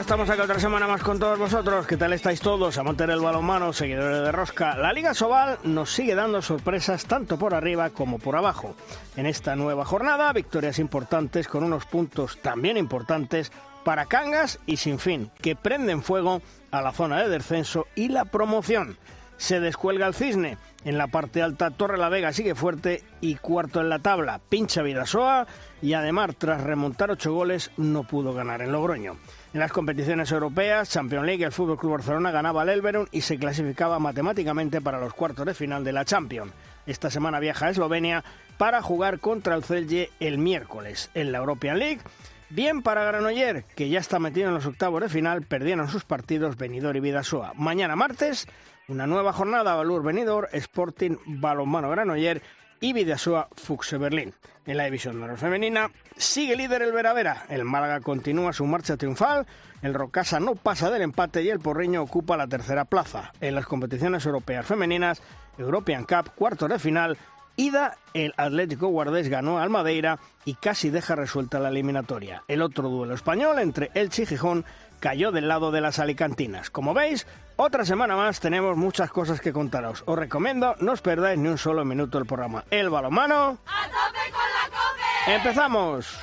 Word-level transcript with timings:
Estamos 0.00 0.30
acá 0.30 0.44
otra 0.44 0.58
semana 0.58 0.86
más 0.86 1.02
con 1.02 1.18
todos 1.18 1.38
vosotros. 1.38 1.86
¿Qué 1.86 1.98
tal 1.98 2.14
estáis 2.14 2.40
todos? 2.40 2.78
A 2.78 2.82
montar 2.82 3.10
el 3.10 3.20
balonmano, 3.20 3.74
seguidores 3.74 4.22
de 4.22 4.32
Rosca. 4.32 4.74
La 4.76 4.94
Liga 4.94 5.12
Sobal 5.12 5.58
nos 5.62 5.92
sigue 5.92 6.14
dando 6.14 6.40
sorpresas 6.40 7.04
tanto 7.04 7.38
por 7.38 7.52
arriba 7.52 7.90
como 7.90 8.18
por 8.18 8.34
abajo. 8.34 8.74
En 9.16 9.26
esta 9.26 9.56
nueva 9.56 9.84
jornada, 9.84 10.32
victorias 10.32 10.78
importantes 10.78 11.48
con 11.48 11.64
unos 11.64 11.84
puntos 11.84 12.38
también 12.40 12.78
importantes 12.78 13.52
para 13.84 14.06
Cangas 14.06 14.58
y 14.64 14.78
Sin 14.78 14.98
Fin, 14.98 15.30
que 15.42 15.54
prenden 15.54 16.02
fuego 16.02 16.40
a 16.70 16.80
la 16.80 16.92
zona 16.92 17.18
de 17.22 17.28
descenso 17.28 17.86
y 17.94 18.08
la 18.08 18.24
promoción. 18.24 18.96
Se 19.36 19.60
descuelga 19.60 20.06
el 20.06 20.14
cisne. 20.14 20.56
En 20.84 20.96
la 20.96 21.08
parte 21.08 21.42
alta, 21.42 21.70
Torre 21.70 21.98
la 21.98 22.08
Vega 22.08 22.32
sigue 22.32 22.54
fuerte 22.54 23.04
y 23.20 23.34
cuarto 23.36 23.80
en 23.80 23.90
la 23.90 23.98
tabla. 23.98 24.40
Pincha 24.48 24.80
Vidasoa 24.80 25.46
y 25.82 25.92
además, 25.92 26.36
tras 26.38 26.62
remontar 26.62 27.10
ocho 27.10 27.34
goles, 27.34 27.70
no 27.76 28.04
pudo 28.04 28.32
ganar 28.32 28.62
en 28.62 28.72
Logroño. 28.72 29.16
En 29.52 29.58
las 29.58 29.72
competiciones 29.72 30.30
europeas, 30.30 30.90
Champions 30.90 31.26
League, 31.26 31.44
el 31.44 31.50
Fútbol 31.50 31.76
Club 31.76 31.92
Barcelona 31.94 32.30
ganaba 32.30 32.62
al 32.62 32.68
Elverum 32.68 33.06
y 33.10 33.22
se 33.22 33.36
clasificaba 33.36 33.98
matemáticamente 33.98 34.80
para 34.80 35.00
los 35.00 35.12
cuartos 35.12 35.44
de 35.44 35.54
final 35.54 35.82
de 35.82 35.90
la 35.90 36.04
Champions. 36.04 36.52
Esta 36.86 37.10
semana 37.10 37.40
viaja 37.40 37.66
a 37.66 37.70
Eslovenia 37.70 38.22
para 38.58 38.80
jugar 38.80 39.18
contra 39.18 39.56
el 39.56 39.64
Celje 39.64 40.10
el 40.20 40.38
miércoles. 40.38 41.10
En 41.14 41.32
la 41.32 41.38
European 41.38 41.80
League, 41.80 42.00
bien 42.48 42.82
para 42.82 43.02
Granoller, 43.02 43.64
que 43.74 43.88
ya 43.88 43.98
está 43.98 44.20
metido 44.20 44.46
en 44.46 44.54
los 44.54 44.66
octavos 44.66 45.00
de 45.00 45.08
final, 45.08 45.42
perdieron 45.42 45.88
sus 45.88 46.04
partidos 46.04 46.56
Benidorm 46.56 46.98
y 46.98 47.00
Vidasoa. 47.00 47.52
Mañana 47.56 47.96
martes, 47.96 48.46
una 48.86 49.08
nueva 49.08 49.32
jornada 49.32 49.74
Valur 49.74 50.04
Benidorm, 50.04 50.46
Sporting 50.52 51.16
Balonmano 51.26 51.90
Granoller 51.90 52.40
y 52.80 52.92
Vidasoa 52.92 53.48
Fuxe 53.54 53.98
Berlín. 53.98 54.34
En 54.66 54.76
la 54.76 54.84
división 54.84 55.18
de 55.18 55.24
honor 55.24 55.38
femenina 55.38 55.90
sigue 56.16 56.56
líder 56.56 56.82
el 56.82 56.92
Veravera. 56.92 57.44
El 57.48 57.64
Málaga 57.64 58.00
continúa 58.00 58.52
su 58.52 58.64
marcha 58.66 58.96
triunfal. 58.96 59.46
El 59.82 59.94
Rocasa 59.94 60.40
no 60.40 60.54
pasa 60.54 60.90
del 60.90 61.02
empate 61.02 61.42
y 61.42 61.48
el 61.48 61.60
Porriño 61.60 62.02
ocupa 62.02 62.36
la 62.36 62.46
tercera 62.46 62.84
plaza. 62.84 63.32
En 63.40 63.54
las 63.54 63.66
competiciones 63.66 64.24
europeas 64.26 64.66
femeninas, 64.66 65.22
European 65.58 66.04
Cup, 66.04 66.32
cuarto 66.34 66.68
de 66.68 66.78
final, 66.78 67.18
ida, 67.56 67.96
el 68.14 68.34
Atlético 68.36 68.88
Guardés 68.88 69.28
ganó 69.28 69.58
al 69.58 69.70
Madeira 69.70 70.18
y 70.44 70.54
casi 70.54 70.90
deja 70.90 71.14
resuelta 71.14 71.58
la 71.58 71.70
eliminatoria. 71.70 72.42
El 72.48 72.62
otro 72.62 72.88
duelo 72.88 73.14
español 73.14 73.58
entre 73.58 73.90
Elche 73.94 74.22
y 74.22 74.26
Gijón 74.26 74.64
cayó 75.00 75.32
del 75.32 75.48
lado 75.48 75.70
de 75.70 75.80
las 75.80 75.98
alicantinas. 75.98 76.70
Como 76.70 76.94
veis, 76.94 77.26
otra 77.62 77.84
semana 77.84 78.16
más 78.16 78.40
tenemos 78.40 78.76
muchas 78.76 79.10
cosas 79.10 79.40
que 79.40 79.52
contaros. 79.52 80.02
Os 80.06 80.18
recomiendo 80.18 80.74
no 80.80 80.92
os 80.92 81.02
perdáis 81.02 81.38
ni 81.38 81.48
un 81.48 81.58
solo 81.58 81.84
minuto 81.84 82.18
el 82.18 82.24
programa. 82.24 82.64
El 82.70 82.88
balomano. 82.88 83.58
¡A 83.66 83.84
tope 83.84 84.30
con 84.32 84.48
la 84.56 84.66
cope! 84.70 85.34
¡Empezamos! 85.34 86.20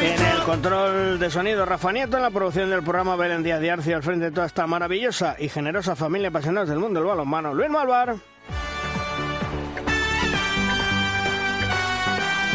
En 0.00 0.26
el 0.26 0.42
control 0.44 1.18
de 1.18 1.30
sonido, 1.30 1.64
Rafa 1.64 1.92
Nieto, 1.92 2.16
en 2.16 2.22
la 2.22 2.30
producción 2.30 2.70
del 2.70 2.82
programa 2.82 3.16
Belén 3.16 3.42
Díaz 3.42 3.60
de 3.60 3.70
Arcia, 3.70 3.96
al 3.96 4.02
frente 4.02 4.26
de 4.26 4.30
toda 4.32 4.46
esta 4.46 4.66
maravillosa 4.66 5.36
y 5.38 5.48
generosa 5.48 5.94
familia 5.94 6.28
apasionada 6.28 6.66
del 6.66 6.78
mundo 6.78 7.00
del 7.00 7.08
balonmano, 7.08 7.54
Luis 7.54 7.70
Malvar. 7.70 8.16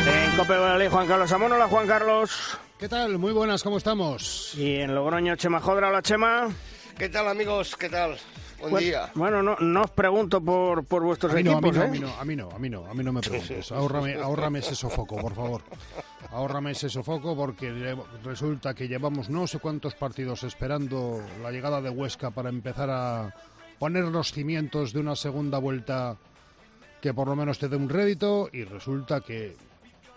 En 0.08 0.38
Cope 0.38 0.78
Ley, 0.78 0.90
Juan 0.90 1.08
Carlos 1.08 1.32
Amón. 1.32 1.52
Hola, 1.52 1.68
Juan 1.68 1.88
Carlos. 1.88 2.58
¿Qué 2.80 2.88
tal? 2.88 3.18
Muy 3.18 3.34
buenas, 3.34 3.64
¿cómo 3.64 3.78
estamos? 3.78 4.54
Y 4.56 4.76
en 4.76 4.94
Logroño, 4.94 5.36
Chema 5.36 5.60
Jodra. 5.60 5.90
Hola, 5.90 6.02
Chema. 6.02 6.48
¿Qué 6.98 7.10
tal, 7.10 7.28
amigos? 7.28 7.76
¿Qué 7.76 7.90
tal? 7.90 8.18
Buen 8.60 8.72
Bueno- 8.72 8.86
día. 8.86 9.12
Bueno, 9.16 9.42
no, 9.44 9.56
no 9.60 9.82
os 9.84 9.92
pregunto 9.92 10.42
por, 10.42 10.84
por 10.86 11.04
vuestros 11.04 11.32
A 11.32 11.36
mí, 11.36 11.44
no, 11.44 11.58
a, 11.58 11.62
mí 11.62 11.70
equipos, 11.70 11.78
no, 11.78 11.84
¿eh? 11.84 11.88
a 11.88 11.92
mí 11.92 12.00
no, 12.00 12.10
a 12.20 12.26
mí 12.26 12.36
no, 12.36 12.50
a 12.52 12.60
mí 12.60 12.70
no, 12.70 12.86
a 12.86 12.94
mí 12.94 13.04
no 13.04 13.14
me 13.14 13.22
preguntes. 13.22 13.72
Ahórrame, 13.72 14.16
ahórrame 14.16 14.60
ese 14.60 14.76
sofoco, 14.76 15.16
por 15.18 15.34
favor. 15.34 15.62
Ahórrame 16.32 16.72
ese 16.72 16.90
sofoco 16.90 17.36
porque 17.36 17.96
resulta 18.24 18.74
que 18.74 18.88
llevamos 18.88 19.30
no 19.30 19.48
sé 19.48 19.60
cuántos 19.60 19.96
partidos 19.96 20.44
esperando 20.44 21.22
la 21.42 21.52
llegada 21.52 21.82
de 21.82 21.90
Huesca 21.90 22.32
para 22.32 22.50
empezar 22.50 22.90
a 22.92 23.34
poner 23.80 24.06
los 24.06 24.32
cimientos 24.32 24.94
de 24.94 25.00
una 25.00 25.16
segunda 25.16 25.58
vuelta 25.60 26.18
que 27.02 27.14
por 27.14 27.28
lo 27.28 27.36
menos 27.36 27.60
te 27.60 27.70
dé 27.70 27.76
un 27.76 27.90
rédito 27.90 28.50
y 28.52 28.64
resulta 28.64 29.22
que 29.22 29.56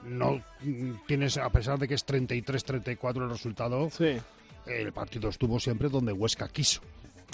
no 0.05 0.43
tienes, 1.07 1.37
a 1.39 1.51
pesar 1.51 1.79
de 1.79 1.89
que 1.89 1.95
es 1.95 2.07
33-34 2.07 3.23
el 3.25 3.31
resultado, 3.31 3.91
Sí. 3.91 4.17
el 4.67 4.93
partido 4.93 5.29
estuvo 5.29 5.59
siempre 5.61 5.89
donde 5.89 6.13
Huesca 6.13 6.49
quiso. 6.49 6.81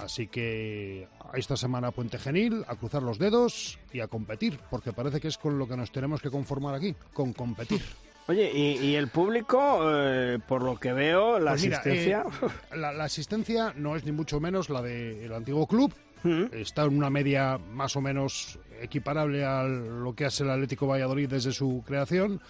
Así 0.03 0.27
que 0.27 1.09
esta 1.34 1.56
semana 1.56 1.91
Puente 1.91 2.19
Genil, 2.19 2.65
a 2.69 2.76
cruzar 2.76 3.03
los 3.03 3.19
dedos 3.19 3.78
y 3.93 4.00
a 4.00 4.09
competir, 4.09 4.59
porque 4.71 4.93
parece 4.93 5.21
que 5.21 5.28
es 5.28 5.38
con 5.38 5.59
lo 5.59 5.66
que 5.66 5.76
nos 5.76 5.91
tenemos 5.91 6.21
que 6.21 6.31
conformar 6.31 6.75
aquí, 6.75 6.94
con 7.15 7.32
competir. 7.32 7.81
Oye, 8.28 8.50
y, 8.53 8.72
y 8.84 8.94
el 8.97 9.06
público, 9.09 9.81
eh, 9.88 10.38
por 10.49 10.60
lo 10.62 10.76
que 10.76 10.93
veo, 10.93 11.38
la 11.38 11.53
Pues 11.53 11.62
mira, 11.62 11.78
asistencia... 11.78 12.25
eh, 12.43 12.76
la, 12.76 12.93
la 12.93 13.05
asistencia 13.05 13.72
no 13.76 13.94
es 13.94 14.05
ni 14.05 14.10
mucho 14.12 14.41
menos 14.41 14.69
la 14.69 14.82
del 14.82 15.32
antiguo 15.32 15.66
club, 15.69 15.94
Mm. 16.22 16.47
está 16.53 16.84
en 16.84 16.97
una 16.97 17.10
media 17.10 17.59
más 17.72 17.94
o 17.97 18.00
menos 18.00 18.59
equiparable 18.81 19.44
a 19.44 19.65
lo 19.65 20.15
que 20.15 20.25
hace 20.25 20.44
el 20.44 20.50
Atlético 20.50 20.87
Valladolid 20.87 21.28
desde 21.28 21.53
su 21.53 21.82
creación, 21.87 22.41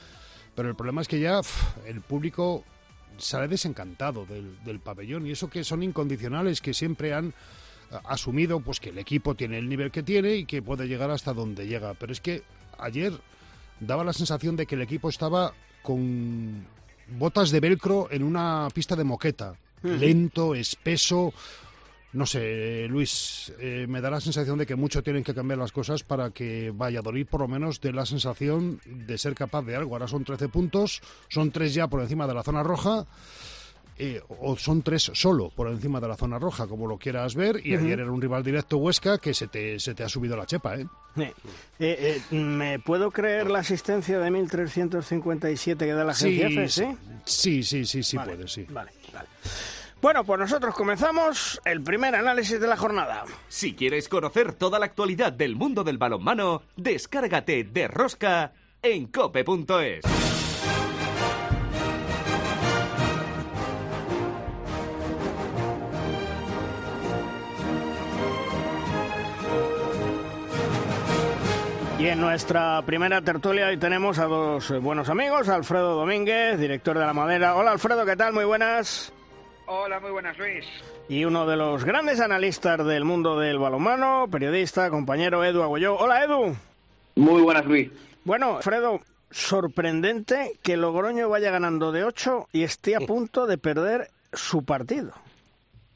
pero 0.55 0.69
el 0.69 0.77
problema 0.77 1.03
es 1.03 1.09
que 1.09 1.21
ya 1.21 1.41
el 1.87 2.01
público 2.01 2.65
sale 3.19 3.49
desencantado 3.49 4.27
del, 4.27 4.63
del 4.65 4.81
pabellón 4.81 5.27
y 5.27 5.33
eso 5.33 5.49
que 5.49 5.65
son 5.65 5.83
incondicionales 5.83 6.61
que 6.61 6.75
siempre 6.75 7.15
han 7.15 7.29
eh, 7.29 7.33
asumido 8.05 8.61
pues 8.61 8.81
que 8.81 8.91
el 8.91 8.99
equipo 8.99 9.35
tiene 9.35 9.59
el 9.59 9.69
nivel 9.69 9.91
que 9.91 10.03
tiene 10.03 10.37
y 10.37 10.45
que 10.45 10.63
puede 10.63 10.87
llegar 10.87 11.11
hasta 11.11 11.33
donde 11.33 11.67
llega, 11.67 11.95
pero 11.95 12.13
es 12.13 12.21
que 12.21 12.43
ayer 12.79 13.13
daba 13.81 14.05
la 14.05 14.13
sensación 14.13 14.57
de 14.57 14.67
que 14.67 14.75
el 14.75 14.83
equipo 14.83 15.09
estaba 15.09 15.53
con 15.83 16.67
botas 17.19 17.51
de 17.51 17.61
velcro 17.61 18.09
en 18.11 18.23
una 18.23 18.69
pista 18.75 18.97
de 18.97 19.05
moqueta, 19.05 19.55
lento, 19.83 20.55
espeso, 20.55 21.33
no 22.17 22.25
sé, 22.27 22.87
Luis, 22.89 23.53
eh, 23.61 23.87
me 23.89 24.01
da 24.01 24.11
la 24.11 24.21
sensación 24.21 24.59
de 24.59 24.67
que 24.67 24.75
mucho 24.75 25.03
tienen 25.03 25.23
que 25.23 25.35
cambiar 25.35 25.59
las 25.59 25.71
cosas 25.71 26.03
para 26.03 26.31
que 26.31 26.71
Valladolid 26.71 27.27
por 27.27 27.43
lo 27.43 27.49
menos 27.49 27.81
dé 27.81 27.93
la 27.93 28.07
sensación 28.07 28.81
de 28.85 29.19
ser 29.19 29.35
capaz 29.35 29.63
de 29.63 29.77
algo. 29.77 29.95
Ahora 29.95 30.09
son 30.09 30.25
13 30.25 30.49
puntos, 30.49 31.03
son 31.29 31.51
3 31.51 31.75
ya 31.75 31.89
por 31.89 32.01
encima 32.01 32.27
de 32.27 32.35
la 32.35 32.43
zona 32.43 32.63
roja, 32.63 33.07
eh, 33.99 34.23
o 34.29 34.57
son 34.57 34.83
3 34.83 35.11
solo 35.15 35.51
por 35.51 35.69
encima 35.69 36.01
de 36.01 36.09
la 36.09 36.17
zona 36.17 36.39
roja, 36.39 36.67
como 36.67 36.87
lo 36.87 36.99
quieras 36.99 37.35
ver, 37.35 37.61
y 37.65 37.75
ayer 37.75 38.01
era 38.01 38.11
un 38.11 38.21
rival 38.21 38.43
directo 38.43 38.79
Huesca 38.79 39.19
que 39.19 39.35
se 39.35 39.49
te, 39.49 39.79
se 39.79 39.95
te 39.95 40.03
ha 40.03 40.09
subido 40.09 40.37
la 40.37 40.47
chepa, 40.47 40.77
¿eh? 40.77 40.87
Eh, 41.17 41.35
eh, 41.79 42.21
¿Me 42.35 42.79
puedo 42.79 43.11
creer 43.11 43.51
la 43.51 43.61
asistencia 43.61 44.19
de 44.19 44.31
1.357 44.31 45.77
que 45.77 45.93
da 45.93 46.05
la 46.05 46.13
agencia 46.13 46.47
EFE? 46.47 46.69
Sí, 47.25 47.63
sí, 47.63 47.63
sí, 47.63 47.85
sí, 47.85 48.03
sí 48.03 48.17
Vale, 48.17 48.37
puede, 48.37 48.49
sí. 48.49 48.67
Vale, 48.69 48.91
vale. 49.13 49.29
Bueno, 50.07 50.23
pues 50.23 50.39
nosotros 50.39 50.73
comenzamos 50.77 51.61
el 51.65 51.83
primer 51.83 52.15
análisis 52.15 52.61
de 52.61 52.69
la 52.69 52.77
jornada. 52.77 53.25
Si 53.49 53.75
quieres 53.75 54.09
conocer 54.09 54.53
toda 54.53 54.79
la 54.79 54.87
actualidad 54.87 55.33
del 55.33 55.57
mundo 55.57 55.83
del 55.83 55.99
balonmano, 55.99 56.63
descárgate 56.77 57.65
de 57.65 57.89
Rosca 57.89 58.53
en 58.83 59.09
cope.es. 59.09 60.05
Y 71.99 72.07
en 72.07 72.21
nuestra 72.21 72.81
primera 72.83 73.23
tertulia 73.23 73.67
hoy 73.67 73.77
tenemos 73.77 74.21
a 74.21 74.27
dos 74.27 74.73
buenos 74.81 75.09
amigos, 75.09 75.49
Alfredo 75.49 75.97
Domínguez, 75.97 76.61
director 76.61 76.97
de 76.97 77.05
La 77.05 77.13
Madera. 77.13 77.57
Hola 77.57 77.73
Alfredo, 77.73 78.07
¿qué 78.07 78.15
tal? 78.15 78.33
Muy 78.35 78.45
buenas. 78.45 79.13
Hola, 79.69 79.99
muy 79.99 80.13
buenas, 80.13 80.39
Luis. 80.39 80.65
Y 81.09 81.25
uno 81.25 81.45
de 81.45 81.57
los 81.57 81.85
grandes 81.85 82.21
analistas 82.21 82.85
del 82.87 83.05
mundo 83.05 83.39
del 83.39 83.59
balonmano, 83.59 84.29
periodista, 84.31 84.91
compañero 84.91 85.45
Edu 85.45 85.63
Agoyó. 85.63 85.97
Hola 85.97 86.23
Edu. 86.23 86.57
Muy 87.17 87.43
buenas, 87.43 87.67
Luis. 87.67 87.91
Bueno, 88.25 88.59
Alfredo, 88.59 89.01
sorprendente 89.31 90.53
que 90.63 90.77
Logroño 90.77 91.29
vaya 91.29 91.51
ganando 91.51 91.91
de 91.91 92.05
8 92.05 92.49
y 92.53 92.63
esté 92.63 92.95
a 92.95 93.01
punto 93.01 93.47
de 93.47 93.59
perder 93.59 94.11
su 94.33 94.65
partido. 94.65 95.13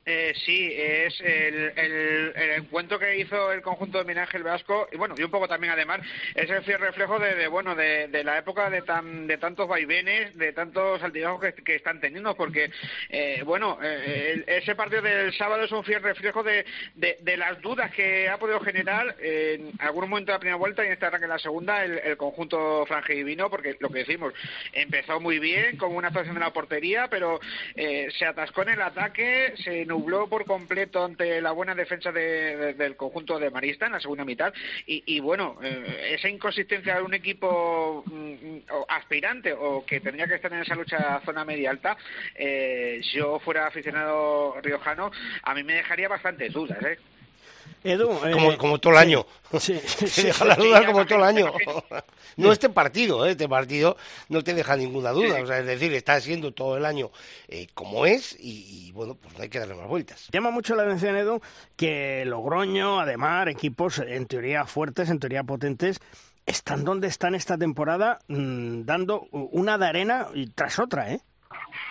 Eh, 0.07 0.33
sí, 0.47 0.73
es 0.75 1.21
el, 1.21 1.73
el, 1.77 2.51
encuentro 2.57 2.99
que 2.99 3.19
hizo 3.19 3.53
el 3.53 3.61
conjunto 3.61 3.99
de 3.99 4.05
Minaje 4.05 4.39
el 4.39 4.45
Vasco 4.45 4.89
y 4.91 4.97
bueno 4.97 5.15
y 5.19 5.23
un 5.23 5.31
poco 5.31 5.47
también 5.47 5.75
además 5.75 6.01
es 6.35 6.49
el 6.49 6.65
fiel 6.65 6.79
reflejo 6.79 7.19
de, 7.19 7.47
bueno 7.49 7.75
de, 7.75 8.09
la 8.25 8.39
época 8.39 8.71
de 8.71 8.81
tan 8.81 9.27
de 9.27 9.37
tantos 9.37 9.69
vaivenes, 9.69 10.35
de 10.39 10.55
tantos 10.55 11.03
altibajos 11.03 11.53
que, 11.53 11.75
están 11.75 12.01
teniendo 12.01 12.35
porque 12.35 12.71
eh, 13.11 13.43
bueno 13.45 13.79
eh, 13.83 14.43
ese 14.47 14.75
partido 14.75 15.03
del 15.03 15.35
sábado 15.35 15.65
es 15.65 15.73
un 15.73 15.85
fiel 15.85 16.03
reflejo 16.03 16.43
de, 16.43 16.65
de, 16.95 17.37
las 17.37 17.61
dudas 17.61 17.91
que 17.93 18.27
ha 18.31 18.39
podido 18.39 18.61
generar 18.61 19.15
en 19.21 19.71
algún 19.81 20.09
momento 20.09 20.33
de 20.33 20.37
la 20.37 20.41
primera 20.41 20.57
vuelta 20.57 20.83
y 20.83 20.87
en 20.87 20.93
este 20.95 21.05
arranque 21.05 21.27
en 21.27 21.31
la 21.31 21.39
segunda 21.39 21.85
el, 21.85 22.17
conjunto 22.17 22.87
franje 22.87 23.13
divino 23.13 23.51
porque 23.51 23.77
lo 23.81 23.91
que 23.91 23.99
decimos 23.99 24.33
empezó 24.73 25.21
muy 25.21 25.39
bien 25.39 25.77
como 25.77 25.99
una 25.99 26.09
actuación 26.09 26.37
de 26.37 26.41
la 26.41 26.55
portería 26.55 27.09
pero 27.09 27.39
se 27.75 28.25
atascó 28.25 28.63
en 28.63 28.71
el 28.71 28.81
ataque 28.81 29.53
se 29.63 29.90
nubló 29.91 30.29
por 30.29 30.45
completo 30.45 31.05
ante 31.05 31.41
la 31.41 31.51
buena 31.51 31.75
defensa 31.75 32.13
del 32.13 32.97
conjunto 32.97 33.41
de 33.41 33.51
Marista 33.51 33.87
en 33.87 33.93
la 33.93 34.01
segunda 34.01 34.25
mitad. 34.25 34.55
Y, 34.87 35.19
bueno, 35.19 35.59
eh, 35.63 36.15
esa 36.17 36.29
inconsistencia 36.29 36.95
de 36.97 37.03
un 37.03 37.13
equipo 37.13 38.05
mm, 38.07 38.59
aspirante 38.89 39.53
o 39.53 39.85
que 39.85 40.01
tendría 40.01 40.29
que 40.29 40.37
estar 40.37 40.53
en 40.53 40.61
esa 40.61 40.77
lucha 40.77 41.21
zona 41.25 41.45
media 41.45 41.71
alta, 41.71 41.97
eh, 42.37 43.01
yo 43.13 43.41
fuera 43.41 43.67
aficionado 43.67 44.61
riojano, 44.63 45.11
a 45.43 45.55
mí 45.55 45.65
me 45.65 45.75
dejaría 45.75 46.09
bastantes 46.09 46.53
dudas. 46.53 46.81
¿eh? 46.85 46.99
Edu, 47.83 48.09
como, 48.09 48.53
eh, 48.53 48.59
como, 48.59 48.79
todo 48.79 48.93
el 48.93 48.99
año. 48.99 49.27
Sí, 49.59 49.81
te 50.15 50.23
deja 50.25 50.45
la 50.45 50.55
duda 50.55 50.85
como 50.87 51.07
todo 51.07 51.19
el 51.19 51.25
año. 51.25 51.53
No 52.37 52.53
este 52.53 52.71
partido, 52.71 53.27
¿eh? 53.27 53.33
este 53.33 53.49
partido 53.49 53.97
no 54.29 54.43
te 54.43 54.55
deja 54.55 54.77
ninguna 54.77 55.11
duda. 55.11 55.43
O 55.43 55.47
sea, 55.47 55.59
es 55.59 55.67
decir, 55.67 55.93
está 55.93 56.19
siendo 56.21 56.53
todo 56.53 56.77
el 56.77 56.87
año 56.87 57.11
eh, 57.49 57.67
como 57.75 58.07
es 58.07 58.37
y, 58.39 58.93
bueno, 58.93 59.17
pues 59.17 59.37
no 59.37 59.43
hay 59.43 59.49
que 59.51 59.59
darle 59.59 59.75
más 59.75 59.89
vueltas. 59.89 60.29
Llama 60.33 60.51
mucho 60.51 60.75
la 60.75 60.85
atención, 60.85 61.17
Edu, 61.17 61.43
que 61.77 62.25
Logroño, 62.25 63.01
además, 63.01 63.49
equipos 63.49 63.99
en 63.99 64.27
teoría 64.27 64.65
fuertes, 64.65 65.11
en 65.11 65.19
teoría 65.19 65.43
potentes, 65.43 66.01
están 66.47 66.85
donde 66.85 67.09
están 67.09 67.35
esta 67.35 67.59
temporada 67.59 68.21
mm, 68.29 68.85
dando 68.85 69.27
una 69.33 69.77
de 69.77 69.87
arena 69.87 70.29
tras 70.55 70.79
otra, 70.79 71.13
¿eh? 71.13 71.21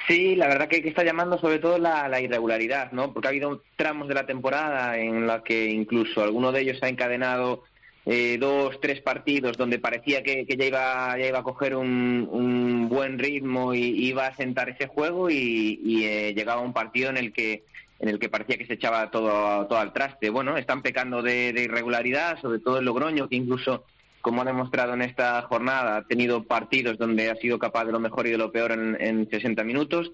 Sí, 0.09 0.35
la 0.35 0.47
verdad 0.47 0.67
que, 0.67 0.77
está 0.77 1.03
llamando 1.03 1.37
sobre 1.37 1.59
todo 1.59 1.77
la, 1.77 2.19
irregularidad, 2.19 2.91
¿no? 2.91 3.13
Porque 3.13 3.27
ha 3.27 3.29
habido 3.29 3.61
tramos 3.75 4.07
de 4.07 4.15
la 4.15 4.25
temporada 4.25 4.97
en 4.97 5.27
la 5.27 5.43
que 5.43 5.65
incluso 5.65 6.23
alguno 6.23 6.51
de 6.51 6.61
ellos 6.61 6.79
ha 6.81 6.89
encadenado 6.89 7.63
eh, 8.07 8.37
dos, 8.39 8.81
tres 8.81 9.01
partidos 9.01 9.55
donde 9.55 9.77
parecía 9.77 10.23
que, 10.23 10.47
ya, 10.47 10.65
iba, 10.65 11.15
ya 11.15 11.27
iba 11.27 11.39
a 11.39 11.43
coger 11.43 11.75
un, 11.75 12.87
buen 12.89 13.19
ritmo 13.19 13.75
y 13.75 14.07
iba 14.07 14.25
a 14.25 14.35
sentar 14.35 14.69
ese 14.69 14.87
juego 14.87 15.29
y, 15.29 16.03
eh, 16.03 16.33
llegaba 16.35 16.61
un 16.61 16.73
partido 16.73 17.11
en 17.11 17.17
el 17.17 17.31
que 17.31 17.63
en 17.99 18.07
el 18.07 18.17
que 18.17 18.29
parecía 18.29 18.57
que 18.57 18.65
se 18.65 18.75
echaba 18.75 19.11
todo, 19.11 19.67
todo 19.67 19.77
al 19.77 19.91
traste. 19.91 20.29
Bueno, 20.29 20.57
están 20.57 20.81
pecando 20.81 21.21
de, 21.21 21.51
de 21.51 21.63
irregularidad, 21.63 22.39
sobre 22.39 22.59
todo 22.59 22.79
el 22.79 22.85
Logroño, 22.85 23.27
que 23.27 23.35
incluso 23.35 23.83
como 24.21 24.41
ha 24.41 24.45
demostrado 24.45 24.93
en 24.93 25.01
esta 25.01 25.41
jornada, 25.43 25.97
ha 25.97 26.03
tenido 26.03 26.43
partidos 26.43 26.97
donde 26.97 27.29
ha 27.29 27.35
sido 27.35 27.59
capaz 27.59 27.85
de 27.85 27.91
lo 27.91 27.99
mejor 27.99 28.27
y 28.27 28.31
de 28.31 28.37
lo 28.37 28.51
peor 28.51 28.71
en, 28.71 28.97
en 28.99 29.29
60 29.29 29.63
minutos 29.63 30.11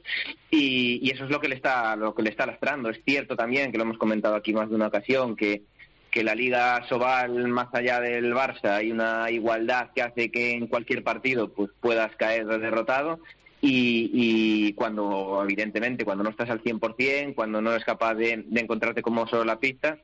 y, 0.52 1.12
eso 1.12 1.26
es 1.26 1.32
lo 1.32 1.40
que 1.40 1.48
le 1.48 1.56
está 1.56 1.96
lo 1.96 2.14
que 2.14 2.24
le 2.24 2.30
está 2.30 2.46
lastrando. 2.46 2.90
Es 2.90 3.02
cierto 3.06 3.36
también 3.36 3.72
que 3.72 3.78
lo 3.78 3.84
hemos 3.84 3.98
comentado 3.98 4.36
aquí 4.36 4.54
más 4.54 4.70
de 4.70 4.76
una 4.76 4.88
ocasión 4.88 5.36
que 5.36 5.64
que 6.12 6.24
la 6.24 6.34
Liga 6.34 6.82
Sobal 6.88 7.50
más 7.50 7.68
allá 7.74 8.00
del 8.00 8.34
Barça 8.34 8.78
hay 8.78 8.90
una 8.90 9.30
igualdad 9.30 9.90
que 9.94 10.02
hace 10.02 10.32
que 10.32 10.54
en 10.54 10.68
cualquier 10.68 11.04
partido 11.04 11.50
pues 11.52 11.72
puedas 11.82 12.16
caer 12.16 12.46
derrotado 12.46 13.20
y, 13.60 14.12
y, 14.14 14.74
cuando, 14.74 15.42
evidentemente, 15.44 16.06
cuando 16.06 16.24
no 16.24 16.30
estás 16.30 16.50
al 16.50 16.62
100%, 16.62 17.34
cuando 17.34 17.62
no 17.62 17.72
eres 17.72 17.84
capaz 17.84 18.14
de, 18.14 18.44
de 18.46 18.62
encontrarte 18.62 19.02
como 19.02 19.28
solo 19.28 19.44
la 19.44 19.60
pista, 19.60 19.98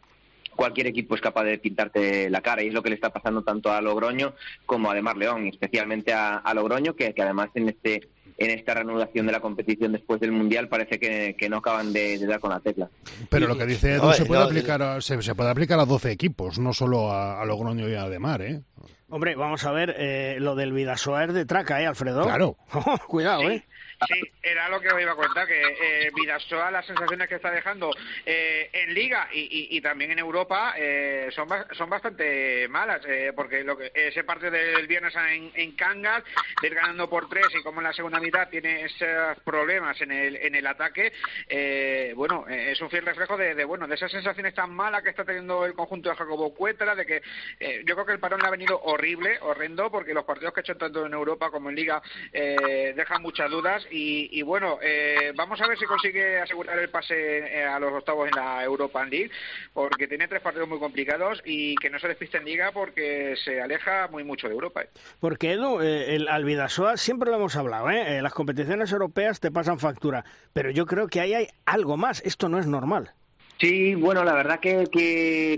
cualquier 0.55 0.87
equipo 0.87 1.15
es 1.15 1.21
capaz 1.21 1.43
de 1.43 1.57
pintarte 1.57 2.29
la 2.29 2.41
cara 2.41 2.63
y 2.63 2.67
es 2.67 2.73
lo 2.73 2.83
que 2.83 2.89
le 2.89 2.95
está 2.95 3.09
pasando 3.09 3.43
tanto 3.43 3.71
a 3.71 3.81
Logroño 3.81 4.33
como 4.65 4.91
a 4.91 4.93
Demar 4.93 5.17
León, 5.17 5.47
especialmente 5.47 6.13
a, 6.13 6.51
Logroño, 6.53 6.95
que, 6.95 7.13
además 7.17 7.49
en 7.55 7.69
este 7.69 8.09
en 8.37 8.49
esta 8.49 8.73
reanudación 8.73 9.27
de 9.27 9.33
la 9.33 9.39
competición 9.39 9.91
después 9.91 10.19
del 10.19 10.31
mundial 10.31 10.67
parece 10.67 10.99
que, 10.99 11.47
no 11.47 11.57
acaban 11.57 11.93
de, 11.93 12.25
dar 12.25 12.39
con 12.39 12.49
la 12.49 12.59
tecla. 12.59 12.89
Pero 13.29 13.47
lo 13.47 13.55
que 13.55 13.67
dice 13.67 13.93
Edu 13.93 14.11
se 14.13 14.25
puede 14.25 14.41
aplicar 14.41 14.81
a, 14.81 15.01
se, 15.01 15.35
puede 15.35 15.49
aplicar 15.49 15.79
a 15.79 15.85
12 15.85 16.11
equipos, 16.11 16.57
no 16.57 16.73
solo 16.73 17.11
a, 17.11 17.45
Logroño 17.45 17.87
y 17.87 17.93
a 17.93 18.09
Demar, 18.09 18.41
¿eh? 18.41 18.61
Hombre, 19.09 19.35
vamos 19.35 19.65
a 19.65 19.71
ver 19.71 19.93
eh, 19.97 20.37
lo 20.39 20.55
del 20.55 20.71
Vidasoa 20.71 21.25
es 21.25 21.33
de 21.33 21.45
traca, 21.45 21.81
¿eh, 21.81 21.85
Alfredo? 21.85 22.23
Claro. 22.23 22.55
cuidado, 23.07 23.51
¿eh? 23.51 23.65
Sí, 24.07 24.19
era 24.41 24.67
lo 24.69 24.81
que 24.81 24.87
os 24.87 24.99
iba 24.99 25.11
a 25.11 25.15
contar, 25.15 25.47
que 25.47 25.61
eh, 25.61 26.11
Vidasoa, 26.15 26.71
las 26.71 26.85
sensaciones 26.87 27.27
que 27.27 27.35
está 27.35 27.51
dejando 27.51 27.91
eh, 28.25 28.69
en 28.73 28.93
Liga 28.93 29.27
y, 29.31 29.79
también 29.81 30.11
en 30.11 30.19
Europa 30.19 30.73
eh, 30.77 31.29
son, 31.31 31.47
son 31.71 31.89
bastante 31.89 32.67
malas, 32.67 33.01
eh, 33.07 33.31
porque 33.35 33.63
lo 33.63 33.77
que, 33.77 33.91
ese 33.93 34.23
partido 34.23 34.51
del 34.51 34.87
viernes 34.87 35.13
en, 35.15 35.51
en 35.53 35.71
Cangas, 35.73 36.23
de 36.61 36.67
ir 36.67 36.75
ganando 36.75 37.09
por 37.09 37.29
tres 37.29 37.47
y 37.57 37.63
como 37.63 37.79
en 37.79 37.85
la 37.85 37.93
segunda 37.93 38.19
mitad 38.19 38.49
tiene 38.49 38.85
esos 38.85 39.39
problemas 39.43 39.99
en 40.01 40.11
el, 40.11 40.35
en 40.35 40.55
el 40.55 40.65
ataque, 40.65 41.13
bueno, 42.15 42.47
es 42.47 42.79
un 42.81 42.89
fiel 42.89 43.05
reflejo 43.05 43.37
de, 43.37 43.63
bueno 43.65 43.87
de 43.87 43.95
esas 43.95 44.11
sensaciones 44.11 44.53
tan 44.53 44.73
malas 44.73 45.03
que 45.03 45.09
está 45.09 45.23
teniendo 45.23 45.65
el 45.65 45.73
conjunto 45.73 46.09
de 46.09 46.15
Jacobo 46.15 46.53
Cuetra, 46.53 46.95
de 46.95 47.05
que 47.05 47.21
yo 47.85 47.95
creo 47.95 48.05
que 48.05 48.13
el 48.13 48.19
parón 48.19 48.41
le 48.41 48.47
ha 48.47 48.51
venido 48.51 48.79
horrible, 48.81 49.37
horrendo, 49.41 49.91
porque 49.91 50.13
los 50.13 50.25
partidos 50.25 50.53
que 50.53 50.61
ha 50.61 50.63
hecho 50.63 50.77
tanto 50.77 51.05
en 51.05 51.13
Europa 51.13 51.51
como 51.51 51.69
en 51.69 51.75
Liga 51.75 52.01
dejan 52.31 53.21
muchas 53.21 53.49
dudas 53.49 53.85
y, 53.91 54.41
bueno, 54.41 54.79
eh, 54.81 55.33
vamos 55.35 55.59
a 55.61 55.67
ver 55.67 55.77
si 55.77 55.85
consigue 55.85 56.39
asegurar 56.39 56.79
el 56.79 56.89
pase 56.89 57.15
eh, 57.15 57.65
a 57.65 57.79
los 57.79 57.93
octavos 57.93 58.27
en 58.27 58.35
la 58.35 58.63
Europa 58.63 59.05
League, 59.05 59.31
porque 59.73 60.07
tiene 60.07 60.27
tres 60.27 60.41
partidos 60.41 60.67
muy 60.67 60.79
complicados 60.79 61.41
y 61.45 61.75
que 61.75 61.89
no 61.89 61.99
se 61.99 62.07
despiste 62.07 62.37
en 62.37 62.45
Liga 62.45 62.71
porque 62.71 63.35
se 63.43 63.61
aleja 63.61 64.07
muy 64.07 64.23
mucho 64.23 64.47
de 64.47 64.53
Europa. 64.53 64.81
¿eh? 64.81 64.89
Porque 65.19 65.51
Edu, 65.51 65.81
el 65.81 66.27
Albidasoa 66.27 66.97
siempre 66.97 67.29
lo 67.29 67.37
hemos 67.37 67.55
hablado, 67.55 67.89
¿eh? 67.89 68.21
las 68.21 68.33
competiciones 68.33 68.91
europeas 68.91 69.39
te 69.39 69.51
pasan 69.51 69.79
factura, 69.79 70.23
pero 70.53 70.71
yo 70.71 70.85
creo 70.85 71.07
que 71.07 71.21
ahí 71.21 71.33
hay 71.33 71.47
algo 71.65 71.97
más, 71.97 72.21
esto 72.25 72.49
no 72.49 72.59
es 72.59 72.67
normal. 72.67 73.11
Sí, 73.61 73.93
bueno, 73.93 74.23
la 74.23 74.33
verdad 74.33 74.59
que, 74.59 74.89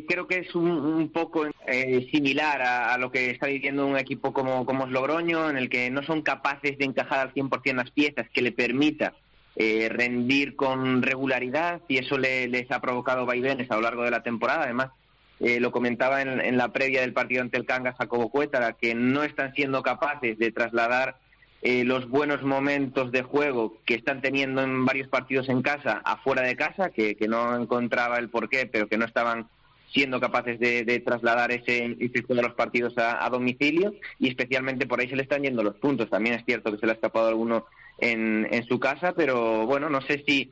creo 0.05 0.27
que 0.27 0.39
es 0.39 0.53
un, 0.55 1.09
poco 1.13 1.45
eh, 1.65 2.09
similar 2.11 2.61
a, 2.61 2.97
lo 2.97 3.09
que 3.09 3.29
está 3.29 3.47
viviendo 3.47 3.87
un 3.87 3.97
equipo 3.97 4.33
como, 4.33 4.65
como 4.65 4.87
Logroño, 4.87 5.49
en 5.49 5.55
el 5.55 5.69
que 5.69 5.89
no 5.89 6.03
son 6.03 6.21
capaces 6.21 6.77
de 6.77 6.83
encajar 6.83 7.19
al 7.19 7.33
100% 7.33 7.75
las 7.75 7.91
piezas 7.91 8.27
que 8.33 8.41
le 8.41 8.51
permita 8.51 9.13
eh, 9.55 9.87
rendir 9.89 10.57
con 10.57 11.01
regularidad 11.01 11.79
y 11.87 11.97
eso 11.97 12.17
les 12.17 12.69
ha 12.71 12.81
provocado 12.81 13.25
vaivenes 13.25 13.71
a 13.71 13.75
lo 13.75 13.81
largo 13.83 14.03
de 14.03 14.11
la 14.11 14.21
temporada. 14.21 14.63
Además, 14.63 14.89
eh, 15.39 15.61
lo 15.61 15.71
comentaba 15.71 16.21
en, 16.21 16.57
la 16.57 16.73
previa 16.73 16.99
del 16.99 17.13
partido 17.13 17.41
ante 17.41 17.57
el 17.57 17.65
Cangas 17.65 17.95
Jacobo 17.95 18.29
Cuétara, 18.29 18.73
que 18.73 18.95
no 18.95 19.23
están 19.23 19.53
siendo 19.53 19.81
capaces 19.81 20.37
de 20.37 20.51
trasladar 20.51 21.15
eh, 21.65 21.85
los 21.85 22.09
buenos 22.09 22.43
momentos 22.43 23.09
de 23.13 23.21
juego 23.21 23.77
que 23.85 23.95
están 23.95 24.21
teniendo 24.21 24.61
en 24.61 24.83
varios 24.83 25.07
partidos 25.07 25.47
en 25.47 25.61
casa, 25.61 26.01
afuera 26.03 26.41
de 26.41 26.57
casa, 26.57 26.89
que, 26.89 27.15
no 27.29 27.55
encontraba 27.55 28.17
el 28.17 28.29
porqué, 28.29 28.65
pero 28.65 28.89
que 28.89 28.97
no 28.97 29.05
estaban 29.05 29.47
siendo 29.93 30.19
capaces 30.19 30.59
de, 30.59 30.99
trasladar 31.05 31.53
ese, 31.53 31.95
ese 32.01 32.25
de 32.27 32.41
los 32.41 32.53
partidos 32.55 32.97
a, 32.97 33.29
domicilio 33.29 33.93
y 34.19 34.27
especialmente 34.27 34.87
por 34.87 34.99
ahí 34.99 35.07
se 35.07 35.15
le 35.15 35.23
están 35.23 35.43
yendo 35.43 35.63
los 35.63 35.75
puntos. 35.75 36.09
También 36.09 36.35
es 36.35 36.43
cierto 36.43 36.69
que 36.69 36.79
se 36.79 36.85
le 36.85 36.91
ha 36.91 36.95
escapado 36.95 37.29
alguno 37.29 37.65
en, 37.97 38.45
en 38.51 38.65
su 38.65 38.77
casa, 38.77 39.13
pero 39.13 39.65
bueno, 39.65 39.89
no 39.89 40.01
sé 40.01 40.21
si, 40.27 40.51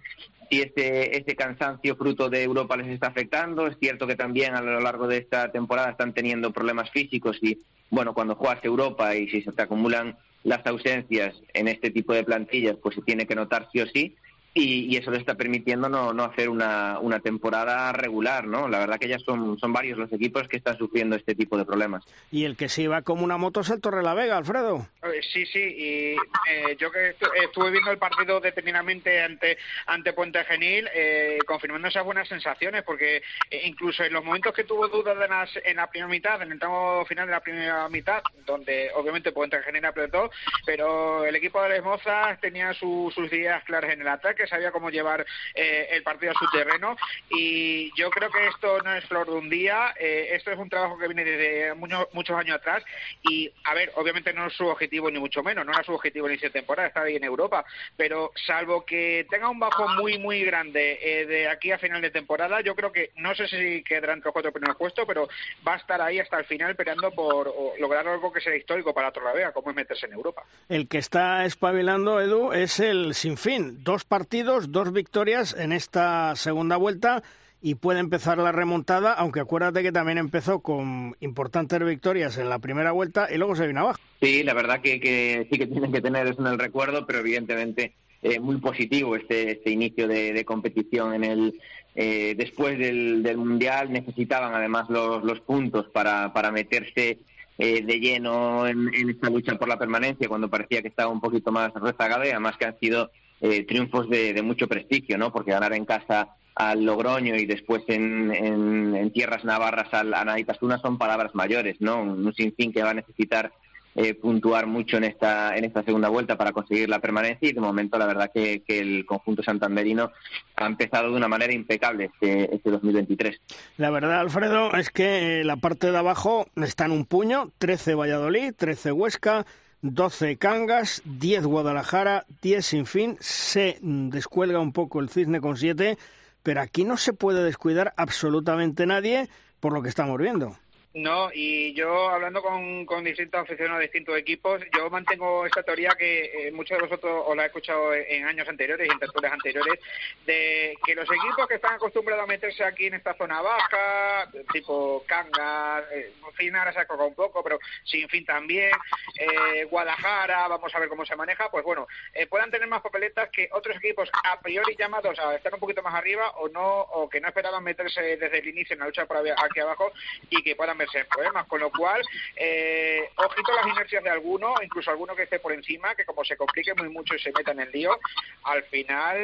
si 0.49 0.61
este, 0.61 1.17
este 1.17 1.35
cansancio 1.35 1.97
fruto 1.97 2.29
de 2.29 2.43
Europa 2.43 2.77
les 2.77 2.87
está 2.87 3.07
afectando. 3.07 3.67
Es 3.67 3.75
cierto 3.81 4.07
que 4.07 4.15
también 4.15 4.55
a 4.55 4.61
lo 4.61 4.79
largo 4.79 5.07
de 5.09 5.17
esta 5.17 5.51
temporada 5.51 5.91
están 5.91 6.13
teniendo 6.13 6.51
problemas 6.51 6.89
físicos 6.91 7.37
y 7.41 7.59
bueno, 7.89 8.13
cuando 8.13 8.35
juegas 8.35 8.63
Europa 8.63 9.13
y 9.13 9.27
si 9.27 9.41
se 9.41 9.51
te 9.51 9.63
acumulan 9.63 10.15
las 10.43 10.65
ausencias 10.65 11.35
en 11.53 11.67
este 11.67 11.91
tipo 11.91 12.13
de 12.13 12.23
plantillas 12.23 12.77
pues 12.81 12.95
se 12.95 13.01
tiene 13.01 13.27
que 13.27 13.35
notar 13.35 13.69
sí 13.71 13.81
o 13.81 13.87
sí 13.87 14.15
y, 14.53 14.97
eso 14.97 15.11
le 15.11 15.17
está 15.17 15.35
permitiendo 15.35 15.87
no, 15.87 16.13
no 16.13 16.23
hacer 16.23 16.49
una, 16.49 16.99
una 16.99 17.19
temporada 17.19 17.91
regular, 17.93 18.45
¿no? 18.45 18.67
La 18.67 18.79
verdad 18.79 18.99
que 18.99 19.07
ya 19.07 19.17
son, 19.19 19.57
son 19.57 19.71
varios 19.71 19.97
los 19.97 20.11
equipos 20.11 20.47
que 20.47 20.57
están 20.57 20.77
sufriendo 20.77 21.15
este 21.15 21.35
tipo 21.35 21.57
de 21.57 21.65
problemas. 21.65 22.03
Y 22.31 22.43
el 22.43 22.57
que 22.57 22.67
se 22.67 22.83
iba 22.83 23.01
como 23.01 23.23
una 23.23 23.37
moto 23.37 23.61
es 23.61 23.69
el 23.69 23.79
Torre 23.79 24.03
la 24.03 24.13
Vega, 24.13 24.37
Alfredo. 24.37 24.87
Eh, 25.03 25.21
sí, 25.31 25.45
sí, 25.45 25.59
y 25.59 26.15
eh, 26.49 26.75
yo 26.77 26.91
que 26.91 27.15
estuve 27.43 27.71
viendo 27.71 27.91
el 27.91 27.97
partido 27.97 28.39
determinadamente 28.39 29.21
ante, 29.21 29.57
ante 29.85 30.13
Puente 30.13 30.43
Genil, 30.43 30.89
eh, 30.93 31.39
confirmando 31.45 31.87
esas 31.87 32.03
buenas 32.03 32.27
sensaciones, 32.27 32.83
porque 32.83 33.21
incluso 33.63 34.03
en 34.03 34.13
los 34.13 34.23
momentos 34.23 34.53
que 34.53 34.65
tuvo 34.65 34.87
dudas 34.87 35.17
en 35.63 35.77
la 35.77 35.89
primera 35.89 36.09
mitad, 36.09 36.41
en 36.41 36.51
el 36.51 36.59
tramo 36.59 37.05
final 37.05 37.25
de 37.25 37.31
la 37.31 37.39
primera 37.39 37.87
mitad, 37.89 38.21
donde 38.45 38.91
obviamente 38.95 39.31
Puente 39.31 39.61
Genil 39.63 39.85
apretó, 39.85 40.29
pero 40.65 41.25
el 41.25 41.35
equipo 41.35 41.61
de 41.63 41.81
Mozas 41.81 42.39
tenía 42.41 42.73
sus 42.73 43.15
ideas 43.31 43.63
claras 43.63 43.93
en 43.93 44.01
el 44.01 44.07
ataque, 44.07 44.40
que 44.41 44.47
sabía 44.47 44.71
cómo 44.71 44.89
llevar 44.89 45.25
eh, 45.55 45.87
el 45.91 46.03
partido 46.03 46.31
a 46.31 46.35
su 46.35 46.45
terreno. 46.51 46.95
Y 47.29 47.91
yo 47.95 48.09
creo 48.09 48.29
que 48.31 48.47
esto 48.47 48.79
no 48.81 48.93
es 48.93 49.05
flor 49.05 49.27
de 49.27 49.33
un 49.33 49.49
día, 49.49 49.93
eh, 49.99 50.29
esto 50.31 50.51
es 50.51 50.57
un 50.57 50.69
trabajo 50.69 50.97
que 50.97 51.07
viene 51.07 51.23
desde 51.23 51.73
muchos 51.75 52.37
años 52.37 52.57
atrás. 52.57 52.83
Y, 53.23 53.51
a 53.63 53.73
ver, 53.73 53.91
obviamente 53.95 54.33
no 54.33 54.47
es 54.47 54.53
su 54.53 54.65
objetivo 54.67 55.09
ni 55.09 55.19
mucho 55.19 55.43
menos, 55.43 55.65
no 55.65 55.71
era 55.71 55.83
su 55.83 55.93
objetivo 55.93 56.27
en 56.27 56.41
de 56.41 56.49
temporada, 56.49 56.87
estar 56.87 57.03
ahí 57.03 57.15
en 57.15 57.23
Europa, 57.23 57.65
pero 57.95 58.31
salvo 58.47 58.85
que 58.85 59.27
tenga 59.29 59.49
un 59.49 59.59
bajo 59.59 59.87
muy, 59.89 60.17
muy 60.17 60.43
grande 60.43 60.97
eh, 61.01 61.25
de 61.25 61.49
aquí 61.49 61.71
a 61.71 61.77
final 61.77 62.01
de 62.01 62.09
temporada, 62.09 62.61
yo 62.61 62.75
creo 62.75 62.91
que 62.91 63.11
no 63.17 63.35
sé 63.35 63.47
si 63.47 63.83
quedará 63.83 64.13
entre 64.13 64.27
los 64.27 64.33
cuatro 64.33 64.51
primeros 64.51 64.77
puestos, 64.77 65.05
pero 65.05 65.27
va 65.67 65.73
a 65.73 65.77
estar 65.77 66.01
ahí 66.01 66.19
hasta 66.19 66.39
el 66.39 66.45
final 66.45 66.75
peleando 66.75 67.11
por 67.11 67.53
lograr 67.79 68.07
algo 68.07 68.31
que 68.31 68.41
sea 68.41 68.55
histórico 68.55 68.93
para 68.93 69.11
Torlavega, 69.11 69.51
como 69.51 69.69
es 69.69 69.75
meterse 69.75 70.05
en 70.05 70.13
Europa. 70.13 70.43
El 70.69 70.87
que 70.87 70.97
está 70.97 71.45
espabilando, 71.45 72.19
Edu, 72.21 72.53
es 72.53 72.79
el 72.79 73.13
Sinfín. 73.13 73.83
Dos 73.83 74.03
partidos, 74.03 74.30
dos 74.31 74.93
victorias 74.93 75.55
en 75.57 75.73
esta 75.73 76.35
segunda 76.35 76.77
vuelta 76.77 77.21
y 77.61 77.75
puede 77.75 77.99
empezar 77.99 78.37
la 78.37 78.51
remontada, 78.51 79.13
aunque 79.13 79.41
acuérdate 79.41 79.83
que 79.83 79.91
también 79.91 80.17
empezó 80.17 80.61
con 80.61 81.15
importantes 81.19 81.83
victorias 81.83 82.37
en 82.37 82.49
la 82.49 82.59
primera 82.59 82.91
vuelta 82.91 83.27
y 83.31 83.37
luego 83.37 83.55
se 83.55 83.67
vino 83.67 83.81
abajo. 83.81 83.99
Sí, 84.21 84.41
la 84.43 84.53
verdad 84.53 84.81
que, 84.81 85.47
sí 85.51 85.57
que 85.57 85.67
tienen 85.67 85.91
que 85.91 86.01
tener 86.01 86.25
eso 86.27 86.41
en 86.41 86.47
el 86.47 86.57
recuerdo, 86.57 87.05
pero 87.05 87.19
evidentemente 87.19 87.93
eh, 88.23 88.39
muy 88.39 88.57
positivo 88.57 89.15
este, 89.15 89.51
este 89.51 89.69
inicio 89.69 90.07
de, 90.07 90.43
competición 90.45 91.13
en 91.13 91.23
el 91.23 91.59
eh, 91.95 92.33
después 92.37 92.79
del, 92.79 93.37
mundial 93.37 93.91
necesitaban 93.91 94.55
además 94.55 94.89
los, 94.89 95.23
los 95.23 95.41
puntos 95.41 95.87
para, 95.89 96.31
para 96.31 96.51
meterse 96.51 97.19
eh, 97.57 97.83
de 97.83 97.99
lleno 97.99 98.65
en, 98.65 98.89
esta 99.09 99.29
lucha 99.29 99.55
por 99.55 99.67
la 99.67 99.77
permanencia 99.77 100.27
cuando 100.27 100.49
parecía 100.49 100.81
que 100.81 100.87
estaba 100.87 101.11
un 101.11 101.21
poquito 101.21 101.51
más 101.51 101.71
rezagada 101.75 102.25
y 102.25 102.31
además 102.31 102.57
que 102.57 102.65
han 102.65 102.79
sido 102.79 103.11
eh, 103.41 103.65
triunfos 103.65 104.09
de, 104.09 104.39
mucho 104.41 104.67
prestigio, 104.67 105.17
¿no? 105.17 105.31
Porque 105.31 105.51
ganar 105.51 105.73
en 105.73 105.85
casa 105.85 106.29
al 106.55 106.85
Logroño 106.85 107.35
y 107.35 107.45
después 107.45 107.83
en, 107.87 108.33
en, 108.33 109.11
tierras 109.11 109.43
navarras 109.43 109.93
al 109.93 110.13
Anaitasuna 110.13 110.77
son 110.79 110.97
palabras 110.97 111.33
mayores, 111.33 111.77
¿no? 111.79 112.01
Un 112.01 112.33
sinfín 112.33 112.71
que 112.71 112.83
va 112.83 112.91
a 112.91 112.95
necesitar 112.95 113.51
eh, 113.93 114.13
puntuar 114.13 114.67
mucho 114.67 114.95
en 114.95 115.03
esta 115.03 115.53
en 115.57 115.65
esta 115.65 115.83
segunda 115.83 116.07
vuelta 116.07 116.37
para 116.37 116.53
conseguir 116.53 116.87
la 116.87 116.99
permanencia 116.99 117.49
y 117.49 117.51
de 117.51 117.59
momento 117.59 117.97
la 117.97 118.05
verdad 118.05 118.31
que, 118.33 118.63
el 118.65 119.05
conjunto 119.05 119.43
santanderino 119.43 120.11
ha 120.55 120.65
empezado 120.65 121.09
de 121.09 121.17
una 121.17 121.27
manera 121.27 121.51
impecable 121.51 122.05
este, 122.05 122.55
este 122.55 122.71
2023. 122.71 123.41
La 123.75 123.89
verdad, 123.89 124.21
Alfredo, 124.21 124.73
es 124.75 124.91
que 124.91 125.43
la 125.43 125.57
parte 125.57 125.91
de 125.91 125.97
abajo 125.97 126.47
está 126.55 126.85
en 126.85 126.91
un 126.91 127.05
puño, 127.05 127.51
13 127.57 127.95
Valladolid, 127.95 128.53
13 128.55 128.93
Huesca, 128.93 129.45
12 129.81 130.37
Cangas, 130.37 131.01
10 131.05 131.45
Guadalajara, 131.45 132.25
10 132.41 132.65
sin 132.65 132.85
fin, 132.85 133.17
se 133.19 133.79
descuelga 133.81 134.59
un 134.59 134.73
poco 134.73 134.99
el 134.99 135.09
cisne 135.09 135.41
con 135.41 135.57
7, 135.57 135.97
pero 136.43 136.61
aquí 136.61 136.83
no 136.83 136.97
se 136.97 137.13
puede 137.13 137.43
descuidar 137.43 137.93
absolutamente 137.97 138.85
nadie 138.85 139.29
por 139.59 139.73
lo 139.73 139.81
que 139.81 139.89
estamos 139.89 140.19
viendo. 140.19 140.55
No, 140.93 141.29
y 141.33 141.73
yo 141.73 142.09
hablando 142.09 142.41
con, 142.41 142.85
con 142.85 143.05
distintos 143.05 143.39
aficionados 143.39 143.79
de 143.79 143.85
distintos 143.85 144.17
equipos, 144.17 144.61
yo 144.77 144.89
mantengo 144.89 145.45
esta 145.45 145.63
teoría 145.63 145.91
que 145.97 146.47
eh, 146.47 146.51
muchos 146.51 146.77
de 146.77 146.83
vosotros 146.83 147.23
os 147.27 147.35
la 147.37 147.43
he 147.43 147.45
escuchado 147.45 147.93
en 147.93 148.25
años 148.25 148.45
anteriores 148.49 148.89
y 148.89 148.91
en 148.91 148.99
tertulias 148.99 149.31
anteriores, 149.31 149.79
de 150.25 150.75
que 150.85 150.93
los 150.93 151.09
equipos 151.09 151.47
que 151.47 151.55
están 151.55 151.75
acostumbrados 151.75 152.25
a 152.25 152.27
meterse 152.27 152.65
aquí 152.65 152.87
en 152.87 152.95
esta 152.95 153.13
zona 153.13 153.41
baja, 153.41 154.29
tipo 154.51 155.01
Cangas, 155.07 155.85
eh, 155.93 156.11
fin 156.41 156.55
ahora 156.55 156.73
se 156.73 156.79
ha 156.79 156.93
un 156.93 157.15
poco, 157.15 157.43
pero 157.43 157.59
sin 157.83 158.07
fin 158.09 158.25
también, 158.25 158.71
eh, 159.17 159.63
Guadalajara, 159.65 160.47
vamos 160.47 160.73
a 160.73 160.79
ver 160.79 160.89
cómo 160.89 161.05
se 161.05 161.15
maneja, 161.15 161.49
pues 161.49 161.63
bueno, 161.63 161.87
eh, 162.13 162.27
puedan 162.27 162.51
tener 162.51 162.67
más 162.67 162.81
papeletas 162.81 163.29
que 163.29 163.49
otros 163.51 163.77
equipos 163.77 164.09
a 164.23 164.39
priori 164.39 164.75
llamados 164.77 165.17
a 165.19 165.35
estar 165.35 165.53
un 165.53 165.59
poquito 165.59 165.81
más 165.81 165.93
arriba 165.93 166.31
o 166.37 166.49
no, 166.49 166.81
o 166.81 167.09
que 167.09 167.21
no 167.21 167.27
esperaban 167.27 167.63
meterse 167.63 168.17
desde 168.17 168.39
el 168.39 168.47
inicio 168.47 168.73
en 168.73 168.79
la 168.79 168.85
lucha 168.87 169.05
por 169.05 169.17
aquí 169.17 169.59
abajo 169.59 169.91
y 170.29 170.41
que 170.43 170.55
puedan 170.55 170.77
verse 170.81 171.05
problemas, 171.05 171.47
con 171.47 171.59
lo 171.59 171.71
cual, 171.71 172.01
eh, 172.35 173.09
ojito 173.15 173.53
las 173.53 173.67
inercias 173.67 174.03
de 174.03 174.09
alguno, 174.09 174.55
incluso 174.63 174.91
alguno 174.91 175.15
que 175.15 175.23
esté 175.23 175.39
por 175.39 175.53
encima, 175.53 175.95
que 175.95 176.05
como 176.05 176.23
se 176.23 176.35
complique 176.35 176.73
muy 176.73 176.89
mucho 176.89 177.15
y 177.15 177.19
se 177.19 177.31
meta 177.31 177.51
en 177.51 177.61
el 177.61 177.71
lío, 177.71 177.97
al 178.43 178.63
final 178.63 179.17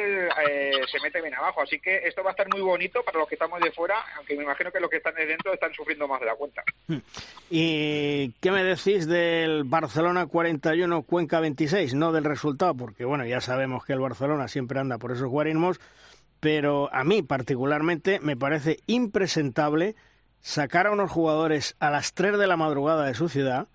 eh, 0.48 0.80
se 0.90 1.00
mete 1.00 1.20
bien 1.20 1.34
abajo. 1.34 1.62
Así 1.62 1.78
que 1.80 1.96
esto 2.04 2.22
va 2.22 2.30
a 2.30 2.32
estar 2.32 2.48
muy 2.48 2.60
bonito 2.60 3.02
para 3.02 3.18
los 3.18 3.28
que 3.28 3.34
estamos 3.34 3.60
de 3.60 3.72
fuera, 3.72 3.96
aunque 4.16 4.36
me 4.36 4.44
imagino 4.44 4.70
que 4.70 4.80
los 4.80 4.90
que 4.90 4.98
están 4.98 5.14
de 5.14 5.26
dentro 5.26 5.52
están 5.52 5.72
sufriendo 5.74 6.06
más 6.08 6.20
de 6.20 6.26
la 6.26 6.34
cuenta. 6.34 6.62
Hmm. 6.86 6.98
¿Y 7.50 8.32
qué 8.40 8.50
me 8.50 8.62
decís 8.62 9.06
del 9.06 9.64
Barcelona 9.64 10.26
41, 10.26 11.02
Cuenca 11.02 11.40
26? 11.40 11.94
No 11.94 12.12
del 12.12 12.24
resultado, 12.24 12.74
porque 12.74 13.04
bueno, 13.04 13.24
ya 13.26 13.40
sabemos 13.40 13.84
que 13.84 13.92
el 13.92 14.00
Barcelona 14.00 14.48
siempre 14.48 14.78
anda 14.78 14.98
por 14.98 15.12
esos 15.12 15.28
guarismos, 15.28 15.80
pero 16.40 16.92
a 16.92 17.04
mí 17.04 17.22
particularmente 17.22 18.20
me 18.20 18.36
parece 18.36 18.78
impresentable 18.86 19.96
sacar 20.40 20.86
a 20.86 20.90
unos 20.90 21.10
jugadores 21.10 21.76
a 21.78 21.90
las 21.90 22.14
3 22.14 22.38
de 22.38 22.46
la 22.46 22.56
madrugada 22.56 23.04
de 23.06 23.14
su 23.14 23.28
ciudad, 23.28 23.68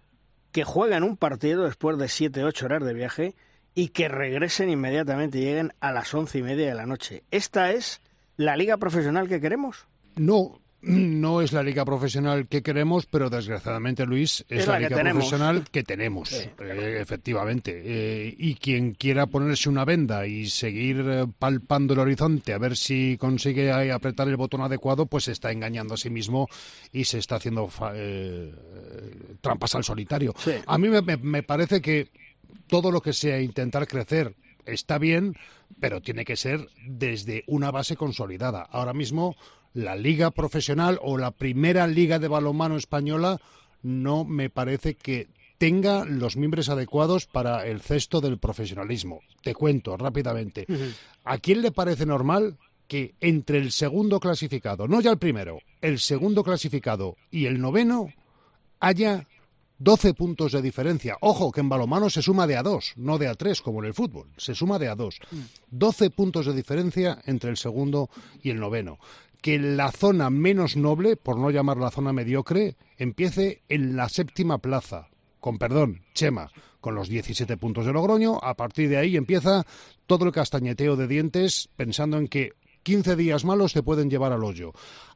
que 0.51 0.63
jueguen 0.63 1.03
un 1.03 1.17
partido 1.17 1.63
después 1.63 1.97
de 1.97 2.07
7, 2.07 2.43
8 2.43 2.65
horas 2.65 2.83
de 2.83 2.93
viaje 2.93 3.35
y 3.75 3.89
que 3.89 4.07
regresen 4.07 4.69
inmediatamente 4.69 5.39
lleguen 5.39 5.73
a 5.79 5.91
las 5.91 6.13
once 6.13 6.37
y 6.37 6.43
media 6.43 6.67
de 6.67 6.75
la 6.75 6.85
noche. 6.85 7.23
¿Esta 7.31 7.71
es 7.71 8.01
la 8.37 8.55
liga 8.55 8.77
profesional 8.77 9.27
que 9.27 9.41
queremos? 9.41 9.87
No, 10.15 10.59
no 10.83 11.41
es 11.41 11.53
la 11.53 11.63
liga 11.63 11.85
profesional 11.85 12.47
que 12.47 12.61
queremos, 12.61 13.05
pero 13.05 13.29
desgraciadamente, 13.29 14.05
Luis, 14.05 14.45
es, 14.49 14.67
la, 14.67 14.79
liga 14.79 14.99
profesional 14.99 15.65
que 15.71 15.83
tenemos, 15.83 16.33
eh, 16.33 16.99
efectivamente. 16.99 17.81
Eh, 17.83 18.35
y 18.37 18.55
quien 18.55 18.93
quiera 18.93 19.27
ponerse 19.27 19.69
una 19.69 19.85
venda 19.85 20.27
y 20.27 20.49
seguir 20.49 21.03
eh, 21.05 21.25
palpando 21.39 21.93
el 21.93 21.99
horizonte 21.99 22.53
a 22.53 22.57
ver 22.57 22.75
si 22.75 23.17
consigue 23.17 23.71
apretar 23.91 24.27
el 24.27 24.35
botón 24.35 24.61
adecuado, 24.61 25.05
pues 25.05 25.25
se 25.25 25.31
está 25.31 25.51
engañando 25.51 25.93
a 25.93 25.97
sí 25.97 26.09
mismo 26.09 26.49
y 26.91 27.05
se 27.05 27.19
está 27.19 27.35
haciendo 27.35 27.69
trampas 29.41 29.75
al 29.75 29.83
solitario. 29.83 30.33
A 30.67 30.77
mí 30.77 30.89
me 30.89 31.43
parece 31.43 31.81
que 31.81 32.09
todo 32.67 32.91
lo 32.91 33.01
que 33.01 33.13
sea 33.13 33.39
intentar 33.39 33.87
crecer 33.87 34.35
está 34.65 34.97
bien, 34.97 35.35
pero 35.79 36.01
tiene 36.01 36.25
que 36.25 36.35
ser 36.35 36.67
desde 36.85 37.43
una 37.47 37.71
base 37.71 37.95
consolidada. 37.95 38.63
Ahora 38.63 38.93
mismo 38.93 39.35
la 39.73 39.95
liga 39.95 40.31
profesional 40.31 40.99
o 41.01 41.17
la 41.17 41.31
primera 41.31 41.87
liga 41.87 42.19
de 42.19 42.27
balonmano 42.27 42.77
española 42.77 43.39
no 43.81 44.25
me 44.25 44.49
parece 44.49 44.95
que 44.95 45.27
tenga 45.57 46.05
los 46.05 46.35
miembros 46.35 46.69
adecuados 46.69 47.25
para 47.25 47.65
el 47.65 47.81
cesto 47.81 48.21
del 48.21 48.37
profesionalismo. 48.37 49.21
Te 49.41 49.53
cuento 49.53 49.97
rápidamente. 49.97 50.67
¿A 51.23 51.37
quién 51.37 51.61
le 51.61 51.71
parece 51.71 52.05
normal 52.05 52.57
que 52.87 53.15
entre 53.21 53.57
el 53.57 53.71
segundo 53.71 54.19
clasificado, 54.19 54.87
no 54.87 55.01
ya 55.01 55.11
el 55.11 55.17
primero, 55.17 55.59
el 55.81 55.99
segundo 55.99 56.43
clasificado 56.43 57.15
y 57.31 57.45
el 57.45 57.59
noveno 57.59 58.13
haya 58.79 59.25
12 59.79 60.13
puntos 60.13 60.51
de 60.51 60.61
diferencia. 60.61 61.17
Ojo, 61.21 61.51
que 61.51 61.61
en 61.61 61.69
balomano 61.69 62.09
se 62.09 62.21
suma 62.21 62.47
de 62.47 62.55
a 62.55 62.63
dos, 62.63 62.93
no 62.95 63.17
de 63.17 63.27
a 63.27 63.35
tres 63.35 63.61
como 63.61 63.79
en 63.79 63.87
el 63.87 63.93
fútbol. 63.93 64.29
Se 64.37 64.55
suma 64.55 64.79
de 64.79 64.87
a 64.87 64.95
dos. 64.95 65.19
12 65.71 66.09
puntos 66.11 66.45
de 66.45 66.53
diferencia 66.53 67.21
entre 67.25 67.49
el 67.49 67.57
segundo 67.57 68.09
y 68.41 68.49
el 68.49 68.59
noveno 68.59 68.99
que 69.43 69.59
la 69.59 69.91
zona 69.91 70.29
menos 70.29 70.77
noble, 70.77 71.17
por 71.17 71.37
no 71.37 71.51
llamar 71.51 71.75
la 71.75 71.91
zona 71.91 72.13
mediocre, 72.13 72.77
empiece 72.97 73.61
en 73.67 73.97
la 73.97 74.07
séptima 74.07 74.59
plaza, 74.59 75.09
con 75.41 75.57
perdón, 75.57 75.99
Chema, 76.13 76.49
con 76.79 76.95
los 76.95 77.09
17 77.09 77.57
puntos 77.57 77.85
de 77.85 77.91
Logroño. 77.91 78.39
A 78.41 78.53
partir 78.53 78.87
de 78.87 78.95
ahí 78.95 79.17
empieza 79.17 79.65
todo 80.07 80.23
el 80.25 80.31
castañeteo 80.31 80.95
de 80.95 81.09
dientes, 81.09 81.67
pensando 81.75 82.17
en 82.17 82.29
que 82.29 82.53
15 82.83 83.17
días 83.17 83.43
malos 83.43 83.73
te 83.73 83.83
pueden 83.83 84.09
llevar 84.09 84.31
al 84.31 84.45
hoyo. 84.45 84.71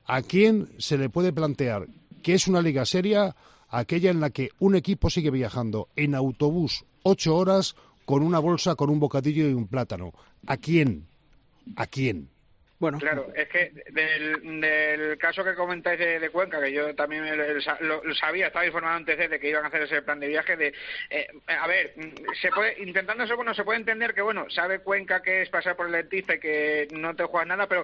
¿A 0.06 0.22
quién 0.22 0.74
se 0.78 0.98
le 0.98 1.08
puede 1.10 1.32
plantear 1.32 1.88
que 2.22 2.34
es 2.34 2.50
una 2.50 2.62
liga 2.62 2.86
seria? 2.86 3.34
Aquella 3.70 4.12
en 4.12 4.20
la 4.20 4.32
que 4.32 4.50
un 4.60 4.76
equipo 4.76 5.10
sigue 5.10 5.32
viajando 5.32 5.88
en 5.96 6.16
autobús 6.16 6.84
ocho 7.02 7.34
horas 7.34 7.78
con 8.04 8.24
una 8.24 8.40
bolsa, 8.40 8.76
con 8.76 8.90
un 8.90 9.00
bocadillo 9.00 9.48
y 9.48 9.54
un 9.54 9.68
plátano. 9.68 10.12
¿A 10.48 10.58
quién? 10.58 11.08
¿A 11.78 11.88
quién? 11.88 12.28
Bueno. 12.80 13.00
Claro, 13.00 13.28
es 13.36 13.48
que 13.50 13.72
del, 13.90 15.18
caso 15.18 15.44
que 15.44 15.56
comentáis 15.56 15.98
de, 15.98 16.30
Cuenca, 16.30 16.62
que 16.62 16.72
yo 16.72 16.94
también 16.94 17.26
lo, 17.80 18.16
sabía, 18.16 18.48
estaba 18.48 18.68
informado 18.68 18.98
antes 18.98 19.18
de 19.18 19.40
que 19.40 19.50
iban 19.50 19.66
a 19.66 19.70
hacer 19.70 19.82
ese 19.82 20.04
plan 20.04 20.20
de 20.20 20.28
viaje, 20.28 20.56
de, 20.56 20.74
eh, 21.10 21.28
a 21.48 21.66
ver, 21.66 21.96
se 22.40 22.50
puede, 22.50 22.80
intentando 22.84 23.24
eso, 23.24 23.36
bueno, 23.36 23.56
se 23.56 23.64
puede 23.64 23.80
entender 23.80 24.14
que, 24.14 24.22
bueno, 24.22 24.48
sabe 24.52 24.80
Cuenca 24.80 25.24
que 25.24 25.42
es 25.42 25.50
pasar 25.50 25.76
por 25.76 25.88
el 25.88 25.94
dentista 25.94 26.36
y 26.36 26.40
que 26.40 26.88
no 26.92 27.16
te 27.16 27.24
juegas 27.24 27.48
nada, 27.48 27.68
pero 27.68 27.84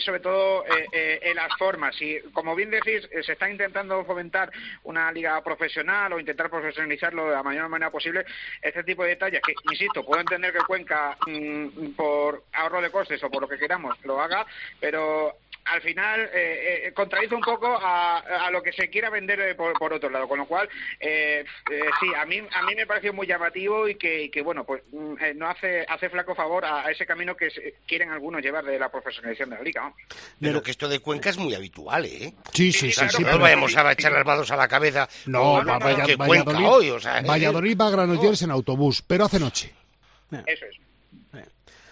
sobre 0.00 0.18
todo 0.18 0.64
eh, 0.66 0.86
eh, 0.92 1.20
en 1.22 1.36
las 1.36 1.56
formas. 1.56 1.94
Y 2.02 2.18
como 2.32 2.56
bien 2.56 2.70
decís, 2.70 3.08
se 3.24 3.32
está 3.32 3.48
intentando 3.48 4.04
fomentar 4.04 4.50
una 4.82 5.12
liga 5.12 5.40
profesional 5.44 6.12
o 6.12 6.18
intentar 6.18 6.50
profesionalizarlo 6.50 7.26
de 7.26 7.36
la 7.36 7.42
mayor 7.44 7.68
manera 7.68 7.92
posible, 7.92 8.24
este 8.60 8.82
tipo 8.82 9.04
de 9.04 9.10
detalles 9.10 9.42
que, 9.42 9.54
insisto, 9.70 10.04
puedo 10.04 10.20
entender 10.20 10.52
que 10.52 10.58
Cuenca, 10.66 11.16
mm, 11.24 11.92
por 11.94 12.42
ahorro 12.52 12.82
de 12.82 12.90
costes 12.90 13.22
o 13.22 13.30
por 13.30 13.42
lo 13.42 13.48
que 13.48 13.58
queramos, 13.58 13.96
lo 14.04 14.23
haga, 14.24 14.46
pero 14.80 15.36
al 15.66 15.80
final 15.80 16.20
eh, 16.34 16.84
eh, 16.86 16.92
contradice 16.92 17.34
un 17.34 17.40
poco 17.40 17.66
a, 17.66 18.18
a, 18.18 18.50
lo 18.50 18.62
que 18.62 18.72
se 18.72 18.90
quiera 18.90 19.08
vender 19.08 19.56
por, 19.56 19.72
por 19.78 19.94
otro 19.94 20.10
lado, 20.10 20.28
con 20.28 20.38
lo 20.38 20.46
cual 20.46 20.68
sí, 21.00 22.12
a 22.16 22.24
mí 22.26 22.38
a 22.38 22.62
mí 22.62 22.74
me 22.74 22.86
pareció 22.86 23.12
muy 23.12 23.26
llamativo 23.26 23.88
y 23.88 23.94
que, 23.94 24.30
que 24.30 24.42
bueno, 24.42 24.64
pues 24.64 24.82
mm, 24.92 25.14
no 25.36 25.48
hace 25.48 25.86
hace 25.88 26.10
flaco 26.10 26.34
favor 26.34 26.64
a, 26.64 26.90
ese 26.90 27.06
camino 27.06 27.34
que 27.34 27.48
quieren 27.86 28.10
algunos 28.10 28.42
llevar 28.42 28.64
de 28.64 28.78
la 28.78 28.90
profesionalización 28.90 29.50
de 29.50 29.56
la 29.56 29.62
liga. 29.62 29.92
Pero 30.40 30.62
que 30.62 30.70
esto 30.70 30.88
de 30.88 31.00
Cuenca 31.00 31.30
es 31.30 31.38
muy 31.38 31.54
habitual, 31.54 32.04
¿eh? 32.04 32.34
Sí, 32.52 32.72
sí, 32.72 32.92
sí. 32.92 33.08
sí, 33.08 33.22
no 33.22 33.38
vayamos 33.38 33.74
a 33.76 33.90
echar 33.92 34.12
las 34.12 34.26
manos 34.26 34.50
a 34.50 34.56
la 34.56 34.68
cabeza. 34.68 35.08
No, 35.26 35.62
no, 35.62 35.78
no, 35.78 35.86
Valladolid, 35.86 36.66
hoy, 36.66 36.90
o 36.90 37.00
sea, 37.00 37.22
Valladolid 37.22 37.78
va 37.78 37.88
a 37.88 37.90
Granollers 37.90 38.42
en 38.42 38.50
autobús, 38.50 39.02
pero 39.02 39.24
hace 39.24 39.40
noche. 39.40 39.72
Eso 40.46 40.66
es. 40.66 40.84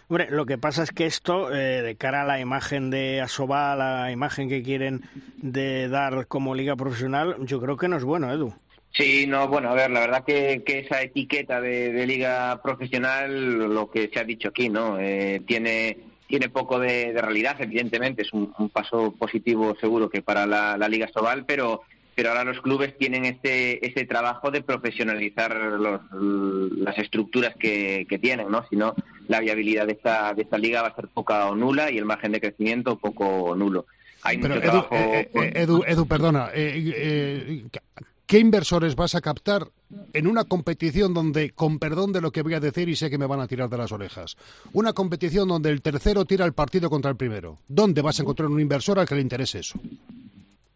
Hombre, 0.08 0.28
lo 0.30 0.44
que 0.46 0.58
pasa 0.58 0.82
es 0.82 0.90
que 0.90 1.06
esto, 1.06 1.54
eh, 1.54 1.82
de 1.82 1.96
cara 1.96 2.22
a 2.22 2.26
la 2.26 2.40
imagen 2.40 2.90
de 2.90 3.20
Asobal, 3.20 3.78
la 3.78 4.10
imagen 4.12 4.48
que 4.48 4.62
quieren 4.62 5.02
de 5.38 5.88
dar 5.88 6.26
como 6.26 6.54
liga 6.54 6.76
profesional, 6.76 7.36
yo 7.40 7.60
creo 7.60 7.76
que 7.76 7.88
no 7.88 7.96
es 7.96 8.04
bueno, 8.04 8.32
Edu. 8.32 8.54
Sí, 8.92 9.26
no, 9.26 9.48
bueno, 9.48 9.70
a 9.70 9.74
ver, 9.74 9.90
la 9.90 10.00
verdad 10.00 10.24
que, 10.24 10.62
esa 10.66 11.00
etiqueta 11.00 11.62
de, 11.62 12.06
liga 12.06 12.60
profesional, 12.62 13.72
lo 13.72 13.90
que 13.90 14.08
se 14.08 14.20
ha 14.20 14.24
dicho 14.24 14.48
aquí, 14.48 14.68
¿no? 14.68 14.98
Eh, 15.00 15.40
tiene 15.46 15.96
tiene 16.32 16.48
poco 16.48 16.78
de, 16.78 17.12
realidad, 17.12 17.56
evidentemente, 17.60 18.22
es 18.22 18.32
un, 18.32 18.70
paso 18.72 19.14
positivo 19.18 19.76
seguro 19.78 20.08
que 20.08 20.22
para 20.22 20.46
la, 20.46 20.78
la 20.78 20.88
Liga 20.88 21.06
Sobal, 21.12 21.44
pero 21.44 21.82
pero 22.22 22.34
ahora 22.34 22.52
los 22.52 22.60
clubes 22.60 22.96
tienen 22.96 23.24
este, 23.24 23.84
este 23.84 24.06
trabajo 24.06 24.52
de 24.52 24.62
profesionalizar 24.62 25.56
las 25.56 26.96
estructuras 26.96 27.52
que, 27.56 28.06
tienen, 28.22 28.48
¿no? 28.48 28.64
Si 28.70 28.76
no, 28.76 28.94
la 29.26 29.40
viabilidad 29.40 29.88
de 29.88 29.94
esta, 29.94 30.32
de 30.32 30.42
esta 30.42 30.56
liga 30.56 30.82
va 30.82 30.88
a 30.88 30.94
ser 30.94 31.08
poca 31.08 31.48
o 31.48 31.56
nula 31.56 31.90
y 31.90 31.98
el 31.98 32.04
margen 32.04 32.30
de 32.30 32.40
crecimiento 32.40 32.94
poco 32.94 33.26
o 33.26 33.56
nulo. 33.56 33.86
Hay 34.22 34.38
mucho 34.38 34.52
Edu, 34.52 34.60
trabajo... 34.60 34.94
Eh, 34.94 35.30
eh, 35.34 35.52
Edu, 35.56 35.82
Edu, 35.84 36.06
perdona, 36.06 36.50
eh, 36.54 37.64
¿qué 38.24 38.38
inversores 38.38 38.94
vas 38.94 39.16
a 39.16 39.20
captar 39.20 39.66
en 40.12 40.28
una 40.28 40.44
competición 40.44 41.14
donde, 41.14 41.50
con 41.50 41.80
perdón 41.80 42.12
de 42.12 42.20
lo 42.20 42.30
que 42.30 42.42
voy 42.42 42.54
a 42.54 42.60
decir 42.60 42.88
y 42.88 42.94
sé 42.94 43.10
que 43.10 43.18
me 43.18 43.26
van 43.26 43.40
a 43.40 43.48
tirar 43.48 43.68
de 43.68 43.78
las 43.78 43.90
orejas, 43.90 44.36
una 44.72 44.92
competición 44.92 45.48
donde 45.48 45.70
el 45.70 45.82
tercero 45.82 46.24
tira 46.24 46.44
el 46.44 46.52
partido 46.52 46.88
contra 46.88 47.10
el 47.10 47.16
primero? 47.16 47.58
¿Dónde 47.66 48.00
vas 48.00 48.20
a 48.20 48.22
encontrar 48.22 48.48
un 48.48 48.60
inversor 48.60 49.00
al 49.00 49.08
que 49.08 49.16
le 49.16 49.22
interese 49.22 49.58
eso? 49.58 49.76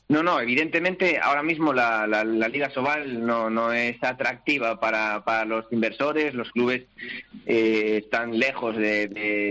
No, 0.08 0.22
no, 0.22 0.40
evidentemente 0.40 1.18
ahora 1.20 1.42
mismo 1.42 1.72
la, 1.72 2.06
la, 2.06 2.22
Liga 2.48 2.70
Sobal 2.70 3.26
no, 3.26 3.72
es 3.72 4.00
atractiva 4.04 4.78
para, 4.78 5.24
para 5.24 5.44
los 5.44 5.64
inversores, 5.72 6.32
los 6.32 6.52
clubes 6.52 6.84
eh, 7.44 8.02
están 8.04 8.38
lejos 8.38 8.76
de, 8.76 9.08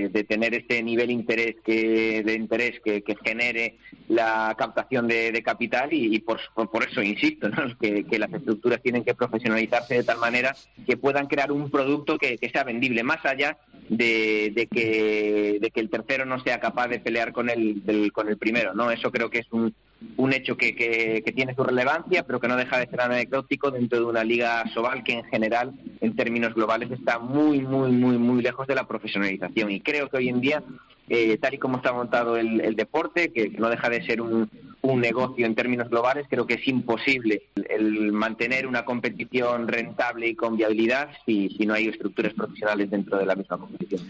de, 0.09 0.23
tener 0.23 0.53
este 0.53 0.81
nivel 0.81 1.11
interés 1.11 1.57
que, 1.61 2.23
de 2.23 2.33
interés 2.35 2.79
que, 2.79 3.03
genere 3.21 3.75
la 4.07 4.55
captación 4.57 5.09
de, 5.09 5.43
capital 5.43 5.89
y, 5.91 6.19
por, 6.19 6.39
por, 6.53 6.87
eso 6.87 7.01
insisto, 7.03 7.49
¿no? 7.49 7.77
que, 7.77 8.05
las 8.17 8.31
estructuras 8.31 8.81
tienen 8.81 9.03
que 9.03 9.13
profesionalizarse 9.13 9.95
de 9.95 10.03
tal 10.05 10.19
manera 10.19 10.55
que 10.85 10.95
puedan 10.95 11.27
crear 11.27 11.51
un 11.51 11.69
producto 11.69 12.17
que, 12.17 12.39
sea 12.49 12.63
vendible, 12.63 13.03
más 13.03 13.25
allá 13.25 13.57
de, 13.89 14.53
de, 14.55 14.67
que, 14.67 15.57
de 15.59 15.69
que 15.69 15.81
el 15.81 15.89
tercero 15.89 16.25
no 16.25 16.41
sea 16.41 16.61
capaz 16.61 16.87
de 16.87 16.99
pelear 16.99 17.33
con 17.33 17.49
el, 17.49 18.11
con 18.13 18.29
el 18.29 18.37
primero. 18.37 18.73
¿no? 18.73 18.89
Eso 18.89 19.11
creo 19.11 19.29
que 19.29 19.39
es 19.39 19.51
un 19.51 19.75
un 20.17 20.33
hecho 20.33 20.55
que, 20.57 20.75
que, 20.75 21.31
tiene 21.33 21.55
su 21.55 21.63
relevancia, 21.63 22.23
pero 22.23 22.39
que 22.39 22.47
no 22.47 22.55
deja 22.55 22.79
de 22.79 22.87
ser 22.87 23.01
anecdótico 23.01 23.71
dentro 23.71 23.99
de 23.99 24.05
una 24.05 24.23
liga 24.23 24.63
sobal 24.73 25.03
que 25.03 25.13
en 25.13 25.23
general, 25.25 25.73
en 26.01 26.15
términos 26.15 26.53
globales, 26.53 26.91
está 26.91 27.19
muy, 27.19 27.61
muy, 27.61 27.91
muy, 27.91 28.17
muy 28.17 28.41
lejos 28.41 28.67
de 28.67 28.75
la 28.75 28.87
profesionalización. 28.87 29.71
Y 29.71 29.81
creo 29.81 30.09
que 30.09 30.17
hoy 30.17 30.29
en 30.29 30.41
día, 30.41 30.63
eh, 31.09 31.37
tal 31.37 31.53
y 31.53 31.57
como 31.57 31.77
está 31.77 31.91
montado 31.91 32.37
el, 32.37 32.75
deporte, 32.75 33.31
que, 33.31 33.49
no 33.49 33.69
deja 33.69 33.89
de 33.89 34.05
ser 34.05 34.21
un, 34.21 34.49
un, 34.81 35.01
negocio 35.01 35.45
en 35.45 35.55
términos 35.55 35.89
globales, 35.89 36.27
creo 36.29 36.45
que 36.45 36.55
es 36.55 36.67
imposible 36.67 37.43
el, 37.69 38.11
mantener 38.11 38.67
una 38.67 38.85
competición 38.85 39.67
rentable 39.67 40.29
y 40.29 40.35
con 40.35 40.57
viabilidad 40.57 41.09
si, 41.25 41.49
si 41.49 41.65
no 41.65 41.73
hay 41.73 41.87
estructuras 41.87 42.33
profesionales 42.33 42.89
dentro 42.89 43.17
de 43.17 43.25
la 43.25 43.35
misma 43.35 43.57
competición. 43.57 44.01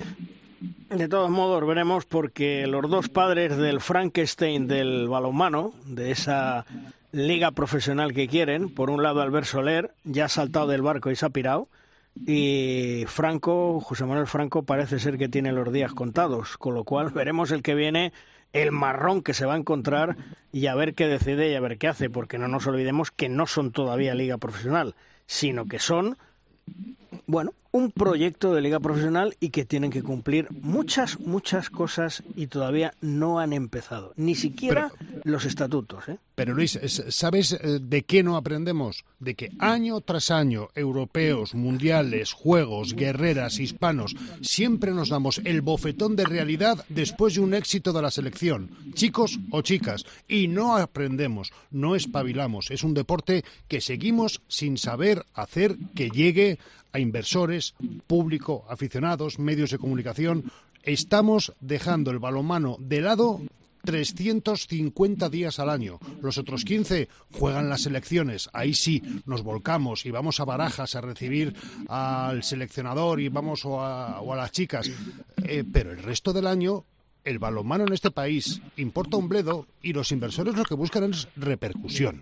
De 0.90 1.08
todos 1.08 1.30
modos, 1.30 1.66
veremos 1.66 2.06
porque 2.06 2.68
los 2.68 2.90
dos 2.90 3.10
padres 3.10 3.58
del 3.58 3.82
Frankenstein 3.82 4.68
del 4.68 5.10
balonmano, 5.10 5.74
de 5.86 6.12
esa 6.12 6.66
liga 7.12 7.52
profesional 7.52 8.14
que 8.14 8.28
quieren, 8.28 8.70
por 8.70 8.90
un 8.90 9.04
lado 9.04 9.22
Albert 9.22 9.48
Soler, 9.48 9.92
ya 10.04 10.26
ha 10.26 10.30
saltado 10.30 10.68
del 10.68 10.82
barco 10.82 11.12
y 11.12 11.16
se 11.16 11.26
ha 11.26 11.30
pirado, 11.30 11.68
y 12.26 13.04
Franco, 13.08 13.82
José 13.82 14.06
Manuel 14.06 14.28
Franco, 14.28 14.64
parece 14.64 15.00
ser 15.00 15.18
que 15.18 15.28
tiene 15.28 15.52
los 15.52 15.72
días 15.72 15.94
contados, 15.94 16.58
con 16.58 16.74
lo 16.74 16.84
cual 16.84 17.10
veremos 17.14 17.52
el 17.52 17.62
que 17.62 17.76
viene, 17.76 18.14
el 18.54 18.72
marrón 18.72 19.22
que 19.22 19.34
se 19.34 19.46
va 19.46 19.56
a 19.56 19.58
encontrar 19.58 20.16
y 20.54 20.68
a 20.68 20.76
ver 20.76 20.94
qué 20.94 21.08
decide 21.08 21.52
y 21.52 21.56
a 21.56 21.60
ver 21.60 21.78
qué 21.78 21.88
hace, 21.88 22.10
porque 22.10 22.38
no 22.38 22.48
nos 22.48 22.68
olvidemos 22.68 23.12
que 23.12 23.28
no 23.28 23.48
son 23.48 23.72
todavía 23.72 24.16
liga 24.16 24.38
profesional, 24.38 24.96
sino 25.26 25.66
que 25.66 25.80
son, 25.80 26.18
bueno, 27.28 27.52
un 27.76 27.92
proyecto 27.92 28.54
de 28.54 28.62
liga 28.62 28.80
profesional 28.80 29.36
y 29.42 29.50
que 29.50 29.66
tienen 29.66 29.92
que 29.92 30.02
cumplir 30.02 30.48
muchas, 30.62 31.20
muchas 31.20 31.70
cosas 31.70 32.24
y 32.34 32.48
todavía 32.48 32.94
no 33.02 33.40
han 33.40 33.52
empezado, 33.52 34.14
ni 34.16 34.34
siquiera 34.34 34.94
los 35.26 35.44
estatutos. 35.44 36.08
¿eh? 36.08 36.18
Pero 36.36 36.54
Luis, 36.54 36.80
¿sabes 37.10 37.52
eh, 37.52 37.80
de 37.82 38.04
qué 38.04 38.24
no 38.24 38.38
aprendemos? 38.38 39.04
De 39.20 39.36
que 39.36 39.52
año 39.60 40.00
tras 40.00 40.32
año, 40.32 40.70
europeos, 40.74 41.54
mundiales, 41.54 42.32
juegos, 42.32 42.94
guerreras, 42.94 43.60
hispanos, 43.60 44.16
siempre 44.40 44.92
nos 44.92 45.10
damos 45.10 45.42
el 45.44 45.60
bofetón 45.60 46.16
de 46.16 46.24
realidad 46.24 46.86
después 46.88 47.36
de 47.36 47.42
un 47.42 47.54
éxito 47.54 47.92
de 47.92 48.02
la 48.02 48.12
selección, 48.12 48.70
chicos 48.94 49.38
o 49.52 49.62
chicas, 49.62 50.06
y 50.30 50.48
no 50.48 50.78
aprendemos, 50.78 51.52
no 51.72 51.98
espabilamos. 51.98 52.72
Es 52.72 52.86
un 52.86 52.94
deporte 52.94 53.44
que 53.68 53.82
seguimos 53.82 54.42
sin 54.48 54.78
saber 54.78 55.26
hacer 55.34 55.76
que 55.94 56.10
llegue 56.10 56.58
a 56.96 57.00
inversores, 57.00 57.76
público, 58.08 58.66
aficionados, 58.70 59.38
medios 59.38 59.70
de 59.72 59.78
comunicación. 59.78 60.46
Estamos 60.82 61.52
dejando 61.60 62.10
el 62.10 62.20
balonmano 62.20 62.78
de 62.80 63.02
lado 63.02 63.42
350 63.84 65.30
días 65.30 65.60
al 65.60 65.70
año. 65.70 66.00
Los 66.22 66.38
otros 66.38 66.64
15 66.64 67.10
juegan 67.34 67.68
las 67.68 67.86
elecciones. 67.86 68.50
Ahí 68.54 68.74
sí 68.74 69.04
nos 69.26 69.44
volcamos 69.44 70.06
y 70.06 70.12
vamos 70.12 70.40
a 70.40 70.46
barajas 70.46 70.96
a 70.96 71.02
recibir 71.02 71.54
al 71.90 72.44
seleccionador 72.44 73.20
y 73.20 73.28
vamos 73.28 73.66
o 73.66 73.82
a, 73.82 74.24
las 74.34 74.52
chicas. 74.54 74.90
Eh, 75.44 75.66
pero 75.70 75.92
el 75.92 76.02
resto 76.02 76.32
del 76.32 76.48
año 76.48 76.86
el 77.26 77.40
balonmano 77.40 77.86
en 77.86 77.94
este 77.94 78.12
país 78.12 78.62
importa 78.78 79.18
un 79.18 79.28
bledo 79.28 79.66
y 79.82 79.94
los 79.94 80.12
inversores 80.12 80.56
lo 80.56 80.64
que 80.64 80.76
buscan 80.76 81.12
es 81.12 81.28
repercusión. 81.36 82.22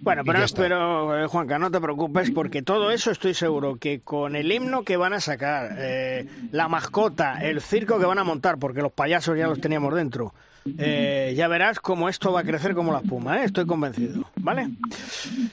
Bueno, 0.00 0.22
pero, 0.24 0.44
pero 0.56 1.24
eh, 1.24 1.26
Juanca, 1.26 1.58
no 1.58 1.70
te 1.70 1.80
preocupes 1.80 2.30
porque 2.30 2.62
todo 2.62 2.90
eso 2.90 3.10
estoy 3.10 3.34
seguro 3.34 3.76
que 3.76 4.00
con 4.00 4.34
el 4.34 4.50
himno 4.50 4.82
que 4.82 4.96
van 4.96 5.12
a 5.12 5.20
sacar, 5.20 5.76
eh, 5.78 6.26
la 6.50 6.68
mascota, 6.68 7.44
el 7.44 7.60
circo 7.60 7.98
que 7.98 8.06
van 8.06 8.18
a 8.18 8.24
montar, 8.24 8.58
porque 8.58 8.80
los 8.80 8.92
payasos 8.92 9.36
ya 9.38 9.46
los 9.46 9.60
teníamos 9.60 9.94
dentro, 9.94 10.32
eh, 10.78 11.34
ya 11.36 11.48
verás 11.48 11.80
cómo 11.80 12.08
esto 12.08 12.32
va 12.32 12.40
a 12.40 12.44
crecer 12.44 12.74
como 12.74 12.92
la 12.92 13.00
espuma, 13.00 13.42
estoy 13.42 13.66
convencido, 13.66 14.24
¿vale? 14.36 14.68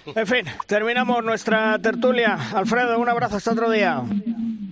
En 0.06 0.28
fin, 0.28 0.46
terminamos 0.68 1.24
nuestra 1.24 1.78
tertulia. 1.80 2.38
Alfredo, 2.54 3.00
un 3.00 3.10
abrazo 3.10 3.38
hasta 3.38 3.52
otro 3.52 3.70
día. 3.70 4.04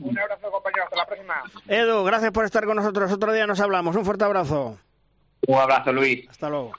Un 0.03 0.19
abrazo, 0.19 0.51
compañero. 0.51 0.83
Hasta 0.83 0.95
la 0.97 1.05
próxima. 1.05 1.35
Edu, 1.67 2.03
gracias 2.03 2.31
por 2.31 2.45
estar 2.45 2.65
con 2.65 2.75
nosotros. 2.75 3.11
Otro 3.11 3.31
día 3.31 3.47
nos 3.47 3.59
hablamos. 3.59 3.95
Un 3.95 4.03
fuerte 4.05 4.25
abrazo. 4.25 4.77
Un 5.47 5.55
abrazo, 5.57 5.93
Luis. 5.93 6.29
Hasta 6.29 6.49
luego. 6.49 6.71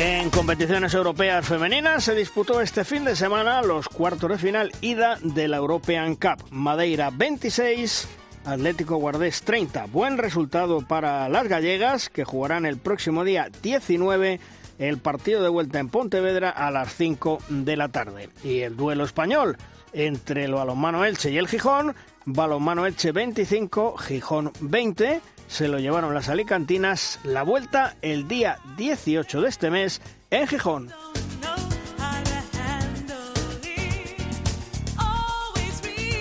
En 0.00 0.30
competiciones 0.30 0.94
europeas 0.94 1.44
femeninas 1.44 2.04
se 2.04 2.14
disputó 2.14 2.60
este 2.60 2.84
fin 2.84 3.04
de 3.04 3.16
semana 3.16 3.62
los 3.62 3.88
cuartos 3.88 4.30
de 4.30 4.38
final 4.38 4.70
ida 4.80 5.18
de 5.22 5.48
la 5.48 5.56
European 5.56 6.14
Cup. 6.14 6.44
Madeira 6.50 7.10
26, 7.10 8.08
Atlético 8.48 8.96
Guardés 8.96 9.42
30. 9.42 9.86
Buen 9.86 10.16
resultado 10.16 10.80
para 10.80 11.28
las 11.28 11.48
gallegas 11.48 12.08
que 12.08 12.24
jugarán 12.24 12.64
el 12.64 12.78
próximo 12.78 13.22
día 13.22 13.50
19 13.62 14.40
el 14.78 14.98
partido 14.98 15.42
de 15.42 15.50
vuelta 15.50 15.80
en 15.80 15.90
Pontevedra 15.90 16.48
a 16.48 16.70
las 16.70 16.94
5 16.94 17.40
de 17.48 17.76
la 17.76 17.88
tarde. 17.88 18.30
Y 18.42 18.60
el 18.60 18.74
duelo 18.76 19.04
español 19.04 19.58
entre 19.92 20.44
el 20.44 20.54
balonmano 20.54 21.04
Elche 21.04 21.30
y 21.30 21.36
el 21.36 21.48
Gijón, 21.48 21.94
balonmano 22.24 22.86
Elche 22.86 23.12
25, 23.12 23.98
Gijón 23.98 24.52
20, 24.60 25.20
se 25.46 25.68
lo 25.68 25.78
llevaron 25.78 26.14
las 26.14 26.30
alicantinas 26.30 27.20
la 27.24 27.42
vuelta 27.42 27.96
el 28.00 28.28
día 28.28 28.60
18 28.78 29.42
de 29.42 29.48
este 29.48 29.70
mes 29.70 30.00
en 30.30 30.46
Gijón. 30.46 30.90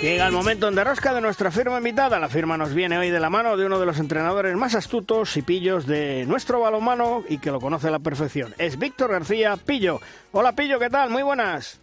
Llega 0.02 0.28
el 0.28 0.32
momento 0.32 0.68
en 0.68 0.76
derrosca 0.76 1.12
de 1.12 1.22
nuestra 1.22 1.50
firma 1.50 1.80
invitada. 1.80 2.20
La 2.20 2.30
firma 2.30 2.56
nos 2.56 2.72
viene 2.76 3.00
hoy 3.00 3.10
de 3.10 3.20
la 3.20 3.32
mano 3.32 3.58
de 3.58 3.66
uno 3.66 3.80
de 3.80 3.88
los 3.88 4.00
entrenadores 4.00 4.56
más 4.56 4.76
astutos 4.76 5.36
y 5.38 5.42
pillos 5.42 5.88
de 5.88 6.24
nuestro 6.28 6.60
balonmano 6.60 7.24
y 7.28 7.40
que 7.40 7.50
lo 7.50 7.60
conoce 7.60 7.88
a 7.88 7.92
la 7.92 7.98
perfección. 7.98 8.54
Es 8.60 8.78
Víctor 8.78 9.12
García 9.12 9.58
Pillo. 9.58 10.00
Hola 10.34 10.54
Pillo, 10.54 10.78
¿qué 10.78 10.92
tal? 10.92 11.10
Muy 11.10 11.24
buenas. 11.24 11.82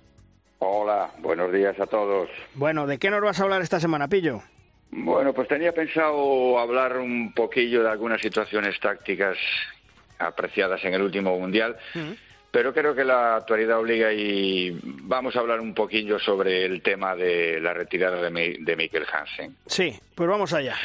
Hola, 0.61 1.11
buenos 1.18 1.53
días 1.53 1.79
a 1.81 1.87
todos. 1.87 2.29
Bueno, 2.55 2.87
¿de 2.87 2.98
qué 2.98 3.11
nos 3.11 3.20
vas 3.20 3.40
a 3.40 3.42
hablar 3.42 3.62
esta 3.62 3.81
semana, 3.81 4.07
Pillo? 4.07 4.42
Bueno, 4.92 5.33
pues 5.35 5.48
tenía 5.48 5.72
pensado 5.72 6.57
hablar 6.61 6.96
un 6.98 7.33
poquillo 7.35 7.83
de 7.83 7.90
algunas 7.90 8.20
situaciones 8.20 8.79
tácticas 8.79 9.37
apreciadas 10.20 10.85
en 10.85 10.94
el 10.94 11.03
último 11.03 11.37
Mundial, 11.37 11.77
pero 12.54 12.72
creo 12.72 12.94
que 12.94 13.02
la 13.02 13.34
actualidad 13.34 13.80
obliga 13.80 14.12
y 14.12 14.78
vamos 14.80 15.34
a 15.34 15.40
hablar 15.40 15.58
un 15.58 15.74
poquillo 15.74 16.20
sobre 16.20 16.64
el 16.64 16.82
tema 16.82 17.16
de 17.16 17.58
la 17.60 17.74
retirada 17.74 18.22
de, 18.22 18.58
de 18.60 18.76
Mikkel 18.76 19.04
Hansen. 19.12 19.56
Sí, 19.66 19.92
pues 20.14 20.28
vamos 20.28 20.52
allá. 20.52 20.76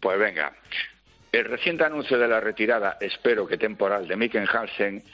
Pues 0.00 0.18
venga. 0.18 0.52
El 1.30 1.44
reciente 1.44 1.84
anuncio 1.84 2.18
de 2.18 2.26
la 2.26 2.40
retirada, 2.40 2.98
espero 3.00 3.46
que 3.46 3.56
temporal, 3.56 4.08
de 4.08 4.16
Mikkel 4.16 4.48
Hansen 4.52 5.04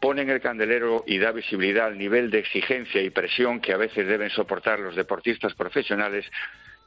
pone 0.00 0.22
en 0.22 0.30
el 0.30 0.40
candelero 0.40 1.04
y 1.06 1.18
da 1.18 1.30
visibilidad 1.30 1.88
al 1.88 1.98
nivel 1.98 2.30
de 2.30 2.38
exigencia 2.38 3.02
y 3.02 3.10
presión 3.10 3.60
que 3.60 3.74
a 3.74 3.76
veces 3.76 4.06
deben 4.06 4.30
soportar 4.30 4.80
los 4.80 4.96
deportistas 4.96 5.52
profesionales 5.52 6.24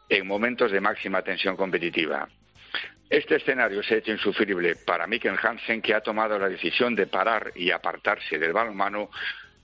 en 0.09 0.25
momentos 0.25 0.71
de 0.71 0.81
máxima 0.81 1.21
tensión 1.21 1.55
competitiva. 1.55 2.27
Este 3.09 3.35
escenario 3.35 3.81
se 3.83 3.95
ha 3.95 3.97
hecho 3.99 4.11
insufrible 4.11 4.75
para 4.75 5.07
Mikkel 5.07 5.37
Hansen, 5.41 5.81
que 5.81 5.93
ha 5.93 6.01
tomado 6.01 6.37
la 6.37 6.49
decisión 6.49 6.93
de 6.93 7.07
parar 7.07 7.51
y 7.55 7.71
apartarse 7.71 8.37
del 8.37 8.51
balonmano 8.51 9.09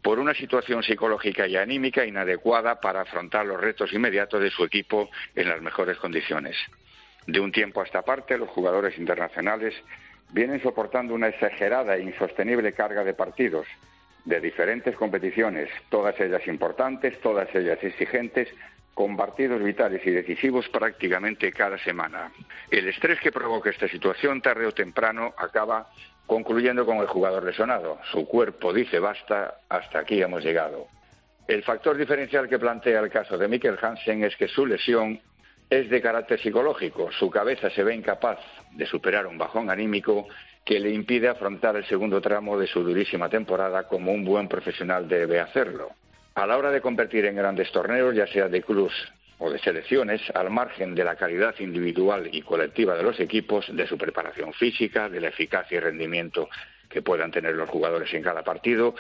por 0.02 0.18
una 0.18 0.34
situación 0.34 0.82
psicológica 0.82 1.46
y 1.46 1.58
anímica 1.58 2.06
inadecuada 2.06 2.80
para 2.80 3.02
afrontar 3.02 3.46
los 3.46 3.60
retos 3.60 3.92
inmediatos 3.92 4.42
de 4.42 4.50
su 4.50 4.64
equipo 4.64 5.10
en 5.36 5.50
las 5.50 5.62
mejores 5.62 5.98
condiciones. 5.98 6.56
De 7.28 7.40
un 7.42 7.52
tiempo 7.52 7.82
a 7.82 7.86
esta 7.86 8.02
parte, 8.02 8.38
los 8.38 8.50
jugadores 8.50 8.98
internacionales 8.98 9.74
vienen 10.32 10.62
soportando 10.62 11.14
una 11.14 11.28
exagerada 11.28 11.98
e 11.98 12.04
insostenible 12.04 12.74
carga 12.74 13.04
de 13.04 13.14
partidos 13.14 13.68
de 14.26 14.40
diferentes 14.40 14.96
competiciones, 14.96 15.70
todas 15.90 16.18
ellas 16.20 16.48
importantes, 16.48 17.20
todas 17.20 17.54
ellas 17.54 17.78
exigentes, 17.84 18.48
con 18.94 19.18
partidos 19.18 19.64
vitales 19.64 20.06
y 20.06 20.12
decisivos 20.12 20.70
prácticamente 20.70 21.52
cada 21.52 21.78
semana. 21.80 22.32
El 22.70 22.88
estrés 22.88 23.20
que 23.20 23.32
provoca 23.32 23.70
esta 23.70 23.88
situación 23.88 24.42
tarde 24.42 24.68
o 24.68 24.72
temprano 24.72 25.34
acaba 25.38 25.90
concluyendo 26.26 26.86
con 26.86 26.98
el 26.98 27.08
jugador 27.08 27.44
lesionado. 27.44 28.00
Su 28.12 28.28
cuerpo 28.28 28.72
dice 28.72 29.00
basta, 29.00 29.56
hasta 29.70 30.00
aquí 30.00 30.22
hemos 30.22 30.44
llegado. 30.44 30.88
El 31.48 31.64
factor 31.64 31.98
diferencial 31.98 32.48
que 32.48 32.60
plantea 32.60 33.02
el 33.02 33.10
caso 33.10 33.38
de 33.38 33.48
Mikkel 33.48 33.78
Hansen 33.82 34.24
es 34.24 34.36
que 34.38 34.48
su 34.48 34.66
lesión 34.66 35.20
es 35.70 35.90
de 35.90 36.02
carácter 36.02 36.40
psicológico. 36.40 37.12
Su 37.12 37.30
cabeza 37.30 37.70
se 37.72 37.84
ve 37.84 37.96
incapaz 37.96 38.40
de 38.72 38.86
superar 38.86 39.28
un 39.28 39.38
bajón 39.38 39.70
anímico 39.70 40.28
que 40.64 40.80
le 40.80 40.92
impide 40.92 41.28
afrontar 41.28 41.76
el 41.76 41.86
segundo 41.86 42.22
tramo 42.22 42.58
de 42.58 42.68
su 42.68 42.84
durísima 42.84 43.28
temporada 43.28 43.88
como 43.88 44.14
un 44.14 44.24
buen 44.24 44.48
profesional 44.48 45.08
debe 45.08 45.40
hacerlo. 45.40 45.90
A 46.36 46.48
la 46.48 46.58
hora 46.58 46.72
de 46.72 46.82
competir 46.82 47.26
en 47.26 47.36
grandes 47.36 47.72
torneos, 47.72 48.16
ya 48.16 48.28
sea 48.28 48.48
de 48.48 48.62
clubs 48.62 48.94
o 49.38 49.50
de 49.52 49.60
selecciones, 49.60 50.22
al 50.34 50.50
margen 50.50 50.96
de 50.96 51.04
la 51.04 51.16
calidad 51.16 51.56
individual 51.60 52.30
y 52.32 52.42
colectiva 52.42 52.96
de 52.96 53.04
los 53.04 53.20
equipos, 53.20 53.66
de 53.76 53.88
su 53.88 53.98
preparación 53.98 54.54
física, 54.54 55.10
de 55.10 55.22
la 55.22 55.30
eficacia 55.30 55.78
y 55.78 55.80
rendimiento 55.80 56.50
que 56.90 57.02
puedan 57.02 57.32
tener 57.32 57.56
los 57.56 57.70
jugadores 57.70 58.14
en 58.14 58.24
cada 58.24 58.44
partido, 58.44 58.96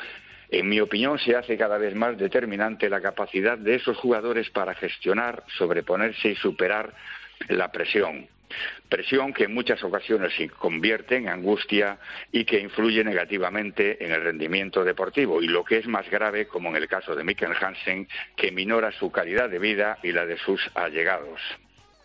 en 0.54 0.70
mi 0.70 0.80
opinión, 0.80 1.18
se 1.18 1.36
hace 1.36 1.58
cada 1.58 1.80
vez 1.80 1.96
más 1.96 2.16
determinante 2.16 2.88
la 2.88 3.02
capacidad 3.02 3.58
de 3.58 3.74
esos 3.74 3.98
jugadores 3.98 4.52
para 4.52 4.76
gestionar, 4.76 5.44
sobreponerse 5.58 6.30
y 6.30 6.36
superar 6.36 6.94
la 7.50 7.72
presión. 7.72 8.28
Presión 8.90 9.34
que 9.34 9.46
en 9.46 9.54
muchas 9.54 9.84
ocasiones 9.84 10.34
se 10.36 10.50
convierte 10.50 11.16
en 11.16 11.30
angustia 11.30 11.98
y 12.32 12.46
que 12.46 12.60
influye 12.60 13.04
negativamente 13.04 14.04
en 14.04 14.12
el 14.12 14.24
rendimiento 14.24 14.84
deportivo. 14.84 15.42
Y 15.42 15.48
lo 15.48 15.64
que 15.64 15.78
es 15.78 15.88
más 15.88 16.10
grave, 16.10 16.48
como 16.48 16.70
en 16.70 16.76
el 16.76 16.88
caso 16.88 17.16
de 17.16 17.24
Mikkel 17.24 17.54
Hansen, 17.60 18.08
que 18.36 18.52
minora 18.52 18.92
su 18.92 19.12
calidad 19.12 19.50
de 19.50 19.60
vida 19.60 19.98
y 20.04 20.12
la 20.12 20.26
de 20.26 20.38
sus 20.38 20.62
allegados. 20.76 21.42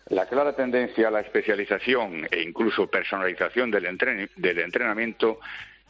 La 0.09 0.25
clara 0.25 0.55
tendencia 0.55 1.07
a 1.07 1.11
la 1.11 1.19
especialización 1.19 2.27
e 2.31 2.41
incluso 2.41 2.89
personalización 2.89 3.69
del, 3.69 3.85
entrenamiento 3.85 5.39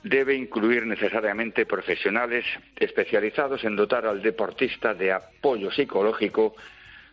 debe 0.03 0.35
incluir 0.35 0.85
necesariamente 0.85 1.65
profesionales 1.65 2.43
especializados 2.75 3.63
en 3.63 3.77
dotar 3.77 4.05
al 4.05 4.21
deportista 4.21 4.93
de 4.93 5.13
apoyo 5.13 5.71
psicológico, 5.71 6.53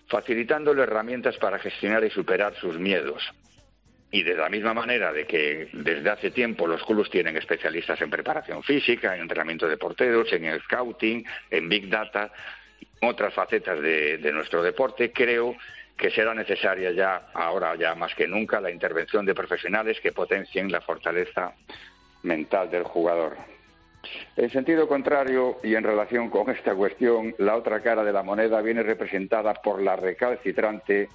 facilitándole 0.09 0.83
herramientas 0.83 1.37
para 1.39 1.59
gestionar 1.59 2.05
y 2.05 2.11
superar 2.11 2.55
sus 2.57 2.79
miedos. 2.79 3.23
Y 4.11 4.23
de 4.23 4.35
la 4.35 4.49
misma 4.49 4.73
manera 4.73 5.13
de 5.13 5.27
que 5.27 5.69
desde 5.73 6.11
hace 6.11 6.31
tiempo 6.31 6.67
los 6.67 6.83
clubes 6.85 7.11
tienen 7.11 7.37
especialistas 7.37 8.01
en 8.01 8.11
preparación 8.11 8.63
física, 8.63 9.15
en 9.15 9.23
entrenamiento 9.23 9.67
de 9.67 9.77
porteros, 9.77 10.33
en 10.33 10.59
scouting, 10.61 11.27
en 11.51 11.69
big 11.69 11.89
data, 11.91 12.33
otras 13.03 13.35
facetas 13.35 13.81
de, 13.81 14.19
de 14.19 14.33
nuestro 14.33 14.63
deporte, 14.63 15.13
creo 15.13 15.57
que 15.97 16.11
será 16.11 16.35
necesaria 16.35 16.93
ya, 16.93 17.29
ahora 17.35 17.75
ya 17.75 17.95
más 17.95 18.15
que 18.15 18.29
nunca, 18.29 18.61
la 18.61 18.71
intervención 18.71 19.25
de 19.27 19.35
profesionales 19.35 19.99
que 20.01 20.13
potencien 20.13 20.71
la 20.71 20.83
fortaleza 20.83 21.55
mental 22.23 22.71
del 22.71 22.85
jugador. 22.85 23.56
En 24.37 24.51
sentido 24.51 24.87
contrario, 24.87 25.59
y 25.63 25.75
en 25.75 25.85
relación 25.85 26.31
con 26.31 26.51
esta 26.51 26.75
cuestión, 26.75 27.35
la 27.39 27.57
otra 27.57 27.81
cara 27.81 28.05
de 28.05 28.13
la 28.13 28.23
moneda 28.23 28.61
viene 28.61 28.83
representada 28.83 29.55
por 29.55 29.81
la 29.81 29.97
recalcitrante, 29.97 31.09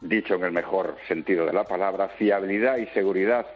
dicho 0.00 0.34
en 0.34 0.44
el 0.44 0.52
mejor 0.52 0.96
sentido 1.06 1.46
de 1.46 1.52
la 1.52 1.64
palabra, 1.64 2.08
fiabilidad 2.08 2.78
y 2.78 2.86
seguridad 2.88 3.46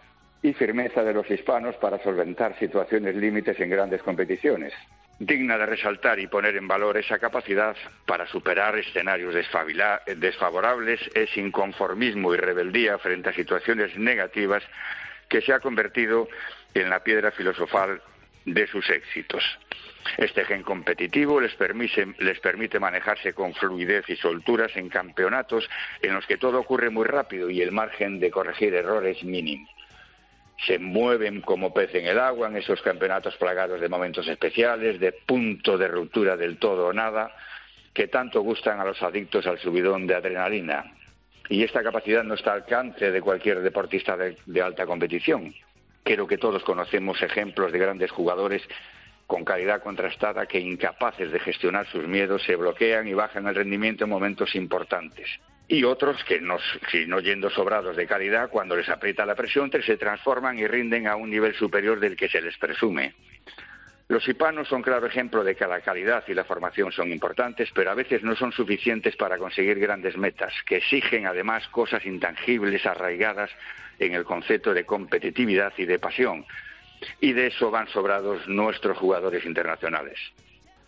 y 0.43 0.53
firmeza 0.53 1.03
de 1.03 1.15
los 1.15 1.31
hispanos 1.31 1.77
para 1.77 2.03
solventar 2.03 2.59
situaciones 2.59 3.17
límites 3.17 3.59
en 3.59 3.71
grandes 3.71 4.03
competiciones. 4.03 4.73
Digna 5.19 5.57
de 5.57 5.65
resaltar 5.65 6.19
y 6.19 6.27
poner 6.27 6.57
en 6.57 6.69
valor 6.69 6.99
esa 6.99 7.19
capacidad 7.19 7.75
para 8.05 8.27
superar 8.27 8.77
escenarios 8.77 9.35
desfavorables 9.35 11.01
es 11.15 11.35
inconformismo 11.39 12.35
y 12.35 12.37
rebeldía 12.37 12.99
frente 12.99 13.31
a 13.31 13.33
situaciones 13.33 13.97
negativas 13.97 14.63
que 15.29 15.41
se 15.41 15.55
ha 15.55 15.61
convertido 15.61 16.29
en 16.75 16.91
la 16.91 17.03
piedra 17.03 17.31
filosofal 17.31 18.03
de 18.47 18.67
sus 18.69 18.89
éxitos. 18.89 19.43
Este 20.17 20.45
gen 20.45 20.63
competitivo 20.63 21.41
les 21.41 21.55
permite, 21.57 22.81
manejarse 22.81 23.35
con 23.35 23.53
fluidez 23.55 24.09
y 24.09 24.17
solturas 24.17 24.75
en 24.77 24.89
campeonatos 24.89 25.69
en 26.01 26.15
los 26.15 26.25
que 26.27 26.39
todo 26.39 26.61
ocurre 26.61 26.89
muy 26.89 27.05
rápido 27.05 27.51
y 27.51 27.61
el 27.61 27.73
margen 27.73 28.21
de 28.21 28.31
corregir 28.31 28.73
errores 28.75 29.23
mínimo. 29.25 29.69
Se 30.65 30.79
mueven 30.79 31.43
como 31.43 31.75
pez 31.75 31.95
en 31.97 32.07
el 32.07 32.19
agua 32.19 32.49
en 32.49 32.57
esos 32.57 32.81
campeonatos 32.81 33.37
plagados 33.37 33.81
de 33.81 33.89
momentos 33.89 34.27
especiales, 34.27 34.99
de 35.01 35.13
punto 35.13 35.77
de 35.77 35.89
ruptura 35.89 36.37
del 36.37 36.59
todo 36.59 36.87
o 36.87 36.93
nada, 36.93 37.37
que 37.93 38.09
tanto 38.09 38.41
gustan 38.41 38.81
a 38.81 38.85
los 38.85 39.03
adictos 39.03 39.47
al 39.47 39.59
subidón 39.59 40.07
de 40.07 40.15
adrenalina. 40.15 40.95
Y 41.49 41.63
esta 41.63 41.83
capacidad 41.83 42.25
no 42.25 42.35
está 42.35 42.53
al 42.53 42.63
alcance 42.63 43.11
de 43.11 43.21
cualquier 43.21 43.61
deportista 43.61 44.17
de 44.17 44.63
alta 44.63 44.87
competición. 44.87 45.53
Creo 46.07 46.29
que 46.29 46.39
todos 46.39 46.63
conocemos 46.63 47.21
ejemplos 47.21 47.73
de 47.73 47.81
grandes 47.81 48.13
jugadores 48.13 48.63
con 49.27 49.45
calidad 49.45 49.83
contrastada 49.83 50.47
que 50.47 50.61
incapaces 50.61 51.33
de 51.33 51.41
gestionar 51.41 51.85
sus 51.89 52.07
miedos 52.07 52.45
se 52.45 52.55
bloquean 52.55 53.09
y 53.09 53.15
bajan 53.15 53.49
el 53.49 53.57
rendimiento 53.57 54.05
en 54.05 54.11
momentos 54.11 54.55
importantes. 54.55 55.29
Y 55.67 55.83
otros 55.83 56.23
que, 56.23 56.41
no, 56.41 56.59
si 56.93 57.07
no 57.07 57.19
yendo 57.19 57.51
sobrados 57.51 57.97
de 57.97 58.07
calidad, 58.07 58.51
cuando 58.51 58.77
les 58.77 58.89
aprieta 58.89 59.27
la 59.27 59.35
presión, 59.35 59.69
se 59.73 59.97
transforman 59.97 60.57
y 60.61 60.69
rinden 60.69 61.09
a 61.09 61.17
un 61.17 61.29
nivel 61.29 61.57
superior 61.57 61.99
del 61.99 62.17
que 62.17 62.29
se 62.29 62.41
les 62.41 62.57
presume. 62.57 63.15
Los 64.07 64.29
hipanos 64.29 64.69
son 64.69 64.83
claro 64.83 65.09
ejemplo 65.09 65.43
de 65.43 65.57
que 65.57 65.67
la 65.67 65.81
calidad 65.81 66.23
y 66.29 66.35
la 66.35 66.45
formación 66.45 66.93
son 66.93 67.11
importantes, 67.11 67.69
pero 67.75 67.91
a 67.91 67.95
veces 67.95 68.23
no 68.23 68.37
son 68.37 68.53
suficientes 68.53 69.17
para 69.17 69.39
conseguir 69.39 69.81
grandes 69.81 70.17
metas, 70.17 70.55
que 70.65 70.77
exigen 70.77 71.27
además 71.27 71.67
cosas 71.67 72.07
intangibles, 72.07 72.87
arraigadas 72.87 73.51
en 73.99 74.15
el 74.15 74.25
concepto 74.25 74.73
de 74.75 74.85
competitividad 74.85 75.73
y 75.77 75.85
de 75.85 75.99
pasión. 75.99 76.45
Y 77.21 77.33
de 77.33 77.49
eso 77.49 77.71
van 77.71 77.89
sobrados 77.89 78.47
nuestros 78.49 78.97
jugadores 78.99 79.45
internacionales. 79.45 80.19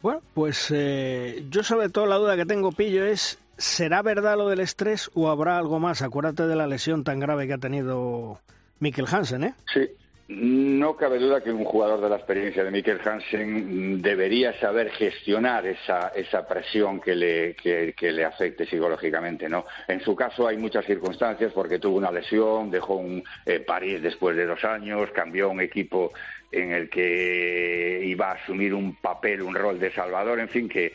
Bueno, 0.00 0.22
pues 0.32 0.72
eh, 0.74 1.44
yo 1.50 1.62
sobre 1.62 1.88
todo 1.88 2.06
la 2.06 2.16
duda 2.16 2.36
que 2.36 2.46
tengo, 2.46 2.72
Pillo, 2.72 3.04
es, 3.04 3.38
¿será 3.56 4.02
verdad 4.02 4.36
lo 4.36 4.48
del 4.48 4.60
estrés 4.60 5.10
o 5.14 5.28
habrá 5.28 5.58
algo 5.58 5.80
más? 5.80 6.02
Acuérdate 6.02 6.46
de 6.46 6.56
la 6.56 6.66
lesión 6.66 7.04
tan 7.04 7.18
grave 7.18 7.46
que 7.46 7.54
ha 7.54 7.58
tenido 7.58 8.40
Mikkel 8.78 9.06
Hansen, 9.10 9.44
¿eh? 9.44 9.54
Sí, 9.72 9.88
no 10.28 10.94
cabe 10.94 11.18
duda 11.18 11.40
que 11.40 11.50
un 11.50 11.64
jugador 11.64 12.02
de 12.02 12.10
la 12.10 12.16
experiencia 12.16 12.62
de 12.62 12.70
Mikkel 12.70 13.00
Hansen 13.02 14.02
debería 14.02 14.52
saber 14.60 14.90
gestionar 14.90 15.66
esa, 15.66 16.08
esa 16.08 16.46
presión 16.46 17.00
que 17.00 17.14
le, 17.14 17.54
que, 17.54 18.12
le 18.12 18.24
afecte 18.26 18.66
psicológicamente. 18.66 19.48
¿no? 19.48 19.64
En 19.86 20.00
su 20.00 20.14
caso 20.14 20.46
hay 20.46 20.58
muchas 20.58 20.84
circunstancias 20.84 21.52
porque 21.54 21.78
tuvo 21.78 21.96
una 21.96 22.12
lesión, 22.12 22.70
dejó 22.70 22.96
un 22.96 23.24
eh, 23.46 23.60
París 23.60 24.02
después 24.02 24.36
de 24.36 24.44
dos 24.44 24.62
años, 24.64 25.10
cambió 25.12 25.48
un 25.48 25.62
equipo 25.62 26.12
en 26.52 26.72
el 26.72 26.90
que 26.90 28.02
iba 28.04 28.30
a 28.30 28.34
asumir 28.34 28.74
un 28.74 28.96
papel, 28.96 29.40
un 29.40 29.54
rol 29.54 29.80
de 29.80 29.92
salvador, 29.92 30.40
en 30.40 30.48
fin, 30.48 30.68
que 30.68 30.92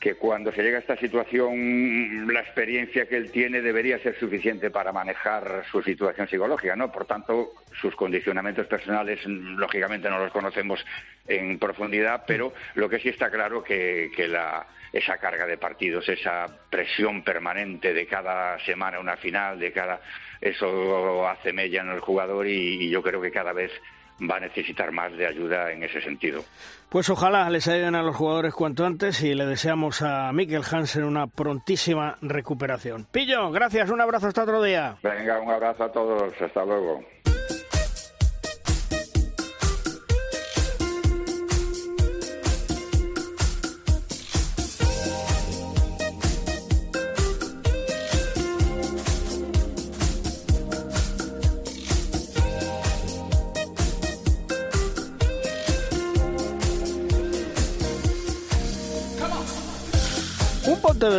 que 0.00 0.16
cuando 0.16 0.52
se 0.52 0.62
llega 0.62 0.78
a 0.78 0.80
esta 0.80 0.96
situación 0.96 2.32
la 2.32 2.40
experiencia 2.40 3.06
que 3.06 3.16
él 3.16 3.30
tiene 3.30 3.62
debería 3.62 3.98
ser 4.00 4.18
suficiente 4.18 4.70
para 4.70 4.92
manejar 4.92 5.64
su 5.70 5.82
situación 5.82 6.28
psicológica, 6.28 6.76
¿no? 6.76 6.92
Por 6.92 7.06
tanto, 7.06 7.52
sus 7.80 7.94
condicionamientos 7.96 8.66
personales 8.66 9.20
lógicamente 9.24 10.10
no 10.10 10.18
los 10.18 10.32
conocemos 10.32 10.84
en 11.26 11.58
profundidad, 11.58 12.24
pero 12.26 12.52
lo 12.74 12.88
que 12.88 12.98
sí 12.98 13.08
está 13.08 13.30
claro 13.30 13.62
que, 13.62 14.10
que 14.14 14.28
la 14.28 14.66
esa 14.92 15.18
carga 15.18 15.44
de 15.44 15.58
partidos, 15.58 16.08
esa 16.08 16.46
presión 16.70 17.24
permanente 17.24 17.92
de 17.92 18.06
cada 18.06 18.58
semana 18.60 19.00
una 19.00 19.16
final, 19.16 19.58
de 19.58 19.72
cada 19.72 20.00
eso 20.40 21.26
hace 21.26 21.52
mella 21.52 21.82
en 21.82 21.90
el 21.90 22.00
jugador 22.00 22.46
y 22.46 22.88
yo 22.90 23.02
creo 23.02 23.20
que 23.20 23.32
cada 23.32 23.52
vez 23.52 23.72
va 24.20 24.36
a 24.36 24.40
necesitar 24.40 24.92
más 24.92 25.12
de 25.12 25.26
ayuda 25.26 25.72
en 25.72 25.82
ese 25.82 26.00
sentido. 26.00 26.42
Pues 26.88 27.10
ojalá 27.10 27.50
les 27.50 27.66
ayuden 27.66 27.94
a 27.96 28.02
los 28.02 28.14
jugadores 28.14 28.54
cuanto 28.54 28.86
antes 28.86 29.22
y 29.22 29.34
le 29.34 29.46
deseamos 29.46 30.02
a 30.02 30.32
Mikkel 30.32 30.62
Hansen 30.70 31.04
una 31.04 31.26
prontísima 31.26 32.16
recuperación. 32.22 33.06
Pillo, 33.10 33.50
gracias, 33.50 33.90
un 33.90 34.00
abrazo 34.00 34.28
hasta 34.28 34.44
otro 34.44 34.62
día. 34.62 34.96
Venga, 35.02 35.40
un 35.40 35.50
abrazo 35.50 35.84
a 35.84 35.92
todos, 35.92 36.32
hasta 36.40 36.64
luego. 36.64 37.02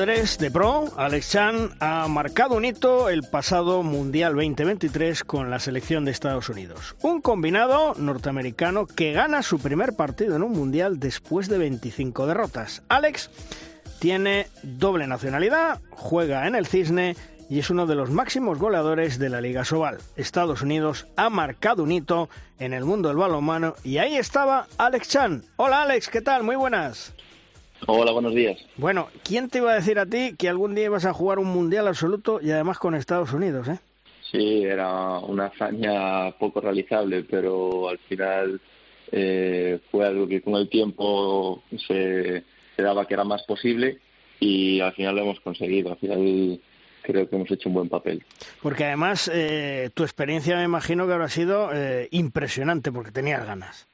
De 0.05 0.51
pro, 0.51 0.85
Alex 0.97 1.31
Chan 1.31 1.71
ha 1.79 2.07
marcado 2.07 2.55
un 2.55 2.63
hito 2.63 3.09
el 3.09 3.23
pasado 3.23 3.81
Mundial 3.81 4.35
2023 4.35 5.23
con 5.23 5.49
la 5.49 5.57
selección 5.57 6.05
de 6.05 6.11
Estados 6.11 6.47
Unidos. 6.47 6.95
Un 7.01 7.21
combinado 7.21 7.95
norteamericano 7.97 8.85
que 8.85 9.13
gana 9.13 9.41
su 9.41 9.57
primer 9.57 9.95
partido 9.95 10.35
en 10.35 10.43
un 10.43 10.51
Mundial 10.51 10.99
después 10.99 11.49
de 11.49 11.57
25 11.57 12.27
derrotas. 12.27 12.83
Alex 12.87 13.31
tiene 13.97 14.45
doble 14.61 15.07
nacionalidad, 15.07 15.81
juega 15.89 16.45
en 16.45 16.53
el 16.53 16.67
Cisne 16.67 17.15
y 17.49 17.57
es 17.57 17.71
uno 17.71 17.87
de 17.87 17.95
los 17.95 18.11
máximos 18.11 18.59
goleadores 18.59 19.17
de 19.17 19.29
la 19.29 19.41
Liga 19.41 19.65
Sobal. 19.65 19.97
Estados 20.15 20.61
Unidos 20.61 21.07
ha 21.15 21.31
marcado 21.31 21.81
un 21.81 21.91
hito 21.91 22.29
en 22.59 22.73
el 22.73 22.85
mundo 22.85 23.09
del 23.09 23.17
balonmano 23.17 23.73
y 23.83 23.97
ahí 23.97 24.17
estaba 24.17 24.67
Alex 24.77 25.09
Chan. 25.09 25.43
Hola 25.55 25.81
Alex, 25.81 26.09
¿qué 26.09 26.21
tal? 26.21 26.43
Muy 26.43 26.57
buenas. 26.57 27.15
Hola, 27.87 28.11
buenos 28.11 28.33
días. 28.33 28.57
Bueno, 28.77 29.09
¿quién 29.23 29.49
te 29.49 29.59
iba 29.59 29.71
a 29.71 29.75
decir 29.75 29.99
a 29.99 30.05
ti 30.05 30.35
que 30.37 30.49
algún 30.49 30.73
día 30.73 30.85
ibas 30.85 31.05
a 31.05 31.13
jugar 31.13 31.37
un 31.37 31.47
mundial 31.47 31.87
absoluto 31.87 32.39
y 32.41 32.49
además 32.51 32.79
con 32.79 32.95
Estados 32.95 33.31
Unidos, 33.31 33.67
eh? 33.67 33.79
Sí, 34.31 34.63
era 34.63 35.19
una 35.19 35.45
hazaña 35.45 36.31
poco 36.31 36.61
realizable, 36.61 37.23
pero 37.23 37.87
al 37.87 37.99
final 37.99 38.59
eh, 39.11 39.79
fue 39.91 40.05
algo 40.05 40.27
que 40.27 40.41
con 40.41 40.55
el 40.55 40.67
tiempo 40.67 41.63
se, 41.87 42.43
daba 42.75 43.05
que 43.05 43.13
era 43.13 43.23
más 43.23 43.43
posible 43.43 43.99
y 44.39 44.79
al 44.79 44.93
final 44.93 45.15
lo 45.15 45.21
hemos 45.21 45.39
conseguido. 45.41 45.91
Al 45.91 45.97
final 45.97 46.59
creo 47.03 47.29
que 47.29 47.35
hemos 47.35 47.51
hecho 47.51 47.69
un 47.69 47.75
buen 47.75 47.89
papel. 47.89 48.23
Porque 48.63 48.85
además 48.85 49.29
eh, 49.31 49.91
tu 49.93 50.03
experiencia 50.03 50.57
me 50.57 50.63
imagino 50.63 51.05
que 51.05 51.13
habrá 51.13 51.29
sido 51.29 51.69
eh, 51.71 52.07
impresionante 52.09 52.91
porque 52.91 53.11
tenías 53.11 53.45
ganas. 53.45 53.87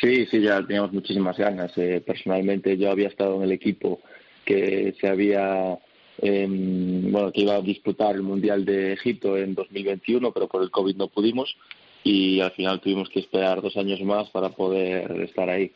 Sí, 0.00 0.26
sí, 0.26 0.40
ya 0.40 0.64
teníamos 0.64 0.92
muchísimas 0.92 1.36
ganas. 1.36 1.72
Eh, 1.76 2.02
personalmente 2.04 2.76
yo 2.76 2.90
había 2.90 3.08
estado 3.08 3.36
en 3.36 3.42
el 3.42 3.52
equipo 3.52 4.00
que 4.44 4.94
se 5.00 5.08
había, 5.08 5.78
em, 6.18 7.10
bueno, 7.10 7.32
que 7.32 7.42
iba 7.42 7.54
a 7.54 7.60
disputar 7.60 8.14
el 8.14 8.22
Mundial 8.22 8.64
de 8.64 8.92
Egipto 8.92 9.36
en 9.36 9.54
2021, 9.54 10.32
pero 10.32 10.48
por 10.48 10.62
el 10.62 10.70
COVID 10.70 10.96
no 10.96 11.08
pudimos 11.08 11.56
y 12.04 12.40
al 12.40 12.50
final 12.52 12.80
tuvimos 12.80 13.08
que 13.08 13.20
esperar 13.20 13.62
dos 13.62 13.76
años 13.76 14.00
más 14.02 14.28
para 14.30 14.50
poder 14.50 15.20
estar 15.22 15.48
ahí 15.48 15.70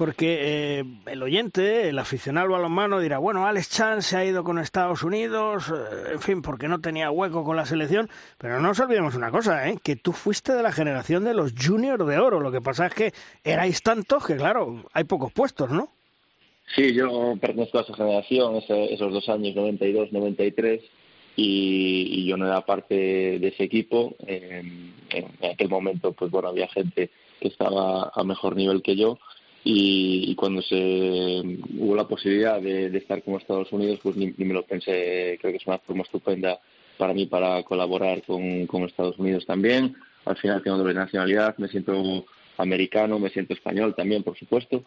porque 0.00 0.78
eh, 0.78 0.84
el 1.04 1.22
oyente, 1.22 1.90
el 1.90 1.98
aficionado 1.98 2.46
al 2.46 2.52
balonmano 2.52 3.00
dirá, 3.00 3.18
bueno, 3.18 3.46
Alex 3.46 3.68
Chan 3.68 4.00
se 4.00 4.16
ha 4.16 4.24
ido 4.24 4.44
con 4.44 4.58
Estados 4.58 5.02
Unidos, 5.02 5.70
eh, 5.70 6.12
en 6.12 6.20
fin, 6.20 6.40
porque 6.40 6.68
no 6.68 6.80
tenía 6.80 7.10
hueco 7.10 7.44
con 7.44 7.54
la 7.54 7.66
selección, 7.66 8.08
pero 8.38 8.54
no 8.54 8.68
nos 8.68 8.80
olvidemos 8.80 9.14
una 9.14 9.30
cosa, 9.30 9.68
¿eh? 9.68 9.76
que 9.84 9.96
tú 9.96 10.12
fuiste 10.12 10.54
de 10.54 10.62
la 10.62 10.72
generación 10.72 11.24
de 11.24 11.34
los 11.34 11.52
juniors 11.52 12.06
de 12.06 12.18
oro, 12.18 12.40
lo 12.40 12.50
que 12.50 12.62
pasa 12.62 12.86
es 12.86 12.94
que 12.94 13.12
erais 13.44 13.82
tantos 13.82 14.24
que, 14.24 14.36
claro, 14.36 14.84
hay 14.94 15.04
pocos 15.04 15.34
puestos, 15.34 15.70
¿no? 15.70 15.90
Sí, 16.74 16.94
yo 16.94 17.34
pertenezco 17.38 17.80
a 17.80 17.82
esa 17.82 17.94
generación, 17.94 18.56
esos 18.56 19.12
dos 19.12 19.28
años, 19.28 19.54
92, 19.54 20.12
93, 20.12 20.80
y, 21.36 22.08
y 22.10 22.26
yo 22.26 22.38
no 22.38 22.46
era 22.46 22.64
parte 22.64 22.94
de 23.38 23.48
ese 23.48 23.64
equipo. 23.64 24.14
En, 24.26 24.94
en 25.10 25.50
aquel 25.50 25.68
momento, 25.68 26.12
pues 26.12 26.30
bueno, 26.30 26.48
había 26.48 26.68
gente 26.68 27.10
que 27.40 27.48
estaba 27.48 28.12
a 28.14 28.24
mejor 28.24 28.56
nivel 28.56 28.82
que 28.82 28.96
yo, 28.96 29.18
y, 29.64 30.34
cuando 30.36 30.62
se 30.62 31.42
hubo 31.78 31.94
la 31.94 32.08
posibilidad 32.08 32.60
de, 32.60 32.96
estar 32.96 33.22
con 33.22 33.34
Estados 33.34 33.70
Unidos, 33.72 34.00
pues 34.02 34.16
ni, 34.16 34.32
me 34.38 34.54
lo 34.54 34.64
pensé, 34.64 35.38
creo 35.40 35.52
que 35.52 35.58
es 35.58 35.66
una 35.66 35.78
forma 35.78 36.02
estupenda 36.02 36.58
para 36.96 37.14
mí 37.14 37.26
para 37.26 37.62
colaborar 37.62 38.22
con, 38.22 38.66
con 38.66 38.84
Estados 38.84 39.18
Unidos 39.18 39.44
también. 39.46 39.94
Al 40.24 40.36
final 40.36 40.62
tengo 40.62 40.78
doble 40.78 40.94
nacionalidad, 40.94 41.56
me 41.58 41.68
siento 41.68 42.24
americano, 42.56 43.18
me 43.18 43.30
siento 43.30 43.54
español 43.54 43.94
también, 43.94 44.22
por 44.22 44.38
supuesto, 44.38 44.84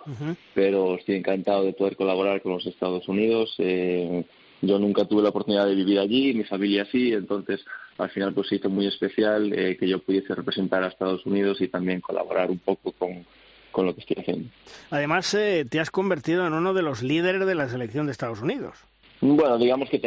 pero 0.54 0.96
estoy 0.96 1.16
encantado 1.16 1.66
de 1.66 1.74
poder 1.74 1.96
colaborar 1.96 2.42
con 2.42 2.54
los 2.54 2.66
Estados 2.66 3.08
Unidos. 3.08 3.54
Eh, 3.58 4.24
yo 4.62 4.80
nunca 4.80 5.06
tuve 5.06 5.24
la 5.24 5.30
oportunidad 5.30 5.68
de 5.68 5.76
vivir 5.76 6.00
allí, 6.00 6.34
mi 6.34 6.44
familia 6.46 6.86
sí, 6.92 7.12
entonces 7.12 7.66
al 7.98 8.10
final 8.12 8.34
pues 8.34 8.48
se 8.48 8.56
hizo 8.56 8.70
muy 8.70 8.88
especial 8.88 9.52
eh, 9.54 9.76
que 9.78 9.88
yo 9.88 10.00
pudiese 10.00 10.34
representar 10.34 10.84
a 10.84 10.88
Estados 10.88 11.26
Unidos 11.26 11.60
y 11.62 11.68
también 11.68 12.00
colaborar 12.00 12.50
un 12.50 12.60
poco 12.60 12.92
con, 12.94 13.26
con 13.74 13.86
lo 13.86 13.94
que 13.94 14.00
estoy 14.00 14.16
haciendo. 14.22 14.50
Además, 14.90 15.34
eh, 15.34 15.66
te 15.70 15.82
has 15.82 15.92
convertido 15.92 16.48
en 16.48 16.54
uno 16.54 16.74
de 16.74 16.84
los 16.84 17.04
líderes 17.04 17.46
de 17.46 17.56
la 17.56 17.68
selección 17.68 18.06
de 18.06 18.14
Estados 18.14 18.42
Unidos. 18.42 18.78
Bueno, 19.26 19.58
digamos 19.58 19.90
que 19.90 20.00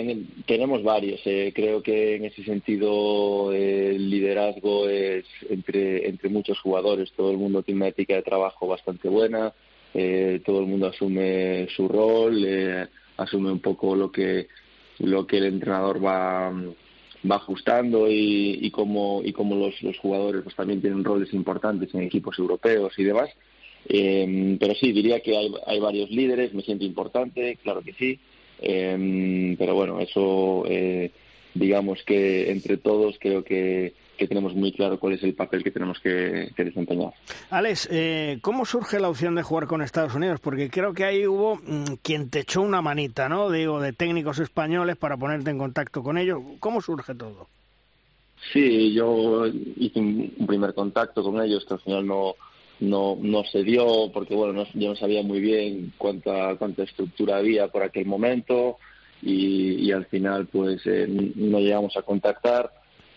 tenemos 0.47 0.83
varios. 0.83 1.23
Eh. 1.25 1.51
creo 1.55 1.83
que 1.83 2.17
en 2.17 2.27
ese 2.27 2.45
sentido 2.45 3.51
el 3.51 4.11
liderazgo 4.11 4.91
es 4.91 5.25
entre, 5.49 6.07
entre 6.07 6.29
muchos 6.29 6.61
jugadores. 6.61 7.11
Todo 7.17 7.31
el 7.31 7.39
mundo 7.39 7.63
tiene 7.63 7.79
una 7.79 7.89
ética 7.89 8.15
de 8.15 8.23
trabajo 8.23 8.67
bastante 8.67 9.09
buena. 9.09 9.55
Eh, 9.95 10.43
todo 10.45 10.61
el 10.61 10.67
mundo 10.67 10.89
asume 10.89 11.67
su 11.75 11.89
rol, 11.89 12.45
eh, 12.47 12.87
asume 13.17 13.51
un 13.51 13.61
poco 13.61 13.97
lo 13.97 14.13
que 14.13 14.49
lo 14.99 15.27
que 15.27 15.39
el 15.39 15.47
entrenador 15.47 16.05
va 16.05 16.51
va 16.51 17.37
ajustando 17.37 18.11
y, 18.11 18.59
y 18.61 18.71
como 18.71 19.23
y 19.25 19.33
como 19.33 19.57
los, 19.57 19.83
los 19.83 19.99
jugadores 19.99 20.43
pues 20.43 20.55
también 20.55 20.83
tienen 20.83 21.03
roles 21.03 21.33
importantes 21.33 21.95
en 21.95 22.03
equipos 22.03 22.39
europeos 22.39 22.93
y 22.99 23.05
demás 23.05 23.31
eh, 23.89 24.57
pero 24.59 24.75
sí, 24.75 24.93
diría 24.93 25.21
que 25.21 25.37
hay, 25.37 25.53
hay 25.67 25.81
varios 25.81 26.11
líderes, 26.11 26.55
me 26.55 26.63
siento 26.63 26.85
importante, 26.85 27.59
claro 27.63 27.83
que 27.83 27.93
sí, 27.95 28.19
eh, 28.61 29.55
pero 29.59 29.75
bueno, 29.75 30.01
eso 30.01 30.65
eh, 30.67 31.11
digamos 31.59 32.03
que 32.05 32.51
entre 32.51 32.77
todos 32.77 33.17
creo 33.19 33.43
que, 33.43 33.95
que, 34.17 34.29
tenemos 34.29 34.55
muy 34.55 34.73
claro 34.73 34.99
cuál 34.99 35.15
es 35.15 35.23
el 35.23 35.35
papel 35.35 35.63
que 35.63 35.71
tenemos 35.71 35.99
que, 36.01 36.51
que 36.55 36.65
desempeñar. 36.65 37.13
Alex, 37.51 37.89
eh, 37.91 38.39
¿cómo 38.43 38.65
surge 38.65 39.01
la 39.01 39.09
opción 39.09 39.35
de 39.35 39.43
jugar 39.43 39.67
con 39.67 39.83
Estados 39.83 40.15
Unidos? 40.15 40.41
Porque 40.41 40.71
creo 40.71 40.95
que 40.95 41.05
ahí 41.05 41.27
hubo 41.27 41.57
mm, 41.57 41.97
quien 42.03 42.31
te 42.31 42.41
echó 42.41 42.63
una 42.63 42.83
manita, 42.83 43.29
¿no? 43.29 43.51
Digo, 43.51 43.81
de 43.81 43.93
técnicos 43.93 44.39
españoles 44.39 44.97
para 44.97 45.17
ponerte 45.17 45.51
en 45.51 45.59
contacto 45.59 46.03
con 46.03 46.19
ellos. 46.19 46.41
¿Cómo 46.61 46.81
surge 46.81 47.15
todo? 47.15 47.49
Sí, 48.53 48.93
yo 48.93 49.47
hice 49.47 49.99
un 49.99 50.47
primer 50.47 50.75
contacto 50.75 51.23
con 51.23 51.43
ellos 51.43 51.65
que 51.65 51.75
al 51.75 51.81
final 51.81 52.07
no 52.07 52.35
no, 52.81 53.17
no 53.21 53.45
se 53.45 53.63
dio 53.63 54.11
porque 54.13 54.35
bueno 54.35 54.67
yo 54.75 54.89
no 54.89 54.97
sabía 54.97 55.23
muy 55.23 55.41
bien 55.41 55.93
cuánta 55.97 56.57
cuánta 56.57 56.83
estructura 56.83 57.39
había 57.39 57.69
por 57.69 57.83
aquel 57.83 58.07
momento 58.07 58.79
y, 59.23 59.91
al 59.93 60.05
final 60.07 60.47
pues 60.47 60.83
eh, 60.85 61.07
no 61.09 61.59
llegamos 61.59 61.97
a 61.97 62.03
contactar 62.03 62.71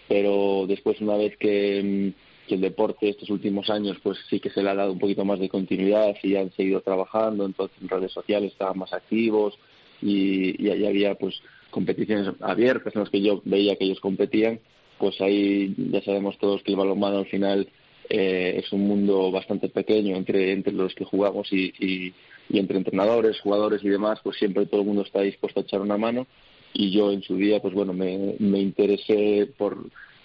pero 0.07 0.65
después 0.65 1.01
una 1.01 1.17
vez 1.17 1.37
que, 1.37 2.13
el 2.49 2.61
deporte 2.61 3.09
estos 3.09 3.29
últimos 3.29 3.69
años 3.69 3.97
pues 4.01 4.17
sí 4.27 4.39
que 4.39 4.49
se 4.49 4.63
le 4.63 4.71
ha 4.71 4.75
dado 4.75 4.93
un 4.93 4.97
poquito 4.97 5.23
más 5.23 5.39
de 5.39 5.49
continuidad 5.49 6.15
y 6.23 6.35
han 6.35 6.51
seguido 6.53 6.81
trabajando 6.81 7.45
entonces 7.45 7.77
en 7.79 7.89
redes 7.89 8.11
sociales 8.11 8.53
estaban 8.53 8.79
más 8.79 8.91
activos 8.91 9.59
y, 10.01 10.65
y 10.65 10.71
ahí 10.71 10.87
había 10.87 11.13
pues 11.13 11.43
competiciones 11.69 12.33
abiertas 12.39 12.95
en 12.95 13.01
las 13.01 13.11
que 13.11 13.21
yo 13.21 13.43
veía 13.45 13.75
que 13.75 13.85
ellos 13.85 13.99
competían 13.99 14.59
pues 14.97 15.21
ahí 15.21 15.75
ya 15.77 16.01
sabemos 16.01 16.39
todos 16.39 16.63
que 16.63 16.71
el 16.71 16.77
balonmano 16.77 17.19
al 17.19 17.27
final 17.27 17.67
eh, 18.09 18.61
es 18.63 18.71
un 18.71 18.87
mundo 18.87 19.31
bastante 19.31 19.69
pequeño 19.69 20.15
entre, 20.15 20.51
entre 20.51 20.73
los 20.73 20.95
que 20.95 21.05
jugamos 21.05 21.51
y, 21.53 21.73
y, 21.79 22.13
entre 22.57 22.77
entrenadores, 22.77 23.39
jugadores 23.39 23.83
y 23.83 23.89
demás, 23.89 24.19
pues 24.23 24.37
siempre 24.37 24.65
todo 24.65 24.81
el 24.81 24.87
mundo 24.87 25.03
está 25.03 25.21
dispuesto 25.21 25.59
a 25.59 25.63
echar 25.63 25.81
una 25.81 25.97
mano. 25.97 26.25
Y 26.73 26.91
yo 26.91 27.11
en 27.11 27.21
su 27.21 27.35
día, 27.35 27.61
pues 27.61 27.73
bueno, 27.73 27.93
me, 27.93 28.35
me 28.39 28.59
interesé 28.59 29.47
por 29.57 29.77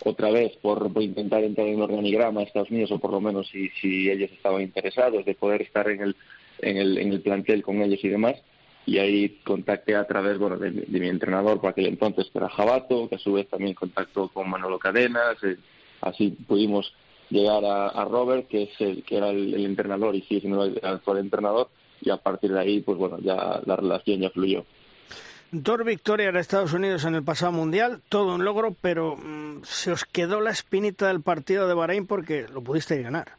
otra 0.05 0.31
vez 0.31 0.57
por, 0.63 0.91
intentar 1.03 1.45
entrar 1.45 1.67
en 1.67 1.75
el 1.75 1.83
organigrama 1.83 2.41
de 2.41 2.47
Estados 2.47 2.71
Unidos 2.71 2.91
o 2.93 2.99
por 2.99 3.11
lo 3.11 3.21
menos 3.21 3.49
si, 3.49 3.69
si 3.81 4.11
ellos 4.11 4.31
estaban 4.33 4.63
interesados 4.63 5.25
de 5.25 5.35
poder 5.35 5.63
estar 5.63 5.89
en 5.91 6.01
el, 6.01 6.17
en 6.61 6.77
el, 6.77 6.99
en 6.99 7.13
el 7.13 7.21
plantel 7.21 7.63
con 7.63 7.83
ellos 7.83 8.03
y 8.03 8.09
demás. 8.09 8.37
Y 8.87 8.99
ahí 8.99 9.41
contacté 9.45 9.95
a 9.95 10.07
través 10.07 10.39
de, 10.39 11.01
mi 11.01 11.09
entrenador 11.09 11.61
por 11.61 11.71
aquel 11.71 11.87
entonces 11.87 12.29
que 12.31 12.39
era 12.39 12.51
Jabato 12.51 13.09
que 13.09 13.15
a 13.15 13.19
su 13.19 13.33
vez 13.33 13.49
también 13.49 13.75
contactó 13.75 14.29
con 14.29 14.51
Manolo 14.51 14.79
Cadenas 14.79 15.43
eh, 15.43 15.57
así 16.03 16.37
pudimos 16.47 16.93
llegar 17.31 17.65
a, 17.65 18.05
Robert 18.05 18.49
que 18.49 18.65
es 18.65 18.81
el 18.81 19.03
que 19.03 19.17
era 19.17 19.31
el, 19.31 19.65
entrenador 19.65 20.15
y 20.15 20.23
sigue 20.23 20.43
siendo 20.43 20.65
el 20.65 20.81
actual 20.83 21.19
entrenador 21.19 21.69
y 22.01 22.11
a 22.11 22.17
partir 22.17 22.53
de 22.53 22.61
ahí 22.61 22.81
pues 22.81 22.99
bueno 22.99 23.19
ya 23.21 23.61
la 23.65 23.77
relación 23.77 24.21
ya 24.21 24.31
fluyó 24.31 24.65
Dos 25.57 25.85
victorias 25.85 26.35
de 26.35 26.41
Estados 26.41 26.73
Unidos 26.73 27.05
en 27.05 27.15
el 27.15 27.23
pasado 27.23 27.53
mundial, 27.53 28.01
todo 28.09 28.35
un 28.35 28.45
logro, 28.45 28.75
pero 28.81 29.17
mm, 29.17 29.63
se 29.63 29.93
os 29.93 30.05
quedó 30.05 30.41
la 30.41 30.51
espinita 30.51 31.07
del 31.07 31.21
partido 31.21 31.69
de 31.69 31.75
Bahrein 31.75 32.09
porque 32.09 32.47
lo 32.53 32.61
pudiste 32.61 33.01
ganar. 33.01 33.35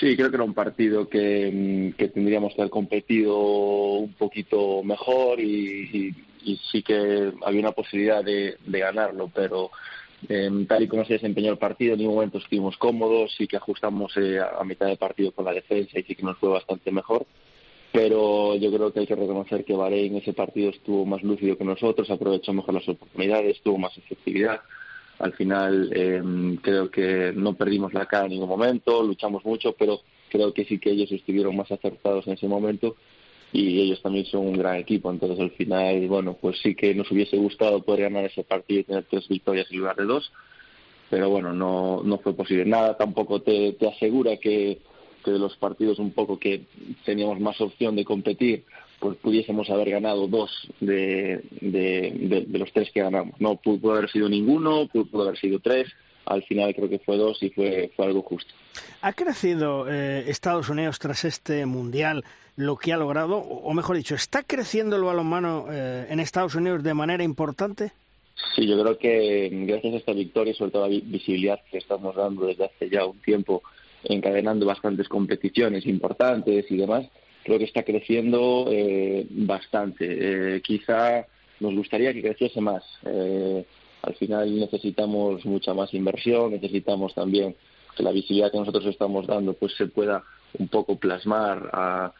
Sí, 0.00 0.16
creo 0.16 0.30
que 0.30 0.36
era 0.36 0.44
un 0.44 0.54
partido 0.54 1.08
que, 1.08 1.50
mm, 1.52 1.96
que 1.98 2.08
tendríamos 2.08 2.54
que 2.54 2.62
haber 2.62 2.70
competido 2.70 3.36
un 3.36 4.14
poquito 4.14 4.82
mejor 4.82 5.38
y, 5.38 6.14
sí 6.70 6.82
que 6.82 7.32
había 7.44 7.60
una 7.60 7.72
posibilidad 7.72 8.24
de, 8.24 8.56
ganarlo, 8.66 9.30
pero 9.34 9.70
em, 10.28 10.66
tal 10.66 10.82
y 10.82 10.88
como 10.88 11.04
se 11.04 11.14
desempeñó 11.14 11.50
el 11.52 11.58
partido, 11.58 11.94
en 11.94 12.00
ningún 12.00 12.16
momento 12.16 12.38
estuvimos 12.38 12.76
cómodos, 12.76 13.34
sí 13.36 13.46
que 13.46 13.56
ajustamos 13.56 14.16
eh, 14.16 14.40
a 14.40 14.62
mitad 14.64 14.86
de 14.86 14.96
partido 14.96 15.32
con 15.32 15.44
la 15.44 15.52
defensa 15.52 15.98
y 15.98 16.02
sí 16.02 16.14
que 16.14 16.22
nos 16.22 16.38
fue 16.38 16.48
bastante 16.50 16.90
mejor 16.90 17.26
pero 17.94 18.56
yo 18.56 18.72
creo 18.72 18.92
que 18.92 18.98
hay 18.98 19.06
que 19.06 19.14
reconocer 19.14 19.64
que 19.64 19.72
Bahrein 19.72 20.14
en 20.14 20.18
ese 20.20 20.32
partido 20.32 20.70
estuvo 20.70 21.06
más 21.06 21.22
lúcido 21.22 21.56
que 21.56 21.62
nosotros, 21.62 22.10
aprovechó 22.10 22.52
mejor 22.52 22.74
las 22.74 22.88
oportunidades, 22.88 23.60
tuvo 23.62 23.78
más 23.78 23.96
efectividad. 23.96 24.62
Al 25.20 25.32
final 25.34 25.90
em, 25.94 26.56
creo 26.56 26.90
que 26.90 27.32
no 27.36 27.54
perdimos 27.54 27.94
la 27.94 28.06
cara 28.06 28.24
en 28.24 28.32
ningún 28.32 28.48
momento, 28.48 29.00
luchamos 29.00 29.44
mucho, 29.44 29.76
pero 29.78 30.00
creo 30.28 30.52
que 30.52 30.64
sí 30.64 30.80
que 30.80 30.90
ellos 30.90 31.12
estuvieron 31.12 31.54
más 31.54 31.70
acertados 31.70 32.26
en 32.26 32.32
ese 32.32 32.48
momento 32.48 32.96
y 33.54 33.80
ellos 33.80 34.02
también 34.02 34.26
son 34.26 34.46
un 34.46 34.58
gran 34.58 34.76
equipo. 34.76 35.10
Entonces 35.10 35.40
al 35.40 35.52
final, 35.52 36.06
bueno, 36.08 36.36
pues 36.38 36.58
sí 36.62 36.74
que 36.74 36.94
nos 36.94 37.10
hubiese 37.10 37.38
gustado 37.38 37.82
poder 37.82 38.02
ganar 38.02 38.26
ese 38.26 38.44
partido 38.44 38.80
y 38.80 38.84
tener 38.84 39.04
tres 39.04 39.26
victorias 39.28 39.66
en 39.70 39.78
lugar 39.78 39.96
de 39.96 40.04
dos, 40.04 40.30
pero 41.08 41.30
bueno, 41.30 41.54
no, 41.54 42.02
no 42.04 42.18
fue 42.18 42.34
posible. 42.34 42.66
Nada 42.66 42.96
tampoco 42.96 43.40
te 43.40 43.76
asegura 43.88 44.36
que 44.36 44.78
que 45.24 45.32
de 45.32 45.38
los 45.38 45.56
partidos 45.56 45.98
un 45.98 46.12
poco 46.12 46.38
que 46.38 46.66
teníamos 47.04 47.40
más 47.40 47.60
opción 47.60 47.96
de 47.96 48.04
competir, 48.04 48.64
pues 49.00 49.16
pudiésemos 49.16 49.68
haber 49.70 49.90
ganado 49.90 50.28
dos 50.28 50.50
de, 50.80 51.42
de, 51.60 52.46
los 52.50 52.72
tres 52.72 52.90
que 52.92 53.00
ganamos. 53.00 53.40
No 53.40 53.56
pudo, 53.56 53.92
haber 53.92 54.10
sido 54.10 54.28
ninguno, 54.28 54.86
pudo, 54.86 55.22
haber 55.22 55.38
sido 55.38 55.58
tres. 55.58 55.88
Al 56.26 56.42
final 56.44 56.74
creo 56.74 56.88
que 56.88 56.98
fue 56.98 57.16
dos 57.16 57.42
y 57.42 57.50
fue, 57.50 57.90
fue 57.96 58.06
algo 58.06 58.22
justo. 58.22 58.52
¿Ha 59.02 59.12
crecido 59.12 59.86
eh, 59.90 60.24
Estados 60.28 60.68
Unidos 60.68 60.98
tras 60.98 61.24
este 61.24 61.66
mundial 61.66 62.24
lo 62.56 62.76
que 62.76 62.92
ha 62.92 62.96
logrado? 62.96 63.38
O 63.38 63.72
mejor 63.74 63.96
dicho, 63.96 64.14
¿está 64.14 64.42
creciendo 64.42 64.96
el 64.96 65.02
balonmano 65.02 65.66
eh, 65.70 66.06
en 66.08 66.20
Estados 66.20 66.54
Unidos 66.54 66.82
de 66.82 66.94
manera 66.94 67.22
importante? 67.22 67.92
Sí, 68.54 68.66
yo 68.66 68.80
creo 68.80 68.98
que 68.98 69.48
gracias 69.66 69.94
a 69.94 69.96
esta 69.98 70.12
victoria 70.12 70.52
y 70.52 70.54
sobre 70.54 70.70
todo 70.70 70.88
la 70.88 71.00
visibilidad 71.02 71.60
que 71.70 71.78
estamos 71.78 72.14
dando 72.14 72.46
desde 72.46 72.64
hace 72.64 72.88
ya 72.88 73.04
un 73.04 73.18
tiempo 73.20 73.62
encadenando 74.04 74.66
bastantes 74.66 75.08
competiciones 75.08 75.86
importantes 75.86 76.66
y 76.70 76.76
demás, 76.76 77.06
creo 77.42 77.58
que 77.58 77.64
está 77.64 77.82
creciendo 77.82 78.66
eh, 78.70 79.26
bastante. 79.30 80.06
Eh, 80.56 80.60
quizá 80.62 81.26
nos 81.60 81.74
gustaría 81.74 82.12
que 82.12 82.22
creciese 82.22 82.60
más. 82.60 82.82
Eh, 83.06 83.64
al 84.06 84.14
final 84.14 84.58
necesitamos 84.58 85.44
mucha 85.44 85.74
más 85.74 85.92
inversión, 85.94 86.52
necesitamos 86.52 87.14
también 87.14 87.56
que 87.96 88.02
la 88.02 88.12
visibilidad 88.12 88.50
que 88.50 88.58
nosotros 88.58 88.86
estamos 88.86 89.26
dando 89.26 89.54
pues 89.54 89.74
se 89.76 89.86
pueda 89.86 90.22
un 90.58 90.68
poco 90.68 90.96
plasmar 90.98 91.70
a, 91.72 92.12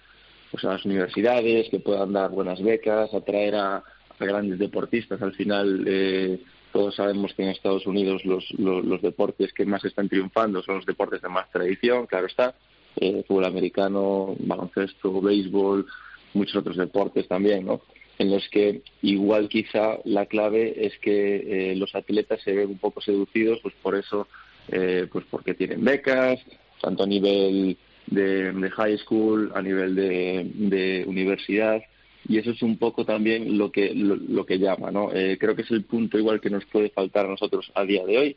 pues, 0.50 0.64
a 0.64 0.72
las 0.72 0.84
universidades, 0.84 1.68
que 1.68 1.80
puedan 1.80 2.12
dar 2.12 2.30
buenas 2.30 2.62
becas, 2.62 3.12
atraer 3.12 3.56
a, 3.56 3.84
grandes 4.18 4.58
deportistas. 4.58 5.20
Al 5.20 5.34
final 5.34 5.84
eh, 5.86 6.40
todos 6.72 6.94
sabemos 6.94 7.34
que 7.34 7.42
en 7.42 7.50
Estados 7.50 7.86
Unidos 7.86 8.24
los, 8.24 8.48
los, 8.58 9.02
deportes 9.02 9.52
que 9.52 9.66
más 9.66 9.84
están 9.84 10.08
triunfando 10.08 10.62
son 10.62 10.76
los 10.76 10.86
deportes 10.86 11.20
de 11.20 11.28
más 11.28 11.50
tradición, 11.50 12.06
claro 12.06 12.26
está, 12.26 12.54
eh, 12.96 13.24
fútbol 13.26 13.44
americano, 13.44 14.34
baloncesto, 14.38 15.20
béisbol, 15.20 15.84
muchos 16.32 16.56
otros 16.56 16.76
deportes 16.76 17.28
también, 17.28 17.66
¿no? 17.66 17.82
En 18.18 18.30
los 18.30 18.48
que 18.48 18.82
igual 19.02 19.48
quizá 19.48 19.98
la 20.04 20.26
clave 20.26 20.86
es 20.86 20.96
que 20.98 21.72
eh, 21.72 21.76
los 21.76 21.94
atletas 21.94 22.40
se 22.42 22.52
ven 22.52 22.68
un 22.68 22.78
poco 22.78 23.00
seducidos, 23.00 23.58
pues 23.60 23.74
por 23.82 23.96
eso, 23.96 24.28
eh, 24.68 25.08
pues 25.10 25.24
porque 25.30 25.54
tienen 25.54 25.84
becas, 25.84 26.40
tanto 26.80 27.02
a 27.02 27.06
nivel 27.06 27.76
de, 28.06 28.70
high 28.76 28.98
school, 28.98 29.50
a 29.54 29.62
nivel 29.62 29.94
de, 29.96 30.50
de 30.54 31.04
universidad, 31.06 31.82
y 32.28 32.38
eso 32.38 32.50
es 32.50 32.62
un 32.62 32.78
poco 32.78 33.04
también 33.04 33.58
lo 33.58 33.70
que 33.70 33.94
lo, 33.94 34.46
que 34.46 34.58
llama 34.58 34.90
no 34.90 35.12
eh, 35.12 35.36
creo 35.38 35.54
que 35.54 35.62
es 35.62 35.70
el 35.70 35.84
punto 35.84 36.18
igual 36.18 36.40
que 36.40 36.50
nos 36.50 36.64
puede 36.66 36.90
faltar 36.90 37.26
a 37.26 37.30
nosotros 37.30 37.70
a 37.74 37.84
día 37.84 38.04
de 38.04 38.18
hoy 38.18 38.36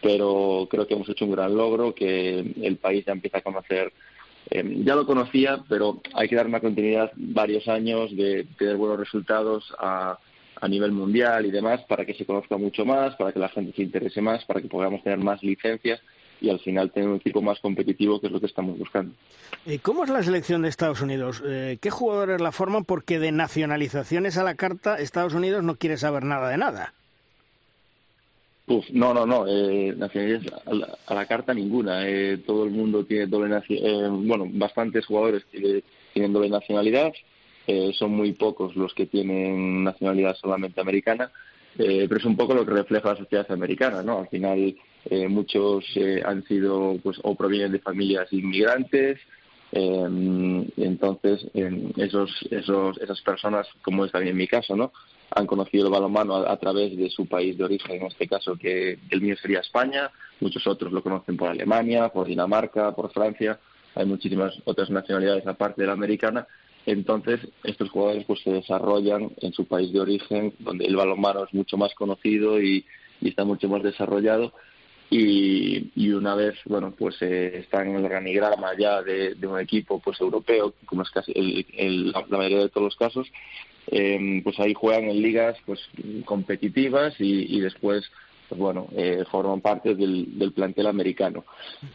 pero 0.00 0.68
creo 0.70 0.86
que 0.86 0.94
hemos 0.94 1.08
hecho 1.08 1.24
un 1.24 1.32
gran 1.32 1.56
logro 1.56 1.94
que 1.94 2.38
el 2.62 2.76
país 2.76 3.04
ya 3.04 3.12
empieza 3.12 3.38
a 3.38 3.42
conocer 3.42 3.92
eh, 4.50 4.64
ya 4.84 4.94
lo 4.94 5.06
conocía 5.06 5.62
pero 5.68 6.00
hay 6.14 6.28
que 6.28 6.36
dar 6.36 6.46
una 6.46 6.60
continuidad 6.60 7.12
varios 7.16 7.68
años 7.68 8.14
de 8.16 8.46
tener 8.58 8.76
buenos 8.76 8.98
resultados 8.98 9.72
a, 9.78 10.18
a 10.60 10.68
nivel 10.68 10.92
mundial 10.92 11.46
y 11.46 11.50
demás 11.50 11.82
para 11.88 12.04
que 12.04 12.14
se 12.14 12.26
conozca 12.26 12.56
mucho 12.56 12.84
más 12.84 13.14
para 13.16 13.32
que 13.32 13.38
la 13.38 13.48
gente 13.48 13.74
se 13.74 13.82
interese 13.82 14.20
más 14.20 14.44
para 14.44 14.60
que 14.60 14.68
podamos 14.68 15.02
tener 15.02 15.18
más 15.18 15.42
licencias 15.42 16.00
y 16.40 16.50
al 16.50 16.60
final 16.60 16.90
tener 16.90 17.08
un 17.08 17.16
equipo 17.16 17.42
más 17.42 17.58
competitivo, 17.60 18.20
que 18.20 18.26
es 18.26 18.32
lo 18.32 18.40
que 18.40 18.46
estamos 18.46 18.78
buscando. 18.78 19.14
¿Y 19.66 19.78
cómo 19.78 20.04
es 20.04 20.10
la 20.10 20.22
selección 20.22 20.62
de 20.62 20.68
Estados 20.68 21.00
Unidos? 21.00 21.42
Eh, 21.44 21.78
¿Qué 21.80 21.90
jugadores 21.90 22.40
la 22.40 22.52
forman? 22.52 22.84
Porque 22.84 23.18
de 23.18 23.32
nacionalizaciones 23.32 24.36
a 24.38 24.44
la 24.44 24.54
carta, 24.54 24.96
Estados 24.96 25.34
Unidos 25.34 25.64
no 25.64 25.76
quiere 25.76 25.96
saber 25.96 26.24
nada 26.24 26.48
de 26.48 26.58
nada. 26.58 26.94
Uf, 28.68 28.84
no, 28.90 29.14
no, 29.14 29.26
no. 29.26 29.46
Eh, 29.46 29.96
a 31.06 31.14
la, 31.14 31.26
carta 31.26 31.54
ninguna. 31.54 32.06
Eh, 32.06 32.38
todo 32.46 32.64
el 32.64 32.70
mundo 32.70 33.04
tiene 33.04 33.26
doble 33.26 33.48
nacionalidad. 33.48 34.06
Eh, 34.06 34.08
bueno, 34.10 34.46
bastantes 34.50 35.06
jugadores 35.06 35.44
tienen 36.12 36.32
doble 36.32 36.50
nacionalidad. 36.50 37.12
son 37.94 38.12
muy 38.12 38.32
pocos 38.32 38.76
los 38.76 38.94
que 38.94 39.06
tienen 39.06 39.84
nacionalidad 39.84 40.36
solamente 40.36 40.80
americana. 40.80 41.30
pero 41.76 42.16
es 42.16 42.24
un 42.24 42.36
poco 42.36 42.54
lo 42.54 42.64
que 42.66 42.72
refleja 42.72 43.10
la 43.10 43.16
sociedad 43.16 43.50
americana, 43.50 44.02
¿no? 44.02 44.20
Al 44.20 44.28
final 44.28 44.74
eh, 45.10 45.28
muchos 45.28 45.84
eh, 45.94 46.22
han 46.24 46.44
sido 46.44 46.98
pues 47.02 47.18
o 47.22 47.34
provienen 47.34 47.72
de 47.72 47.78
familias 47.78 48.30
inmigrantes 48.32 49.18
eh, 49.72 50.66
entonces 50.76 51.46
esos 51.96 52.30
esos 52.50 52.98
esas 52.98 53.20
personas 53.22 53.66
como 53.80 54.04
es 54.04 54.12
también 54.12 54.36
mi 54.36 54.46
caso 54.46 54.76
no 54.76 54.92
han 55.30 55.46
conocido 55.46 55.86
el 55.86 55.92
balonmano 55.92 56.36
a, 56.36 56.56
través 56.56 56.96
de 56.96 57.10
su 57.10 57.26
país 57.26 57.56
de 57.58 57.64
origen 57.64 57.96
en 57.96 58.06
este 58.06 58.26
caso 58.26 58.56
que 58.56 58.98
el 59.10 59.20
mío 59.20 59.36
sería 59.40 59.60
España 59.60 60.10
muchos 60.40 60.66
otros 60.66 60.92
lo 60.92 61.02
conocen 61.02 61.36
por 61.36 61.48
Alemania 61.48 62.08
por 62.08 62.26
Dinamarca 62.26 62.94
por 62.94 63.12
Francia 63.12 63.58
hay 63.98 64.06
muchísimas 64.06 64.54
otras 64.64 64.90
nacionalidades 64.90 65.46
aparte 65.46 65.82
de 65.82 65.88
la 65.88 65.94
americana. 65.94 66.46
Entonces 66.86 67.40
estos 67.64 67.90
jugadores 67.90 68.24
pues 68.26 68.40
se 68.42 68.52
desarrollan 68.52 69.32
en 69.38 69.52
su 69.52 69.66
país 69.66 69.92
de 69.92 70.00
origen 70.00 70.54
donde 70.60 70.86
el 70.86 70.96
balonmano 70.96 71.44
es 71.44 71.52
mucho 71.52 71.76
más 71.76 71.92
conocido 71.94 72.62
y, 72.62 72.86
está 73.20 73.44
mucho 73.44 73.68
más 73.68 73.82
desarrollado. 73.82 74.52
Y, 75.10 75.90
y 75.96 76.10
una 76.10 76.34
vez 76.34 76.54
bueno 76.66 76.94
pues 76.96 77.16
eh, 77.22 77.58
están 77.58 77.88
en 77.88 77.96
el 77.96 78.04
organigrama 78.04 78.76
ya 78.78 79.02
de, 79.02 79.34
un 79.42 79.58
equipo 79.58 79.98
pues 80.00 80.20
europeo 80.20 80.74
como 80.84 81.02
es 81.02 81.10
casi 81.10 81.32
el, 81.34 82.12
la 82.12 82.36
mayoría 82.36 82.58
de 82.58 82.68
todos 82.68 82.84
los 82.84 82.96
casos 82.96 83.26
eh, 83.90 84.40
pues 84.44 84.58
ahí 84.60 84.74
juegan 84.74 85.04
en 85.04 85.22
ligas 85.22 85.56
pues 85.66 85.80
competitivas 86.24 87.14
y, 87.20 87.56
y 87.56 87.60
después 87.60 88.10
pues 88.48 88.58
bueno 88.58 88.88
eh, 88.96 89.24
forman 89.30 89.60
parte 89.60 89.94
del, 89.94 90.38
del 90.38 90.52
plantel 90.52 90.86
americano. 90.86 91.44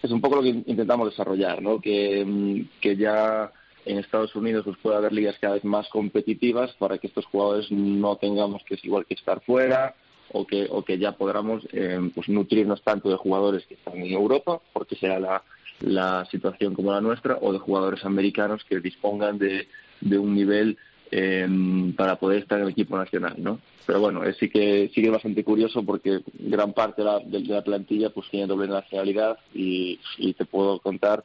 Es 0.01 0.11
un 0.11 0.21
poco 0.21 0.37
lo 0.37 0.43
que 0.43 0.49
intentamos 0.49 1.09
desarrollar 1.09 1.61
no 1.61 1.79
que, 1.79 2.23
mm, 2.25 2.79
que 2.81 2.95
ya 2.95 3.51
en 3.85 3.97
Estados 3.97 4.35
Unidos 4.35 4.63
pues 4.65 4.77
puede 4.81 4.97
haber 4.97 5.13
ligas 5.13 5.37
cada 5.39 5.55
vez 5.55 5.65
más 5.65 5.87
competitivas 5.89 6.71
para 6.73 6.97
que 6.97 7.07
estos 7.07 7.25
jugadores 7.25 7.71
no 7.71 8.15
tengamos 8.17 8.63
que 8.63 8.75
es 8.75 8.85
igual 8.85 9.05
que 9.05 9.15
estar 9.15 9.41
fuera 9.41 9.95
o 10.33 10.45
que, 10.45 10.67
o 10.69 10.83
que 10.83 10.97
ya 10.97 11.13
podamos 11.13 11.63
eh, 11.71 11.99
pues 12.13 12.27
nutrirnos 12.27 12.81
tanto 12.81 13.09
de 13.09 13.17
jugadores 13.17 13.65
que 13.65 13.75
están 13.75 13.97
en 13.97 14.11
Europa, 14.11 14.59
porque 14.73 14.95
será 14.95 15.19
la, 15.19 15.43
la 15.79 16.25
situación 16.25 16.73
como 16.73 16.91
la 16.91 17.01
nuestra, 17.01 17.37
o 17.39 17.53
de 17.53 17.59
jugadores 17.59 18.03
americanos 18.03 18.63
que 18.67 18.79
dispongan 18.79 19.37
de, 19.37 19.67
de 20.01 20.17
un 20.17 20.33
nivel 20.33 20.77
eh, 21.15 21.47
para 21.95 22.15
poder 22.15 22.41
estar 22.41 22.57
en 22.57 22.65
el 22.65 22.71
equipo 22.71 22.97
nacional, 22.97 23.35
¿no? 23.37 23.59
Pero 23.85 23.99
bueno, 23.99 24.21
sí 24.39 24.49
que 24.49 24.89
sí 24.93 25.01
que 25.01 25.07
es 25.07 25.13
bastante 25.13 25.43
curioso 25.43 25.83
porque 25.83 26.21
gran 26.39 26.73
parte 26.73 27.03
de 27.03 27.05
la, 27.05 27.19
de 27.19 27.39
la 27.41 27.61
plantilla 27.61 28.09
pues 28.09 28.29
tiene 28.31 28.47
doble 28.47 28.67
nacionalidad 28.67 29.37
y, 29.53 29.99
y 30.17 30.33
te 30.33 30.45
puedo 30.45 30.79
contar 30.79 31.23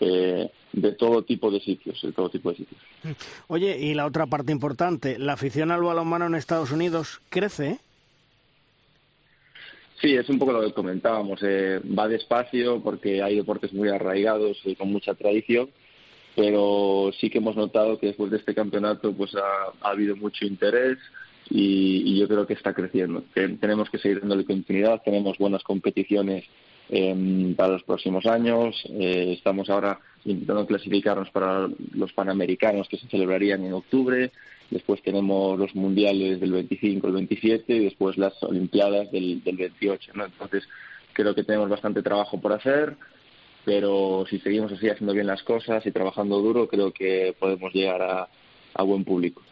eh, 0.00 0.50
de 0.72 0.92
todo 0.92 1.22
tipo 1.22 1.52
de 1.52 1.60
sitios, 1.60 2.00
de 2.02 2.12
todo 2.12 2.30
tipo 2.30 2.50
de 2.50 2.56
sitios. 2.56 2.80
Oye, 3.46 3.78
y 3.78 3.94
la 3.94 4.06
otra 4.06 4.26
parte 4.26 4.50
importante, 4.50 5.18
la 5.20 5.34
afición 5.34 5.70
al 5.70 5.82
balonmano 5.82 6.26
en 6.26 6.34
Estados 6.34 6.72
Unidos 6.72 7.20
crece. 7.28 7.78
Sí, 10.00 10.14
es 10.14 10.28
un 10.28 10.38
poco 10.38 10.52
lo 10.52 10.62
que 10.62 10.72
comentábamos. 10.72 11.40
Eh, 11.42 11.80
va 11.96 12.08
despacio 12.08 12.80
porque 12.82 13.22
hay 13.22 13.36
deportes 13.36 13.72
muy 13.72 13.88
arraigados 13.88 14.58
y 14.64 14.74
con 14.74 14.90
mucha 14.90 15.14
tradición, 15.14 15.68
pero 16.38 17.10
sí 17.20 17.30
que 17.30 17.38
hemos 17.38 17.56
notado 17.56 17.98
que 17.98 18.06
después 18.06 18.30
de 18.30 18.36
este 18.36 18.54
campeonato 18.54 19.12
pues 19.12 19.34
ha, 19.34 19.90
habido 19.90 20.14
mucho 20.14 20.46
interés 20.46 20.96
y, 21.50 22.16
yo 22.16 22.28
creo 22.28 22.46
que 22.46 22.54
está 22.54 22.72
creciendo. 22.72 23.24
tenemos 23.34 23.90
que 23.90 23.98
seguir 23.98 24.20
dándole 24.20 24.44
continuidad, 24.44 25.02
tenemos 25.04 25.36
buenas 25.36 25.64
competiciones 25.64 26.44
em, 26.90 27.56
para 27.56 27.72
los 27.72 27.82
próximos 27.82 28.24
años, 28.26 28.76
eh, 28.88 29.34
estamos 29.36 29.68
ahora 29.68 29.98
intentando 30.24 30.64
clasificarnos 30.64 31.28
para 31.30 31.68
los 31.94 32.12
Panamericanos 32.12 32.88
que 32.88 32.98
se 32.98 33.08
celebrarían 33.08 33.64
en 33.64 33.72
octubre, 33.72 34.30
después 34.70 35.02
tenemos 35.02 35.58
los 35.58 35.74
Mundiales 35.74 36.38
del 36.38 36.52
25 36.52 37.04
al 37.08 37.14
27 37.14 37.74
y 37.74 37.84
después 37.84 38.16
las 38.16 38.40
Olimpiadas 38.44 39.10
del, 39.10 39.42
del 39.42 39.56
28. 39.56 40.12
¿no? 40.14 40.26
Entonces 40.26 40.68
creo 41.14 41.34
que 41.34 41.42
tenemos 41.42 41.68
bastante 41.68 42.00
trabajo 42.00 42.40
por 42.40 42.52
hacer 42.52 42.96
pero 43.68 44.24
si 44.30 44.38
seguimos 44.38 44.72
así 44.72 44.88
haciendo 44.88 45.12
bien 45.12 45.26
las 45.26 45.42
cosas 45.42 45.84
y 45.84 45.92
trabajando 45.92 46.38
duro, 46.38 46.68
creo 46.68 46.90
que 46.90 47.36
podemos 47.38 47.70
llegar 47.74 48.00
a, 48.00 48.82
buen 48.82 49.04
público. 49.04 49.42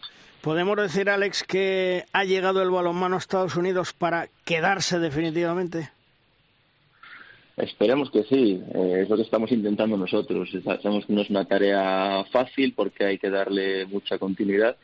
¿Podemos 0.40 0.78
decir, 0.78 1.10
Alex, 1.10 1.44
que 1.44 2.04
ha 2.14 2.24
llegado 2.24 2.62
el 2.62 2.70
balonmano 2.70 3.16
a 3.16 3.18
Estados 3.18 3.56
Unidos 3.56 3.92
para 3.92 4.28
quedarse 4.46 4.98
definitivamente? 5.00 5.90
Esperemos 7.58 8.10
que 8.10 8.22
sí, 8.22 8.62
eh, 8.74 9.00
es 9.02 9.10
lo 9.10 9.16
que 9.16 9.22
estamos 9.22 9.52
intentando 9.52 9.98
nosotros. 9.98 10.48
Sabemos 10.64 11.04
que 11.04 11.12
no 11.12 11.20
es 11.20 11.28
una 11.28 11.44
tarea 11.44 12.24
fácil 12.32 12.72
porque 12.74 13.04
hay 13.04 13.18
que 13.18 13.28
darle 13.28 13.84
mucha 13.84 14.18
continuidad, 14.18 14.76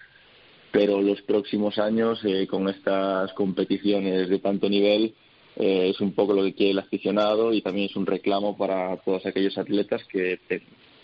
pero 0.72 1.00
los 1.00 1.22
próximos 1.22 1.78
años, 1.78 2.20
eh, 2.24 2.46
con 2.46 2.68
estas 2.68 3.32
competiciones 3.32 4.28
de 4.28 4.38
tanto 4.40 4.68
nivel, 4.68 5.14
eh, 5.56 5.90
es 5.90 6.00
un 6.00 6.12
poco 6.12 6.32
lo 6.32 6.42
que 6.42 6.54
quiere 6.54 6.72
el 6.72 6.78
aficionado 6.78 7.52
y 7.52 7.62
también 7.62 7.88
es 7.90 7.96
un 7.96 8.06
reclamo 8.06 8.56
para 8.56 8.96
todos 8.98 9.26
aquellos 9.26 9.56
atletas 9.58 10.02
que 10.04 10.38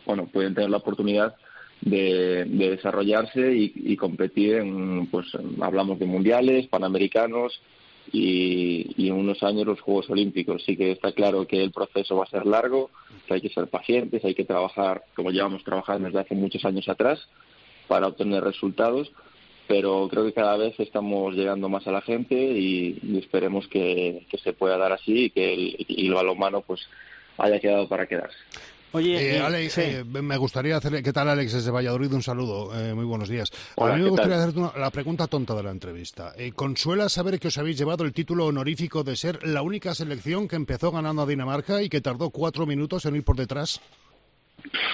bueno 0.07 0.27
pueden 0.27 0.55
tener 0.55 0.71
la 0.71 0.79
oportunidad 0.79 1.37
de, 1.81 2.45
desarrollarse 2.45 3.53
y, 3.55 3.97
competir 3.97 4.57
en 4.57 5.07
pues 5.07 5.27
hablamos 5.61 5.99
de 5.99 6.07
mundiales 6.07 6.67
panamericanos 6.67 7.61
y, 8.11 8.95
y, 8.97 9.09
en 9.09 9.15
unos 9.15 9.43
años 9.43 9.67
los 9.67 9.81
Juegos 9.81 10.09
Olímpicos. 10.11 10.63
Sí 10.65 10.77
que 10.77 10.93
está 10.93 11.13
claro 11.13 11.47
que 11.47 11.63
el 11.63 11.71
proceso 11.71 12.17
va 12.17 12.25
a 12.25 12.31
ser 12.31 12.47
largo, 12.47 12.91
que 13.27 13.35
hay 13.35 13.41
que 13.41 13.51
ser 13.51 13.69
pacientes, 13.69 14.25
hay 14.25 14.35
que 14.35 14.45
trabajar 14.45 15.05
como 15.15 15.31
llevamos 15.31 15.63
trabajando 15.63 16.07
desde 16.07 16.21
hace 16.21 16.35
muchos 16.35 16.65
años 16.65 16.89
atrás 16.89 17.21
para 17.87 18.07
obtener 18.07 18.43
resultados, 18.45 19.11
pero 19.69 20.09
creo 20.09 20.25
que 20.25 20.33
cada 20.33 20.57
vez 20.57 20.75
estamos 20.81 21.35
llegando 21.35 21.69
más 21.69 21.87
a 21.87 21.93
la 21.93 22.01
gente 22.01 22.35
y, 22.35 23.19
esperemos 23.19 23.69
que, 23.69 24.27
se 24.43 24.53
pueda 24.55 24.79
dar 24.79 24.93
así 24.93 25.27
y 25.27 25.31
que 25.31 25.53
el, 25.53 25.87
y 25.87 26.07
el 26.07 26.15
balonmano 26.15 26.63
pues 26.63 26.89
haya 27.37 27.61
quedado 27.61 27.87
para 27.87 28.07
quedarse. 28.07 28.39
Oye, 28.93 29.17
eh, 29.17 29.37
eh, 29.37 29.41
Alex, 29.41 29.79
eh, 29.79 30.05
me 30.05 30.37
gustaría 30.39 30.77
hacerle. 30.77 31.03
¿Qué 31.03 31.13
tal, 31.13 31.29
Alex? 31.29 31.53
Desde 31.53 31.71
Valladolid, 31.71 32.13
un 32.13 32.23
saludo. 32.23 32.73
muy 32.95 33.05
buenos 33.05 33.29
días. 33.29 33.51
a 33.77 33.93
mí 33.93 34.03
me 34.03 34.09
gustaría 34.09 34.43
hacer 34.43 34.55
la 34.77 34.91
pregunta 34.91 35.27
tonta 35.27 35.55
de 35.55 35.63
la 35.63 35.71
entrevista. 35.71 36.33
¿Consuela 36.55 37.09
saber 37.11 37.39
que 37.39 37.49
os 37.49 37.59
habéis 37.59 37.77
llevado 37.77 38.05
el 38.05 38.13
título 38.13 38.47
honorífico 38.47 39.05
de 39.05 39.17
ser 39.17 39.47
la 39.47 39.61
única 39.61 39.95
selección 39.95 40.49
que 40.49 40.57
empezó 40.57 40.91
ganando 40.91 41.23
a 41.23 41.27
Dinamarca 41.27 41.83
y 41.83 41.91
que 41.91 42.01
tardó 42.01 42.31
cuatro 42.31 42.65
minutos 42.65 43.05
en 43.05 43.17
ir 43.17 43.25
por 43.25 43.37
detrás? 43.37 43.81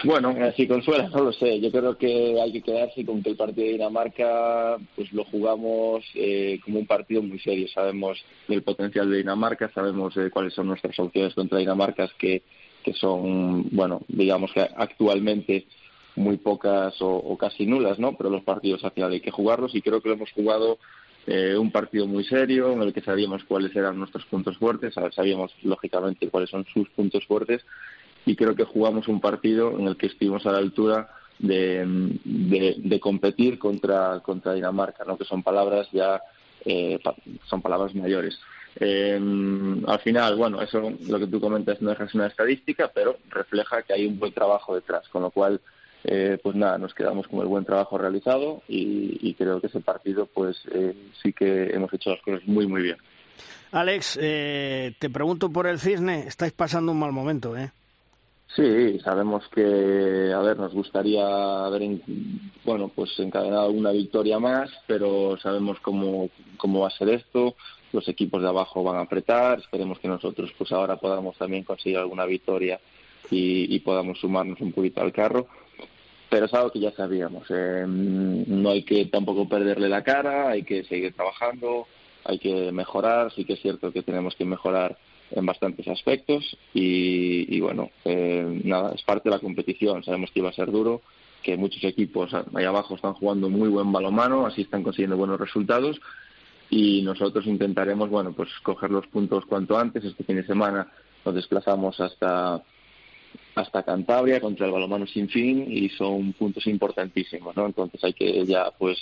Bueno, 0.05 0.35
si 0.57 0.69
consuela, 0.69 1.09
no 1.09 1.25
lo 1.25 1.33
sé. 1.33 1.61
Yo 1.61 1.71
creo 1.71 1.97
que 1.97 2.41
hay 2.41 2.53
que 2.53 2.62
quedarse 2.62 3.05
con 3.05 3.23
que 3.23 3.31
el 3.31 3.37
partido 3.37 3.67
de 3.67 3.73
Dinamarca 3.73 4.77
pues 4.95 5.12
lo 5.12 5.25
jugamos 5.25 6.05
eh, 6.15 6.61
como 6.65 6.79
un 6.79 6.87
partido 6.87 7.23
muy 7.23 7.39
serio. 7.39 7.67
Sabemos 7.69 8.23
del 8.47 8.62
potencial 8.62 9.11
de 9.11 9.19
Dinamarca, 9.19 9.71
sabemos 9.75 10.17
eh, 10.17 10.31
cuáles 10.31 10.53
son 10.53 10.67
nuestras 10.67 10.99
opciones 10.99 11.35
contra 11.35 11.59
Dinamarca, 11.59 12.09
que, 12.19 12.43
que 12.85 12.93
son, 12.93 13.69
bueno, 13.71 14.03
digamos 14.09 14.53
que 14.53 14.61
actualmente 14.61 15.67
muy 16.17 16.37
pocas 16.37 16.95
o, 17.01 17.37
casi 17.39 17.67
nulas, 17.67 17.99
¿no? 17.99 18.17
Pero 18.17 18.31
los 18.31 18.45
partidos 18.45 18.85
al 18.85 18.93
final 18.93 19.12
hay 19.12 19.21
que 19.21 19.31
jugarlos 19.31 19.75
y 19.75 19.83
creo 19.83 20.01
que 20.01 20.11
lo 20.11 20.15
hemos 20.15 20.31
jugado 20.31 20.79
eh, 21.27 21.57
un 21.57 21.73
partido 21.73 22.07
muy 22.07 22.25
serio 22.25 22.73
en 22.73 22.83
el 22.83 22.93
que 22.93 23.01
sabíamos 23.01 23.43
cuáles 23.45 23.75
eran 23.75 23.99
nuestros 23.99 24.25
puntos 24.27 24.57
fuertes, 24.59 24.95
sabíamos 24.95 25.53
lógicamente 25.62 26.29
cuáles 26.29 26.51
son 26.51 26.65
sus 26.73 26.89
puntos 26.91 27.27
fuertes 27.27 27.65
y 28.27 28.37
creo 28.37 28.55
que 28.55 28.64
jugamos 28.64 29.09
un 29.09 29.20
partido 29.20 29.79
en 29.79 29.89
el 29.89 29.97
que 29.97 30.07
estuvimos 30.07 30.47
a 30.47 30.53
la 30.53 30.59
altura 30.59 31.09
de, 31.39 31.85
de, 32.25 33.01
competir 33.01 33.59
contra, 33.59 34.20
contra 34.20 34.55
Dinamarca, 34.55 35.05
¿no? 35.05 35.16
que 35.16 35.25
son 35.25 35.43
palabras 35.43 35.89
ya 35.93 36.20
eh, 36.64 36.99
son 37.47 37.61
palabras 37.61 37.95
mayores. 37.95 38.39
Eh, 38.81 39.20
al 39.87 39.99
final, 40.01 40.37
bueno, 40.37 40.61
eso 40.62 40.93
lo 41.07 41.18
que 41.18 41.27
tú 41.27 41.41
comentas 41.41 41.81
no 41.81 41.93
es 41.93 42.14
una 42.14 42.27
estadística, 42.27 42.91
pero 42.93 43.18
refleja 43.29 43.83
que 43.83 43.93
hay 43.93 44.07
un 44.07 44.18
buen 44.18 44.33
trabajo 44.33 44.75
detrás, 44.75 45.09
con 45.09 45.22
lo 45.22 45.31
cual, 45.31 45.61
eh, 46.05 46.39
pues 46.43 46.57
nada, 46.57 46.79
nos 46.79 46.95
quedamos 46.95 47.29
con 47.29 47.41
el 47.41 47.47
buen 47.47 47.64
trabajo 47.64 47.99
realizado 47.99 48.62
y, 48.68 49.18
y 49.20 49.35
creo 49.35 49.61
que 49.61 49.68
ese 49.68 49.81
partido, 49.81 50.27
pues 50.27 50.57
eh, 50.72 50.95
sí 51.22 51.33
que 51.33 51.70
hemos 51.75 51.93
hecho 51.93 52.11
las 52.11 52.22
cosas 52.22 52.47
muy, 52.47 52.66
muy 52.66 52.83
bien. 52.83 52.97
Alex, 53.72 54.18
eh, 54.20 54.95
te 54.99 55.11
pregunto 55.11 55.51
por 55.51 55.66
el 55.66 55.81
cisne, 55.81 56.29
estáis 56.29 56.53
pasando 56.53 56.93
un 56.93 56.99
mal 56.99 57.12
momento, 57.12 57.57
¿eh? 57.57 57.72
Sí, 58.55 59.00
sabemos 59.00 59.48
que, 59.48 60.32
a 60.32 60.38
ver, 60.38 60.57
nos 60.57 60.72
gustaría 60.72 61.26
haber, 61.64 61.82
bueno, 62.64 62.88
pues 62.94 63.18
encadenado 63.18 63.70
una 63.70 63.90
victoria 63.90 64.38
más, 64.38 64.70
pero 64.86 65.36
sabemos 65.38 65.80
cómo, 65.80 66.30
cómo 66.57 66.80
va 66.80 66.88
a 66.88 66.96
ser 66.96 67.09
esto. 67.09 67.57
Los 67.92 68.07
equipos 68.09 68.40
de 68.42 68.48
abajo 68.48 68.84
van 68.84 68.96
a 68.96 69.00
apretar. 69.00 69.59
Esperemos 69.59 69.98
que 69.98 70.07
nosotros, 70.07 70.52
pues 70.57 70.70
ahora 70.70 70.96
podamos 70.96 71.36
también 71.36 71.64
conseguir 71.64 71.98
alguna 71.98 72.26
victoria 72.26 72.78
y, 73.28 73.76
podamos 73.80 74.20
sumarnos 74.20 74.61
un 74.61 74.72
poquito 74.72 75.00
al 75.00 75.12
carro. 75.12 75.48
Pero 76.30 76.46
es 76.46 76.55
algo 76.55 76.70
que 76.70 76.80
ya 76.80 76.92
sabíamos. 76.92 77.46
Eh, 77.50 77.84
no 77.88 78.70
hay 78.70 78.84
que 78.84 79.07
tampoco 79.07 79.48
perderle 79.48 79.88
la 79.88 80.05
cara, 80.05 80.50
hay 80.50 80.62
que 80.62 80.84
seguir 80.84 81.12
trabajando, 81.12 81.88
hay 82.24 82.38
que 82.38 82.70
mejorar. 82.70 83.32
Sí 83.32 83.44
que 83.44 83.55
es 83.55 83.61
cierto 83.61 83.92
que 83.92 84.02
tenemos 84.02 84.36
que 84.36 84.44
mejorar 84.44 84.96
en 85.31 85.47
bastantes 85.47 85.89
aspectos 85.89 86.57
y, 86.72 87.61
bueno, 87.61 87.91
eh, 88.05 88.61
nada, 88.64 88.95
es 88.95 89.03
parte 89.03 89.29
de 89.29 89.35
la 89.35 89.41
competición, 89.41 90.05
sabemos 90.05 90.31
que 90.31 90.41
iba 90.41 90.51
a 90.51 90.55
ser 90.55 90.70
duro, 90.70 91.03
que 91.43 91.57
muchos 91.57 91.83
equipos 91.85 92.33
ahí 92.55 92.64
abajo 92.64 92.95
están 92.95 93.14
jugando 93.14 93.49
muy 93.49 93.68
buen 93.68 93.93
balonmano, 93.93 94.47
así 94.47 94.62
están 94.62 94.83
consiguiendo 94.83 95.16
buenos 95.16 95.39
resultados 95.39 96.01
y 96.70 97.03
nosotros 97.03 97.47
intentaremos, 97.47 98.09
bueno, 98.09 98.33
pues 98.33 98.49
coger 98.62 98.91
los 98.91 99.07
puntos 99.09 99.45
cuanto 99.47 99.79
antes, 99.79 100.05
este 100.05 100.25
fin 100.25 100.37
de 100.37 100.47
semana 100.47 100.89
nos 101.25 101.35
desplazamos 101.35 102.01
hasta 102.01 102.62
hasta 103.55 103.85
Cantabria 103.85 104.41
contra 104.41 104.66
el 104.66 104.72
balonmano 104.72 105.07
sin 105.07 105.29
fin 105.29 105.66
y 105.68 105.89
son 105.91 106.33
puntos 106.33 106.66
importantísimos, 106.66 107.55
¿no? 107.57 107.66
Entonces 107.66 108.03
hay 108.03 108.12
que 108.12 108.45
ya 108.45 108.70
pues 108.77 108.99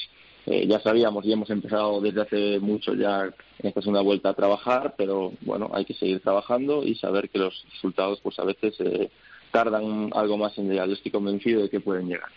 eh, 0.46 0.66
ya 0.66 0.80
sabíamos 0.80 1.24
y 1.24 1.32
hemos 1.32 1.50
empezado 1.50 2.00
desde 2.00 2.22
hace 2.22 2.58
mucho 2.60 2.94
ya 2.94 3.24
en 3.24 3.68
esta 3.68 3.80
segunda 3.80 4.00
vuelta 4.00 4.30
a 4.30 4.34
trabajar, 4.34 4.94
pero 4.96 5.32
bueno, 5.42 5.70
hay 5.72 5.84
que 5.84 5.94
seguir 5.94 6.20
trabajando 6.20 6.82
y 6.82 6.96
saber 6.96 7.28
que 7.28 7.38
los 7.38 7.64
resultados 7.70 8.20
pues 8.22 8.38
a 8.40 8.44
veces 8.44 8.74
eh, 8.80 9.10
tardan 9.52 10.10
algo 10.14 10.36
más 10.36 10.56
en 10.58 10.68
llegar. 10.68 10.88
Yo 10.88 10.94
estoy 10.94 11.12
convencido 11.12 11.62
de 11.62 11.70
que 11.70 11.80
pueden 11.80 12.08
llegar. 12.08 12.28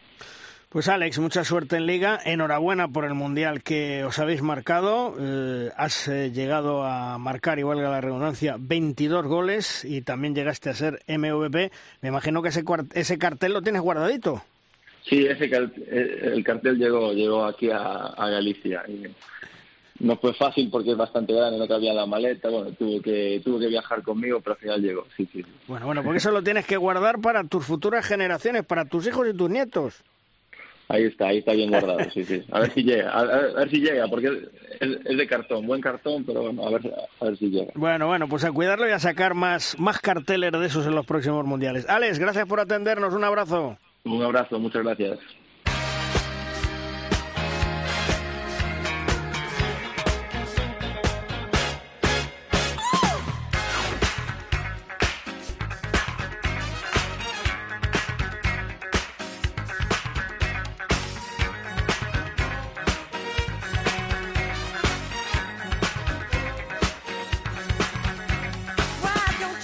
Pues 0.69 0.87
Alex, 0.89 1.17
mucha 1.19 1.43
suerte 1.45 1.77
en 1.77 1.87
Liga. 1.87 2.19
Enhorabuena 2.23 2.89
por 2.89 3.05
el 3.05 3.13
Mundial 3.13 3.63
que 3.63 4.03
os 4.03 4.19
habéis 4.19 4.41
marcado. 4.41 5.15
Eh, 5.17 5.71
has 5.75 6.07
llegado 6.07 6.83
a 6.83 7.17
marcar, 7.17 7.57
igual 7.57 7.77
que 7.77 7.83
la 7.83 8.01
redundancia, 8.01 8.57
22 8.59 9.25
goles 9.25 9.85
y 9.85 10.01
también 10.01 10.35
llegaste 10.35 10.69
a 10.69 10.73
ser 10.73 11.01
MVP. 11.07 11.71
Me 12.01 12.09
imagino 12.09 12.43
que 12.43 12.49
ese, 12.49 12.63
ese 12.93 13.17
cartel 13.17 13.53
lo 13.53 13.61
tienes 13.61 13.81
guardadito. 13.81 14.43
Sí, 15.09 15.25
ese 15.25 15.45
eh, 15.45 16.31
el 16.33 16.43
cartel 16.43 16.77
llegó 16.77 17.13
llegó 17.13 17.45
aquí 17.45 17.69
a, 17.71 18.13
Galicia. 18.17 18.83
Y 18.87 19.03
no 19.99 20.17
fue 20.17 20.33
fácil 20.33 20.69
porque 20.71 20.91
es 20.91 20.97
bastante 20.97 21.33
grande, 21.33 21.59
no 21.59 21.67
cabía 21.67 21.93
la 21.93 22.05
maleta. 22.05 22.49
Bueno, 22.49 22.71
tuvo 22.71 23.01
que 23.01 23.41
tuvo 23.43 23.59
que 23.59 23.67
viajar 23.67 24.01
conmigo, 24.01 24.41
pero 24.41 24.53
al 24.53 24.59
final 24.59 24.81
llegó. 24.81 25.05
Sí, 25.15 25.27
sí. 25.31 25.45
Bueno, 25.67 25.85
bueno, 25.85 26.03
porque 26.03 26.17
eso 26.17 26.31
lo 26.31 26.43
tienes 26.43 26.65
que 26.65 26.77
guardar 26.77 27.21
para 27.21 27.43
tus 27.43 27.65
futuras 27.65 28.05
generaciones, 28.05 28.65
para 28.65 28.85
tus 28.85 29.05
hijos 29.07 29.27
y 29.27 29.37
tus 29.37 29.49
nietos. 29.49 30.03
Ahí 30.87 31.05
está, 31.05 31.29
ahí 31.29 31.39
está 31.39 31.53
bien 31.53 31.71
guardado, 31.71 31.99
sí, 32.11 32.23
sí. 32.25 32.43
A 32.51 32.59
ver 32.59 32.71
si 32.71 32.83
llega, 32.83 33.09
a, 33.09 33.23
ver 33.23 33.69
si 33.71 33.79
llega, 33.79 34.07
porque 34.07 34.27
es, 34.79 35.17
de 35.17 35.27
cartón, 35.27 35.65
buen 35.65 35.81
cartón, 35.81 36.23
pero 36.23 36.43
bueno, 36.43 36.67
a 36.67 36.71
ver, 36.71 36.93
a 37.19 37.25
ver 37.25 37.37
si 37.37 37.49
llega. 37.49 37.71
Bueno, 37.73 38.05
bueno, 38.05 38.27
pues 38.27 38.43
a 38.43 38.51
cuidarlo 38.51 38.87
y 38.87 38.91
a 38.91 38.99
sacar 38.99 39.33
más, 39.33 39.79
más 39.79 39.99
carteles 39.99 40.51
de 40.51 40.65
esos 40.65 40.85
en 40.85 40.93
los 40.93 41.05
próximos 41.05 41.43
mundiales. 41.43 41.89
Alex, 41.89 42.19
gracias 42.19 42.45
por 42.47 42.59
atendernos, 42.59 43.15
un 43.15 43.23
abrazo. 43.23 43.79
Un 44.05 44.21
abrazo, 44.21 44.59
muchas 44.59 44.83
gracias. 44.83 45.19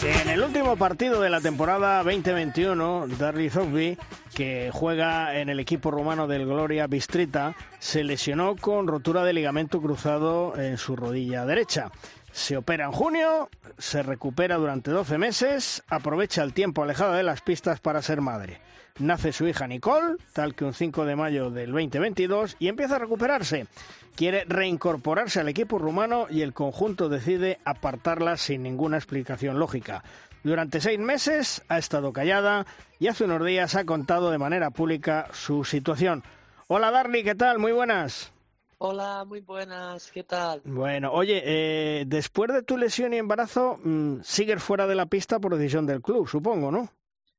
En 0.03 0.29
el 0.29 0.41
último 0.41 0.75
partido 0.77 1.21
de 1.21 1.29
la 1.29 1.41
temporada 1.41 1.97
2021, 2.03 3.05
Darry 3.19 3.51
Zogby 3.51 3.97
que 4.41 4.71
juega 4.73 5.37
en 5.37 5.49
el 5.49 5.59
equipo 5.59 5.91
rumano 5.91 6.25
del 6.25 6.47
Gloria 6.47 6.87
Bistrita, 6.87 7.55
se 7.77 8.03
lesionó 8.03 8.55
con 8.55 8.87
rotura 8.87 9.23
de 9.23 9.33
ligamento 9.33 9.79
cruzado 9.79 10.59
en 10.59 10.79
su 10.79 10.95
rodilla 10.95 11.45
derecha. 11.45 11.91
Se 12.31 12.57
opera 12.57 12.85
en 12.85 12.91
junio, 12.91 13.51
se 13.77 14.01
recupera 14.01 14.55
durante 14.57 14.89
12 14.89 15.19
meses, 15.19 15.83
aprovecha 15.89 16.41
el 16.41 16.53
tiempo 16.53 16.81
alejado 16.81 17.13
de 17.13 17.21
las 17.21 17.41
pistas 17.41 17.81
para 17.81 18.01
ser 18.01 18.21
madre. 18.21 18.59
Nace 18.97 19.31
su 19.31 19.47
hija 19.47 19.67
Nicole, 19.67 20.17
tal 20.33 20.55
que 20.55 20.65
un 20.65 20.73
5 20.73 21.05
de 21.05 21.15
mayo 21.15 21.51
del 21.51 21.71
2022, 21.71 22.55
y 22.57 22.67
empieza 22.67 22.95
a 22.95 22.99
recuperarse. 22.99 23.67
Quiere 24.15 24.45
reincorporarse 24.45 25.39
al 25.39 25.49
equipo 25.49 25.77
rumano 25.77 26.25
y 26.31 26.41
el 26.41 26.53
conjunto 26.53 27.09
decide 27.09 27.59
apartarla 27.63 28.37
sin 28.37 28.63
ninguna 28.63 28.97
explicación 28.97 29.59
lógica. 29.59 30.03
Durante 30.43 30.81
seis 30.81 30.97
meses 30.97 31.61
ha 31.67 31.77
estado 31.77 32.11
callada 32.11 32.65
y 32.99 33.07
hace 33.07 33.25
unos 33.25 33.45
días 33.45 33.75
ha 33.75 33.85
contado 33.85 34.31
de 34.31 34.39
manera 34.39 34.71
pública 34.71 35.27
su 35.33 35.63
situación. 35.63 36.23
Hola 36.67 36.89
Darly, 36.89 37.23
¿qué 37.23 37.35
tal? 37.35 37.59
Muy 37.59 37.71
buenas. 37.71 38.31
Hola, 38.79 39.23
muy 39.25 39.41
buenas, 39.41 40.09
¿qué 40.09 40.23
tal? 40.23 40.61
Bueno, 40.65 41.11
oye, 41.13 41.43
eh, 41.45 42.05
después 42.07 42.51
de 42.51 42.63
tu 42.63 42.75
lesión 42.77 43.13
y 43.13 43.17
embarazo, 43.17 43.77
mm, 43.83 44.21
sigues 44.23 44.63
fuera 44.63 44.87
de 44.87 44.95
la 44.95 45.05
pista 45.05 45.39
por 45.39 45.55
decisión 45.55 45.85
del 45.85 46.01
club, 46.01 46.27
supongo, 46.27 46.71
¿no? 46.71 46.91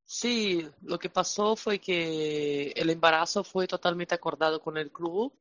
Sí, 0.04 0.68
lo 0.82 1.00
que 1.00 1.10
pasó 1.10 1.56
fue 1.56 1.80
que 1.80 2.68
el 2.76 2.90
embarazo 2.90 3.42
fue 3.42 3.66
totalmente 3.66 4.14
acordado 4.14 4.60
con 4.60 4.76
el 4.76 4.92
club. 4.92 5.32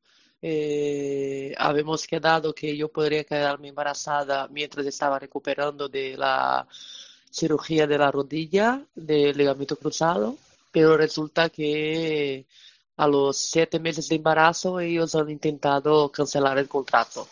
Eh, 0.41 1.53
habíamos 1.59 2.07
quedado 2.07 2.55
que 2.55 2.75
yo 2.75 2.87
podría 2.91 3.23
quedarme 3.23 3.67
embarazada 3.67 4.47
mientras 4.47 4.87
estaba 4.87 5.19
recuperando 5.19 5.87
de 5.87 6.17
la 6.17 6.67
cirugía 7.31 7.87
de 7.87 7.97
la 7.97 8.11
rodilla, 8.11 8.85
del 8.93 9.37
ligamento 9.37 9.75
cruzado, 9.77 10.37
pero 10.71 10.97
resulta 10.97 11.49
que 11.49 12.45
a 12.97 13.07
los 13.07 13.37
siete 13.37 13.79
meses 13.79 14.09
de 14.09 14.15
embarazo 14.17 14.79
ellos 14.79 15.15
han 15.15 15.29
intentado 15.29 16.09
cancelar 16.09 16.57
el 16.57 16.67
contrato. 16.67 17.27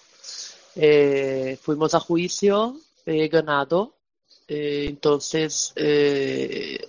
Eh, 0.75 1.57
fuimos 1.61 1.93
a 1.93 1.99
juicio, 1.99 2.77
he 3.05 3.27
ganado, 3.27 3.93
eh, 4.47 4.85
entonces 4.87 5.73
eh, 5.75 6.79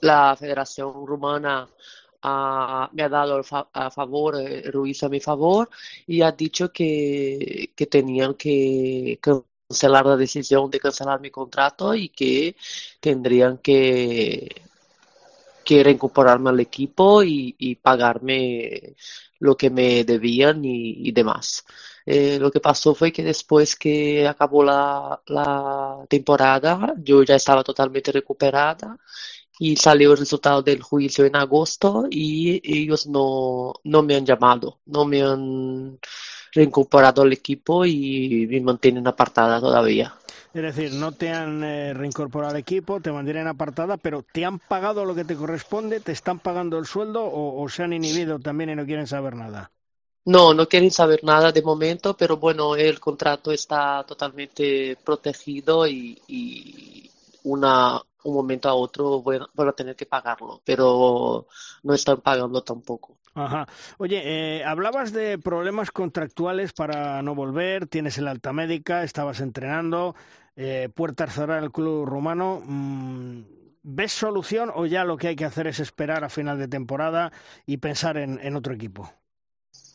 la 0.00 0.34
Federación 0.36 1.06
Rumana 1.06 1.68
me 2.92 3.02
ha 3.02 3.08
dado 3.08 3.42
a 3.72 3.90
favor, 3.90 4.36
Ruiz 4.72 5.02
a 5.02 5.08
mi 5.08 5.20
favor, 5.20 5.68
y 6.06 6.22
ha 6.22 6.32
dicho 6.32 6.72
que, 6.72 7.70
que 7.74 7.86
tenían 7.86 8.34
que 8.34 9.18
cancelar 9.70 10.04
la 10.06 10.16
decisión 10.16 10.68
de 10.70 10.80
cancelar 10.80 11.20
mi 11.20 11.30
contrato 11.30 11.94
y 11.94 12.08
que 12.08 12.56
tendrían 13.00 13.58
que, 13.58 14.62
que 15.64 15.84
reincorporarme 15.84 16.50
al 16.50 16.60
equipo 16.60 17.22
y, 17.22 17.76
pagarme 17.76 18.96
lo 19.38 19.56
que 19.56 19.70
me 19.70 20.04
debían 20.04 20.64
y, 20.64 21.12
demás. 21.12 21.64
Eh, 22.04 22.38
lo 22.40 22.50
que 22.50 22.60
pasó 22.60 22.94
fue 22.94 23.12
que 23.12 23.22
después 23.22 23.76
que 23.76 24.26
acabó 24.26 24.64
la, 24.64 25.20
la 25.26 26.04
temporada, 26.08 26.94
yo 26.98 27.22
ya 27.22 27.36
estaba 27.36 27.62
totalmente 27.62 28.10
recuperada 28.10 28.98
y 29.60 29.76
salió 29.76 30.12
el 30.12 30.18
resultado 30.18 30.62
del 30.62 30.82
juicio 30.82 31.24
en 31.26 31.36
agosto 31.36 32.06
y 32.10 32.60
ellos 32.64 33.06
no, 33.06 33.74
no 33.84 34.02
me 34.02 34.16
han 34.16 34.26
llamado, 34.26 34.80
no 34.86 35.04
me 35.04 35.22
han 35.22 35.98
reincorporado 36.52 37.22
al 37.22 37.32
equipo 37.32 37.84
y 37.84 38.46
me 38.48 38.60
mantienen 38.60 39.06
apartada 39.06 39.60
todavía. 39.60 40.14
Es 40.52 40.62
decir, 40.62 40.94
no 40.94 41.12
te 41.12 41.30
han 41.30 41.62
eh, 41.62 41.94
reincorporado 41.94 42.50
al 42.52 42.58
equipo, 42.58 43.00
te 43.00 43.12
mantienen 43.12 43.46
apartada, 43.46 43.96
pero 43.96 44.24
¿te 44.32 44.44
han 44.44 44.58
pagado 44.58 45.04
lo 45.04 45.14
que 45.14 45.24
te 45.24 45.36
corresponde? 45.36 46.00
¿Te 46.00 46.10
están 46.10 46.40
pagando 46.40 46.76
el 46.78 46.86
sueldo 46.86 47.22
o, 47.24 47.68
se 47.68 47.84
han 47.84 47.92
inhibido 47.92 48.40
también 48.40 48.70
y 48.70 48.74
no 48.74 48.84
quieren 48.84 49.06
saber 49.06 49.36
nada? 49.36 49.70
No, 50.24 50.52
no 50.52 50.66
quieren 50.66 50.90
saber 50.90 51.22
nada 51.22 51.52
de 51.52 51.62
momento, 51.62 52.16
pero 52.16 52.36
bueno, 52.36 52.74
el 52.74 52.98
contrato 52.98 53.52
está 53.52 54.04
totalmente 54.04 54.98
protegido 55.04 55.86
y, 55.86 56.20
y 56.26 57.10
una, 57.44 58.00
un 58.24 58.34
momento 58.34 58.68
a 58.68 58.74
otro 58.74 59.22
voy, 59.22 59.38
a 59.38 59.72
tener 59.72 59.96
que 59.96 60.06
pagarlo, 60.06 60.60
pero 60.64 61.46
no 61.82 61.94
están 61.94 62.20
pagando 62.20 62.62
tampoco. 62.62 63.18
Ajá. 63.34 63.66
Oye, 63.98 64.22
eh, 64.24 64.64
hablabas 64.64 65.12
de 65.12 65.38
problemas 65.38 65.90
contractuales 65.90 66.72
para 66.72 67.22
no 67.22 67.34
volver, 67.34 67.86
tienes 67.86 68.18
el 68.18 68.28
alta 68.28 68.52
médica, 68.52 69.04
estabas 69.04 69.40
entrenando, 69.40 70.14
eh, 70.56 70.88
puertas 70.94 71.34
cerradas 71.34 71.64
el 71.64 71.72
club 71.72 72.06
rumano. 72.06 72.60
Mm, 72.64 73.42
¿Ves 73.82 74.12
solución 74.12 74.70
o 74.74 74.84
ya 74.84 75.04
lo 75.04 75.16
que 75.16 75.28
hay 75.28 75.36
que 75.36 75.46
hacer 75.46 75.66
es 75.66 75.80
esperar 75.80 76.24
a 76.24 76.28
final 76.28 76.58
de 76.58 76.68
temporada 76.68 77.32
y 77.64 77.78
pensar 77.78 78.18
en, 78.18 78.38
en 78.42 78.56
otro 78.56 78.74
equipo? 78.74 79.10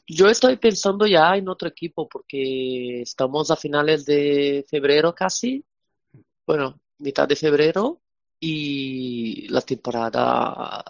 Yo 0.08 0.28
estoy 0.28 0.58
pensando 0.58 1.06
ya 1.08 1.36
en 1.36 1.50
otro 1.50 1.68
equipo 1.68 2.08
porque 2.08 3.02
estamos 3.02 3.52
a 3.52 3.56
finales 3.56 4.06
de 4.06 4.66
febrero 4.70 5.14
casi. 5.14 5.64
Bueno, 6.46 6.80
mitad 7.00 7.28
de 7.28 7.36
febrero 7.36 8.00
y 8.40 9.48
la 9.50 9.62
temporada 9.62 10.84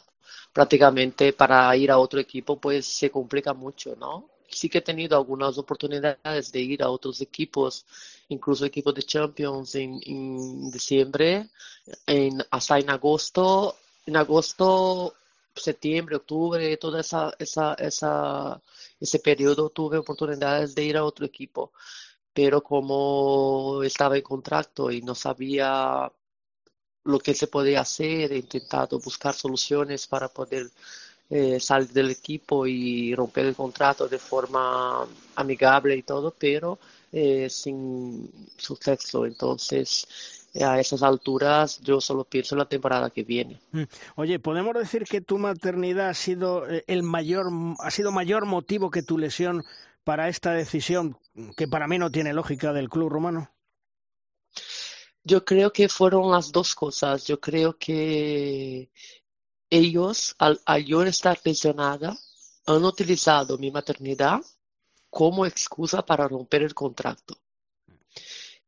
prácticamente 0.53 1.33
para 1.33 1.75
ir 1.75 1.91
a 1.91 1.97
otro 1.97 2.19
equipo 2.19 2.59
pues 2.59 2.85
se 2.85 3.09
complica 3.09 3.53
mucho, 3.53 3.95
¿no? 3.97 4.29
Sí 4.49 4.69
que 4.69 4.77
he 4.77 4.81
tenido 4.81 5.17
algunas 5.17 5.57
oportunidades 5.57 6.51
de 6.51 6.61
ir 6.61 6.83
a 6.83 6.89
otros 6.89 7.19
equipos, 7.21 7.85
incluso 8.29 8.65
equipos 8.65 8.93
de 8.95 9.03
Champions 9.03 9.75
en, 9.75 10.71
diciembre, 10.71 11.49
en, 12.07 12.41
hasta 12.51 12.79
en 12.79 12.89
agosto, 12.89 13.75
en 14.05 14.15
agosto, 14.15 15.13
septiembre, 15.55 16.15
octubre, 16.17 16.77
todo 16.77 16.99
esa, 16.99 17.33
esa, 17.39 17.73
esa, 17.75 18.61
ese 18.99 19.19
periodo 19.19 19.69
tuve 19.69 19.97
oportunidades 19.97 20.73
de 20.75 20.83
ir 20.85 20.97
a 20.97 21.03
otro 21.03 21.25
equipo 21.25 21.71
pero 22.35 22.61
como 22.61 23.81
estaba 23.81 24.17
en 24.17 24.21
contrato 24.21 24.91
y 24.91 25.01
no 25.01 25.15
sabía 25.15 26.11
lo 27.05 27.19
que 27.19 27.33
se 27.33 27.47
podía 27.47 27.79
hacer, 27.79 28.33
he 28.33 28.37
intentado 28.39 28.99
buscar 28.99 29.33
soluciones 29.33 30.05
para 30.05 30.27
poder 30.27 30.69
eh, 31.29 31.61
salir 31.61 31.89
del 31.93 32.11
equipo 32.11 32.67
y 32.67 33.15
romper 33.15 33.45
el 33.45 33.55
contrato 33.55 34.09
de 34.09 34.19
forma 34.19 35.07
amigable 35.37 35.95
y 35.95 36.03
todo, 36.03 36.35
pero 36.37 36.77
eh, 37.13 37.49
sin 37.49 38.29
suceso. 38.57 39.25
Entonces, 39.25 40.05
a 40.61 40.77
esas 40.77 41.03
alturas 41.03 41.79
yo 41.81 42.01
solo 42.01 42.25
pienso 42.25 42.55
en 42.55 42.59
la 42.59 42.65
temporada 42.65 43.11
que 43.11 43.23
viene. 43.23 43.61
Mm. 43.71 43.83
Oye, 44.15 44.39
podemos 44.39 44.73
decir 44.73 45.05
que 45.05 45.21
tu 45.21 45.37
maternidad 45.37 46.09
ha 46.09 46.13
sido 46.13 46.69
eh, 46.69 46.83
el 46.87 47.01
mayor 47.03 47.47
ha 47.79 47.91
sido 47.91 48.11
mayor 48.11 48.45
motivo 48.45 48.91
que 48.91 49.03
tu 49.03 49.17
lesión 49.17 49.63
para 50.05 50.29
esta 50.29 50.51
decisión 50.51 51.17
que 51.57 51.67
para 51.67 51.87
mí 51.87 51.97
no 51.97 52.11
tiene 52.11 52.31
lógica 52.31 52.71
del 52.71 52.89
club 52.89 53.09
romano? 53.09 53.51
Yo 55.23 55.43
creo 55.43 55.73
que 55.73 55.89
fueron 55.89 56.31
las 56.31 56.51
dos 56.51 56.75
cosas. 56.75 57.25
Yo 57.25 57.41
creo 57.41 57.77
que 57.77 58.91
ellos, 59.69 60.35
al, 60.37 60.61
yo 60.85 61.03
estar 61.03 61.39
lesionada, 61.43 62.15
han 62.67 62.85
utilizado 62.85 63.57
mi 63.57 63.71
maternidad 63.71 64.41
como 65.09 65.45
excusa 65.45 66.05
para 66.05 66.27
romper 66.27 66.61
el 66.61 66.75
contrato. 66.75 67.35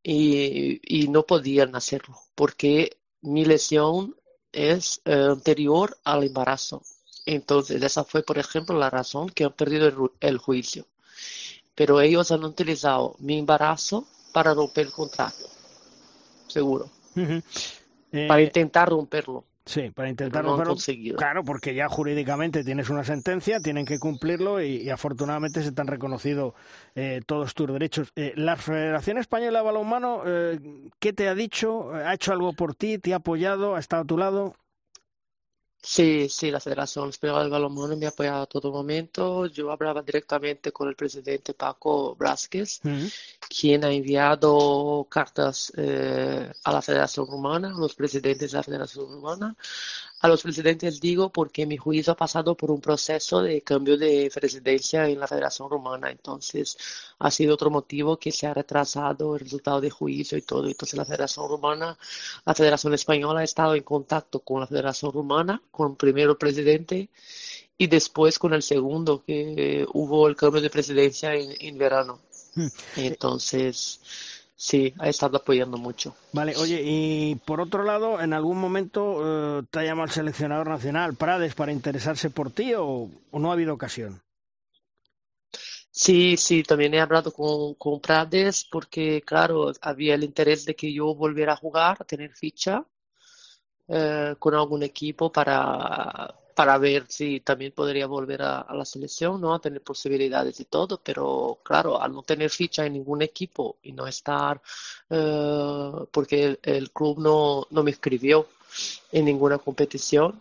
Y, 0.02 1.06
no 1.08 1.24
podían 1.24 1.74
hacerlo 1.76 2.18
porque 2.34 2.98
mi 3.20 3.44
lesión 3.44 4.16
es 4.52 5.00
eh, 5.04 5.12
anterior 5.12 5.96
al 6.04 6.24
embarazo. 6.24 6.82
Entonces, 7.26 7.82
esa 7.82 8.04
fue, 8.04 8.22
por 8.22 8.38
ejemplo, 8.38 8.76
la 8.78 8.90
razón 8.90 9.28
que 9.30 9.44
han 9.44 9.52
perdido 9.52 10.12
el 10.20 10.38
juicio 10.38 10.86
pero 11.74 12.00
ellos 12.00 12.32
han 12.32 12.42
utilizado 12.42 13.14
mi 13.20 13.38
embarazo 13.38 14.04
para 14.32 14.52
romper 14.52 14.86
el 14.86 14.92
contrato, 14.92 15.46
seguro. 16.48 16.90
para 17.14 18.40
eh, 18.40 18.44
intentar 18.44 18.88
romperlo. 18.88 19.44
Sí, 19.64 19.90
para 19.90 20.08
intentar 20.08 20.44
romperlo. 20.44 20.74
Claro, 21.16 21.44
porque 21.44 21.74
ya 21.74 21.88
jurídicamente 21.88 22.64
tienes 22.64 22.88
una 22.88 23.04
sentencia, 23.04 23.60
tienen 23.60 23.84
que 23.84 23.98
cumplirlo 23.98 24.62
y, 24.62 24.88
afortunadamente 24.90 25.62
se 25.62 25.72
te 25.72 25.80
han 25.80 25.86
reconocido 25.86 26.54
eh, 26.94 27.20
todos 27.26 27.54
tus 27.54 27.68
derechos. 27.68 28.10
Eh, 28.16 28.32
¿La 28.34 28.56
Federación 28.56 29.18
Española 29.18 29.58
de 29.58 29.64
Balonmano 29.64 30.22
qué 30.98 31.12
te 31.12 31.28
ha 31.28 31.34
dicho? 31.34 31.92
¿Ha 31.92 32.14
hecho 32.14 32.32
algo 32.32 32.54
por 32.54 32.74
ti? 32.74 32.98
¿Te 32.98 33.12
ha 33.12 33.16
apoyado? 33.16 33.76
¿Ha 33.76 33.78
estado 33.78 34.02
a 34.02 34.06
tu 34.06 34.16
lado? 34.18 34.54
Sí, 35.80 36.28
sí, 36.28 36.50
la 36.50 36.60
Federación 36.60 37.08
Española 37.08 37.42
del 37.42 37.50
Balonmano 37.50 37.96
me 37.96 38.06
ha 38.06 38.08
apoyado 38.08 38.42
a 38.42 38.46
todo 38.46 38.72
momento. 38.72 39.46
Yo 39.46 39.70
hablaba 39.70 40.02
directamente 40.02 40.72
con 40.72 40.88
el 40.88 40.96
presidente 40.96 41.54
Paco 41.54 42.16
Brásquez, 42.16 42.80
quien 43.48 43.84
ha 43.84 43.90
enviado 43.92 45.06
cartas 45.08 45.72
eh, 45.76 46.52
a 46.64 46.72
la 46.72 46.82
Federación 46.82 47.26
Rumana, 47.26 47.68
a 47.68 47.78
los 47.78 47.94
presidentes 47.94 48.50
de 48.50 48.56
la 48.58 48.62
Federación 48.64 49.06
Rumana, 49.06 49.56
a 50.20 50.28
los 50.28 50.42
presidentes 50.42 51.00
digo 51.00 51.30
porque 51.30 51.66
mi 51.66 51.76
juicio 51.76 52.12
ha 52.12 52.16
pasado 52.16 52.56
por 52.56 52.70
un 52.70 52.80
proceso 52.80 53.42
de 53.42 53.62
cambio 53.62 53.96
de 53.96 54.30
presidencia 54.34 55.08
en 55.08 55.20
la 55.20 55.28
Federación 55.28 55.70
Rumana, 55.70 56.10
entonces 56.10 56.76
ha 57.18 57.30
sido 57.30 57.54
otro 57.54 57.70
motivo 57.70 58.16
que 58.16 58.32
se 58.32 58.46
ha 58.46 58.54
retrasado 58.54 59.34
el 59.34 59.40
resultado 59.40 59.80
de 59.80 59.90
juicio 59.90 60.36
y 60.36 60.42
todo. 60.42 60.66
Entonces 60.66 60.96
la 60.96 61.04
Federación 61.04 61.48
Rumana, 61.48 61.96
la 62.44 62.54
Federación 62.54 62.94
Española 62.94 63.40
ha 63.40 63.44
estado 63.44 63.74
en 63.74 63.82
contacto 63.82 64.40
con 64.40 64.60
la 64.60 64.66
Federación 64.66 65.12
Rumana, 65.12 65.62
con 65.70 65.92
el 65.92 65.96
primer 65.96 66.36
presidente 66.36 67.08
y 67.76 67.86
después 67.86 68.38
con 68.38 68.52
el 68.54 68.62
segundo, 68.62 69.22
que 69.24 69.86
hubo 69.92 70.26
el 70.26 70.34
cambio 70.34 70.60
de 70.60 70.68
presidencia 70.68 71.34
en, 71.34 71.78
verano. 71.78 72.20
Hmm. 72.56 72.66
Entonces, 72.96 74.00
sí, 74.58 74.92
ha 74.98 75.08
estado 75.08 75.38
apoyando 75.38 75.78
mucho. 75.78 76.14
Vale, 76.32 76.56
oye, 76.56 76.82
y 76.84 77.36
por 77.36 77.60
otro 77.60 77.84
lado, 77.84 78.20
¿en 78.20 78.32
algún 78.32 78.58
momento 78.58 79.60
eh, 79.60 79.62
te 79.70 79.78
ha 79.78 79.84
llamado 79.84 80.06
el 80.06 80.12
seleccionador 80.12 80.68
nacional, 80.68 81.14
Prades, 81.14 81.54
para 81.54 81.72
interesarse 81.72 82.28
por 82.28 82.50
ti 82.50 82.74
o, 82.76 83.08
no 83.32 83.50
ha 83.50 83.54
habido 83.54 83.72
ocasión? 83.72 84.20
Sí, 85.90 86.36
sí, 86.36 86.62
también 86.64 86.94
he 86.94 87.00
hablado 87.00 87.32
con, 87.32 87.74
con, 87.74 88.00
Prades 88.00 88.66
porque, 88.70 89.22
claro, 89.22 89.72
había 89.80 90.14
el 90.14 90.24
interés 90.24 90.64
de 90.64 90.74
que 90.74 90.92
yo 90.92 91.14
volviera 91.14 91.54
a 91.54 91.56
jugar, 91.56 91.96
a 92.00 92.04
tener 92.04 92.32
ficha 92.34 92.84
eh, 93.88 94.34
con 94.38 94.54
algún 94.54 94.82
equipo 94.82 95.32
para, 95.32 96.34
para 96.58 96.76
ver 96.76 97.04
si 97.08 97.38
también 97.38 97.70
podría 97.70 98.08
volver 98.08 98.42
a, 98.42 98.66
la 98.74 98.84
selección, 98.84 99.40
¿no? 99.40 99.54
A 99.54 99.60
tener 99.60 99.80
posibilidades 99.80 100.58
y 100.58 100.64
todo, 100.64 101.00
pero 101.00 101.60
claro, 101.62 102.02
al 102.02 102.12
no 102.12 102.24
tener 102.24 102.50
ficha 102.50 102.84
en 102.84 102.94
ningún 102.94 103.22
equipo 103.22 103.76
y 103.80 103.92
no 103.92 104.08
estar, 104.08 104.60
eh, 105.08 105.92
porque 106.10 106.58
el, 106.60 106.90
club 106.90 107.20
no, 107.20 107.68
no 107.70 107.84
me 107.84 107.92
escribió 107.92 108.48
en 109.12 109.26
ninguna 109.26 109.58
competición, 109.58 110.40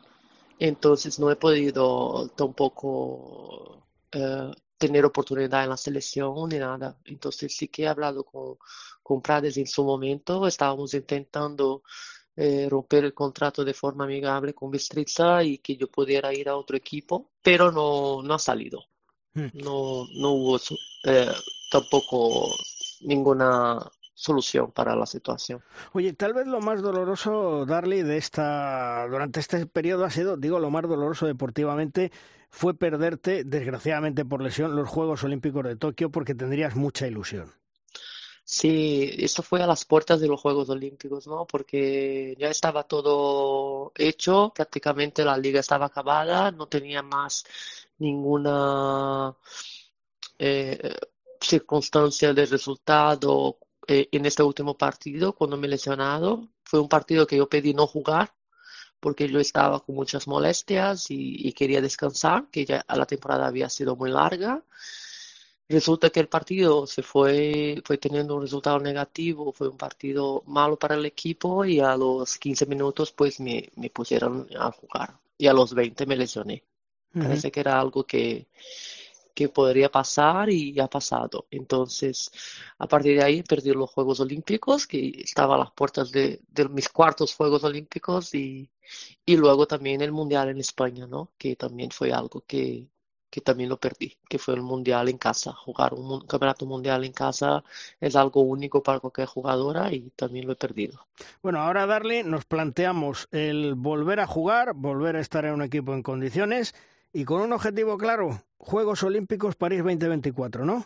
entonces 0.57 1.19
no 1.19 1.29
he 1.29 1.35
podido 1.35 2.29
tampoco 2.35 3.83
eh, 4.11 4.51
tener 4.79 5.05
oportunidad 5.05 5.65
en 5.65 5.69
la 5.69 5.77
selección 5.77 6.49
ni 6.49 6.57
nada. 6.57 6.97
Entonces 7.05 7.55
sí 7.55 7.67
que 7.67 7.83
he 7.83 7.87
hablado 7.87 8.23
con, 8.23 8.57
con 9.03 9.21
Prades 9.21 9.57
en 9.57 9.67
su 9.67 9.83
momento, 9.83 10.47
estábamos 10.47 10.95
intentando 10.95 11.83
eh, 12.39 12.67
romper 12.69 13.03
el 13.03 13.15
contrato 13.15 13.65
de 13.65 13.73
forma 13.73 14.03
amigable 14.03 14.53
con 14.53 14.69
Bistriza 14.69 15.43
y 15.43 15.57
que 15.57 15.75
yo 15.75 15.87
pudiera 15.87 16.31
ir 16.31 16.47
a 16.47 16.55
otro 16.55 16.77
equipo, 16.77 17.31
pero 17.41 17.71
no, 17.71 18.21
no 18.21 18.35
ha 18.35 18.39
salido. 18.39 18.83
Hmm. 19.33 19.47
No, 19.55 20.05
no 20.13 20.31
hubo 20.33 20.59
eh, 21.05 21.31
tampoco 21.71 22.55
ninguna 23.01 23.79
solución 24.13 24.71
para 24.71 24.95
la 24.95 25.07
situación. 25.07 25.61
Oye, 25.93 26.13
tal 26.13 26.35
vez 26.35 26.45
lo 26.45 26.61
más 26.61 26.83
doloroso, 26.83 27.65
Darly, 27.65 28.03
de 28.03 28.17
esta 28.17 29.07
durante 29.09 29.39
este 29.39 29.65
periodo 29.65 30.05
ha 30.05 30.11
sido, 30.11 30.37
digo, 30.37 30.59
lo 30.59 30.69
más 30.69 30.83
doloroso 30.83 31.25
deportivamente 31.25 32.11
fue 32.51 32.75
perderte, 32.75 33.43
desgraciadamente 33.45 34.25
por 34.25 34.43
lesión, 34.43 34.75
los 34.75 34.87
Juegos 34.87 35.23
Olímpicos 35.23 35.63
de 35.63 35.75
Tokio 35.75 36.11
porque 36.11 36.35
tendrías 36.35 36.75
mucha 36.75 37.07
ilusión. 37.07 37.56
Sí, 38.49 39.11
eso 39.17 39.43
fue 39.43 39.61
a 39.61 39.67
las 39.67 39.83
puertas 39.85 40.21
de 40.21 40.27
los 40.27 40.39
Juegos 40.39 40.69
Olímpicos, 40.69 41.27
¿no? 41.27 41.45
Porque 41.45 42.33
ya 42.39 42.47
estaba 42.49 42.83
todo 42.83 43.91
hecho, 43.95 44.53
prácticamente 44.55 45.25
la 45.25 45.37
liga 45.37 45.59
estaba 45.59 45.87
acabada, 45.87 46.51
no 46.51 46.67
tenía 46.67 47.01
más 47.01 47.43
ninguna 47.99 49.35
eh, 50.39 50.95
circunstancia 51.41 52.33
de 52.33 52.45
resultado 52.45 53.57
eh, 53.87 54.07
en 54.11 54.25
este 54.25 54.43
último 54.43 54.77
partido 54.77 55.33
cuando 55.33 55.57
me 55.57 55.67
he 55.67 55.69
lesionado. 55.71 56.47
Fue 56.63 56.79
un 56.79 56.89
partido 56.89 57.25
que 57.27 57.37
yo 57.37 57.47
pedí 57.49 57.73
no 57.73 57.87
jugar 57.87 58.33
porque 58.99 59.29
yo 59.29 59.39
estaba 59.39 59.81
con 59.81 59.95
muchas 59.95 60.27
molestias 60.27 61.11
y, 61.11 61.47
y 61.47 61.53
quería 61.53 61.81
descansar, 61.81 62.47
que 62.51 62.65
ya 62.65 62.85
la 62.89 63.05
temporada 63.05 63.47
había 63.47 63.69
sido 63.69 63.95
muy 63.95 64.11
larga. 64.11 64.63
Resulta 65.69 66.09
que 66.09 66.21
el 66.21 66.29
partido 66.29 66.87
se 66.87 67.03
fue, 67.03 67.81
fue 67.83 67.97
teniendo 67.97 68.35
un 68.35 68.41
resultado 68.41 68.79
negativo, 68.79 69.51
fue 69.51 69.67
un 69.67 69.77
partido 69.77 70.43
malo 70.47 70.77
para 70.77 70.95
el 70.95 71.05
equipo 71.05 71.65
y 71.65 71.79
a 71.81 71.97
los 71.97 72.37
15 72.37 72.65
minutos 72.67 73.11
pues 73.11 73.39
me, 73.41 73.69
me 73.75 73.89
pusieron 73.89 74.47
a 74.57 74.71
jugar 74.71 75.19
y 75.37 75.47
a 75.47 75.53
los 75.53 75.73
20 75.73 76.05
me 76.05 76.15
lesioné. 76.15 76.63
Parece 77.13 77.51
que 77.51 77.59
era 77.59 77.79
algo 77.79 78.05
que, 78.05 78.47
que 79.33 79.49
podría 79.49 79.89
pasar 79.89 80.49
y 80.49 80.79
ha 80.79 80.87
pasado. 80.87 81.47
Entonces, 81.51 82.31
a 82.77 82.87
partir 82.87 83.17
de 83.17 83.23
ahí 83.23 83.43
perdí 83.43 83.71
los 83.71 83.89
Juegos 83.89 84.19
Olímpicos, 84.19 84.87
que 84.87 85.09
estaba 85.23 85.55
a 85.55 85.59
las 85.59 85.71
puertas 85.71 86.11
de, 86.11 86.41
de 86.47 86.69
mis 86.69 86.89
cuartos 86.89 87.35
Juegos 87.35 87.63
Olímpicos 87.63 88.33
y, 88.35 88.69
y 89.25 89.35
luego 89.35 89.67
también 89.67 90.01
el 90.01 90.11
Mundial 90.11 90.49
en 90.49 90.59
España, 90.59 91.07
¿no? 91.07 91.31
Que 91.37 91.55
también 91.55 91.91
fue 91.91 92.11
algo 92.11 92.43
que, 92.47 92.87
que 93.29 93.41
también 93.41 93.69
lo 93.69 93.77
perdí, 93.77 94.17
que 94.29 94.39
fue 94.39 94.55
el 94.55 94.61
mundial 94.61 95.09
en 95.09 95.17
casa. 95.17 95.53
Jugar 95.53 95.93
un 95.93 96.21
campeonato 96.21 96.65
mundial 96.65 97.03
en 97.03 97.11
casa 97.13 97.63
es 97.99 98.15
algo 98.15 98.41
único 98.41 98.81
para 98.81 98.99
cualquier 98.99 99.27
jugadora 99.27 99.91
y 99.93 100.09
también 100.15 100.47
lo 100.47 100.53
he 100.53 100.55
perdido. 100.55 101.07
Bueno, 101.41 101.59
ahora 101.59 101.85
Darle, 101.85 102.23
nos 102.23 102.45
planteamos 102.45 103.27
el 103.31 103.75
volver 103.75 104.19
a 104.19 104.27
jugar, 104.27 104.73
volver 104.73 105.15
a 105.17 105.21
estar 105.21 105.45
en 105.45 105.53
un 105.53 105.61
equipo 105.61 105.93
en 105.93 106.03
condiciones 106.03 106.73
y 107.13 107.25
con 107.25 107.41
un 107.41 107.53
objetivo 107.53 107.97
claro, 107.97 108.43
Juegos 108.57 109.03
Olímpicos 109.03 109.55
París 109.55 109.83
2024, 109.83 110.65
¿no? 110.65 110.85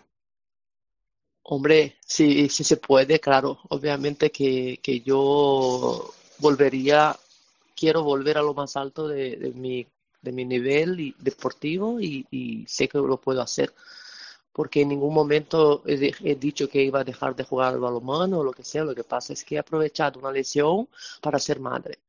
Hombre, 1.43 1.97
sí, 2.05 2.49
sí 2.49 2.63
se 2.63 2.77
puede, 2.77 3.19
claro. 3.19 3.59
Obviamente 3.69 4.31
que, 4.31 4.79
que 4.81 5.01
yo 5.01 6.13
volvería, 6.37 7.15
quiero 7.75 8.03
volver 8.03 8.37
a 8.37 8.41
lo 8.41 8.53
más 8.53 8.75
alto 8.77 9.07
de, 9.07 9.35
de 9.37 9.51
mi 9.51 9.87
de 10.21 10.31
mi 10.31 10.45
nivel 10.45 11.15
deportivo 11.19 11.99
y, 11.99 12.65
sé 12.67 12.87
que 12.87 12.97
lo 12.97 13.17
puedo 13.17 13.41
hacer. 13.41 13.73
Porque 14.53 14.81
en 14.81 14.89
ningún 14.89 15.13
momento 15.13 15.81
he, 15.85 16.35
dicho 16.35 16.67
que 16.69 16.83
iba 16.83 16.99
a 17.01 17.03
dejar 17.05 17.35
de 17.35 17.43
jugar 17.45 17.73
al 17.73 17.79
balonmano 17.79 18.39
o 18.39 18.43
lo 18.43 18.51
que 18.51 18.63
sea. 18.63 18.83
Lo 18.83 18.95
que 18.95 19.03
pasa 19.03 19.33
es 19.33 19.43
que 19.43 19.55
he 19.55 19.59
aprovechado 19.59 20.19
una 20.19 20.31
lesión 20.31 20.87
para 21.21 21.39
ser 21.39 21.59
madre 21.59 21.99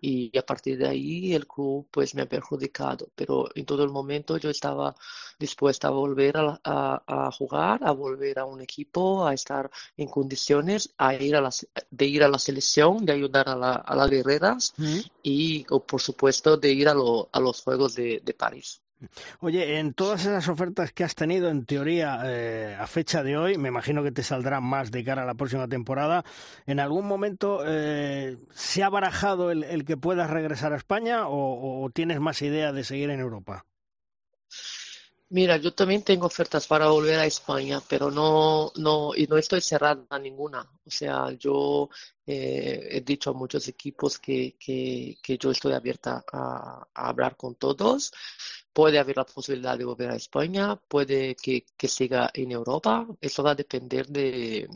y 0.00 0.36
a 0.38 0.42
partir 0.42 0.78
de 0.78 0.88
ahí 0.88 1.34
el 1.34 1.46
club 1.46 1.86
pues 1.90 2.14
me 2.14 2.22
ha 2.22 2.28
perjudicado, 2.28 3.08
pero 3.14 3.48
en 3.54 3.64
todo 3.64 3.84
el 3.84 3.90
momento 3.90 4.36
yo 4.38 4.50
estaba 4.50 4.94
dispuesta 5.38 5.88
a 5.88 5.90
volver 5.90 6.34
a, 6.36 7.30
jugar, 7.36 7.80
a 7.84 7.90
volver 7.92 8.38
a 8.38 8.44
un 8.44 8.60
equipo, 8.60 9.26
a 9.26 9.34
estar 9.34 9.70
en 9.96 10.08
condiciones 10.08 10.94
a 10.98 11.14
ir 11.14 11.36
a 11.36 11.40
la, 11.40 11.50
de 11.90 12.06
ir 12.06 12.22
a 12.24 12.28
la 12.28 12.38
selección, 12.38 13.04
de 13.04 13.12
ayudar 13.12 13.48
a, 13.48 13.56
la, 13.56 13.72
a 13.74 13.96
las 13.96 14.10
guerreras 14.10 14.74
y 15.22 15.64
por 15.64 16.00
supuesto 16.00 16.56
de 16.56 16.72
ir 16.72 16.88
a, 16.88 16.92
a 16.92 17.40
los 17.40 17.62
Juegos 17.62 17.94
de 17.94 18.34
París. 18.38 18.80
Oye, 19.40 19.78
en 19.78 19.94
todas 19.94 20.22
esas 20.22 20.48
ofertas 20.48 20.92
que 20.92 21.04
has 21.04 21.14
tenido, 21.14 21.48
en 21.48 21.64
teoría, 21.64 22.20
eh, 22.24 22.76
a 22.78 22.86
fecha 22.86 23.22
de 23.22 23.36
hoy, 23.36 23.56
me 23.56 23.68
imagino 23.68 24.02
que 24.02 24.12
te 24.12 24.22
saldrán 24.22 24.62
más 24.64 24.90
de 24.90 25.04
cara 25.04 25.22
a 25.22 25.26
la 25.26 25.34
próxima 25.34 25.68
temporada. 25.68 26.24
¿En 26.66 26.80
algún 26.80 27.06
momento 27.06 27.62
eh, 27.66 28.36
se 28.52 28.82
ha 28.82 28.90
barajado 28.90 29.50
el, 29.50 29.84
que 29.84 29.96
puedas 29.96 30.28
regresar 30.30 30.72
a 30.72 30.76
España 30.76 31.24
o, 31.28 31.88
tienes 31.94 32.20
más 32.20 32.42
idea 32.42 32.72
de 32.72 32.84
seguir 32.84 33.10
en 33.10 33.20
Europa? 33.20 33.64
Mira, 35.30 35.56
yo 35.58 35.72
también 35.72 36.02
tengo 36.02 36.26
ofertas 36.26 36.66
para 36.66 36.88
volver 36.88 37.20
a 37.20 37.24
España, 37.24 37.80
pero 37.88 38.10
no, 38.10 38.72
no, 38.76 39.14
y 39.14 39.28
no 39.28 39.38
estoy 39.38 39.60
cerrada 39.60 40.04
a 40.10 40.18
ninguna. 40.18 40.68
O 40.84 40.90
sea, 40.90 41.30
yo 41.38 41.88
eh, 42.26 42.88
he 42.90 43.00
dicho 43.02 43.30
a 43.30 43.34
muchos 43.34 43.68
equipos 43.68 44.18
que, 44.18 44.56
que, 44.58 45.18
que 45.22 45.38
yo 45.38 45.52
estoy 45.52 45.72
abierta 45.72 46.24
a, 46.32 46.84
a, 46.92 47.08
hablar 47.08 47.36
con 47.36 47.54
todos 47.54 48.12
puede 48.72 48.98
haber 48.98 49.16
la 49.16 49.24
posibilidad 49.24 49.76
de 49.76 49.84
volver 49.84 50.10
a 50.10 50.16
España, 50.16 50.76
puede 50.76 51.34
que, 51.36 51.64
siga 51.88 52.30
en 52.34 52.52
Europa. 52.52 53.06
Eso 53.20 53.42
va 53.42 53.52
a 53.52 53.54
depender 53.54 54.06
de, 54.06 54.68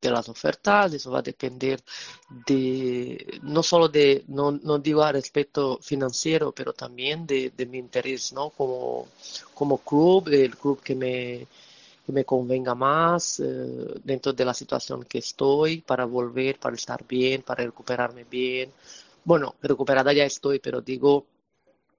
las 0.00 0.28
ofertas, 0.28 0.94
eso 0.94 1.10
va 1.10 1.18
a 1.18 1.22
depender 1.22 1.82
de, 2.46 3.40
no 3.42 3.62
solo 3.62 3.88
de, 3.88 4.24
no, 4.28 4.52
no 4.52 4.78
digo 4.78 5.02
al 5.02 5.14
respecto 5.14 5.78
financiero, 5.82 6.52
pero 6.52 6.72
también 6.72 7.26
de, 7.26 7.52
mi 7.70 7.78
interés, 7.78 8.32
¿no? 8.32 8.50
Como, 8.50 9.08
como 9.54 9.78
club, 9.78 10.28
el 10.28 10.56
club 10.56 10.80
que 10.82 10.94
me, 10.94 11.46
que 12.06 12.12
me 12.12 12.24
convenga 12.24 12.74
más 12.74 13.40
eh, 13.40 13.44
dentro 14.02 14.32
de 14.32 14.44
la 14.44 14.54
situación 14.54 15.04
que 15.04 15.18
estoy 15.18 15.82
para 15.82 16.06
volver, 16.06 16.58
para 16.58 16.76
estar 16.76 17.04
bien, 17.06 17.42
para 17.42 17.64
recuperarme 17.64 18.24
bien. 18.24 18.72
Bueno, 19.24 19.56
recuperada 19.60 20.12
ya 20.12 20.24
estoy, 20.24 20.58
pero 20.58 20.80
digo, 20.80 21.26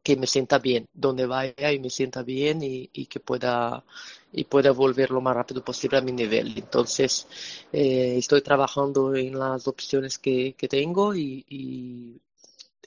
que 0.04 0.16
me 0.16 0.28
sienta 0.28 0.60
bien, 0.60 0.88
donde 0.94 1.26
vaya 1.26 1.72
y 1.72 1.80
me 1.80 1.90
sienta 1.90 2.24
bien 2.24 2.60
y, 2.62 2.88
que 3.08 3.20
pueda 3.20 3.84
y 4.32 4.44
pueda 4.44 4.72
volver 4.72 5.10
lo 5.12 5.22
más 5.22 5.36
rápido 5.36 5.64
posible 5.64 5.98
a 5.98 6.02
mi 6.02 6.12
nivel. 6.12 6.58
Entonces, 6.58 7.28
eh, 7.74 8.16
estoy 8.18 8.42
trabajando 8.42 9.16
en 9.16 9.38
las 9.38 9.68
opciones 9.68 10.20
que, 10.20 10.56
tengo 10.70 11.16
y, 11.16 12.22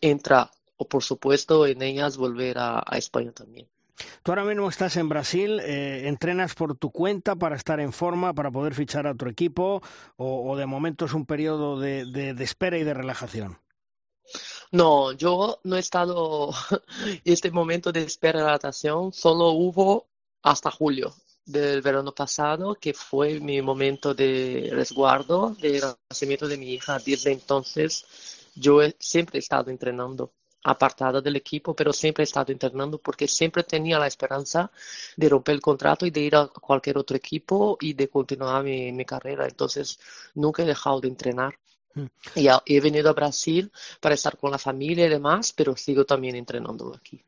entra, 0.00 0.50
o 0.76 0.86
por 0.88 1.02
supuesto, 1.02 1.66
en 1.66 1.82
ellas 1.82 2.16
volver 2.16 2.58
a, 2.58 2.84
España 2.92 3.32
también. 3.32 3.66
Tú 4.22 4.32
ahora 4.32 4.44
mismo 4.44 4.68
estás 4.68 4.96
en 4.96 5.08
Brasil, 5.08 5.60
eh, 5.60 6.08
¿entrenas 6.08 6.54
por 6.54 6.76
tu 6.76 6.90
cuenta 6.90 7.36
para 7.36 7.56
estar 7.56 7.78
en 7.80 7.92
forma, 7.92 8.34
para 8.34 8.50
poder 8.50 8.74
fichar 8.74 9.06
a 9.06 9.12
otro 9.12 9.28
equipo 9.28 9.82
o, 10.16 10.56
de 10.56 10.66
momento 10.66 11.04
es 11.04 11.12
un 11.12 11.26
periodo 11.26 11.78
de 11.78 12.34
espera 12.40 12.78
y 12.78 12.84
de 12.84 12.94
relajación? 12.94 13.58
No, 14.72 15.12
yo 15.12 15.60
no 15.64 15.76
he 15.76 15.80
estado 15.80 16.50
este 17.24 17.50
momento 17.50 17.92
de 17.92 18.02
espera 18.02 18.40
de 18.40 18.46
natación, 18.46 19.12
solo 19.12 19.50
hubo 19.50 20.08
hasta 20.42 20.70
julio 20.70 21.14
del 21.44 21.82
verano 21.82 22.12
pasado, 22.14 22.74
que 22.76 22.94
fue 22.94 23.38
mi 23.40 23.60
momento 23.62 24.14
de 24.14 24.70
resguardo 24.72 25.50
del 25.60 25.82
nacimiento 26.10 26.48
de 26.48 26.56
mi 26.56 26.72
hija. 26.74 26.98
Desde 26.98 27.32
entonces 27.32 28.04
yo 28.54 28.80
siempre 28.98 29.38
he 29.38 29.40
estado 29.40 29.70
entrenando 29.70 30.32
apartada 30.64 31.20
del 31.20 31.36
equipo, 31.36 31.74
pero 31.74 31.92
siempre 31.92 32.22
he 32.22 32.24
estado 32.26 32.52
entrenando 32.52 32.98
porque 32.98 33.28
siempre 33.28 33.64
tenía 33.64 33.98
la 33.98 34.06
esperanza 34.06 34.70
de 35.16 35.28
romper 35.28 35.56
el 35.56 35.60
contrato 35.60 36.06
y 36.06 36.10
de 36.10 36.20
ir 36.20 36.36
a 36.36 36.46
cualquier 36.48 36.98
otro 36.98 37.16
equipo 37.16 37.76
y 37.80 37.92
de 37.94 38.08
continuar 38.08 38.64
mi 38.64 39.04
carrera. 39.04 39.46
Entonces, 39.46 39.98
nunca 40.34 40.62
he 40.62 40.66
dejado 40.66 41.00
de 41.00 41.08
entrenar. 41.08 41.58
Y 42.34 42.48
he 42.66 42.80
venido 42.80 43.10
a 43.10 43.12
Brasil 43.12 43.70
para 44.00 44.14
estar 44.14 44.36
con 44.36 44.50
la 44.50 44.58
familia 44.58 45.06
y 45.06 45.10
demás, 45.10 45.52
pero 45.52 45.76
sigo 45.76 46.04
también 46.04 46.36
entrenando 46.36 46.94
aquí. 46.94 47.22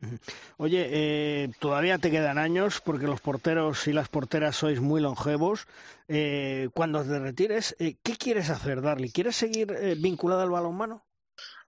Oye, 0.57 0.89
eh, 0.91 1.51
todavía 1.59 1.99
te 1.99 2.11
quedan 2.11 2.39
años 2.39 2.81
porque 2.81 3.07
los 3.07 3.21
porteros 3.21 3.87
y 3.87 3.93
las 3.93 4.09
porteras 4.09 4.57
sois 4.57 4.81
muy 4.81 5.01
longevos. 5.01 5.67
Eh, 6.09 6.69
cuando 6.75 7.03
te 7.03 7.19
retires, 7.19 7.77
eh, 7.79 7.97
¿qué 8.03 8.17
quieres 8.17 8.51
hacer, 8.51 8.81
Darly? 8.81 9.11
¿Quieres 9.11 9.37
seguir 9.37 9.77
vinculada 9.99 10.43
al 10.43 10.51
balonmano? 10.51 11.05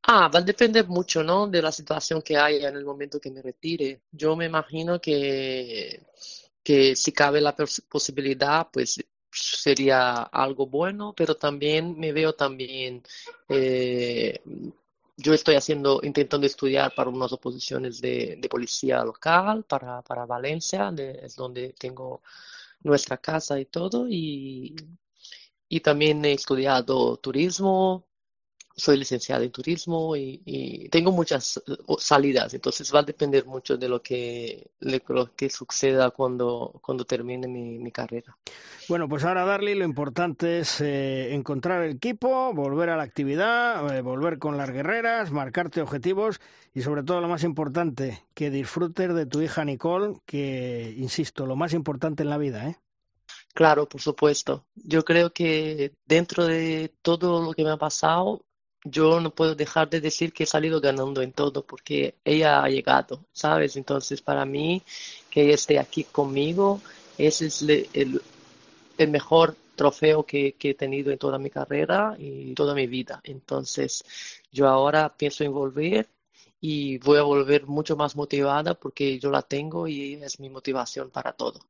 Ah, 0.08 0.28
va 0.28 0.38
a 0.38 0.42
depender 0.42 0.86
mucho, 0.86 1.22
¿no? 1.24 1.48
De 1.48 1.60
la 1.60 1.72
situación 1.72 2.22
que 2.22 2.36
haya 2.36 2.68
en 2.68 2.76
el 2.76 2.84
momento 2.84 3.20
que 3.20 3.30
me 3.30 3.42
retire. 3.42 4.02
Yo 4.12 4.36
me 4.36 4.46
imagino 4.46 5.00
que, 5.00 6.06
que 6.62 6.94
si 6.94 7.12
cabe 7.12 7.40
la 7.40 7.54
posibilidad, 7.54 8.68
pues 8.72 9.04
sería 9.36 10.22
algo 10.24 10.66
bueno, 10.66 11.14
pero 11.16 11.36
también 11.36 11.98
me 11.98 12.12
veo 12.12 12.34
también, 12.34 13.02
eh, 13.48 14.40
yo 15.16 15.32
estoy 15.34 15.54
haciendo, 15.56 16.00
intentando 16.02 16.46
estudiar 16.46 16.94
para 16.94 17.10
unas 17.10 17.32
oposiciones 17.32 18.00
de, 18.00 18.36
de 18.38 18.48
policía 18.48 19.04
local, 19.04 19.64
para, 19.64 20.02
para 20.02 20.26
Valencia, 20.26 20.92
es 20.98 21.36
donde 21.36 21.72
tengo 21.78 22.22
nuestra 22.82 23.18
casa 23.18 23.58
y 23.60 23.66
todo, 23.66 24.08
y, 24.08 24.76
y 25.68 25.80
también 25.80 26.24
he 26.24 26.32
estudiado 26.32 27.16
turismo, 27.18 28.06
soy 28.76 28.98
licenciada 28.98 29.42
en 29.42 29.50
turismo 29.50 30.14
y, 30.14 30.88
tengo 30.90 31.10
muchas 31.10 31.56
eh, 31.66 31.76
salidas, 31.98 32.52
entonces 32.54 32.94
va 32.94 33.00
a 33.00 33.02
depender 33.02 33.46
mucho 33.46 33.76
de 33.76 33.88
lo 33.88 34.02
que, 34.02 34.70
lo 34.80 35.34
que 35.34 35.48
suceda 35.48 36.10
cuando, 36.10 36.78
cuando 36.82 37.04
termine 37.04 37.48
mi, 37.48 37.90
carrera. 37.90 38.36
Bueno, 38.88 39.08
pues 39.08 39.24
ahora, 39.24 39.44
Darly, 39.44 39.74
lo 39.74 39.84
importante 39.84 40.58
es 40.58 40.80
eh, 40.80 41.34
encontrar 41.34 41.82
el 41.82 41.96
equipo, 41.96 42.52
volver 42.52 42.90
a 42.90 42.96
la 42.96 43.04
actividad, 43.04 43.96
eh, 43.96 44.02
volver 44.02 44.38
con 44.38 44.56
las 44.56 44.70
guerreras, 44.70 45.32
marcarte 45.32 45.80
objetivos 45.80 46.40
y 46.74 46.82
sobre 46.82 47.02
todo 47.02 47.20
lo 47.20 47.28
más 47.28 47.42
importante, 47.42 48.24
que 48.34 48.50
disfrutes 48.50 49.14
de 49.14 49.24
tu 49.24 49.40
hija 49.40 49.64
Nicole, 49.64 50.20
que, 50.26 50.94
insisto, 50.98 51.46
lo 51.46 51.56
más 51.56 51.72
importante 51.72 52.22
en 52.22 52.30
la 52.30 52.38
vida, 52.38 52.68
¿eh? 52.68 52.76
Claro, 53.56 53.88
por 53.88 54.02
supuesto. 54.02 54.66
Yo 54.74 55.02
creo 55.02 55.32
que 55.32 55.94
dentro 56.04 56.44
de 56.44 56.94
todo 57.00 57.42
lo 57.42 57.54
que 57.54 57.64
me 57.64 57.70
ha 57.70 57.78
pasado, 57.78 58.44
yo 58.90 59.20
no 59.20 59.30
puedo 59.30 59.54
dejar 59.54 59.90
de 59.90 60.00
decir 60.00 60.32
que 60.32 60.44
he 60.44 60.46
salido 60.46 60.80
ganando 60.80 61.22
en 61.22 61.32
todo 61.32 61.64
porque 61.64 62.14
ella 62.24 62.62
ha 62.62 62.68
llegado, 62.68 63.24
¿sabes? 63.32 63.76
Entonces, 63.76 64.22
para 64.22 64.44
mí, 64.44 64.82
que 65.30 65.42
ella 65.42 65.54
esté 65.54 65.78
aquí 65.78 66.04
conmigo, 66.04 66.80
ese 67.18 67.46
es 67.46 67.62
el, 67.62 68.20
el 68.98 69.08
mejor 69.08 69.56
trofeo 69.76 70.24
que, 70.24 70.56
he 70.58 70.74
tenido 70.74 71.12
en 71.12 71.18
toda 71.18 71.38
mi 71.38 71.50
carrera 71.50 72.16
y 72.18 72.54
toda 72.54 72.74
mi 72.74 72.86
vida. 72.86 73.20
Entonces, 73.22 74.04
yo 74.50 74.66
ahora 74.68 75.14
pienso 75.16 75.44
en 75.44 75.52
volver 75.52 76.08
y 76.68 76.98
voy 76.98 77.18
a 77.18 77.22
volver 77.22 77.68
mucho 77.68 77.96
más 77.96 78.16
motivada 78.16 78.74
porque 78.74 79.20
yo 79.20 79.30
la 79.30 79.42
tengo 79.42 79.86
y 79.86 80.14
es 80.14 80.40
mi 80.40 80.50
motivación 80.50 81.10
para 81.10 81.32
todo. 81.32 81.60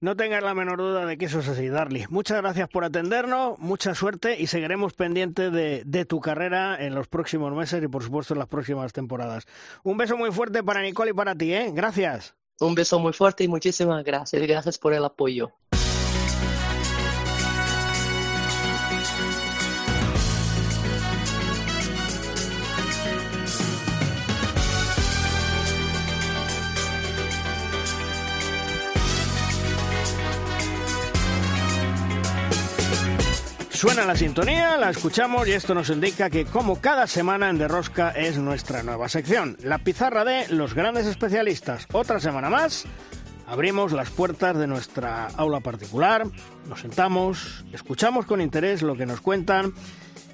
No 0.00 0.14
tengas 0.14 0.42
la 0.42 0.52
menor 0.52 0.76
duda 0.76 1.06
de 1.06 1.16
que 1.16 1.24
eso 1.24 1.38
es 1.38 1.48
así, 1.48 1.68
Darly. 1.68 2.04
Muchas 2.10 2.42
gracias 2.42 2.68
por 2.68 2.84
atendernos, 2.84 3.58
mucha 3.58 3.94
suerte 3.94 4.38
y 4.38 4.46
seguiremos 4.46 4.92
pendientes 4.92 5.50
de, 5.50 5.84
de 5.86 6.04
tu 6.04 6.20
carrera 6.20 6.76
en 6.78 6.94
los 6.94 7.08
próximos 7.08 7.50
meses 7.54 7.82
y 7.82 7.88
por 7.88 8.02
supuesto 8.02 8.34
en 8.34 8.40
las 8.40 8.48
próximas 8.48 8.92
temporadas. 8.92 9.46
Un 9.82 9.96
beso 9.96 10.18
muy 10.18 10.30
fuerte 10.32 10.62
para 10.62 10.82
Nicole 10.82 11.12
y 11.12 11.14
para 11.14 11.34
ti, 11.34 11.54
¿eh? 11.54 11.70
Gracias. 11.72 12.34
Un 12.60 12.74
beso 12.74 12.98
muy 12.98 13.14
fuerte 13.14 13.44
y 13.44 13.48
muchísimas 13.48 14.04
gracias. 14.04 14.42
Gracias 14.42 14.78
por 14.78 14.92
el 14.92 15.04
apoyo. 15.04 15.52
Suena 33.76 34.06
la 34.06 34.16
sintonía, 34.16 34.78
la 34.78 34.88
escuchamos 34.88 35.46
y 35.46 35.52
esto 35.52 35.74
nos 35.74 35.90
indica 35.90 36.30
que 36.30 36.46
como 36.46 36.80
cada 36.80 37.06
semana 37.06 37.50
en 37.50 37.58
Derrosca 37.58 38.08
es 38.10 38.38
nuestra 38.38 38.82
nueva 38.82 39.10
sección, 39.10 39.58
la 39.62 39.76
pizarra 39.76 40.24
de 40.24 40.48
los 40.48 40.72
grandes 40.72 41.04
especialistas. 41.04 41.86
Otra 41.92 42.18
semana 42.18 42.48
más, 42.48 42.86
abrimos 43.46 43.92
las 43.92 44.08
puertas 44.08 44.56
de 44.56 44.66
nuestra 44.66 45.26
aula 45.36 45.60
particular, 45.60 46.26
nos 46.66 46.80
sentamos, 46.80 47.66
escuchamos 47.70 48.24
con 48.24 48.40
interés 48.40 48.80
lo 48.80 48.96
que 48.96 49.04
nos 49.04 49.20
cuentan 49.20 49.74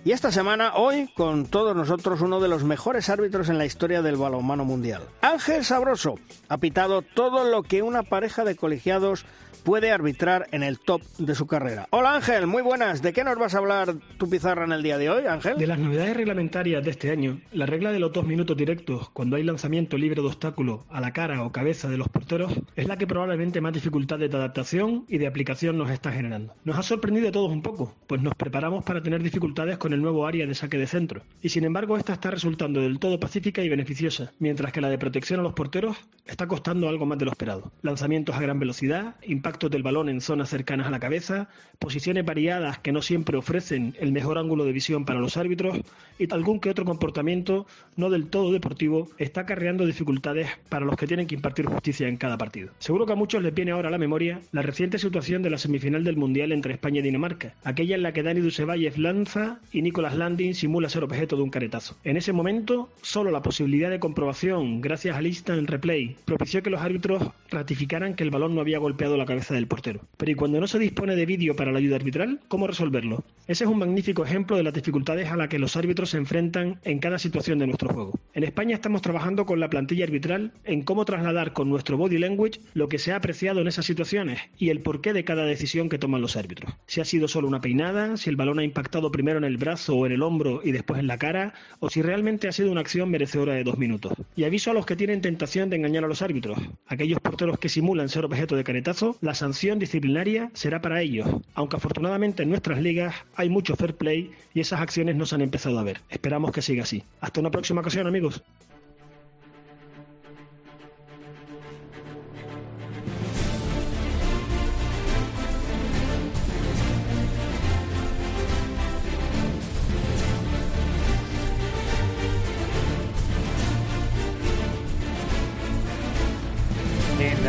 y 0.05 0.11
esta 0.11 0.33
semana, 0.33 0.75
hoy, 0.75 1.09
con 1.15 1.47
todos 1.47 1.77
nosotros, 1.77 2.21
uno 2.23 2.41
de 2.41 2.49
los 2.49 2.65
mejores 2.65 3.09
árbitros 3.09 3.49
en 3.49 3.59
la 3.59 3.67
historia 3.67 4.03
del 4.03 4.17
balonmano 4.17 4.65
mundial. 4.65 5.03
Ángel 5.21 5.65
Sabroso 5.65 6.17
ha 6.49 6.59
pitado 6.59 7.03
todo 7.03 7.49
lo 7.49 7.63
que 7.63 7.83
una 7.83 8.03
pareja 8.03 8.45
de 8.45 8.57
colegiados 8.57 9.25
puede 9.63 9.93
arbitrar 9.93 10.47
en 10.51 10.63
el 10.63 10.79
top 10.79 11.03
de 11.19 11.35
su 11.35 11.47
carrera. 11.47 11.87
Hola 11.91 12.17
Ángel, 12.17 12.47
muy 12.47 12.63
buenas. 12.63 13.03
¿De 13.03 13.13
qué 13.13 13.25
nos 13.25 13.39
vas 13.39 13.55
a 13.55 13.59
hablar 13.59 13.95
tu 14.19 14.29
pizarra 14.29 14.65
en 14.65 14.73
el 14.73 14.83
día 14.83 14.99
de 14.99 15.11
hoy, 15.11 15.27
Ángel? 15.27 15.57
De 15.57 15.67
las 15.67 15.79
novedades 15.79 16.17
reglamentarias 16.17 16.85
de 16.85 16.91
este 16.91 17.11
año, 17.11 17.41
la 17.53 17.67
regla 17.67 17.93
de 17.93 18.01
los 18.01 18.13
dos 18.13 18.27
minutos 18.27 18.57
directos 18.57 19.09
cuando 19.11 19.37
hay 19.37 19.45
lanzamiento 19.45 19.97
libre 19.97 20.21
de 20.21 20.27
obstáculo 20.27 20.85
a 20.91 21.01
la 21.01 21.13
cara 21.13 21.43
o 21.43 21.53
cabeza 21.53 21.89
de 21.89 21.97
los 21.97 22.09
porteros 22.09 22.53
es 22.77 22.89
la 22.89 22.97
que 22.97 23.07
probablemente 23.07 23.61
más 23.61 23.73
dificultades 23.73 24.31
de 24.31 24.37
adaptación 24.37 25.05
y 25.09 25.19
de 25.19 25.27
aplicación 25.27 25.79
nos 25.79 25.91
está 25.91 26.13
generando. 26.13 26.55
Nos 26.65 26.79
ha 26.79 26.83
sorprendido 26.83 27.29
a 27.29 27.33
todos 27.33 27.53
un 27.53 27.63
poco, 27.63 27.95
pues 28.07 28.21
nos 28.21 28.35
preparamos 28.35 28.85
para 28.85 29.03
tener 29.03 29.23
dificultades 29.23 29.79
con 29.79 29.92
el 29.93 30.03
nuevo 30.03 30.27
área 30.27 30.47
de 30.47 30.55
saque 30.55 30.79
de 30.79 30.87
centro, 30.87 31.23
y 31.43 31.49
sin 31.49 31.65
embargo 31.65 31.97
esta 31.97 32.13
está 32.13 32.31
resultando 32.31 32.81
del 32.81 32.99
todo 32.99 33.21
pacífica 33.21 33.63
y 33.63 33.69
beneficiosa, 33.69 34.33
mientras 34.39 34.73
que 34.73 34.81
la 34.81 34.89
de 34.89 34.99
protección 34.99 35.41
a 35.41 35.43
los 35.43 35.53
porteros 35.53 35.97
está 36.27 36.47
costando 36.47 36.89
algo 36.89 37.07
más 37.07 37.19
de 37.19 37.25
lo 37.25 37.33
esperado. 37.33 37.73
Lanzamientos 37.83 38.35
a 38.37 38.41
gran 38.41 38.59
velocidad, 38.59 39.17
impacto 39.27 39.69
del 39.69 39.83
balón 39.83 40.09
en 40.09 40.21
zonas 40.21 40.51
cercanas 40.51 40.87
a 40.87 40.91
la 40.91 41.01
cabeza, 41.01 41.49
posiciones 41.79 42.25
variadas 42.25 42.79
que 42.79 42.93
no 42.93 43.03
siempre 43.03 43.37
ofrecen 43.37 43.95
el 43.99 44.13
mejor 44.13 44.39
ángulo 44.39 44.65
de 44.65 44.73
visión 44.73 45.05
para 45.05 45.21
los 45.21 45.37
árbitros 45.37 45.79
y 46.19 46.33
algún 46.33 46.61
que 46.61 46.71
otro 46.71 46.85
comportamiento 46.85 47.67
no 47.97 48.11
del 48.11 48.29
todo 48.29 48.53
deportivo 48.53 49.09
está 49.19 49.43
acarreando 49.43 49.85
dificultades 49.85 50.49
para 50.69 50.87
los 50.87 50.97
que 50.97 51.07
tienen 51.07 51.27
que 51.27 51.35
impartir 51.35 51.67
justicia 51.67 52.09
en 52.09 52.17
cada 52.17 52.39
partido. 52.39 52.71
Seguro 52.79 53.07
que 53.07 53.13
a 53.13 53.17
muchos 53.17 53.43
les 53.43 53.55
viene 53.55 53.73
ahora 53.73 53.89
a 53.89 53.93
la 53.93 53.99
memoria 53.99 54.41
la 54.53 54.63
reciente 54.63 54.99
situación 54.99 55.43
de 55.43 55.51
la 55.51 55.59
semifinal 55.59 56.05
del 56.05 56.17
Mundial 56.17 56.53
entre 56.53 56.75
España 56.75 57.01
y 57.01 57.03
Dinamarca, 57.03 57.55
aquella 57.65 57.97
en 57.97 58.03
la 58.03 58.13
que 58.13 58.23
Dani 58.23 58.41
Dusevayev 58.41 58.99
lanza 58.99 59.61
y 59.73 59.82
Nicolás 59.83 60.17
Landin 60.17 60.55
simula 60.55 60.89
ser 60.89 61.03
objeto 61.03 61.37
de 61.37 61.43
un 61.43 61.51
caretazo. 61.51 61.97
En 62.05 62.17
ese 62.17 62.33
momento, 62.33 62.89
solo 63.03 63.31
la 63.31 63.43
posibilidad 63.43 63.91
de 63.91 63.99
comprobación, 63.99 64.81
gracias 64.81 65.17
al 65.17 65.27
instant 65.27 65.69
replay, 65.69 66.17
propició 66.25 66.63
que 66.63 66.71
los 66.71 66.81
árbitros 66.81 67.23
ratificaran 67.51 68.15
que 68.15 68.23
el 68.23 68.31
balón 68.31 68.55
no 68.55 68.61
había 68.61 68.79
golpeado 68.79 69.17
la 69.17 69.27
cabeza 69.27 69.55
del 69.55 69.67
portero. 69.67 70.01
Pero 70.17 70.31
¿y 70.31 70.35
cuando 70.35 70.61
no 70.61 70.69
se 70.69 70.79
dispone 70.79 71.17
de 71.17 71.27
vídeo 71.27 71.57
para 71.57 71.73
la 71.73 71.79
ayuda 71.79 71.97
arbitral? 71.97 72.41
¿Cómo 72.49 72.67
resolverlo? 72.67 73.25
Ese 73.49 73.65
es 73.65 73.71
un 73.71 73.79
magnífico 73.79 74.25
ejemplo 74.25 74.57
de 74.57 74.63
las 74.63 74.73
dificultades 74.73 75.29
a 75.29 75.37
las 75.37 75.49
que 75.49 75.59
los 75.59 75.77
árbitros 75.77 76.11
se 76.11 76.17
enfrentan 76.17 76.79
en 76.85 77.01
cada 77.01 77.19
situación 77.19 77.59
de 77.59 77.67
nuestro 77.67 77.89
juego. 77.89 78.13
En 78.35 78.45
España 78.45 78.77
estamos 78.77 79.03
trabajando 79.03 79.47
con 79.47 79.59
la 79.59 79.69
plantilla 79.69 80.05
arbitral 80.05 80.53
en 80.65 80.83
cómo 80.83 81.05
trasladar 81.05 81.53
con 81.53 81.69
nuestro 81.69 81.97
body 81.97 82.19
language 82.19 82.61
lo 82.75 82.89
que 82.89 82.99
se 82.99 83.13
ha 83.13 83.17
apreciado 83.17 83.61
en 83.61 83.67
esas 83.67 83.85
situaciones 83.85 84.41
y 84.59 84.69
el 84.69 84.81
porqué 84.81 85.13
de 85.13 85.25
cada 85.25 85.45
decisión 85.45 85.89
que 85.89 85.99
toman 85.99 86.23
los 86.23 86.37
árbitros. 86.37 86.73
Si 86.87 87.01
ha 87.01 87.05
sido 87.05 87.27
solo 87.27 87.49
una 87.49 87.61
peinada, 87.61 88.17
si 88.17 88.31
el 88.31 88.37
balón 88.37 88.61
ha 88.61 88.65
impactado 88.65 89.11
primero 89.11 89.39
en 89.39 89.45
el 89.45 89.57
brazo 89.57 89.72
o 89.89 90.07
en 90.07 90.13
el 90.13 90.23
hombro 90.23 90.61
y 90.65 90.73
después 90.73 91.01
en 91.01 91.07
la 91.07 91.19
cara, 91.19 91.55
o 91.81 91.91
si 91.91 92.03
realmente 92.03 92.49
ha 92.49 92.53
sido 92.53 92.71
una 92.71 92.81
acción 92.81 93.11
merecedora 93.11 93.55
de 93.55 93.65
dos 93.65 93.79
minutos. 93.79 94.13
Y 94.37 94.45
aviso 94.45 94.71
a 94.71 94.75
los 94.75 94.87
que 94.87 94.97
tienen 94.97 95.21
tentación 95.21 95.71
de 95.71 95.77
engañar 95.77 96.05
a 96.05 96.09
los 96.09 96.23
árbitros, 96.23 96.59
aquellos 96.87 97.21
porteros 97.21 97.59
que 97.59 97.69
simulan 97.69 98.09
ser 98.09 98.25
objeto 98.25 98.57
de 98.57 98.65
caretazo, 98.65 99.17
la 99.21 99.35
sanción 99.35 99.79
disciplinaria 99.79 100.51
será 100.55 100.81
para 100.81 101.01
ellos, 101.01 101.29
aunque 101.55 101.77
afortunadamente 101.77 102.43
en 102.43 102.51
nuestras 102.51 102.81
ligas 102.81 103.15
hay 103.35 103.49
mucho 103.49 103.77
fair 103.77 103.95
play 103.95 104.31
y 104.55 104.61
esas 104.61 104.81
acciones 104.81 105.17
no 105.17 105.27
se 105.27 105.35
han 105.35 105.43
empezado 105.43 105.79
a 105.79 105.85
ver. 105.85 106.01
Esperamos 106.11 106.53
que 106.53 106.63
siga 106.63 106.83
así. 106.83 107.03
Hasta 107.21 107.41
una 107.41 107.51
próxima 107.51 107.81
ocasión, 107.81 108.07
amigos. 108.07 108.43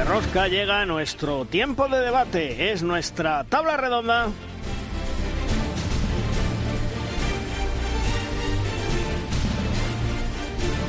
Rosca 0.06 0.48
llega 0.48 0.86
nuestro 0.86 1.46
tiempo 1.46 1.88
de 1.88 2.00
debate. 2.00 2.72
Es 2.72 2.84
nuestra 2.84 3.44
tabla 3.46 3.78
redonda. 3.78 4.28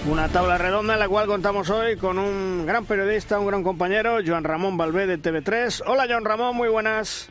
Una 0.07 0.29
tabla 0.29 0.59
redonda 0.59 0.95
en 0.95 1.01
la 1.01 1.09
cual 1.09 1.27
contamos 1.27 1.71
hoy 1.71 1.97
con 1.97 2.19
un 2.19 2.67
gran 2.67 2.85
periodista, 2.85 3.39
un 3.39 3.47
gran 3.47 3.63
compañero, 3.63 4.19
Joan 4.25 4.45
Ramón 4.45 4.77
Valvé 4.77 5.07
de 5.07 5.19
TV3. 5.19 5.83
Hola, 5.87 6.05
Joan 6.07 6.27
Ramón, 6.27 6.55
muy 6.55 6.69
buenas. 6.69 7.31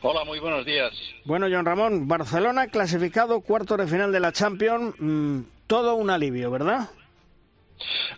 Hola, 0.00 0.24
muy 0.24 0.38
buenos 0.38 0.64
días. 0.64 0.92
Bueno, 1.26 1.46
Joan 1.50 1.66
Ramón, 1.66 2.08
Barcelona 2.08 2.68
clasificado 2.68 3.42
cuarto 3.42 3.76
de 3.76 3.86
final 3.86 4.12
de 4.12 4.20
la 4.20 4.32
Champions, 4.32 4.94
mm, 4.98 5.40
todo 5.66 5.96
un 5.96 6.08
alivio, 6.08 6.50
¿verdad? 6.50 6.88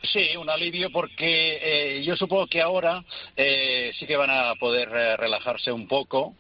Sí, 0.03 0.37
un 0.37 0.49
alivio 0.51 0.91
porque 0.91 1.59
eh, 1.61 2.03
yo 2.05 2.17
supongo 2.17 2.47
que 2.47 2.61
ahora 2.61 3.05
eh, 3.37 3.93
sí 3.99 4.07
que 4.07 4.17
van 4.17 4.31
a 4.31 4.55
poder 4.55 4.89
eh, 4.89 5.17
relajarse 5.17 5.73
un 5.73 5.87
poco. 5.87 6.35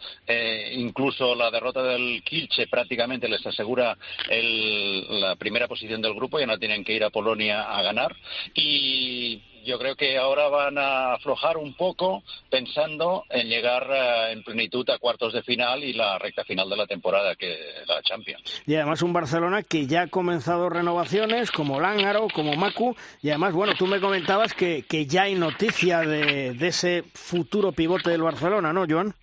incluso 0.72 1.34
la 1.34 1.50
derrota 1.50 1.82
del 1.82 2.22
Kilche 2.22 2.66
prácticamente 2.68 3.28
les 3.28 3.44
asegura 3.46 3.96
la 4.28 5.36
primera 5.36 5.68
posición 5.68 6.02
del 6.02 6.14
grupo. 6.14 6.38
Ya 6.38 6.46
no 6.46 6.58
tienen 6.58 6.84
que 6.84 6.94
ir 6.94 7.04
a 7.04 7.10
Polonia 7.10 7.62
a 7.62 7.82
ganar. 7.82 8.14
Y 8.54 9.42
yo 9.66 9.78
creo 9.78 9.96
que 9.96 10.16
ahora 10.16 10.48
van 10.48 10.78
a 10.78 11.14
aflojar 11.14 11.56
un 11.56 11.74
poco 11.74 12.22
pensando 12.50 13.24
en 13.30 13.48
llegar 13.48 13.88
eh, 13.90 14.32
en 14.32 14.42
plenitud 14.42 14.88
a 14.90 14.98
cuartos 14.98 15.32
de 15.32 15.42
final 15.42 15.84
y 15.84 15.92
la 15.92 16.18
recta 16.18 16.44
final 16.44 16.70
de 16.70 16.76
la 16.76 16.86
temporada 16.86 17.34
que 17.34 17.58
la 17.86 18.00
Champions. 18.02 18.62
Y 18.66 18.74
además 18.76 19.02
un 19.02 19.12
Barcelona 19.12 19.62
que 19.62 19.86
ya 19.86 20.02
ha 20.02 20.06
comenzado 20.06 20.68
renovaciones 20.68 21.50
como 21.50 21.80
Lángaro, 21.80 22.28
como 22.32 22.54
Macu 22.54 22.96
y 23.22 23.30
además, 23.30 23.52
bueno, 23.52 23.74
tú 23.76 23.86
me 23.86 24.00
comentabas 24.00 24.54
que, 24.54 24.84
que 24.88 25.06
ya 25.06 25.22
hay 25.22 25.34
noticia 25.34 26.00
de, 26.00 26.54
de 26.54 26.68
ese 26.68 27.04
futuro 27.14 27.72
pivote 27.72 28.10
del 28.10 28.22
Barcelona, 28.22 28.72
¿no, 28.72 28.86
Joan? 28.88 29.14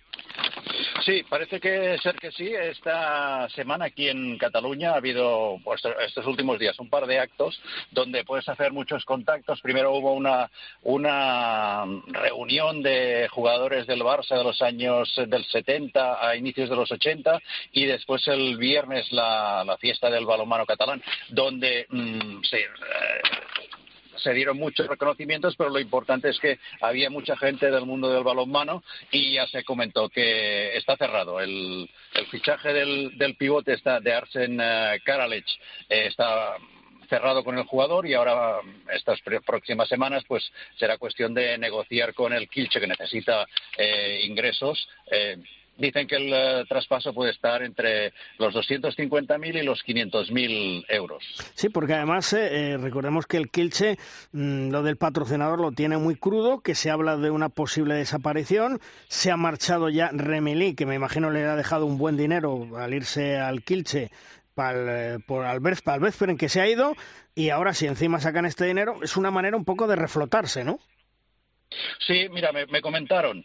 Sí, 1.04 1.22
parece 1.28 1.60
que 1.60 1.98
ser 1.98 2.16
que 2.16 2.32
sí. 2.32 2.50
Esta 2.52 3.48
semana 3.50 3.86
aquí 3.86 4.08
en 4.08 4.38
Cataluña 4.38 4.92
ha 4.92 4.96
habido, 4.96 5.58
pues, 5.62 5.82
estos 6.06 6.26
últimos 6.26 6.58
días, 6.58 6.78
un 6.78 6.88
par 6.88 7.06
de 7.06 7.18
actos 7.18 7.60
donde 7.90 8.24
puedes 8.24 8.48
hacer 8.48 8.72
muchos 8.72 9.04
contactos. 9.04 9.60
Primero 9.60 9.92
hubo 9.92 10.14
una, 10.14 10.50
una 10.82 11.84
reunión 12.06 12.82
de 12.82 13.28
jugadores 13.30 13.86
del 13.86 14.00
Barça 14.00 14.38
de 14.38 14.44
los 14.44 14.62
años 14.62 15.12
del 15.26 15.44
70 15.44 16.26
a 16.26 16.36
inicios 16.36 16.70
de 16.70 16.76
los 16.76 16.90
80 16.90 17.38
y 17.72 17.84
después 17.84 18.26
el 18.28 18.56
viernes 18.56 19.12
la, 19.12 19.76
fiesta 19.80 20.08
del 20.08 20.24
balonmano 20.24 20.64
catalán, 20.64 21.02
donde 21.28 21.86
mm, 21.90 22.42
se, 22.44 22.60
eh, 22.60 22.68
se 24.24 24.32
dieron 24.32 24.56
muchos 24.56 24.86
reconocimientos, 24.86 25.54
pero 25.56 25.70
lo 25.70 25.78
importante 25.78 26.30
es 26.30 26.40
que 26.40 26.58
había 26.80 27.10
mucha 27.10 27.36
gente 27.36 27.70
del 27.70 27.84
mundo 27.84 28.10
del 28.10 28.24
balonmano 28.24 28.82
y 29.12 29.34
ya 29.34 29.46
se 29.46 29.62
comentó 29.62 30.08
que 30.08 30.76
está 30.76 30.96
cerrado. 30.96 31.40
El, 31.40 31.88
fichaje 32.30 32.72
del, 32.72 33.16
del, 33.18 33.36
pivote 33.36 33.74
está, 33.74 34.00
de 34.00 34.12
Arsen 34.12 34.58
uh, 34.58 35.34
está 35.88 36.56
cerrado 37.08 37.44
con 37.44 37.58
el 37.58 37.64
jugador 37.64 38.06
y 38.06 38.14
ahora 38.14 38.60
estas 38.92 39.20
próximas 39.44 39.88
semanas 39.88 40.24
pues 40.26 40.50
será 40.78 40.96
cuestión 40.96 41.34
de 41.34 41.58
negociar 41.58 42.14
con 42.14 42.32
el 42.32 42.48
Kilche 42.48 42.80
que 42.80 42.86
necesita 42.86 43.46
eh, 43.76 44.22
ingresos 44.24 44.88
dicen 45.76 46.06
que 46.06 46.16
el 46.16 46.32
eh, 46.32 46.64
traspaso 46.68 47.12
puede 47.12 47.32
estar 47.32 47.62
entre 47.62 48.12
los 48.38 48.54
250.000 48.54 49.60
y 49.60 49.62
los 49.62 49.84
500.000 49.84 50.84
euros. 50.88 51.24
Sí, 51.54 51.68
porque 51.68 51.94
además 51.94 52.32
eh, 52.32 52.72
eh, 52.72 52.76
recordemos 52.76 53.26
que 53.26 53.36
el 53.36 53.50
Kilche, 53.50 53.98
mm, 54.32 54.70
lo 54.70 54.82
del 54.82 54.96
patrocinador 54.96 55.60
lo 55.60 55.72
tiene 55.72 55.96
muy 55.96 56.16
crudo, 56.16 56.60
que 56.60 56.74
se 56.74 56.90
habla 56.90 57.16
de 57.16 57.30
una 57.30 57.48
posible 57.48 57.94
desaparición. 57.94 58.80
Se 59.08 59.30
ha 59.30 59.36
marchado 59.36 59.88
ya 59.88 60.10
Remeli, 60.12 60.74
que 60.74 60.86
me 60.86 60.94
imagino 60.94 61.30
le 61.30 61.44
ha 61.44 61.56
dejado 61.56 61.86
un 61.86 61.98
buen 61.98 62.16
dinero 62.16 62.68
al 62.76 62.94
irse 62.94 63.38
al 63.38 63.62
Kilche 63.62 64.10
para 64.54 65.18
por 65.26 65.44
al 65.46 65.60
en 66.28 66.38
que 66.38 66.48
se 66.48 66.60
ha 66.60 66.68
ido, 66.68 66.94
y 67.34 67.50
ahora 67.50 67.74
si 67.74 67.86
encima 67.86 68.20
sacan 68.20 68.46
este 68.46 68.64
dinero, 68.64 69.00
es 69.02 69.16
una 69.16 69.32
manera 69.32 69.56
un 69.56 69.64
poco 69.64 69.88
de 69.88 69.96
reflotarse, 69.96 70.62
¿no? 70.62 70.78
Sí, 72.06 72.28
mira, 72.30 72.52
me, 72.52 72.80
comentaron. 72.80 73.44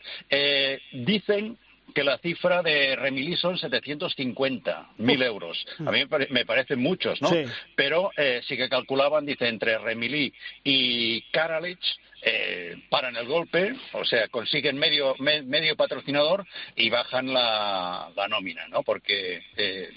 dicen 0.91 1.57
que 1.93 2.03
la 2.03 2.17
cifra 2.19 2.61
de 2.61 2.95
Remilí 2.95 3.35
son 3.37 3.57
750 3.57 4.89
mil 4.97 5.21
euros. 5.21 5.65
A 5.85 5.91
mí 5.91 6.03
me, 6.29 6.45
parecen 6.45 6.79
muchos, 6.79 7.21
¿no? 7.21 7.29
Pero 7.75 8.11
eh, 8.17 8.41
sí 8.47 8.57
que 8.57 8.69
calculaban, 8.69 9.25
dice, 9.25 9.47
entre 9.47 9.77
Remilí 9.77 10.33
y 10.63 11.21
Karalich, 11.31 11.99
eh, 12.21 12.75
paran 12.89 13.15
el 13.15 13.27
golpe, 13.27 13.73
o 13.93 14.03
sea, 14.03 14.27
consiguen 14.27 14.77
medio, 14.77 15.15
medio 15.19 15.75
patrocinador 15.75 16.45
y 16.75 16.89
bajan 16.89 17.33
la, 17.33 18.11
la 18.15 18.27
nómina, 18.27 18.67
¿no? 18.67 18.83
Porque 18.83 19.41
eh, 19.55 19.89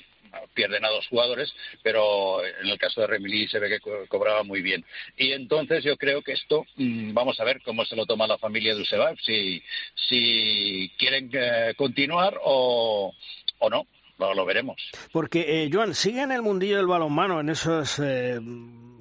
pierden 0.54 0.84
a 0.84 0.90
dos 0.90 1.06
jugadores, 1.08 1.54
pero 1.82 2.44
en 2.44 2.68
el 2.68 2.78
caso 2.78 3.00
de 3.00 3.06
Remilí 3.06 3.48
se 3.48 3.58
ve 3.58 3.68
que 3.68 4.06
cobraba 4.08 4.42
muy 4.42 4.62
bien. 4.62 4.84
Y 5.16 5.32
entonces 5.32 5.84
yo 5.84 5.96
creo 5.96 6.22
que 6.22 6.32
esto, 6.32 6.64
mm, 6.76 7.12
vamos 7.12 7.38
a 7.40 7.44
ver 7.44 7.60
cómo 7.62 7.84
se 7.84 7.96
lo 7.96 8.06
toma 8.06 8.26
la 8.26 8.38
familia 8.38 8.74
de 8.74 8.82
Usebav, 8.82 9.16
si, 9.20 9.62
si 10.08 10.90
quieren 10.98 11.30
eh, 11.32 11.74
continuar 11.76 12.38
o, 12.42 13.14
o 13.58 13.70
no. 13.70 13.86
Lo, 14.34 14.44
veremos. 14.44 14.76
Porque, 15.12 15.64
eh, 15.64 15.70
Joan, 15.72 15.94
sigue 15.94 16.22
en 16.22 16.32
el 16.32 16.42
mundillo 16.42 16.76
del 16.76 16.86
balonmano, 16.86 17.40
en 17.40 17.48
esos 17.48 17.98
eh, 17.98 18.40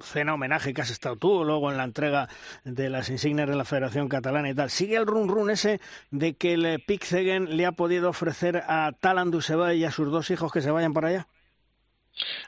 cena 0.02 0.34
homenaje 0.34 0.74
que 0.74 0.82
has 0.82 0.90
estado 0.90 1.16
tú, 1.16 1.44
luego 1.44 1.72
en 1.72 1.78
la 1.78 1.84
entrega 1.84 2.28
de 2.64 2.90
las 2.90 3.10
insignias 3.10 3.48
de 3.48 3.56
la 3.56 3.66
Federación 3.66 4.10
Catalana 4.10 4.50
y 4.50 4.56
tal. 4.56 4.70
¿Sigue 4.70 4.96
el 4.96 5.06
run 5.06 5.30
run 5.30 5.50
ese 5.50 5.80
de 6.10 6.34
que 6.34 6.54
el 6.54 6.84
Pixegen 6.86 7.56
le 7.56 7.66
ha 7.66 7.72
podido 7.72 8.10
ofrecer 8.10 8.64
a 8.68 8.92
Talan 9.00 9.32
Duseba 9.32 9.74
y 9.74 9.86
a 9.86 9.92
sus 9.92 10.12
dos 10.12 10.30
hijos 10.32 10.52
que 10.52 10.62
se 10.62 10.72
vayan 10.72 10.94
para 10.94 11.10
allá? 11.10 11.28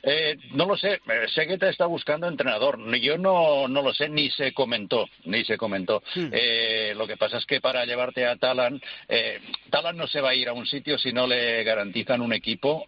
Eh, 0.04 0.38
no 0.52 0.66
lo 0.66 0.78
sé, 0.78 0.94
eh, 0.94 1.28
sé 1.34 1.48
que 1.48 1.58
te 1.58 1.70
está 1.70 1.86
buscando 1.86 2.28
entrenador. 2.28 2.80
Yo 3.00 3.18
no, 3.18 3.68
no 3.68 3.82
lo 3.82 3.94
sé, 3.94 4.10
ni 4.10 4.30
se 4.32 4.54
comentó, 4.54 5.08
ni 5.26 5.44
se 5.46 5.58
comentó. 5.58 6.04
Hmm. 6.16 6.30
Eh, 6.32 6.94
lo 6.96 7.08
que 7.08 7.18
pasa 7.18 7.38
es 7.38 7.46
que 7.46 7.62
para 7.62 7.86
llevarte 7.86 8.26
a 8.26 8.36
Talan, 8.36 8.82
eh, 9.08 9.40
Talan 9.70 9.98
no 9.98 10.08
se 10.08 10.22
va 10.22 10.30
a 10.30 10.36
ir 10.36 10.50
a 10.50 10.54
un 10.54 10.66
sitio 10.66 10.98
si 10.98 11.12
no 11.12 11.28
le 11.28 11.64
garantizan 11.64 12.22
un 12.22 12.34
equipo 12.34 12.86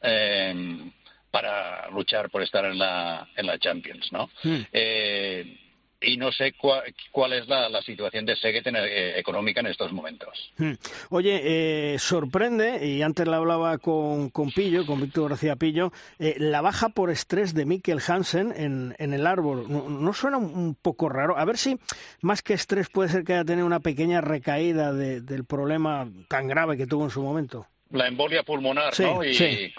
para 1.31 1.89
luchar 1.89 2.29
por 2.29 2.41
estar 2.41 2.63
en 2.65 2.77
la, 2.77 3.27
en 3.35 3.45
la 3.45 3.59
Champions, 3.59 4.11
¿no? 4.11 4.29
Hmm 4.43 5.64
y 6.05 6.17
no 6.17 6.31
sé 6.31 6.53
cuál, 6.53 7.33
es 7.33 7.47
la, 7.47 7.81
situación 7.81 8.25
de 8.25 8.35
Seguet 8.35 8.65
eh, 8.67 9.19
económica 9.19 9.59
en 9.59 9.67
estos 9.67 9.91
momentos. 9.91 10.51
Hmm. 10.57 10.73
Oye, 11.09 11.41
eh, 11.43 11.99
sorprende, 11.99 12.85
y 12.85 13.01
antes 13.01 13.27
la 13.27 13.37
hablaba 13.37 13.77
con, 13.77 14.29
con 14.29 14.51
Pillo, 14.51 14.85
con 14.85 15.01
Víctor 15.01 15.29
García 15.29 15.55
Pillo, 15.55 15.91
eh, 16.19 16.35
la 16.37 16.61
baja 16.61 16.89
por 16.89 17.09
estrés 17.09 17.53
de 17.53 17.65
Mikkel 17.65 18.01
Hansen 18.05 18.53
en, 18.55 18.95
en 18.97 19.13
el 19.13 19.27
árbol. 19.27 19.65
¿No, 19.69 20.13
suena 20.13 20.37
un 20.37 20.75
poco 20.75 21.09
raro? 21.09 21.37
A 21.37 21.45
ver 21.45 21.57
si 21.57 21.77
más 22.21 22.41
que 22.41 22.53
estrés 22.53 22.89
puede 22.89 23.09
ser 23.09 23.23
que 23.23 23.33
haya 23.33 23.45
tenido 23.45 23.65
una 23.65 23.79
pequeña 23.79 24.21
recaída 24.21 24.93
del 24.93 25.45
problema 25.45 26.07
tan 26.27 26.47
grave 26.47 26.77
que 26.77 26.87
tuvo 26.87 27.05
en 27.05 27.09
su 27.09 27.21
momento. 27.21 27.67
La 27.91 28.07
embolia 28.07 28.43
pulmonar, 28.43 28.93
¿no? 28.99 29.21
sí. 29.23 29.73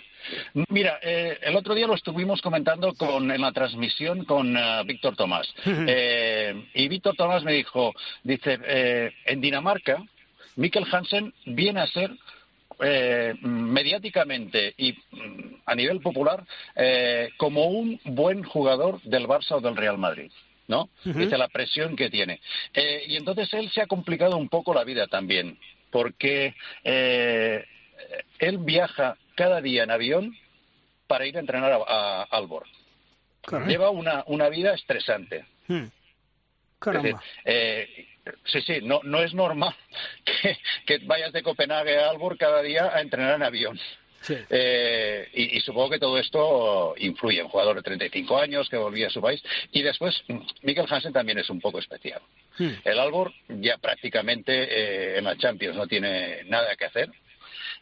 Mira, 0.68 0.99
eh, 1.03 1.39
el 1.43 1.57
otro 1.57 1.74
día 1.74 1.87
lo 1.87 1.95
estuvimos 1.95 2.41
comentando 2.41 2.95
con, 2.95 3.31
en 3.31 3.41
la 3.41 3.53
transmisión 3.53 4.24
con 4.24 4.57
eh, 4.57 4.83
Víctor 4.87 5.16
Tomás. 5.16 5.47
Eh, 5.89 6.68
y 6.74 6.89
Víctor 6.89 7.14
Tomás 7.16 7.45
me 7.45 7.53
dijo, 7.53 7.95
dice, 8.22 8.59
en 9.24 9.41
Dinamarca, 9.41 10.03
Mikkel 10.57 10.87
Hansen 10.91 11.33
viene 11.45 11.81
a 11.81 11.87
ser 11.87 12.11
mediáticamente 13.41 14.74
y 14.77 14.93
mm, 14.93 15.62
a 15.64 15.74
nivel 15.74 16.01
popular 16.01 16.45
como 17.37 17.66
un 17.66 18.01
buen 18.05 18.43
jugador 18.43 19.01
del 19.03 19.27
Barça 19.27 19.53
o 19.53 19.61
del 19.61 19.77
Real 19.77 19.99
Madrid. 19.99 20.31
¿no? 20.68 20.89
Dice 21.05 21.39
la 21.39 21.49
presión 21.49 21.95
que 21.95 22.11
tiene. 22.11 22.41
y 23.07 23.16
entonces 23.16 23.53
él 23.55 23.70
se 23.70 23.83
ha 23.83 23.87
complicado 23.87 24.37
un 24.37 24.49
poco 24.49 24.74
la 24.74 24.85
vida 24.85 25.07
también, 25.07 25.59
porque 25.91 26.55
él 26.85 28.59
viaja 28.59 29.16
cada 29.37 29.61
día 29.61 29.84
en 29.84 29.93
avión 29.93 30.37
para 31.07 31.26
ir 31.26 31.37
a 31.37 31.41
entrenar 31.41 31.80
a, 31.87 32.22
Albor. 32.24 32.64
Lleva 33.68 33.91
una, 33.91 34.24
una 34.26 34.49
vida 34.49 34.74
estresante. 34.74 35.45
Hmm. 35.68 35.87
Eh, 37.45 38.07
sí, 38.45 38.61
sí, 38.61 38.80
no, 38.82 39.01
no 39.03 39.22
es 39.22 39.32
normal 39.34 39.74
que, 40.87 40.99
vayas 41.05 41.32
de 41.32 41.43
Copenhague 41.43 41.99
a 41.99 42.11
Albor 42.11 42.37
cada 42.37 42.61
día 42.62 42.91
a 42.95 43.01
entrenar 43.01 43.37
en 43.37 43.43
avión. 43.43 43.80
Eh, 44.28 45.28
y, 45.34 45.61
supongo 45.61 45.91
que 45.91 45.99
todo 46.01 46.18
esto 46.18 46.95
influye. 46.99 47.43
Un 47.43 47.49
jugador 47.49 47.76
de 47.76 47.82
35 47.82 48.39
años 48.39 48.68
que 48.68 48.76
volvía 48.76 49.07
a 49.07 49.11
su 49.11 49.20
país. 49.20 49.41
Y 49.70 49.82
después, 49.82 50.20
Miguel 50.62 50.87
Hansen 50.91 51.12
también 51.12 51.39
es 51.39 51.49
un 51.49 51.61
poco 51.61 51.78
especial. 51.78 52.20
Hmm. 52.59 52.72
El 52.84 52.99
Albor 52.99 53.32
ya 53.49 53.78
prácticamente 53.78 54.64
eh, 54.64 55.18
en 55.18 55.24
la 55.24 55.37
Champions 55.37 55.76
no 55.76 55.87
tiene 55.87 56.43
nada 56.45 56.74
que 56.74 56.87
hacer 56.87 57.11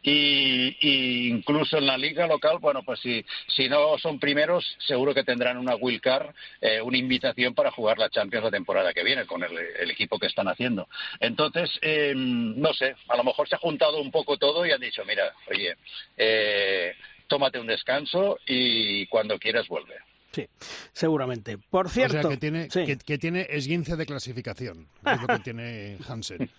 y, 0.06 1.28
incluso 1.28 1.78
en 1.78 1.86
la 1.86 1.96
liga 1.96 2.26
local, 2.26 2.58
bueno, 2.60 2.82
pues 2.82 3.00
si, 3.00 3.24
si 3.48 3.68
no 3.70 3.96
son 3.98 4.20
primeros, 4.20 4.76
seguro 4.86 5.14
que 5.14 5.24
tendrán 5.24 5.56
una 5.56 5.76
wildcard, 5.76 6.34
eh, 6.60 6.80
una 6.82 6.98
invitación 6.98 7.54
para 7.54 7.70
jugar 7.70 7.98
la 7.98 8.10
Champions 8.10 8.44
la 8.44 8.50
temporada 8.50 8.92
que 8.92 9.02
viene 9.02 9.24
con 9.24 9.42
el, 9.42 9.90
equipo 9.90 10.18
que 10.18 10.26
están 10.26 10.48
haciendo. 10.48 10.88
Entonces, 11.20 11.70
em, 11.80 12.60
no 12.60 12.74
sé, 12.74 12.94
a 13.08 13.16
lo 13.16 13.24
mejor 13.24 13.48
se 13.48 13.54
ha 13.54 13.58
juntado 13.58 14.00
un 14.00 14.10
poco 14.10 14.36
todo 14.36 14.66
y 14.66 14.72
han 14.72 14.80
dicho, 14.80 15.04
mira, 15.06 15.32
oye, 15.50 15.74
eh, 16.16 16.94
tómate 17.26 17.58
un 17.58 17.66
descanso 17.66 18.38
y 18.46 19.06
cuando 19.06 19.38
quieras 19.38 19.68
vuelve. 19.68 19.94
Sí, 20.32 20.46
seguramente. 20.92 21.58
Por 21.58 21.88
cierto, 21.88 22.18
o 22.18 22.22
sea, 22.22 22.30
que 22.30 22.36
tiene, 22.36 22.68
que, 22.68 23.18
tiene 23.18 23.46
esguince 23.48 23.96
de 23.96 24.04
clasificación, 24.04 24.88
es 25.06 25.20
lo 25.20 25.26
que 25.28 25.38
tiene 25.44 25.96
Hansen. 26.08 26.50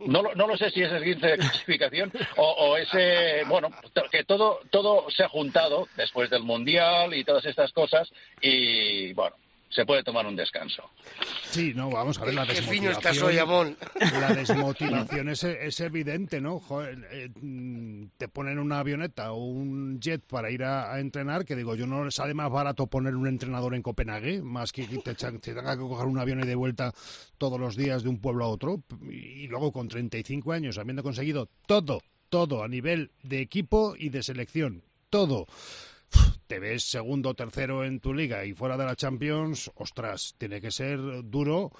No, 0.00 0.22
no 0.34 0.46
lo 0.48 0.56
sé 0.56 0.70
si 0.70 0.82
es 0.82 0.90
esguince 0.90 1.26
de 1.28 1.38
clasificación 1.38 2.12
o, 2.36 2.50
o 2.50 2.76
ese, 2.76 3.44
bueno, 3.44 3.70
que 4.10 4.24
todo, 4.24 4.60
todo 4.70 5.08
se 5.10 5.22
ha 5.22 5.28
juntado 5.28 5.86
después 5.96 6.30
del 6.30 6.42
Mundial 6.42 7.14
y 7.14 7.24
todas 7.24 7.44
estas 7.44 7.72
cosas 7.72 8.10
y, 8.40 9.12
bueno, 9.12 9.36
se 9.70 9.84
puede 9.84 10.02
tomar 10.02 10.26
un 10.26 10.36
descanso. 10.36 10.90
Sí, 11.44 11.72
no, 11.74 11.90
vamos 11.90 12.18
a 12.18 12.24
ver 12.24 12.34
la 12.34 12.44
desmotivación. 12.44 13.76
La 14.20 14.34
desmotivación 14.34 15.28
es, 15.28 15.80
evidente, 15.80 16.40
¿no? 16.40 16.62
Eh, 17.10 17.30
mm, 17.34 18.06
te 18.16 18.28
ponen 18.28 18.58
una 18.58 18.80
avioneta 18.80 19.32
o 19.32 19.44
un 19.44 20.00
jet 20.00 20.22
para 20.22 20.50
ir 20.50 20.64
a, 20.64 20.98
entrenar, 20.98 21.44
que 21.44 21.56
digo, 21.56 21.74
yo 21.74 21.86
no 21.86 22.04
le 22.04 22.10
sale 22.10 22.34
más 22.34 22.50
barato 22.50 22.86
poner 22.86 23.14
un 23.14 23.26
entrenador 23.26 23.74
en 23.74 23.82
Copenhague, 23.82 24.42
más 24.42 24.72
que 24.72 24.86
te, 24.86 25.14
te 25.14 25.38
tenga 25.38 25.76
que 25.76 25.82
coger 25.82 26.06
un 26.06 26.18
avión 26.18 26.40
y 26.40 26.46
de 26.46 26.54
vuelta 26.54 26.92
todos 27.36 27.60
los 27.60 27.76
días 27.76 28.02
de 28.02 28.08
un 28.08 28.20
pueblo 28.20 28.44
a 28.44 28.48
otro, 28.48 28.82
y 29.10 29.46
luego 29.48 29.72
con 29.72 29.88
35 29.88 30.52
años, 30.52 30.78
habiendo 30.78 31.02
conseguido 31.02 31.48
todo, 31.66 32.00
todo 32.28 32.62
a 32.62 32.68
nivel 32.68 33.10
de 33.22 33.40
equipo 33.40 33.94
y 33.96 34.08
de 34.08 34.22
selección, 34.22 34.82
todo 35.10 35.46
te 36.48 36.58
ves 36.58 36.82
segundo 36.82 37.30
o 37.30 37.34
tercero 37.34 37.84
en 37.84 38.00
tu 38.00 38.14
liga 38.14 38.44
y 38.44 38.54
fuera 38.54 38.76
de 38.76 38.86
la 38.86 38.96
Champions, 38.96 39.70
ostras, 39.76 40.34
tiene 40.38 40.60
que 40.60 40.70
ser 40.70 40.98
duro 41.24 41.70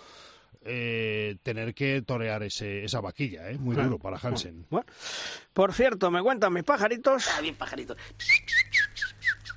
eh, 0.63 1.37
tener 1.43 1.75
que 1.75 2.03
torear 2.03 2.43
ese, 2.43 2.85
esa 2.85 3.01
vaquilla, 3.01 3.51
¿eh? 3.51 3.59
muy 3.59 3.75
duro 3.75 3.99
para 3.99 4.19
Hansen. 4.19 4.67
por 5.53 5.73
cierto, 5.73 6.11
me 6.11 6.23
cuentan 6.23 6.53
mis 6.53 6.65
pajaritos. 6.65 7.27
Ah, 7.37 7.41
bien 7.41 7.55
pajaritos. 7.55 7.97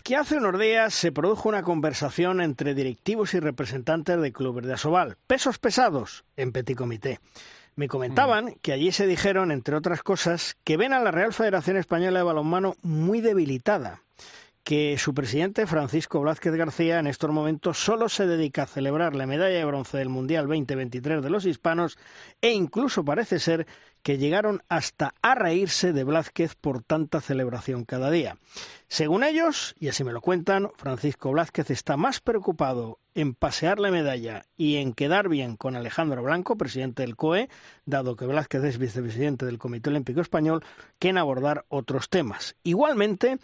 Que 0.04 0.16
hace 0.16 0.38
unos 0.38 0.58
días 0.58 0.94
se 0.94 1.12
produjo 1.12 1.50
una 1.50 1.64
conversación 1.64 2.42
entre 2.42 2.74
directivos 2.74 3.34
y 3.34 3.40
representantes 3.40 4.20
de 4.20 4.32
clubes 4.32 4.66
de 4.66 4.74
Asobal, 4.74 5.18
pesos 5.28 5.60
pesados 5.60 6.24
en 6.38 6.54
Petit 6.54 6.78
Comité. 6.78 7.20
Me 7.76 7.88
comentaban 7.88 8.46
mm. 8.46 8.56
que 8.62 8.72
allí 8.72 8.92
se 8.92 9.08
dijeron, 9.08 9.52
entre 9.52 9.76
otras 9.76 10.04
cosas, 10.04 10.56
que 10.64 10.78
ven 10.78 10.94
a 10.94 11.02
la 11.02 11.12
Real 11.12 11.34
Federación 11.34 11.78
Española 11.78 12.20
de 12.20 12.24
Balonmano 12.24 12.76
muy 12.82 13.20
debilitada 13.22 14.02
que 14.64 14.98
su 14.98 15.14
presidente, 15.14 15.66
Francisco 15.66 16.22
Blázquez 16.22 16.54
García, 16.54 17.00
en 17.00 17.08
estos 17.08 17.32
momentos 17.32 17.78
solo 17.78 18.10
se 18.10 18.28
dedica 18.28 18.64
a 18.64 18.68
celebrar 18.68 19.16
la 19.16 19.26
medalla 19.26 19.58
de 19.58 19.66
bronce 19.66 19.98
del 19.98 20.10
Mundial 20.10 20.48
2023 20.48 21.24
de 21.24 21.30
los 21.30 21.46
hispanos 21.46 21.98
e 22.42 22.52
incluso 22.52 23.04
parece 23.04 23.40
ser 23.40 23.66
que 24.04 24.18
llegaron 24.18 24.64
hasta 24.68 25.14
a 25.22 25.36
reírse 25.36 25.94
de 25.94 26.04
Blázquez 26.04 26.56
por 26.56 26.84
tanta 26.84 27.22
celebración 27.22 27.86
cada 27.86 28.10
día. 28.10 28.38
Según 28.88 29.24
ellos, 29.24 29.76
y 29.80 29.90
así 29.90 30.04
me 30.04 30.12
lo 30.12 30.22
cuentan, 30.22 30.70
Francisco 30.76 31.32
Blázquez 31.32 31.70
está 31.70 31.98
más 31.98 32.20
preocupado 32.20 33.00
en 33.14 33.34
pasear 33.34 33.80
la 33.80 33.92
medalla 33.92 34.46
y 34.58 34.78
en 34.78 34.94
quedar 34.94 35.30
bien 35.30 35.56
con 35.56 35.76
Alejandro 35.76 36.24
Blanco, 36.24 36.58
presidente 36.58 37.04
del 37.04 37.16
COE, 37.16 37.50
dado 37.86 38.16
que 38.16 38.26
Blázquez 38.26 38.64
es 38.64 38.78
vicepresidente 38.78 39.46
del 39.46 39.60
Comité 39.60 39.90
Olímpico 39.90 40.22
Español, 40.22 40.64
que 40.98 41.10
en 41.10 41.18
abordar 41.18 41.66
otros 41.70 42.10
temas. 42.10 42.56
Igualmente, 42.64 43.38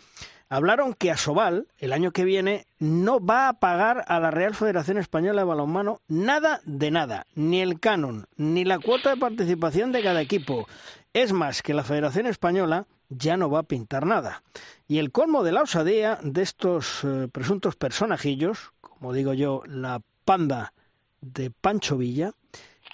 hablaron 0.49 0.93
que 0.93 1.11
Asobal, 1.11 1.67
el 1.77 1.93
año 1.93 2.11
que 2.11 2.25
viene, 2.25 2.65
no 2.79 3.23
va 3.23 3.49
a 3.49 3.53
pagar 3.53 4.05
a 4.07 4.19
la 4.19 4.31
Real 4.31 4.55
Federación 4.55 4.97
Española 4.97 5.41
de 5.41 5.47
Balonmano 5.47 6.01
nada 6.07 6.61
de 6.65 6.91
nada, 6.91 7.27
ni 7.35 7.61
el 7.61 7.79
canon, 7.79 8.27
ni 8.37 8.65
la 8.65 8.79
cuota 8.79 9.11
de 9.11 9.17
participación 9.17 9.91
de 9.91 10.03
cada 10.03 10.21
equipo. 10.21 10.67
Es 11.13 11.33
más, 11.33 11.61
que 11.61 11.73
la 11.73 11.83
Federación 11.83 12.27
Española 12.27 12.85
ya 13.09 13.37
no 13.37 13.49
va 13.49 13.59
a 13.59 13.63
pintar 13.63 14.05
nada. 14.05 14.43
Y 14.87 14.99
el 14.99 15.11
colmo 15.11 15.43
de 15.43 15.51
la 15.51 15.63
osadía 15.63 16.19
de 16.21 16.41
estos 16.41 17.03
eh, 17.03 17.27
presuntos 17.31 17.75
personajillos, 17.75 18.71
como 18.81 19.13
digo 19.13 19.33
yo, 19.33 19.63
la 19.65 20.01
panda 20.25 20.73
de 21.21 21.51
Pancho 21.51 21.97
Villa, 21.97 22.33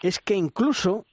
es 0.01 0.19
que 0.19 0.35
incluso 0.35 1.05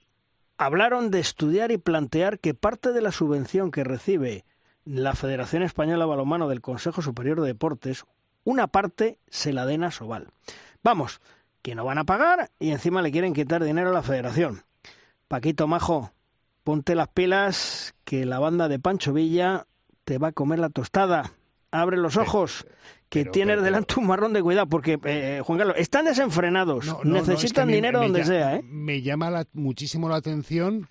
hablaron 0.57 1.11
de 1.11 1.19
estudiar 1.19 1.71
y 1.71 1.77
plantear 1.77 2.39
que 2.39 2.53
parte 2.53 2.91
de 2.91 3.01
la 3.01 3.11
subvención 3.11 3.71
que 3.71 3.83
recibe 3.83 4.45
la 4.85 5.13
Federación 5.13 5.63
Española 5.63 6.05
de 6.05 6.09
Balonmano 6.09 6.47
del 6.49 6.61
Consejo 6.61 7.01
Superior 7.01 7.41
de 7.41 7.47
Deportes, 7.47 8.05
una 8.43 8.67
parte 8.67 9.19
se 9.29 9.53
la 9.53 9.65
den 9.65 9.83
a 9.83 9.91
Sobal. 9.91 10.29
Vamos, 10.83 11.21
que 11.61 11.75
no 11.75 11.85
van 11.85 11.97
a 11.97 12.05
pagar 12.05 12.51
y 12.59 12.71
encima 12.71 13.01
le 13.01 13.11
quieren 13.11 13.33
quitar 13.33 13.63
dinero 13.63 13.89
a 13.89 13.93
la 13.93 14.01
Federación. 14.01 14.63
Paquito 15.27 15.67
Majo, 15.67 16.11
ponte 16.63 16.95
las 16.95 17.07
pilas 17.07 17.93
que 18.03 18.25
la 18.25 18.39
banda 18.39 18.67
de 18.67 18.79
Pancho 18.79 19.13
Villa 19.13 19.67
te 20.03 20.17
va 20.17 20.29
a 20.29 20.31
comer 20.33 20.59
la 20.59 20.69
tostada. 20.69 21.33
Abre 21.71 21.95
los 21.95 22.17
ojos, 22.17 22.65
que 23.07 23.23
tienes 23.23 23.61
delante 23.61 23.95
un 23.97 24.07
marrón 24.07 24.33
de 24.33 24.41
cuidado, 24.41 24.67
porque, 24.67 24.99
eh, 25.05 25.41
Juan 25.45 25.57
Carlos, 25.57 25.77
están 25.77 26.05
desenfrenados, 26.05 26.97
necesitan 27.05 27.69
dinero 27.69 28.01
donde 28.01 28.25
sea. 28.25 28.55
¿eh? 28.55 28.61
Me 28.63 29.01
llama 29.01 29.45
muchísimo 29.53 30.09
la 30.09 30.17
atención 30.17 30.89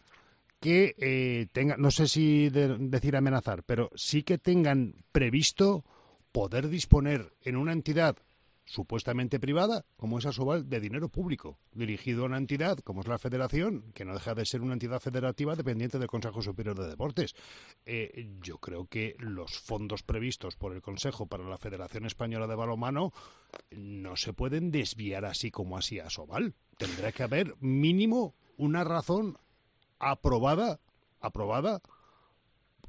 que 0.61 0.95
eh, 0.99 1.47
tengan, 1.53 1.81
no 1.81 1.91
sé 1.91 2.07
si 2.07 2.51
decir 2.51 3.17
amenazar, 3.17 3.63
pero 3.65 3.91
sí 3.95 4.23
que 4.23 4.39
tengan 4.39 4.95
previsto 5.11 5.85
poder 6.33 6.69
disponer 6.69 7.33
en 7.43 7.57
una 7.57 7.73
entidad 7.73 8.17
supuestamente 8.71 9.41
privada, 9.41 9.85
como 9.97 10.19
es 10.19 10.27
Asobal, 10.27 10.69
de 10.69 10.79
dinero 10.79 11.09
público, 11.09 11.59
dirigido 11.73 12.23
a 12.23 12.27
una 12.27 12.39
entidad 12.39 12.79
como 12.79 13.01
es 13.01 13.09
la 13.09 13.19
Federación, 13.19 13.91
que 13.95 14.05
no 14.05 14.15
deja 14.15 14.35
de 14.35 14.47
ser 14.47 14.61
una 14.61 14.75
entidad 14.75 15.01
federativa 15.01 15.57
dependiente 15.57 15.99
del 15.99 16.07
Consejo 16.07 16.41
Superior 16.41 16.79
de 16.79 16.89
Deportes. 16.89 17.35
Eh, 17.85 18.29
yo 18.41 18.59
creo 18.59 18.87
que 18.87 19.17
los 19.19 19.59
fondos 19.59 20.05
previstos 20.05 20.55
por 20.55 20.73
el 20.73 20.83
Consejo 20.83 21.27
para 21.27 21.43
la 21.49 21.59
Federación 21.59 22.07
Española 22.07 22.47
de 22.47 22.55
Balomano 22.55 23.13
no 23.73 24.15
se 24.15 24.33
pueden 24.33 24.71
desviar 24.71 25.25
así 25.25 25.51
como 25.51 25.77
así 25.77 25.99
a 25.99 26.07
Asobal. 26.07 26.55
Tendrá 26.79 27.11
que 27.11 27.25
haber 27.25 27.57
mínimo 27.59 28.37
una 28.57 28.85
razón 28.85 29.37
aprobada, 30.01 30.81
aprobada, 31.21 31.81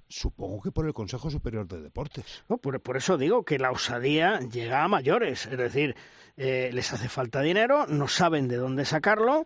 supongo 0.08 0.62
que 0.62 0.72
por 0.72 0.86
el 0.86 0.94
Consejo 0.94 1.30
Superior 1.30 1.68
de 1.68 1.82
Deportes. 1.82 2.44
Por, 2.62 2.98
eso 2.98 3.18
digo 3.18 3.44
que 3.44 3.60
la 3.60 3.72
osadía 3.72 4.40
llega 4.40 4.84
a 4.84 4.88
mayores, 4.88 5.46
es 5.46 5.58
decir, 5.58 5.96
eh, 6.38 6.70
les 6.74 6.92
hace 6.94 7.10
falta 7.10 7.42
dinero, 7.42 7.86
no 7.88 8.08
saben 8.08 8.48
de 8.48 8.58
dónde 8.58 8.86
sacarlo. 8.86 9.46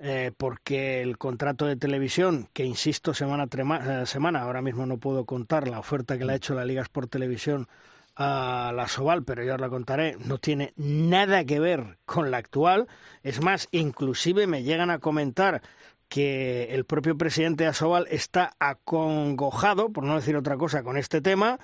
Eh, 0.00 0.32
porque 0.36 1.02
el 1.02 1.18
contrato 1.18 1.66
de 1.66 1.76
televisión, 1.76 2.48
que 2.52 2.64
insisto 2.64 3.14
semana 3.14 3.44
a 3.44 4.02
eh, 4.02 4.06
semana, 4.06 4.42
ahora 4.42 4.60
mismo 4.60 4.86
no 4.86 4.98
puedo 4.98 5.24
contar 5.24 5.68
la 5.68 5.78
oferta 5.78 6.18
que 6.18 6.24
le 6.24 6.32
ha 6.32 6.36
hecho 6.36 6.52
la 6.52 6.64
Liga 6.64 6.84
por 6.90 7.06
Televisión 7.06 7.68
a 8.16 8.72
la 8.74 8.88
Soval, 8.88 9.24
pero 9.24 9.44
ya 9.44 9.54
os 9.54 9.60
la 9.60 9.68
contaré, 9.68 10.16
no 10.24 10.38
tiene 10.38 10.72
nada 10.76 11.44
que 11.44 11.60
ver 11.60 11.98
con 12.04 12.30
la 12.30 12.38
actual. 12.38 12.88
Es 13.22 13.40
más, 13.40 13.68
inclusive 13.70 14.46
me 14.46 14.64
llegan 14.64 14.90
a 14.90 14.98
comentar 14.98 15.62
que 16.08 16.74
el 16.74 16.84
propio 16.84 17.16
presidente 17.16 17.66
Asobal 17.66 18.06
está 18.10 18.54
acongojado, 18.58 19.90
por 19.90 20.04
no 20.04 20.16
decir 20.16 20.36
otra 20.36 20.56
cosa, 20.56 20.82
con 20.82 20.96
este 20.96 21.20
tema, 21.20 21.58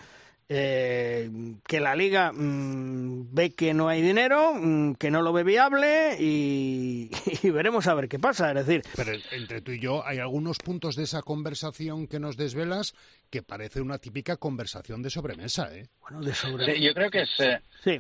eh, 0.49 1.31
que 1.69 1.79
la 1.79 1.95
liga 1.95 2.33
mm, 2.33 3.33
ve 3.33 3.55
que 3.55 3.73
no 3.73 3.89
hay 3.89 4.03
dinero, 4.03 4.55
mm, 4.55 4.95
que 4.95 5.11
no 5.13 5.23
lo 5.23 5.33
ve 5.33 5.45
viable 5.45 6.17
y, 6.19 7.11
veremos 7.53 7.87
a 7.87 7.95
ver 7.95 8.09
qué 8.09 8.19
pasa. 8.19 8.51
Es 8.51 8.67
decir, 8.67 8.83
pero 8.97 9.13
entre 9.31 9.61
tú 9.61 9.71
y 9.71 9.79
yo 9.79 10.05
hay 10.05 10.19
algunos 10.19 10.59
puntos 10.59 10.97
de 10.97 11.05
esa 11.05 11.23
conversación 11.23 12.09
que 12.09 12.19
nos 12.19 12.37
desvelas 12.37 12.95
que 13.31 13.43
parece 13.43 13.81
una 13.81 13.99
típica 13.99 14.37
conversación 14.39 15.03
de 15.03 15.11
sobremesa, 15.11 15.73
¿eh? 15.73 15.89
Bueno, 16.01 16.21
de 16.21 16.35
sobremesa. 16.35 16.73
Sí, 16.77 16.85
yo 16.85 16.95
creo 16.95 17.11
que 17.11 17.23
es. 17.23 17.31
Eh, 17.39 17.61
sí 17.85 17.99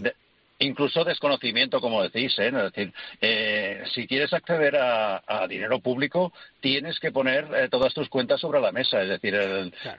incluso 0.60 1.04
desconocimiento, 1.04 1.80
como 1.80 2.02
decís. 2.02 2.38
¿eh? 2.38 2.48
Es 2.48 2.72
decir, 2.72 2.92
eh, 3.20 3.82
si 3.94 4.06
quieres 4.06 4.32
acceder 4.32 4.76
a, 4.76 5.20
dinero 5.48 5.80
público, 5.80 6.32
tienes 6.60 6.98
que 7.00 7.10
poner 7.10 7.48
eh, 7.54 7.68
todas 7.68 7.92
tus 7.94 8.08
cuentas 8.08 8.40
sobre 8.40 8.60
la 8.60 8.72
mesa. 8.72 9.02
Es 9.02 9.08
decir, 9.08 9.34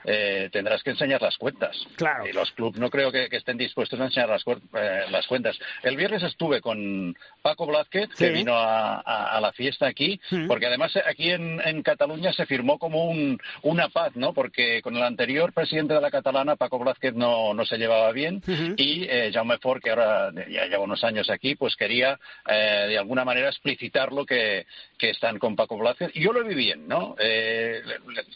eh, 0.04 0.48
tendrás 0.52 0.82
que 0.82 0.90
enseñar 0.90 1.20
las 1.20 1.36
cuentas. 1.36 1.76
Claro. 1.96 2.26
Y 2.26 2.32
los 2.32 2.50
clubes 2.52 2.80
no 2.80 2.90
creo 2.90 3.12
que, 3.12 3.28
estén 3.32 3.58
dispuestos 3.58 3.98
a 4.00 4.04
enseñar 4.04 4.28
las, 4.28 4.44
las, 5.10 5.26
cuentas. 5.26 5.58
El 5.82 5.96
viernes 5.96 6.22
estuve 6.22 6.60
con 6.60 7.16
Paco 7.42 7.66
Blázquez, 7.66 8.10
que 8.16 8.30
vino 8.30 8.52
a, 8.54 9.38
la 9.40 9.52
fiesta 9.52 9.86
aquí, 9.86 10.20
porque 10.46 10.66
además 10.66 10.92
aquí 11.06 11.30
en, 11.30 11.82
Cataluña 11.82 12.32
se 12.32 12.46
firmó 12.46 12.78
como 12.78 13.06
un, 13.06 13.40
una 13.62 13.88
paz, 13.88 14.14
¿no? 14.14 14.32
Porque 14.32 14.80
con 14.82 14.96
el 14.96 15.02
anterior 15.02 15.52
presidente 15.52 15.94
de 15.94 16.00
la 16.00 16.10
catalana, 16.10 16.54
Paco 16.54 16.78
Blázquez, 16.78 17.14
no, 17.14 17.52
no 17.54 17.64
se 17.64 17.76
llevaba 17.76 18.12
bien, 18.12 18.40
y 18.76 19.08
Jaume 19.32 19.58
Fort, 19.58 19.82
que 19.82 19.90
ahora 19.90 20.30
ya 20.52 20.66
lleva 20.66 20.84
unos 20.84 21.04
años 21.04 21.30
aquí, 21.30 21.54
pues 21.54 21.76
quería 21.76 22.18
eh, 22.46 22.86
de 22.88 22.98
alguna 22.98 23.24
manera 23.24 23.48
explicitar 23.48 24.12
lo 24.12 24.24
que, 24.26 24.66
que 24.98 25.10
están 25.10 25.38
con 25.38 25.56
Paco 25.56 25.78
Blázquez. 25.78 26.10
Y 26.14 26.22
yo 26.22 26.32
lo 26.32 26.44
vi 26.44 26.54
bien, 26.54 26.86
¿no? 26.88 27.16
Eh, 27.18 27.82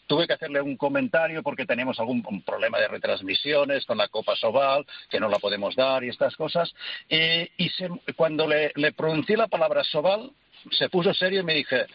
tuve 0.06 0.26
que 0.26 0.34
hacerle 0.34 0.60
un 0.60 0.76
comentario 0.76 1.42
porque 1.42 1.66
tenemos 1.66 1.98
algún 2.00 2.22
problema 2.42 2.78
de 2.78 2.88
retransmisiones 2.88 3.84
con 3.86 3.98
la 3.98 4.08
Copa 4.08 4.36
Sobal, 4.36 4.86
que 5.10 5.20
no 5.20 5.28
la 5.28 5.38
podemos 5.38 5.74
dar 5.76 6.04
y 6.04 6.08
estas 6.08 6.36
cosas. 6.36 6.74
y 7.08 7.70
cuando 8.14 8.46
le, 8.46 8.72
le 8.74 8.92
pronuncié 8.92 9.36
la 9.36 9.48
palabra 9.48 9.84
Sobal, 9.84 10.30
se 10.70 10.88
puso 10.88 11.12
serio 11.14 11.40
y 11.40 11.44
me 11.44 11.54
dije, 11.54 11.86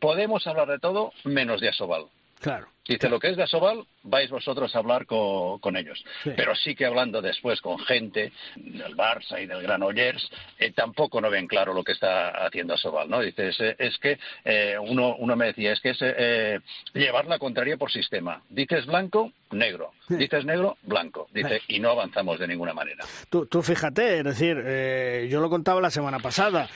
podemos 0.00 0.46
hablar 0.46 0.68
de 0.68 0.78
todo 0.78 1.12
menos 1.24 1.60
de 1.60 1.68
Asobal. 1.68 2.06
Claro. 2.42 2.66
Dice, 2.84 3.08
lo 3.08 3.20
que 3.20 3.30
es 3.30 3.36
de 3.36 3.44
Asobal, 3.44 3.84
vais 4.02 4.28
vosotros 4.28 4.74
a 4.74 4.80
hablar 4.80 5.06
con, 5.06 5.76
ellos. 5.76 6.04
Pero 6.24 6.56
sí 6.56 6.74
que 6.74 6.84
hablando 6.84 7.22
después 7.22 7.60
con 7.60 7.78
gente 7.78 8.32
del 8.56 8.96
Barça 8.96 9.40
y 9.40 9.46
del 9.46 9.62
Granollers, 9.62 10.28
eh, 10.58 10.72
tampoco 10.72 11.20
no 11.20 11.30
ven 11.30 11.46
claro 11.46 11.72
lo 11.72 11.84
que 11.84 11.92
está 11.92 12.30
haciendo 12.44 12.74
Asobal, 12.74 13.08
¿no? 13.08 13.20
Dice, 13.20 13.50
es, 13.78 13.98
que 13.98 14.18
eh, 14.44 14.76
uno, 14.80 15.14
uno 15.16 15.36
me 15.36 15.46
decía, 15.46 15.72
es 15.72 15.80
que 15.80 15.90
es 15.90 15.98
eh, 16.00 16.58
llevar 16.92 17.26
la 17.26 17.38
contraria 17.38 17.76
por 17.76 17.92
sistema. 17.92 18.42
Dices 18.48 18.84
blanco, 18.86 19.30
negro. 19.52 19.92
Dices 20.08 20.44
negro, 20.44 20.76
blanco. 20.82 21.28
Dice, 21.32 21.62
y 21.68 21.78
no 21.78 21.90
avanzamos 21.90 22.40
de 22.40 22.48
ninguna 22.48 22.74
manera. 22.74 23.04
Tú, 23.30 23.46
tú 23.46 23.62
fíjate, 23.62 24.18
es 24.18 24.24
decir, 24.24 25.28
yo 25.28 25.40
lo 25.40 25.48
contaba 25.48 25.80
la 25.80 25.90
semana 25.90 26.18
pasada, 26.18 26.68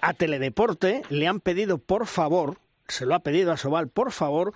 a 0.00 0.14
Teledeporte 0.14 1.02
le 1.10 1.28
han 1.28 1.40
pedido, 1.40 1.76
por 1.76 2.06
favor, 2.06 2.56
se 2.88 3.04
lo 3.04 3.14
ha 3.14 3.20
pedido 3.20 3.52
a 3.52 3.58
Sobal, 3.58 3.88
por 3.88 4.10
favor, 4.10 4.54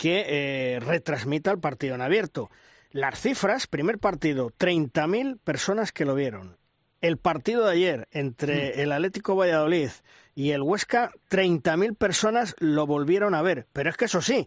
que 0.00 0.24
eh, 0.26 0.80
retransmita 0.80 1.50
el 1.50 1.58
partido 1.58 1.94
en 1.94 2.00
abierto. 2.00 2.50
Las 2.90 3.20
cifras, 3.20 3.66
primer 3.66 3.98
partido, 3.98 4.50
30.000 4.58 5.38
personas 5.44 5.92
que 5.92 6.06
lo 6.06 6.14
vieron. 6.14 6.56
El 7.02 7.18
partido 7.18 7.66
de 7.66 7.72
ayer 7.72 8.08
entre 8.10 8.70
mm. 8.70 8.80
el 8.80 8.92
Atlético 8.92 9.36
Valladolid 9.36 9.90
y 10.34 10.52
el 10.52 10.62
Huesca, 10.62 11.12
30.000 11.28 11.94
personas 11.98 12.56
lo 12.60 12.86
volvieron 12.86 13.34
a 13.34 13.42
ver. 13.42 13.66
Pero 13.74 13.90
es 13.90 13.98
que 13.98 14.06
eso 14.06 14.22
sí, 14.22 14.46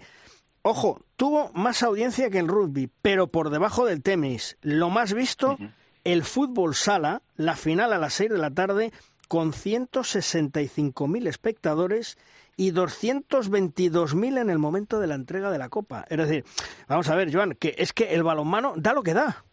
ojo, 0.64 1.06
tuvo 1.18 1.52
más 1.54 1.84
audiencia 1.84 2.32
que 2.32 2.40
el 2.40 2.48
rugby, 2.48 2.90
pero 3.04 3.28
por 3.28 3.52
debajo 3.52 3.86
del 3.86 4.02
tenis. 4.02 4.58
Lo 4.62 4.90
más 4.90 5.14
visto, 5.14 5.60
el 6.04 6.24
fútbol 6.24 6.74
sala, 6.74 7.22
la 7.36 7.56
final 7.56 7.94
a 7.94 8.00
las 8.00 8.16
6 8.16 8.32
de 8.32 8.38
la 8.40 8.50
tarde, 8.50 8.92
con 9.28 9.54
165.000 9.54 11.28
espectadores 11.28 12.18
y 12.56 12.72
222.000 12.72 14.42
en 14.42 14.50
el 14.50 14.60
momento 14.60 15.00
de 15.00 15.08
la 15.08 15.16
entrega 15.16 15.52
de 15.52 15.58
la 15.58 15.70
Copa. 15.70 16.06
Es 16.10 16.18
decir, 16.18 16.44
vamos 16.88 17.10
a 17.10 17.16
ver, 17.16 17.34
Joan, 17.34 17.54
que 17.56 17.76
es 17.78 17.94
que 17.94 18.14
el 18.14 18.24
balonmano 18.24 18.74
da 18.76 18.94
lo 18.94 19.04
que 19.04 19.14
da. 19.14 19.44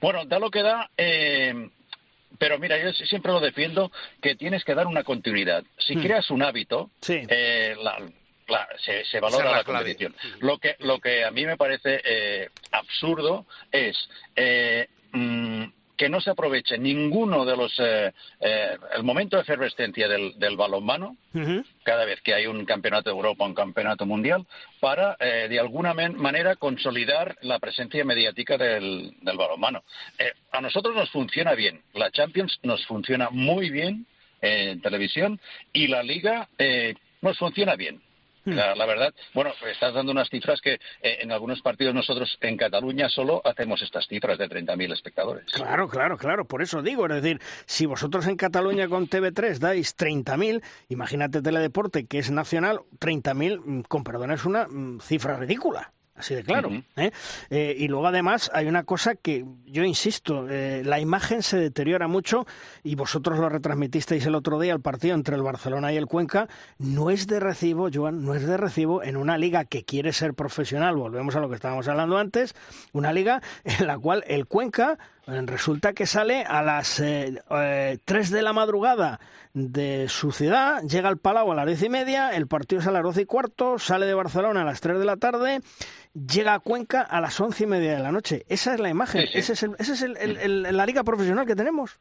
Bueno, 0.00 0.24
da 0.24 0.38
lo 0.38 0.50
que 0.50 0.62
da. 0.62 0.90
Eh, 0.96 1.70
pero 2.38 2.58
mira, 2.58 2.78
yo 2.82 2.92
siempre 2.92 3.32
lo 3.32 3.40
defiendo 3.40 3.92
que 4.20 4.34
tienes 4.34 4.64
que 4.64 4.74
dar 4.74 4.86
una 4.86 5.04
continuidad. 5.04 5.64
Si 5.78 5.96
hmm. 5.96 6.02
creas 6.02 6.30
un 6.30 6.42
hábito, 6.42 6.90
eh, 7.08 7.74
se, 9.10 9.20
valora 9.20 9.52
la, 9.52 9.64
competición. 9.64 10.14
Lo 10.40 10.58
que, 10.58 10.76
lo 10.80 10.98
que 10.98 11.24
a 11.24 11.30
mí 11.30 11.46
me 11.46 11.56
parece 11.56 12.00
eh, 12.04 12.48
absurdo 12.72 13.46
es 13.70 13.96
mm, 15.12 15.64
que 15.96 16.08
no 16.08 16.20
se 16.20 16.30
aproveche 16.30 16.78
ninguno 16.78 17.44
de 17.44 17.56
los 17.56 17.74
eh, 17.78 18.12
eh, 18.40 18.76
el 18.94 19.02
momento 19.02 19.36
de 19.36 19.42
efervescencia 19.42 20.08
del, 20.08 20.38
del 20.38 20.56
balonmano 20.56 21.16
cada 21.82 22.04
vez 22.04 22.20
que 22.20 22.34
hay 22.34 22.46
un 22.46 22.64
campeonato 22.64 23.10
de 23.10 23.16
Europa 23.16 23.44
o 23.44 23.46
un 23.46 23.54
campeonato 23.54 24.06
mundial 24.06 24.46
para 24.80 25.16
eh, 25.18 25.48
de 25.48 25.58
alguna 25.58 25.94
manera 25.94 26.56
consolidar 26.56 27.36
la 27.42 27.58
presencia 27.58 28.04
mediática 28.04 28.56
del, 28.56 29.14
del 29.20 29.36
balonmano 29.36 29.82
a 30.52 30.60
nosotros 30.60 30.94
nos 30.94 31.10
funciona 31.10 31.54
bien 31.54 31.82
la 31.94 32.10
Champions 32.10 32.58
nos 32.62 32.84
funciona 32.86 33.30
muy 33.30 33.70
bien 33.70 34.06
en 34.40 34.80
televisión 34.80 35.40
y 35.72 35.88
la 35.88 36.02
Liga 36.02 36.48
nos 37.22 37.38
funciona 37.38 37.76
bien 37.76 38.00
Hmm. 38.44 38.52
La, 38.52 38.86
verdad, 38.86 39.14
bueno, 39.32 39.52
estás 39.70 39.94
dando 39.94 40.12
unas 40.12 40.28
cifras 40.28 40.60
que 40.60 40.74
eh, 40.74 41.18
en 41.20 41.32
algunos 41.32 41.62
partidos 41.62 41.94
nosotros 41.94 42.36
en 42.40 42.56
Cataluña 42.56 43.08
solo 43.08 43.40
hacemos 43.44 43.80
estas 43.82 44.06
cifras 44.06 44.38
de 44.38 44.48
30.000 44.48 44.92
espectadores. 44.92 45.44
Claro, 45.52 45.88
claro, 45.88 46.18
claro, 46.18 46.44
por 46.44 46.62
eso 46.62 46.82
digo, 46.82 47.06
es 47.06 47.22
decir, 47.22 47.40
si 47.66 47.86
vosotros 47.86 48.26
en 48.26 48.36
Cataluña 48.36 48.88
con 48.88 49.08
TV3 49.08 49.58
dais 49.58 49.96
30.000, 49.96 50.62
imagínate 50.88 51.42
Teledeporte, 51.42 52.06
que 52.06 52.18
es 52.18 52.30
nacional, 52.30 52.80
30.000, 53.00 53.60
mm, 53.64 53.80
con 53.82 54.04
perdón, 54.04 54.32
es 54.32 54.44
una 54.44 54.66
mm, 54.66 55.00
cifra 55.00 55.36
ridícula 55.36 55.92
así 56.16 56.34
de 56.34 56.44
claro. 56.44 56.70
¿eh? 56.96 57.10
Eh, 57.50 57.76
y 57.78 57.88
luego 57.88 58.06
además 58.06 58.50
hay 58.54 58.66
una 58.66 58.84
cosa 58.84 59.14
que 59.14 59.44
yo 59.66 59.84
insisto, 59.84 60.46
eh, 60.48 60.82
la 60.84 61.00
imagen 61.00 61.42
se 61.42 61.58
deteriora 61.58 62.08
mucho 62.08 62.46
y 62.82 62.94
vosotros 62.94 63.38
lo 63.38 63.48
retransmitisteis 63.48 64.26
el 64.26 64.34
otro 64.34 64.60
día 64.60 64.72
el 64.72 64.80
partido 64.80 65.14
entre 65.14 65.36
el 65.36 65.42
Barcelona 65.42 65.92
y 65.92 65.96
el 65.96 66.06
Cuenca, 66.06 66.48
no 66.78 67.10
es 67.10 67.26
de 67.26 67.40
recibo, 67.40 67.88
Joan, 67.92 68.24
no 68.24 68.34
es 68.34 68.46
de 68.46 68.56
recibo 68.56 69.02
en 69.02 69.16
una 69.16 69.38
liga 69.38 69.64
que 69.64 69.84
quiere 69.84 70.12
ser 70.12 70.34
profesional, 70.34 70.96
volvemos 70.96 71.34
a 71.36 71.40
lo 71.40 71.48
que 71.48 71.56
estábamos 71.56 71.88
hablando 71.88 72.18
antes, 72.18 72.54
una 72.92 73.12
liga 73.12 73.42
en 73.64 73.86
la 73.86 73.98
cual 73.98 74.24
el 74.26 74.46
Cuenca 74.46 74.98
Resulta 75.26 75.94
que 75.94 76.06
sale 76.06 76.44
a 76.44 76.62
las 76.62 77.00
eh, 77.00 77.40
3 78.04 78.30
de 78.30 78.42
la 78.42 78.52
madrugada 78.52 79.20
de 79.54 80.06
su 80.08 80.32
ciudad, 80.32 80.82
llega 80.82 81.08
al 81.08 81.16
Palau 81.16 81.50
a 81.50 81.54
las 81.54 81.66
10 81.66 81.84
y 81.84 81.88
media, 81.88 82.30
el 82.30 82.46
partido 82.46 82.80
es 82.80 82.86
a 82.86 82.90
las 82.90 83.02
12 83.02 83.22
y 83.22 83.24
cuarto, 83.24 83.78
sale 83.78 84.04
de 84.04 84.14
Barcelona 84.14 84.62
a 84.62 84.64
las 84.64 84.80
3 84.80 84.98
de 84.98 85.04
la 85.04 85.16
tarde, 85.16 85.60
llega 86.12 86.54
a 86.54 86.60
Cuenca 86.60 87.00
a 87.00 87.20
las 87.20 87.40
11 87.40 87.64
y 87.64 87.66
media 87.66 87.96
de 87.96 88.02
la 88.02 88.12
noche. 88.12 88.44
Esa 88.48 88.74
es 88.74 88.80
la 88.80 88.90
imagen, 88.90 89.26
esa 89.32 89.54
es, 89.54 89.62
el, 89.62 89.76
ese 89.78 89.92
es 89.94 90.02
el, 90.02 90.76
la 90.76 90.86
liga 90.86 91.04
profesional 91.04 91.46
que 91.46 91.56
tenemos. 91.56 91.98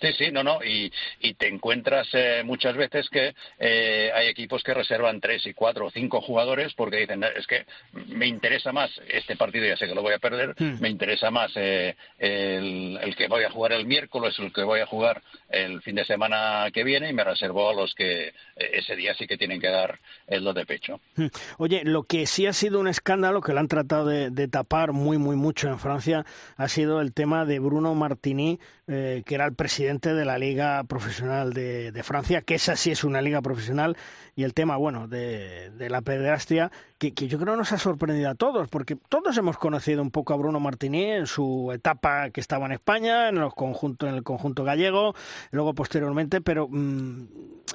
Sí, 0.00 0.08
sí, 0.16 0.30
no, 0.32 0.42
no, 0.42 0.64
y, 0.64 0.90
y 1.20 1.34
te 1.34 1.46
encuentras 1.46 2.08
eh, 2.14 2.42
muchas 2.42 2.74
veces 2.74 3.08
que 3.10 3.34
eh, 3.58 4.10
hay 4.14 4.28
equipos 4.28 4.62
que 4.62 4.72
reservan 4.72 5.20
tres 5.20 5.44
y 5.46 5.52
cuatro 5.52 5.86
o 5.86 5.90
cinco 5.90 6.22
jugadores 6.22 6.72
porque 6.72 6.96
dicen, 6.96 7.22
es 7.22 7.46
que 7.46 7.66
me 8.06 8.26
interesa 8.26 8.72
más 8.72 8.90
este 9.08 9.36
partido, 9.36 9.66
ya 9.66 9.76
sé 9.76 9.86
que 9.86 9.94
lo 9.94 10.00
voy 10.00 10.14
a 10.14 10.18
perder, 10.18 10.54
hmm. 10.58 10.80
me 10.80 10.88
interesa 10.88 11.30
más 11.30 11.52
eh, 11.56 11.96
el, 12.18 12.98
el, 13.02 13.14
que 13.14 13.28
voy 13.28 13.44
a 13.44 13.50
jugar 13.50 13.72
el 13.72 13.84
miércoles, 13.84 14.34
el 14.38 14.54
que 14.54 14.62
voy 14.62 14.80
a 14.80 14.86
jugar 14.86 15.20
el 15.50 15.82
fin 15.82 15.96
de 15.96 16.06
semana 16.06 16.70
que 16.72 16.82
viene 16.82 17.10
y 17.10 17.12
me 17.12 17.24
reservo 17.24 17.68
a 17.68 17.74
los 17.74 17.94
que 17.94 18.32
ese 18.56 18.96
día 18.96 19.14
sí 19.14 19.26
que 19.26 19.36
tienen 19.36 19.60
que 19.60 19.68
dar 19.68 19.98
el 20.26 20.44
do 20.44 20.54
de 20.54 20.64
pecho. 20.64 21.00
Hmm. 21.16 21.26
Oye, 21.58 21.82
lo 21.84 22.04
que 22.04 22.24
sí 22.24 22.46
ha 22.46 22.54
sido 22.54 22.80
un 22.80 22.88
escándalo 22.88 23.42
que 23.42 23.52
lo 23.52 23.60
han 23.60 23.68
tratado 23.68 24.06
de, 24.06 24.30
de 24.30 24.48
tapar 24.48 24.92
muy, 24.92 25.18
muy 25.18 25.36
mucho 25.36 25.68
en 25.68 25.78
Francia 25.78 26.24
ha 26.56 26.68
sido 26.68 27.02
el 27.02 27.12
tema 27.12 27.44
de 27.44 27.58
Bruno 27.58 27.94
Martini, 27.94 28.58
que 28.86 29.22
era 29.28 29.46
el 29.46 29.54
presidente 29.54 29.89
de 29.98 30.24
la 30.24 30.38
Liga 30.38 30.84
Profesional 30.84 31.52
de, 31.52 32.00
Francia, 32.04 32.42
que 32.42 32.54
esa 32.54 32.76
sí 32.76 32.92
es 32.92 33.02
una 33.02 33.20
liga 33.20 33.42
profesional, 33.42 33.96
y 34.36 34.44
el 34.44 34.54
tema, 34.54 34.76
bueno, 34.76 35.08
de, 35.08 35.72
la 35.90 36.00
pederastia, 36.00 36.70
que, 36.98 37.12
yo 37.12 37.38
creo 37.38 37.56
nos 37.56 37.72
ha 37.72 37.78
sorprendido 37.78 38.30
a 38.30 38.36
todos, 38.36 38.68
porque 38.68 38.96
todos 39.08 39.36
hemos 39.36 39.58
conocido 39.58 40.00
un 40.00 40.12
poco 40.12 40.32
a 40.32 40.36
Bruno 40.36 40.60
Martini 40.60 41.04
en 41.06 41.26
su 41.26 41.72
etapa 41.74 42.30
que 42.30 42.40
estaba 42.40 42.66
en 42.66 42.72
España, 42.72 43.28
en, 43.28 43.40
los 43.40 43.52
conjuntos, 43.52 44.08
en 44.08 44.14
el 44.14 44.22
conjunto 44.22 44.62
gallego, 44.62 45.14
luego 45.50 45.74
posteriormente, 45.74 46.40
pero 46.40 46.68
mm, 46.70 47.24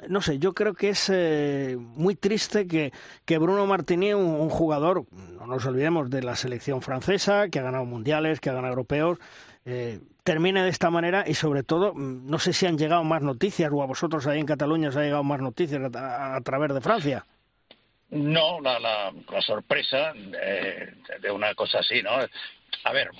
no 0.08 0.22
sé, 0.22 0.38
yo 0.38 0.54
creo 0.54 0.72
que 0.72 0.90
es 0.90 1.10
eh, 1.12 1.76
muy 1.78 2.16
triste 2.16 2.66
que, 2.66 2.92
que 3.26 3.38
Bruno 3.38 3.66
Martini, 3.66 4.14
un, 4.14 4.24
un 4.24 4.48
jugador, 4.48 5.04
no 5.38 5.46
nos 5.46 5.66
olvidemos 5.66 6.08
de 6.08 6.22
la 6.22 6.34
selección 6.34 6.80
francesa, 6.80 7.48
que 7.50 7.58
ha 7.58 7.62
ganado 7.62 7.84
mundiales, 7.84 8.40
que 8.40 8.48
ha 8.48 8.54
ganado 8.54 8.72
europeos, 8.72 9.18
eh, 9.66 9.98
termine 10.22 10.62
de 10.62 10.70
esta 10.70 10.90
manera 10.90 11.24
y 11.26 11.34
sobre 11.34 11.64
todo, 11.64 11.92
mm, 11.92 12.30
no 12.30 12.38
sé 12.38 12.52
si 12.52 12.66
han 12.66 12.78
llegado 12.78 13.02
más 13.02 13.20
noticias 13.20 13.70
o 13.72 13.82
a 13.82 13.86
vosotros 13.86 14.26
ahí 14.26 14.38
en 14.38 14.46
Cataluña 14.46 14.90
os 14.90 14.96
ha 14.96 15.02
llegado 15.02 15.24
más 15.24 15.40
noticias 15.40 15.82
a, 15.94 16.40
través 16.42 16.72
de 16.72 16.80
Francia. 16.80 17.26
No, 18.10 18.60
la, 18.60 18.78
la, 18.78 19.12
sorpresa 19.42 20.12
de, 20.12 20.94
de, 21.20 21.30
una 21.32 21.52
cosa 21.56 21.80
así, 21.80 22.00
¿no? 22.02 22.10
A 22.84 22.92
ver, 22.92 23.10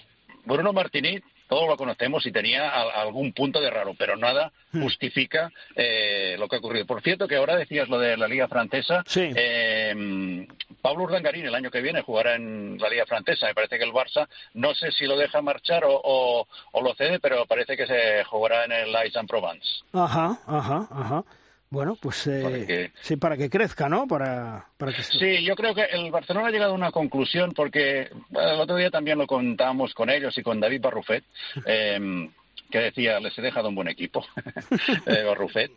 Bruno 0.44 0.72
Martini 0.72 1.20
todos 1.48 1.68
lo 1.68 1.76
conocemos 1.76 2.26
y 2.26 2.32
tenía 2.32 2.68
algún 2.70 3.32
punto 3.32 3.60
de 3.60 3.70
raro, 3.70 3.94
pero 3.98 4.16
nada 4.16 4.52
hmm. 4.72 4.82
justifica 4.82 5.50
eh, 5.74 6.36
lo 6.38 6.48
que 6.48 6.56
ha 6.56 6.58
ocurrido. 6.58 6.86
Por 6.86 7.02
cierto, 7.02 7.28
que 7.28 7.36
ahora 7.36 7.56
decías 7.56 7.88
lo 7.88 7.98
de 7.98 8.16
la 8.16 8.28
Liga 8.28 8.48
Francesa. 8.48 9.04
Eh, 9.14 10.46
Pablo 10.82 11.04
Urdangarín 11.04 11.46
el 11.46 11.54
año 11.54 11.70
que 11.70 11.80
viene 11.80 12.02
jugará 12.02 12.36
en 12.36 12.78
la 12.78 12.88
Liga 12.88 13.06
Francesa. 13.06 13.46
Me 13.46 13.54
parece 13.54 13.78
que 13.78 13.84
el 13.84 13.92
Barça, 13.92 14.28
no 14.54 14.74
sé 14.74 14.90
si 14.92 15.06
lo 15.06 15.16
deja 15.16 15.42
marchar 15.42 15.84
o, 15.86 16.46
o 16.72 16.82
lo 16.82 16.94
cede, 16.94 17.20
pero 17.20 17.46
parece 17.46 17.76
que 17.76 17.86
se 17.86 18.24
jugará 18.24 18.64
en 18.64 18.72
el 18.72 18.94
Aix-en-Provence. 18.96 19.84
Ajá, 19.92 20.38
ajá, 20.46 20.88
ajá. 20.90 21.24
Bueno, 21.68 21.96
pues 22.00 22.26
eh, 22.28 22.92
sí, 23.00 23.16
para 23.16 23.36
que 23.36 23.50
crezca, 23.50 23.88
¿no? 23.88 24.06
Para, 24.06 24.66
para 24.76 24.92
que... 24.92 25.02
Sí, 25.02 25.44
yo 25.44 25.56
creo 25.56 25.74
que 25.74 25.82
el 25.82 26.10
Barcelona 26.10 26.48
ha 26.48 26.50
llegado 26.50 26.72
a 26.72 26.76
una 26.76 26.92
conclusión 26.92 27.52
porque 27.52 28.02
el 28.02 28.60
otro 28.60 28.76
día 28.76 28.90
también 28.90 29.18
lo 29.18 29.26
contábamos 29.26 29.92
con 29.92 30.08
ellos 30.08 30.36
y 30.38 30.42
con 30.42 30.60
David 30.60 30.80
Barrufet. 30.80 31.24
Eh, 31.66 32.28
que 32.70 32.78
decía, 32.78 33.20
les 33.20 33.36
he 33.38 33.42
dejado 33.42 33.68
un 33.68 33.74
buen 33.74 33.88
equipo, 33.88 34.24
eh, 35.06 35.70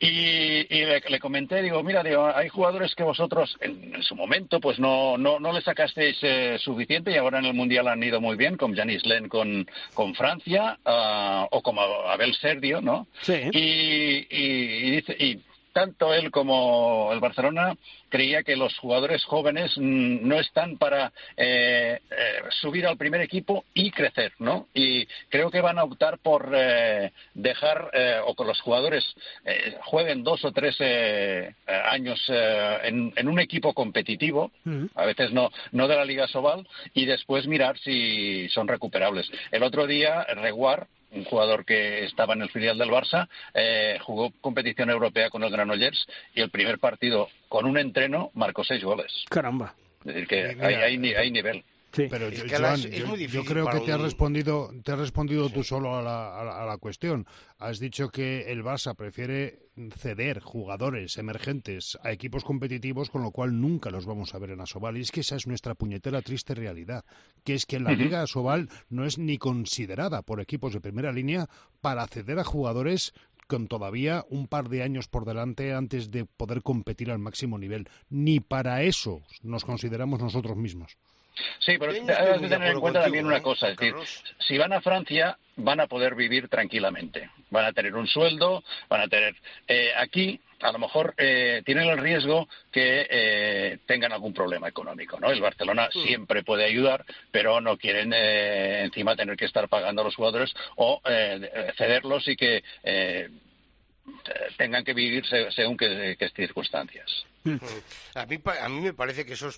Y, 0.00 0.84
le, 0.84 1.20
comenté, 1.20 1.62
digo, 1.62 1.82
mira, 1.82 2.02
digo, 2.02 2.30
hay 2.34 2.48
jugadores 2.48 2.94
que 2.94 3.02
vosotros 3.02 3.56
en, 3.60 4.02
su 4.02 4.14
momento 4.14 4.60
pues 4.60 4.78
no, 4.78 5.18
no, 5.18 5.38
no 5.38 5.52
le 5.52 5.60
sacasteis 5.60 6.18
eh, 6.22 6.58
suficiente 6.58 7.10
y 7.10 7.16
ahora 7.16 7.38
en 7.38 7.46
el 7.46 7.54
Mundial 7.54 7.88
han 7.88 8.02
ido 8.02 8.20
muy 8.20 8.36
bien, 8.36 8.56
como 8.56 8.74
Janis 8.74 9.04
Len 9.06 9.28
con, 9.28 9.68
con 9.94 10.14
Francia 10.14 10.78
uh, 10.84 11.46
o 11.50 11.62
como 11.62 11.80
Abel 11.80 12.34
Serdio, 12.34 12.80
¿no? 12.80 13.06
Sí. 13.22 13.34
Y, 13.52 14.26
y, 14.30 14.90
dice, 14.90 15.16
y 15.18 15.40
tanto 15.72 16.14
él 16.14 16.30
como 16.30 17.10
el 17.12 17.20
Barcelona 17.20 17.76
creía 18.08 18.42
que 18.42 18.56
los 18.56 18.76
jugadores 18.78 19.24
jóvenes 19.24 19.72
mm, 19.76 20.26
no 20.26 20.38
están 20.38 20.76
para 20.76 21.12
eh, 21.36 22.00
eh, 22.10 22.42
subir 22.60 22.86
al 22.86 22.96
primer 22.96 23.20
equipo 23.20 23.64
y 23.72 23.90
crecer, 23.90 24.32
¿no? 24.38 24.66
Y 24.74 25.06
creo 25.28 25.50
que 25.50 25.60
van 25.60 25.78
a 25.78 25.84
optar 25.84 26.18
por 26.18 26.52
eh, 26.54 27.12
dejar 27.34 27.90
o 28.26 28.34
que 28.34 28.44
los 28.44 28.60
jugadores 28.60 29.04
jueguen 29.84 30.22
dos 30.22 30.44
o 30.44 30.52
tres 30.52 30.76
años 31.66 32.20
en, 32.82 33.28
un 33.28 33.38
equipo 33.40 33.72
competitivo, 33.72 34.50
a 34.94 35.06
veces 35.06 35.32
no, 35.32 35.50
no 35.72 35.88
de 35.88 35.96
la 35.96 36.04
Liga 36.04 36.26
Sobal, 36.28 36.66
y 36.94 37.06
después 37.06 37.46
mirar 37.46 37.78
si 37.78 38.48
son 38.50 38.68
recuperables. 38.68 39.30
El 39.50 39.62
otro 39.62 39.86
día, 39.86 40.24
Reguar, 40.34 40.86
un 41.12 41.24
jugador 41.24 41.64
que 41.64 42.04
estaba 42.04 42.34
en 42.34 42.42
el 42.42 42.50
filial 42.50 42.78
del 42.78 42.90
Barça, 42.90 43.28
eh, 43.54 43.98
jugó 44.02 44.32
competición 44.40 44.90
europea 44.90 45.30
con 45.30 45.42
el 45.42 45.50
Granollers 45.50 46.06
y 46.34 46.40
el 46.40 46.50
primer 46.50 46.78
partido 46.78 47.28
con 47.48 47.66
un 47.66 47.78
entreno 47.78 48.30
marcó 48.34 48.64
seis 48.64 48.82
goles. 48.82 49.24
Caramba. 49.28 49.74
Es 50.00 50.14
decir, 50.14 50.26
que 50.26 50.56
hay, 50.60 51.30
nivel. 51.30 51.64
Pero 51.92 52.30
yo, 52.30 53.44
creo 53.44 53.66
que 53.68 53.80
te 53.80 53.92
has 53.92 54.00
respondido, 54.00 54.70
te 54.84 54.92
has 54.92 54.98
respondido 54.98 55.50
tú 55.50 55.64
solo 55.64 55.96
a 55.96 56.02
la, 56.02 56.62
a 56.62 56.64
la, 56.64 56.78
cuestión. 56.78 57.26
Has 57.58 57.80
dicho 57.80 58.10
que 58.10 58.52
el 58.52 58.62
Barça 58.62 58.94
prefiere 58.94 59.70
ceder 59.96 60.40
jugadores 60.40 61.16
emergentes 61.18 61.98
a 62.02 62.12
equipos 62.12 62.44
competitivos, 62.44 63.10
con 63.10 63.22
lo 63.22 63.30
cual 63.32 63.60
nunca 63.60 63.90
los 63.90 64.06
vamos 64.06 64.34
a 64.34 64.38
ver 64.38 64.50
en 64.50 64.60
Asobal. 64.60 64.96
Y 64.98 65.00
es 65.00 65.10
que 65.10 65.20
esa 65.20 65.36
es 65.36 65.46
nuestra 65.46 65.74
puñetera 65.74 66.22
triste 66.22 66.54
realidad, 66.54 67.04
que 67.44 67.54
es 67.54 67.66
que 67.66 67.80
la 67.80 67.92
Liga 67.92 68.22
Asobal 68.22 68.68
no 68.88 69.04
es 69.04 69.18
ni 69.18 69.38
considerada 69.38 70.22
por 70.22 70.40
equipos 70.40 70.72
de 70.72 70.80
primera 70.80 71.12
línea 71.12 71.48
para 71.80 72.06
ceder 72.06 72.38
a 72.38 72.44
jugadores 72.44 73.14
con 73.46 73.66
todavía 73.66 74.24
un 74.30 74.46
par 74.46 74.68
de 74.68 74.84
años 74.84 75.08
por 75.08 75.24
delante 75.24 75.74
antes 75.74 76.12
de 76.12 76.24
poder 76.24 76.62
competir 76.62 77.10
al 77.10 77.18
máximo 77.18 77.58
nivel. 77.58 77.88
Ni 78.08 78.38
para 78.38 78.84
eso 78.84 79.22
nos 79.42 79.64
consideramos 79.64 80.20
nosotros 80.20 80.56
mismos. 80.56 80.96
Sí, 81.58 81.76
pero 81.78 81.92
hay 81.92 82.00
que 82.40 82.48
tener 82.48 82.72
en 82.72 82.80
cuenta 82.80 83.02
también 83.02 83.26
una 83.26 83.42
cosa, 83.42 83.68
es 83.68 83.76
decir, 83.76 83.94
si 84.38 84.58
van 84.58 84.72
a 84.72 84.80
Francia 84.80 85.36
van 85.56 85.80
a 85.80 85.86
poder 85.86 86.14
vivir 86.14 86.48
tranquilamente, 86.48 87.30
van 87.50 87.66
a 87.66 87.72
tener 87.72 87.94
un 87.94 88.06
sueldo, 88.06 88.62
van 88.88 89.02
a 89.02 89.08
tener 89.08 89.34
eh, 89.68 89.92
aquí 89.96 90.40
a 90.60 90.72
lo 90.72 90.78
mejor 90.78 91.14
eh, 91.16 91.62
tienen 91.64 91.88
el 91.88 91.98
riesgo 91.98 92.46
que 92.70 93.06
eh, 93.08 93.78
tengan 93.86 94.12
algún 94.12 94.34
problema 94.34 94.68
económico, 94.68 95.18
¿no? 95.18 95.30
El 95.30 95.40
Barcelona 95.40 95.88
mm. 95.88 96.02
siempre 96.02 96.42
puede 96.42 96.66
ayudar, 96.66 97.04
pero 97.30 97.62
no 97.62 97.78
quieren 97.78 98.12
encima 98.12 99.16
tener 99.16 99.36
que 99.36 99.46
estar 99.46 99.68
pagando 99.68 100.02
a 100.02 100.04
los 100.04 100.16
jugadores 100.16 100.54
o 100.76 101.00
cederlos 101.78 102.28
y 102.28 102.36
que 102.36 102.62
tengan 104.58 104.84
que 104.84 104.92
vivir 104.92 105.24
según 105.26 105.78
qué 105.78 106.30
circunstancias. 106.36 107.24
Mm. 107.44 107.56
A 108.14 108.26
mí, 108.26 108.38
a 108.60 108.68
me 108.68 108.92
parece 108.92 109.24
que 109.24 109.32
eso 109.32 109.48
es 109.48 109.56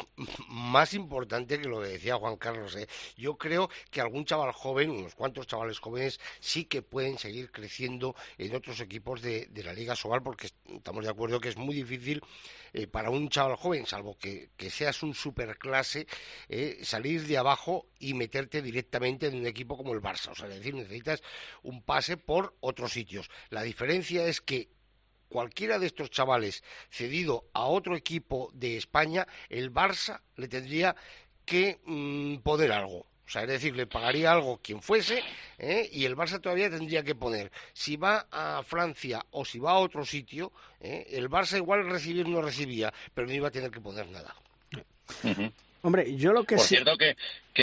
más 0.48 0.94
importante 0.94 1.60
que 1.60 1.68
lo 1.68 1.80
que 1.80 1.88
decía 1.88 2.16
Juan 2.16 2.36
Carlos. 2.36 2.76
¿eh? 2.76 2.88
Yo 3.16 3.36
creo 3.36 3.68
que 3.90 4.00
algún 4.00 4.24
chaval 4.24 4.52
joven, 4.52 4.90
unos 4.90 5.14
cuantos 5.14 5.46
chavales 5.46 5.78
jóvenes, 5.78 6.20
sí 6.40 6.64
que 6.64 6.82
pueden 6.82 7.18
seguir 7.18 7.50
creciendo 7.50 8.14
en 8.38 8.54
otros 8.54 8.80
equipos 8.80 9.20
de, 9.22 9.48
la 9.64 9.72
Liga 9.72 9.96
Sobal, 9.96 10.22
porque 10.22 10.48
estamos 10.74 11.04
de 11.04 11.10
acuerdo 11.10 11.40
que 11.40 11.48
es 11.48 11.56
muy 11.56 11.74
difícil 11.74 12.20
eh, 12.72 12.86
para 12.86 13.10
un 13.10 13.28
chaval 13.28 13.56
joven, 13.56 13.86
salvo 13.86 14.16
que, 14.16 14.50
seas 14.70 15.02
un 15.02 15.14
superclase, 15.14 16.06
eh, 16.48 16.78
salir 16.82 17.26
de 17.26 17.38
abajo 17.38 17.86
y 17.98 18.14
meterte 18.14 18.62
directamente 18.62 19.26
en 19.26 19.36
un 19.36 19.46
equipo 19.46 19.76
como 19.76 19.92
el 19.92 20.00
Barça. 20.00 20.30
O 20.30 20.34
sea, 20.34 20.48
es 20.48 20.56
decir, 20.56 20.74
necesitas 20.74 21.22
un 21.62 21.82
pase 21.82 22.16
por 22.16 22.54
otros 22.60 22.92
sitios. 22.92 23.30
La 23.50 23.62
diferencia 23.62 24.26
es 24.26 24.40
que 24.40 24.70
cualquiera 25.32 25.78
de 25.78 25.86
estos 25.86 26.10
chavales 26.10 26.62
cedido 26.90 27.44
a 27.54 27.64
otro 27.64 27.96
equipo 27.96 28.50
de 28.54 28.76
España, 28.76 29.26
el 29.48 29.72
Barça 29.72 30.20
le 30.36 30.46
tendría 30.46 30.94
que 31.44 31.80
mm, 31.84 32.36
poner 32.38 32.70
algo. 32.70 32.98
O 32.98 33.30
sea, 33.32 33.42
es 33.42 33.48
decir, 33.48 33.74
le 33.74 33.86
pagaría 33.86 34.30
algo 34.30 34.60
quien 34.62 34.82
fuese 34.82 35.22
¿eh? 35.58 35.88
y 35.90 36.04
el 36.04 36.16
Barça 36.16 36.40
todavía 36.40 36.68
tendría 36.68 37.02
que 37.02 37.14
poner. 37.14 37.50
Si 37.72 37.96
va 37.96 38.26
a 38.30 38.62
Francia 38.62 39.24
o 39.30 39.44
si 39.44 39.58
va 39.58 39.72
a 39.72 39.78
otro 39.78 40.04
sitio, 40.04 40.52
¿eh? 40.80 41.06
el 41.12 41.30
Barça 41.30 41.56
igual 41.56 41.88
recibir 41.88 42.28
no 42.28 42.42
recibía, 42.42 42.92
pero 43.14 43.26
no 43.26 43.32
iba 43.32 43.48
a 43.48 43.50
tener 43.50 43.70
que 43.70 43.80
poner 43.80 44.06
nada. 44.08 44.34
Hombre, 45.82 46.14
yo 46.16 46.32
lo 46.32 46.44
que 46.44 46.56
Por 46.56 46.64
cierto 46.64 46.96
que, 46.96 47.16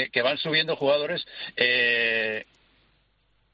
que, 0.10 0.22
van 0.22 0.38
subiendo 0.38 0.76
jugadores. 0.76 1.26
Eh, 1.56 2.46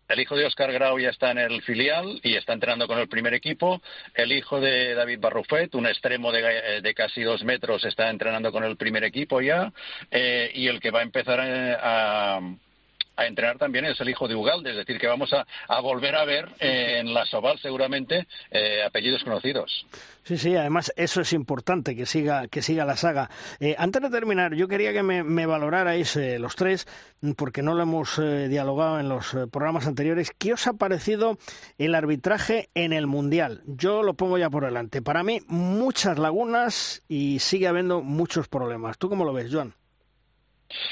el 0.08 0.20
hijo 0.20 0.36
de 0.36 0.46
Oscar 0.46 0.72
Grau 0.72 1.00
ya 1.00 1.10
está 1.10 1.32
en 1.32 1.40
el 1.40 1.62
filial 1.64 2.20
y 2.24 2.36
está 2.36 2.54
entrenando 2.54 2.88
con 2.88 3.00
el 3.00 3.08
primer 3.08 3.34
equipo. 3.34 3.82
El 4.14 4.32
hijo 4.32 4.60
de 4.60 4.94
David 4.94 5.20
Barrufet, 5.20 5.74
un 5.76 5.88
extremo 5.88 6.32
de, 6.32 6.94
casi 6.96 7.24
dos 7.24 7.44
metros, 7.44 7.84
está 7.86 8.10
entrenando 8.10 8.52
con 8.52 8.64
el 8.64 8.78
primer 8.78 9.04
equipo 9.04 9.42
ya. 9.42 9.72
Eh, 10.12 10.52
y 10.54 10.68
el 10.68 10.80
que 10.80 10.92
va 10.92 11.00
a 11.00 11.04
empezar 11.04 11.40
a, 11.40 12.38
a 12.38 12.42
entrenar 13.18 13.58
también 13.58 13.86
es 13.86 14.00
el 14.02 14.10
hijo 14.10 14.28
de 14.28 14.36
Ugalde, 14.36 14.72
es 14.72 14.78
decir, 14.78 15.00
que 15.00 15.08
vamos 15.08 15.32
a, 15.34 15.46
volver 15.82 16.16
a 16.16 16.26
ver 16.26 16.50
eh, 16.60 17.00
en 17.00 17.14
la 17.14 17.26
Soval 17.26 17.60
seguramente 17.60 18.28
eh, 18.52 18.84
apellidos 18.84 19.24
conocidos. 19.24 19.86
Sí, 20.24 20.38
sí, 20.38 20.56
además 20.56 20.92
eso 20.96 21.22
es 21.22 21.34
importante, 21.34 21.96
que 21.96 22.06
siga, 22.06 22.48
que 22.48 22.62
siga 22.62 22.84
la 22.84 22.98
saga. 22.98 23.30
Eh, 23.60 23.76
antes 23.78 24.02
de 24.02 24.10
terminar, 24.10 24.56
yo 24.56 24.68
quería 24.68 24.92
que 24.92 25.04
me, 25.04 25.24
me 25.24 25.46
valorarais 25.46 26.16
los 26.40 26.56
tres, 26.56 26.88
porque 27.38 27.62
no 27.62 27.76
lo 27.76 27.84
hemos 27.84 28.20
dialogado 28.50 29.00
en 29.00 29.08
los 29.08 29.38
programas 29.52 29.88
anteriores. 29.88 30.32
¿Qué 30.38 30.54
os 30.54 30.66
ha 30.68 30.74
parecido 30.74 31.38
el 31.78 31.94
arbitraje 31.94 32.70
en 32.74 32.92
el 32.92 33.06
Mundial? 33.06 33.62
Yo 33.68 34.02
lo 34.02 34.16
pongo 34.16 34.38
ya 34.38 34.50
por 34.50 34.66
delante. 34.66 35.02
Para 35.02 35.24
mí, 35.24 35.42
muchas 35.48 36.18
lagunas 36.18 37.04
y 37.08 37.40
sigue 37.40 37.68
habiendo 37.68 38.02
muchos 38.02 38.48
problemas. 38.48 38.98
¿Tú 38.98 39.10
cómo 39.10 39.26
lo 39.26 39.34
ves, 39.34 39.54
Joan? 39.54 39.74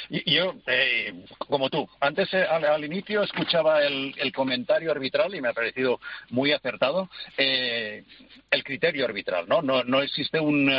Yo, 0.09 0.55
eh, 0.67 1.25
como 1.37 1.69
tú, 1.69 1.87
antes 1.99 2.33
eh, 2.33 2.43
al, 2.43 2.85
inicio 2.85 3.23
escuchaba 3.23 3.83
el, 3.83 4.31
comentario 4.33 4.91
arbitral 4.91 5.33
y 5.35 5.41
me 5.41 5.49
ha 5.49 5.53
parecido 5.53 5.99
muy 6.29 6.51
acertado. 6.51 7.09
Eh, 7.37 8.03
el 8.51 8.63
criterio 8.63 9.05
arbitral, 9.05 9.47
¿no? 9.47 9.61
No, 9.61 9.83
no 9.83 10.01
existe 10.01 10.39
un, 10.39 10.71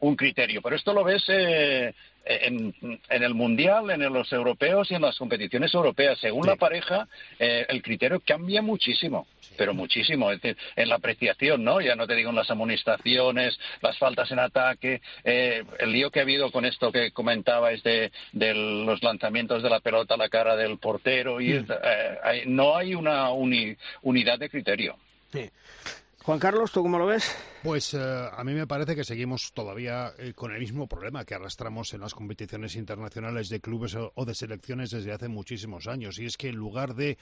un 0.00 0.16
criterio, 0.16 0.60
pero 0.62 0.76
esto 0.76 0.92
lo 0.92 1.04
ves 1.04 1.24
en, 2.24 2.74
el 3.08 3.34
mundial, 3.34 3.90
en 3.90 4.00
los 4.12 4.32
europeos 4.32 4.90
y 4.90 4.94
en 4.94 5.02
las 5.02 5.18
competiciones 5.18 5.74
europeas. 5.74 6.18
Según 6.18 6.46
la 6.46 6.56
pareja, 6.56 7.08
el 7.38 7.82
criterio 7.82 8.20
cambia 8.24 8.62
muchísimo 8.62 9.26
pero 9.56 9.74
muchísimo, 9.74 10.30
es 10.30 10.40
decir, 10.40 10.56
en 10.76 10.88
la 10.88 10.96
apreciación, 10.96 11.64
¿no? 11.64 11.80
Ya 11.80 11.94
no 11.94 12.06
te 12.06 12.14
digo 12.14 12.30
en 12.30 12.36
las 12.36 12.50
amonestaciones, 12.50 13.58
las 13.80 13.98
faltas 13.98 14.30
en 14.30 14.38
ataque, 14.38 15.00
eh, 15.24 15.64
el 15.78 15.92
lío 15.92 16.10
que 16.10 16.20
ha 16.20 16.22
habido 16.22 16.50
con 16.50 16.64
esto 16.64 16.92
que 16.92 17.10
comentabais 17.12 17.82
de, 17.82 18.12
de 18.32 18.54
los 18.54 19.02
lanzamientos 19.02 19.62
de 19.62 19.70
la 19.70 19.80
pelota 19.80 20.14
a 20.14 20.18
la 20.18 20.28
cara 20.28 20.56
del 20.56 20.78
portero, 20.78 21.40
y 21.40 21.52
eh, 21.52 22.44
no 22.46 22.76
hay 22.76 22.94
una 22.94 23.30
unidad 23.30 24.38
de 24.38 24.50
criterio. 24.50 24.96
Sí. 25.32 25.50
Juan 26.24 26.38
Carlos, 26.38 26.72
¿tú 26.72 26.82
cómo 26.82 26.98
lo 26.98 27.04
ves? 27.04 27.36
Pues 27.62 27.92
eh, 27.92 27.98
a 28.00 28.42
mí 28.44 28.54
me 28.54 28.66
parece 28.66 28.96
que 28.96 29.04
seguimos 29.04 29.52
todavía 29.52 30.14
con 30.34 30.52
el 30.52 30.60
mismo 30.60 30.86
problema 30.86 31.26
que 31.26 31.34
arrastramos 31.34 31.92
en 31.92 32.00
las 32.00 32.14
competiciones 32.14 32.76
internacionales 32.76 33.50
de 33.50 33.60
clubes 33.60 33.94
o 33.94 34.24
de 34.24 34.34
selecciones 34.34 34.90
desde 34.90 35.12
hace 35.12 35.28
muchísimos 35.28 35.86
años. 35.86 36.18
Y 36.18 36.24
es 36.24 36.38
que 36.38 36.48
en 36.48 36.56
lugar 36.56 36.94
de 36.94 37.18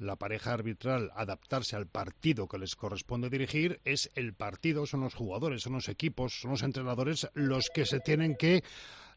la 0.00 0.16
pareja 0.16 0.52
arbitral 0.52 1.12
adaptarse 1.14 1.76
al 1.76 1.86
partido 1.86 2.48
que 2.48 2.58
les 2.58 2.74
corresponde 2.74 3.30
dirigir, 3.30 3.80
es 3.84 4.10
el 4.16 4.34
partido, 4.34 4.84
son 4.84 5.02
los 5.02 5.14
jugadores, 5.14 5.62
son 5.62 5.74
los 5.74 5.88
equipos, 5.88 6.40
son 6.40 6.50
los 6.50 6.64
entrenadores 6.64 7.28
los 7.34 7.70
que 7.72 7.86
se 7.86 8.00
tienen 8.00 8.34
que 8.34 8.64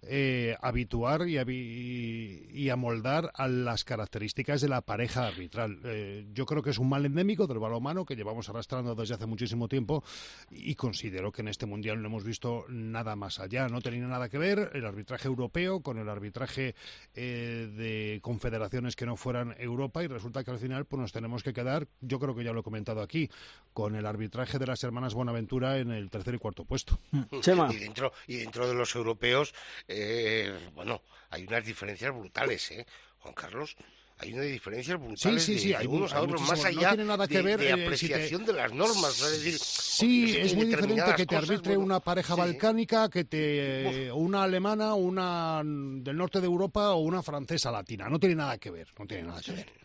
eh, 0.05 0.55
habituar 0.61 1.27
y, 1.27 1.38
y, 1.38 2.69
amoldar 2.69 3.31
a 3.35 3.47
las 3.47 3.84
características 3.84 4.61
de 4.61 4.67
la 4.67 4.81
pareja 4.81 5.27
arbitral. 5.27 5.80
Eh, 5.85 6.25
yo 6.34 6.45
creo 6.45 6.61
que 6.61 6.71
es 6.71 6.77
un 6.77 6.89
mal 6.89 7.05
endémico 7.05 7.47
del 7.47 7.59
balonmano 7.59 8.05
que 8.05 8.15
llevamos 8.15 8.49
arrastrando 8.49 8.95
desde 8.95 9.15
hace 9.15 9.25
muchísimo 9.25 9.67
tiempo 9.67 10.03
y 10.51 10.75
considero 10.75 11.31
que 11.31 11.41
en 11.41 11.47
este 11.47 11.65
mundial 11.65 12.01
no 12.01 12.07
hemos 12.07 12.23
visto 12.23 12.65
nada 12.69 13.15
más 13.15 13.39
allá. 13.39 13.69
No 13.69 13.81
tenía 13.81 14.05
nada 14.05 14.27
que 14.27 14.38
ver 14.38 14.71
el 14.73 14.85
arbitraje 14.85 15.27
europeo 15.27 15.81
con 15.81 15.97
el 15.97 16.09
arbitraje 16.09 16.75
eh, 17.15 17.69
de 17.75 18.19
confederaciones 18.21 18.95
que 18.95 19.05
no 19.05 19.15
fueran 19.15 19.55
Europa 19.57 20.03
y 20.03 20.07
resulta 20.07 20.43
que 20.43 20.51
al 20.51 20.59
final 20.59 20.85
pues 20.85 20.99
nos 20.99 21.11
tenemos 21.11 21.43
que 21.43 21.53
quedar, 21.53 21.88
yo 22.01 22.19
creo 22.19 22.35
que 22.35 22.43
ya 22.43 22.51
lo 22.51 22.59
he 22.59 22.63
comentado 22.63 23.01
aquí, 23.01 23.30
con 23.73 23.95
el 23.95 24.05
arbitraje 24.05 24.59
de 24.59 24.67
las 24.67 24.84
hermanas 24.84 25.13
Buenaventura 25.13 25.77
en 25.77 25.91
el 25.91 26.09
tercer 26.09 26.35
y 26.35 26.39
cuarto 26.39 26.65
puesto. 26.65 26.99
Y 27.73 27.77
dentro, 27.77 28.11
y 28.27 28.38
dentro 28.38 28.67
de 28.67 28.73
los 28.73 28.95
europeos 28.95 29.53
eh, 29.94 30.70
bueno, 30.74 31.02
hay 31.30 31.45
unas 31.45 31.65
diferencias 31.65 32.14
brutales, 32.14 32.72
¿eh? 32.72 32.86
Juan 33.20 33.34
Carlos, 33.34 33.76
hay 34.18 34.34
una 34.34 34.44
diferencia 34.44 34.95
brutal 34.95 35.40
sí, 35.40 35.53
sí, 35.53 35.60
sí, 35.60 35.74
hay 35.74 35.88
unos 35.88 36.14
a 36.14 36.22
otros, 36.22 36.41
más 36.41 36.64
allá 36.64 36.90
no 36.90 36.95
tiene 36.95 37.06
nada 37.06 37.28
que 37.28 37.41
ver, 37.41 37.60
de, 37.60 37.70
eh, 37.70 37.74
apreciación 37.74 38.45
de 38.45 38.53
las 38.53 38.72
normas. 38.74 39.22
Es 39.22 39.32
decir, 39.32 39.60
sí, 39.60 40.38
es 40.38 40.56
muy 40.56 40.65
diferente 40.65 41.14
que 41.15 41.26
te 41.26 41.36
arbitre 41.36 41.78
una 41.78 41.99
pareja 41.99 42.36
balcánica, 42.36 43.10
que 43.10 43.26
te 43.26 44.11
una 44.11 44.44
alemana, 44.44 44.94
una 44.94 45.61
del 45.64 46.18
norte 46.18 46.40
de 46.40 46.45
Europa 46.45 46.91
o 46.91 46.99
una 46.99 47.24
francesa 47.24 47.72
latina. 47.72 48.10
No 48.10 48.20
tiene 48.20 48.36
nada 48.36 48.57
que 48.57 48.72
ver, 48.72 48.88
no 48.98 49.06
tiene 49.06 49.24
nada 49.24 49.41
que 49.41 49.52
ver. 49.52 49.84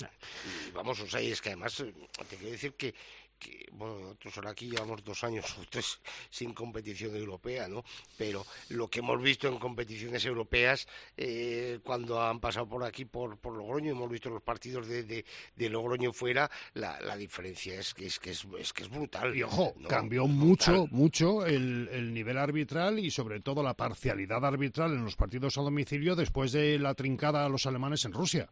Y 0.00 0.70
vamos, 0.70 1.00
o 1.00 1.08
sea, 1.08 1.20
es 1.20 1.40
que 1.40 1.50
además 1.50 1.80
eh, 1.80 1.92
te 2.28 2.36
quiero 2.36 2.52
decir 2.52 2.74
que 2.74 2.94
que, 3.38 3.66
bueno, 3.72 3.98
nosotros 4.00 4.36
ahora 4.38 4.50
aquí 4.50 4.68
llevamos 4.68 5.04
dos 5.04 5.22
años 5.24 5.44
o 5.58 5.64
tres 5.68 5.98
sin 6.30 6.52
competición 6.52 7.14
europea, 7.16 7.68
¿no? 7.68 7.84
Pero 8.16 8.44
lo 8.70 8.88
que 8.88 9.00
hemos 9.00 9.20
visto 9.22 9.48
en 9.48 9.58
competiciones 9.58 10.24
europeas, 10.24 10.86
eh, 11.16 11.80
cuando 11.84 12.20
han 12.22 12.40
pasado 12.40 12.68
por 12.68 12.84
aquí, 12.84 13.04
por, 13.04 13.38
por 13.38 13.54
Logroño, 13.54 13.92
hemos 13.92 14.10
visto 14.10 14.30
los 14.30 14.42
partidos 14.42 14.86
de, 14.86 15.04
de, 15.04 15.68
Logroño 15.68 16.12
fuera, 16.12 16.50
la, 16.74 17.00
la, 17.00 17.16
diferencia 17.16 17.78
es 17.78 17.94
que 17.94 18.06
es, 18.06 18.18
que 18.18 18.30
es, 18.30 18.72
que 18.72 18.82
es 18.82 18.88
brutal. 18.88 19.36
Y 19.36 19.42
ojo, 19.42 19.74
cambió 19.88 20.26
mucho, 20.26 20.86
mucho 20.90 21.46
el, 21.46 21.88
el 21.92 22.12
nivel 22.12 22.38
arbitral 22.38 22.98
y 22.98 23.10
sobre 23.10 23.40
todo 23.40 23.62
la 23.62 23.74
parcialidad 23.74 24.44
arbitral 24.44 24.92
en 24.92 25.04
los 25.04 25.16
partidos 25.16 25.58
a 25.58 25.62
domicilio 25.62 26.16
después 26.16 26.52
de 26.52 26.78
la 26.78 26.94
trincada 26.94 27.44
a 27.44 27.48
los 27.48 27.66
alemanes 27.66 28.04
en 28.04 28.12
Rusia 28.12 28.48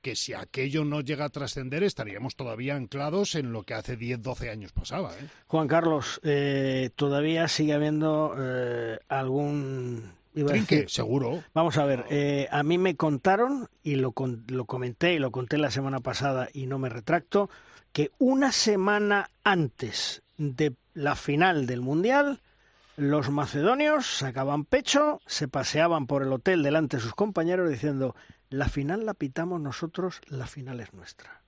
que 0.00 0.16
si 0.16 0.34
aquello 0.34 0.84
no 0.84 1.00
llega 1.00 1.26
a 1.26 1.28
trascender 1.28 1.82
estaríamos 1.82 2.36
todavía 2.36 2.76
anclados 2.76 3.34
en 3.34 3.52
lo 3.52 3.62
que 3.62 3.74
hace 3.74 3.96
10, 3.96 4.22
12 4.22 4.50
años 4.50 4.72
pasaba. 4.72 5.12
¿eh? 5.14 5.28
Juan 5.46 5.68
Carlos, 5.68 6.20
eh, 6.22 6.90
todavía 6.96 7.48
sigue 7.48 7.74
habiendo 7.74 8.34
eh, 8.38 8.98
algún... 9.08 10.18
Trinque, 10.32 10.86
seguro. 10.88 11.42
Vamos 11.54 11.76
a 11.76 11.84
ver, 11.84 12.46
a 12.52 12.62
mí 12.62 12.78
me 12.78 12.94
contaron, 12.94 13.68
y 13.82 13.96
lo, 13.96 14.14
lo 14.46 14.64
comenté 14.64 15.14
y 15.14 15.18
lo 15.18 15.32
conté 15.32 15.58
la 15.58 15.72
semana 15.72 15.98
pasada 15.98 16.48
y 16.52 16.66
no 16.66 16.78
me 16.78 16.88
retracto, 16.88 17.50
que 17.92 18.12
una 18.18 18.52
semana 18.52 19.28
antes 19.42 20.22
de 20.38 20.72
la 20.94 21.16
final 21.16 21.66
del 21.66 21.80
Mundial, 21.80 22.40
los 22.96 23.30
macedonios 23.30 24.06
sacaban 24.06 24.64
pecho, 24.64 25.20
se 25.26 25.48
paseaban 25.48 26.06
por 26.06 26.22
el 26.22 26.32
hotel 26.32 26.62
delante 26.62 26.98
de 26.98 27.02
sus 27.02 27.14
compañeros 27.14 27.68
diciendo 27.68 28.14
la 28.50 28.68
final 28.68 29.06
la 29.06 29.14
pitamos 29.14 29.60
nosotros, 29.60 30.20
la 30.26 30.46
final 30.46 30.80
es 30.80 30.92
nuestra. 30.92 31.42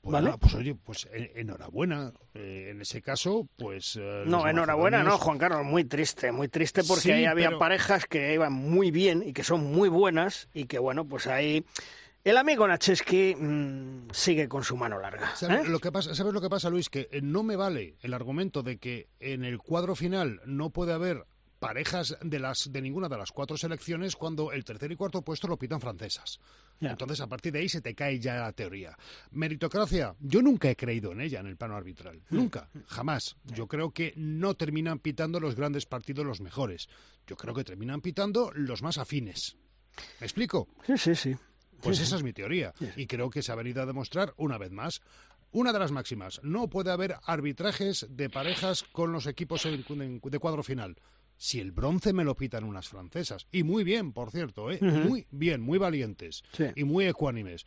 Pues 0.00 0.12
¿Vale? 0.12 0.38
pues 0.40 0.54
oye, 0.54 0.74
pues 0.76 1.08
enhorabuena. 1.12 2.12
Eh, 2.32 2.68
en 2.70 2.80
ese 2.80 3.02
caso, 3.02 3.48
pues. 3.56 3.98
Eh, 4.00 4.22
no, 4.26 4.48
enhorabuena, 4.48 5.02
no, 5.02 5.18
Juan 5.18 5.38
Carlos, 5.38 5.64
muy 5.64 5.84
triste, 5.84 6.30
muy 6.30 6.48
triste 6.48 6.84
porque 6.84 7.12
ahí 7.12 7.24
había 7.24 7.58
parejas 7.58 8.06
que 8.06 8.32
iban 8.32 8.52
muy 8.52 8.90
bien 8.90 9.22
y 9.26 9.32
que 9.32 9.42
son 9.42 9.64
muy 9.64 9.88
buenas 9.88 10.48
y 10.54 10.64
que, 10.64 10.78
bueno, 10.78 11.04
pues 11.04 11.26
ahí. 11.26 11.64
El 12.24 12.36
amigo 12.36 12.66
Nacheski 12.66 13.34
mm, 13.36 14.08
sigue 14.12 14.48
con 14.48 14.62
su 14.62 14.76
mano 14.76 15.00
larga. 15.00 15.34
¿Sabes, 15.34 15.66
¿eh? 15.66 15.68
lo 15.68 15.78
que 15.78 15.90
pasa, 15.90 16.14
¿Sabes 16.14 16.32
lo 16.32 16.40
que 16.40 16.50
pasa, 16.50 16.68
Luis? 16.68 16.90
Que 16.90 17.08
no 17.22 17.42
me 17.42 17.56
vale 17.56 17.96
el 18.02 18.12
argumento 18.12 18.62
de 18.62 18.78
que 18.78 19.08
en 19.18 19.44
el 19.44 19.58
cuadro 19.58 19.94
final 19.94 20.40
no 20.44 20.70
puede 20.70 20.92
haber 20.92 21.26
parejas 21.58 22.16
de 22.22 22.38
las 22.38 22.70
de 22.72 22.80
ninguna 22.80 23.08
de 23.08 23.18
las 23.18 23.32
cuatro 23.32 23.56
selecciones 23.56 24.16
cuando 24.16 24.52
el 24.52 24.64
tercer 24.64 24.92
y 24.92 24.96
cuarto 24.96 25.22
puesto 25.22 25.48
lo 25.48 25.56
pitan 25.56 25.80
francesas. 25.80 26.38
Entonces, 26.80 27.20
a 27.20 27.26
partir 27.26 27.52
de 27.52 27.60
ahí 27.60 27.68
se 27.68 27.80
te 27.80 27.94
cae 27.94 28.20
ya 28.20 28.36
la 28.36 28.52
teoría. 28.52 28.96
Meritocracia, 29.32 30.14
yo 30.20 30.42
nunca 30.42 30.70
he 30.70 30.76
creído 30.76 31.12
en 31.12 31.20
ella 31.20 31.40
en 31.40 31.46
el 31.46 31.56
plano 31.56 31.76
arbitral. 31.76 32.22
Hmm. 32.28 32.36
Nunca, 32.36 32.70
jamás. 32.86 33.36
Yo 33.44 33.66
creo 33.66 33.90
que 33.90 34.12
no 34.16 34.54
terminan 34.54 35.00
pitando 35.00 35.40
los 35.40 35.56
grandes 35.56 35.86
partidos 35.86 36.24
los 36.24 36.40
mejores. 36.40 36.88
Yo 37.26 37.36
creo 37.36 37.54
que 37.54 37.64
terminan 37.64 38.00
pitando 38.00 38.52
los 38.54 38.82
más 38.82 38.98
afines. 38.98 39.56
¿Me 40.20 40.26
explico? 40.26 40.68
Sí, 40.86 40.96
sí, 40.96 41.14
sí. 41.16 41.36
Pues 41.82 42.00
esa 42.00 42.16
es 42.16 42.22
mi 42.22 42.32
teoría. 42.32 42.72
Y 42.96 43.06
creo 43.06 43.30
que 43.30 43.42
se 43.42 43.52
ha 43.52 43.56
venido 43.56 43.82
a 43.82 43.86
demostrar 43.86 44.34
una 44.36 44.58
vez 44.58 44.70
más 44.70 45.00
una 45.50 45.72
de 45.72 45.78
las 45.78 45.92
máximas, 45.92 46.40
no 46.42 46.68
puede 46.68 46.90
haber 46.90 47.16
arbitrajes 47.24 48.06
de 48.10 48.28
parejas 48.28 48.82
con 48.82 49.12
los 49.12 49.26
equipos 49.26 49.62
de 49.64 50.38
cuadro 50.38 50.62
final 50.62 50.98
si 51.38 51.60
el 51.60 51.72
bronce 51.72 52.12
me 52.12 52.24
lo 52.24 52.34
pitan 52.34 52.64
unas 52.64 52.88
francesas. 52.88 53.46
Y 53.50 53.62
muy 53.62 53.84
bien, 53.84 54.12
por 54.12 54.30
cierto, 54.30 54.70
¿eh? 54.70 54.78
muy 54.82 55.26
bien, 55.30 55.62
muy 55.62 55.78
valientes 55.78 56.42
y 56.74 56.84
muy 56.84 57.06
ecuánimes. 57.06 57.64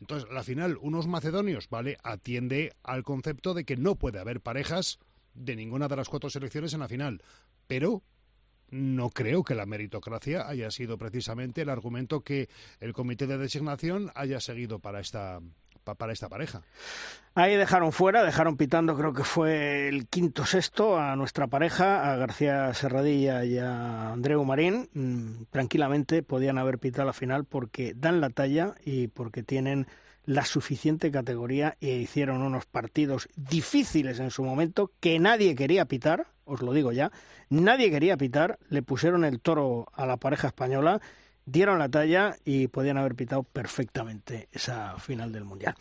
Entonces, 0.00 0.30
la 0.30 0.44
final, 0.44 0.76
unos 0.80 1.06
macedonios, 1.06 1.68
¿vale? 1.70 1.96
Atiende 2.02 2.74
al 2.82 3.02
concepto 3.02 3.54
de 3.54 3.64
que 3.64 3.76
no 3.76 3.96
puede 3.96 4.18
haber 4.20 4.42
parejas 4.42 4.98
de 5.34 5.56
ninguna 5.56 5.88
de 5.88 5.96
las 5.96 6.08
cuatro 6.08 6.28
selecciones 6.28 6.74
en 6.74 6.80
la 6.80 6.88
final. 6.88 7.22
Pero 7.66 8.02
no 8.68 9.08
creo 9.10 9.42
que 9.42 9.54
la 9.54 9.64
meritocracia 9.64 10.46
haya 10.46 10.70
sido 10.70 10.98
precisamente 10.98 11.62
el 11.62 11.70
argumento 11.70 12.20
que 12.20 12.50
el 12.80 12.92
comité 12.92 13.26
de 13.26 13.38
designación 13.38 14.10
haya 14.14 14.40
seguido 14.40 14.78
para 14.80 15.00
esta, 15.00 15.40
para 15.94 16.12
esta 16.12 16.28
pareja. 16.28 16.62
Ahí 17.34 17.54
dejaron 17.56 17.92
fuera, 17.92 18.24
dejaron 18.24 18.56
pitando, 18.56 18.96
creo 18.96 19.12
que 19.12 19.24
fue 19.24 19.88
el 19.88 20.06
quinto 20.06 20.46
sexto 20.46 20.98
a 20.98 21.16
nuestra 21.16 21.46
pareja, 21.46 22.12
a 22.12 22.16
García 22.16 22.72
Serradilla 22.74 23.44
y 23.44 23.58
a 23.58 24.12
Andreu 24.12 24.44
Marín. 24.44 24.88
Mm, 24.94 25.44
tranquilamente 25.50 26.22
podían 26.22 26.58
haber 26.58 26.78
pitado 26.78 27.06
la 27.06 27.12
final 27.12 27.44
porque 27.44 27.92
dan 27.94 28.20
la 28.20 28.30
talla 28.30 28.74
y 28.84 29.08
porque 29.08 29.42
tienen 29.42 29.86
la 30.26 30.44
suficiente 30.44 31.10
categoría 31.10 31.76
e 31.80 31.96
hicieron 31.96 32.42
unos 32.42 32.66
partidos 32.66 33.28
difíciles 33.36 34.18
en 34.18 34.30
su 34.30 34.42
momento 34.42 34.90
que 35.00 35.18
nadie 35.20 35.54
quería 35.54 35.84
pitar, 35.84 36.26
os 36.44 36.62
lo 36.62 36.72
digo 36.72 36.90
ya, 36.90 37.12
nadie 37.48 37.90
quería 37.90 38.16
pitar, 38.16 38.58
le 38.68 38.82
pusieron 38.82 39.24
el 39.24 39.40
toro 39.40 39.86
a 39.92 40.04
la 40.04 40.16
pareja 40.16 40.48
española 40.48 41.00
dieron 41.46 41.78
la 41.78 41.88
talla 41.88 42.36
y 42.44 42.66
podían 42.68 42.98
haber 42.98 43.14
pitado 43.14 43.44
perfectamente 43.44 44.48
esa 44.52 44.98
final 44.98 45.32
del 45.32 45.44
Mundial. 45.44 45.74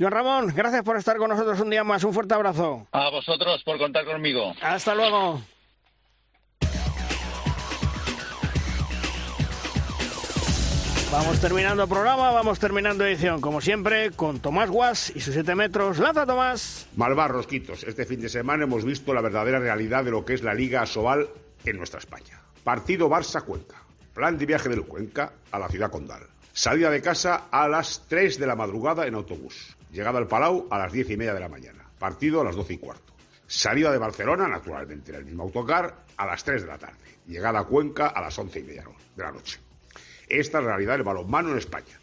Joan 0.00 0.12
Ramón, 0.12 0.52
gracias 0.54 0.82
por 0.82 0.96
estar 0.96 1.16
con 1.18 1.28
nosotros 1.28 1.60
un 1.60 1.70
día 1.70 1.84
más. 1.84 2.02
Un 2.04 2.14
fuerte 2.14 2.34
abrazo. 2.34 2.86
A 2.92 3.10
vosotros 3.10 3.62
por 3.64 3.78
contar 3.78 4.04
conmigo. 4.04 4.54
Hasta 4.62 4.94
luego. 4.94 5.40
Vamos 11.10 11.40
terminando 11.40 11.82
el 11.84 11.88
programa, 11.88 12.30
vamos 12.32 12.58
terminando 12.58 13.04
edición, 13.06 13.40
como 13.40 13.62
siempre, 13.62 14.10
con 14.10 14.40
Tomás 14.40 14.68
Guas 14.68 15.10
y 15.16 15.20
sus 15.20 15.32
7 15.32 15.54
metros. 15.54 15.98
¡Lanza, 15.98 16.26
Tomás! 16.26 16.86
Malvar, 16.96 17.30
Rosquitos. 17.30 17.82
Este 17.84 18.04
fin 18.04 18.20
de 18.20 18.28
semana 18.28 18.64
hemos 18.64 18.84
visto 18.84 19.14
la 19.14 19.22
verdadera 19.22 19.58
realidad 19.58 20.04
de 20.04 20.10
lo 20.10 20.26
que 20.26 20.34
es 20.34 20.42
la 20.42 20.52
Liga 20.52 20.82
Asobal 20.82 21.28
en 21.64 21.78
nuestra 21.78 21.98
España. 21.98 22.42
Partido 22.62 23.08
Barça-Cuenca. 23.08 23.87
Plan 24.18 24.36
de 24.36 24.46
viaje 24.46 24.68
del 24.68 24.82
Cuenca 24.82 25.32
a 25.52 25.60
la 25.60 25.68
ciudad 25.68 25.92
condal. 25.92 26.26
Salida 26.52 26.90
de 26.90 27.00
casa 27.00 27.44
a 27.52 27.68
las 27.68 28.02
3 28.08 28.40
de 28.40 28.48
la 28.48 28.56
madrugada 28.56 29.06
en 29.06 29.14
autobús. 29.14 29.76
Llegada 29.92 30.18
al 30.18 30.26
Palau 30.26 30.66
a 30.72 30.76
las 30.76 30.92
10 30.92 31.10
y 31.10 31.16
media 31.16 31.34
de 31.34 31.38
la 31.38 31.48
mañana. 31.48 31.84
Partido 32.00 32.40
a 32.40 32.44
las 32.44 32.56
12 32.56 32.72
y 32.72 32.78
cuarto. 32.78 33.12
Salida 33.46 33.92
de 33.92 33.98
Barcelona, 33.98 34.48
naturalmente 34.48 35.12
en 35.12 35.18
el 35.18 35.24
mismo 35.24 35.44
autocar, 35.44 36.04
a 36.16 36.26
las 36.26 36.42
3 36.42 36.62
de 36.62 36.66
la 36.66 36.78
tarde. 36.78 36.98
Llegada 37.28 37.60
a 37.60 37.64
Cuenca 37.64 38.08
a 38.08 38.20
las 38.20 38.36
11 38.36 38.58
y 38.58 38.62
media 38.64 38.84
de 39.14 39.22
la 39.22 39.30
noche. 39.30 39.60
Esta 40.28 40.58
es 40.58 40.64
la 40.64 40.70
realidad 40.70 40.94
del 40.94 41.04
balonmano 41.04 41.52
en 41.52 41.58
España. 41.58 42.00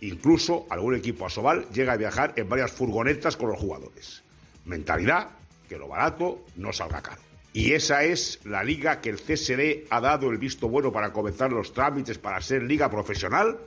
Incluso 0.00 0.66
algún 0.70 0.94
equipo 0.94 1.26
asobal 1.26 1.68
llega 1.68 1.92
a 1.92 1.98
viajar 1.98 2.32
en 2.36 2.48
varias 2.48 2.72
furgonetas 2.72 3.36
con 3.36 3.50
los 3.50 3.60
jugadores. 3.60 4.22
Mentalidad 4.64 5.28
que 5.68 5.76
lo 5.76 5.86
barato 5.86 6.46
no 6.56 6.72
salga 6.72 7.02
caro. 7.02 7.31
Y 7.52 7.72
esa 7.72 8.04
es 8.04 8.40
la 8.44 8.64
liga 8.64 9.00
que 9.00 9.10
el 9.10 9.20
CSD 9.20 9.86
ha 9.90 10.00
dado 10.00 10.30
el 10.30 10.38
visto 10.38 10.68
bueno 10.68 10.90
para 10.90 11.12
comenzar 11.12 11.52
los 11.52 11.72
trámites 11.72 12.18
para 12.18 12.40
ser 12.40 12.62
liga 12.62 12.90
profesional. 12.90 13.58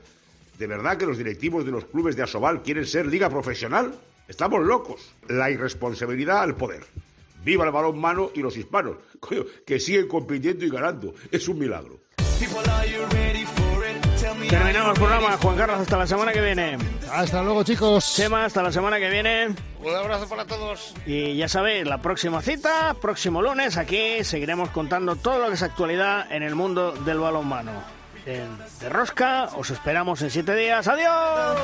¿De 0.57 0.67
verdad 0.67 0.97
que 0.97 1.05
los 1.05 1.17
directivos 1.17 1.65
de 1.65 1.71
los 1.71 1.85
clubes 1.85 2.15
de 2.15 2.23
Asobal 2.23 2.63
quieren 2.63 2.85
ser 2.85 3.05
liga 3.05 3.29
profesional? 3.29 3.93
Estamos 4.27 4.65
locos. 4.65 5.13
La 5.27 5.51
irresponsabilidad 5.51 6.41
al 6.41 6.55
poder. 6.55 6.83
Viva 7.43 7.65
el 7.65 7.71
balón 7.71 7.99
mano 7.99 8.31
y 8.33 8.39
los 8.39 8.57
hispanos, 8.57 8.97
que 9.65 9.79
siguen 9.79 10.07
compitiendo 10.07 10.65
y 10.65 10.69
ganando. 10.69 11.13
Es 11.31 11.47
un 11.47 11.59
milagro. 11.59 11.99
Terminamos 14.49 14.89
el 14.89 14.95
programa, 14.95 15.37
Juan 15.37 15.57
Carlos, 15.57 15.79
hasta 15.79 15.97
la 15.97 16.07
semana 16.07 16.31
que 16.31 16.41
viene. 16.41 16.77
Hasta 17.11 17.41
luego, 17.41 17.63
chicos. 17.63 18.13
Chema, 18.15 18.45
hasta 18.45 18.61
la 18.61 18.71
semana 18.71 18.99
que 18.99 19.09
viene. 19.09 19.55
Un 19.81 19.95
abrazo 19.95 20.27
para 20.27 20.45
todos. 20.45 20.93
Y 21.05 21.35
ya 21.35 21.47
sabéis, 21.47 21.85
la 21.85 21.99
próxima 21.99 22.41
cita, 22.41 22.95
próximo 23.01 23.41
lunes, 23.41 23.77
aquí 23.77 24.23
seguiremos 24.23 24.69
contando 24.69 25.15
todo 25.15 25.39
lo 25.39 25.47
que 25.47 25.53
es 25.53 25.63
actualidad 25.63 26.31
en 26.31 26.43
el 26.43 26.55
mundo 26.55 26.91
del 26.91 27.19
balonmano. 27.19 27.71
En 28.25 28.57
De 28.79 28.89
Rosca, 28.89 29.49
os 29.55 29.69
esperamos 29.69 30.21
en 30.21 30.31
siete 30.31 30.55
días. 30.55 30.87
¡Adiós! 30.87 31.59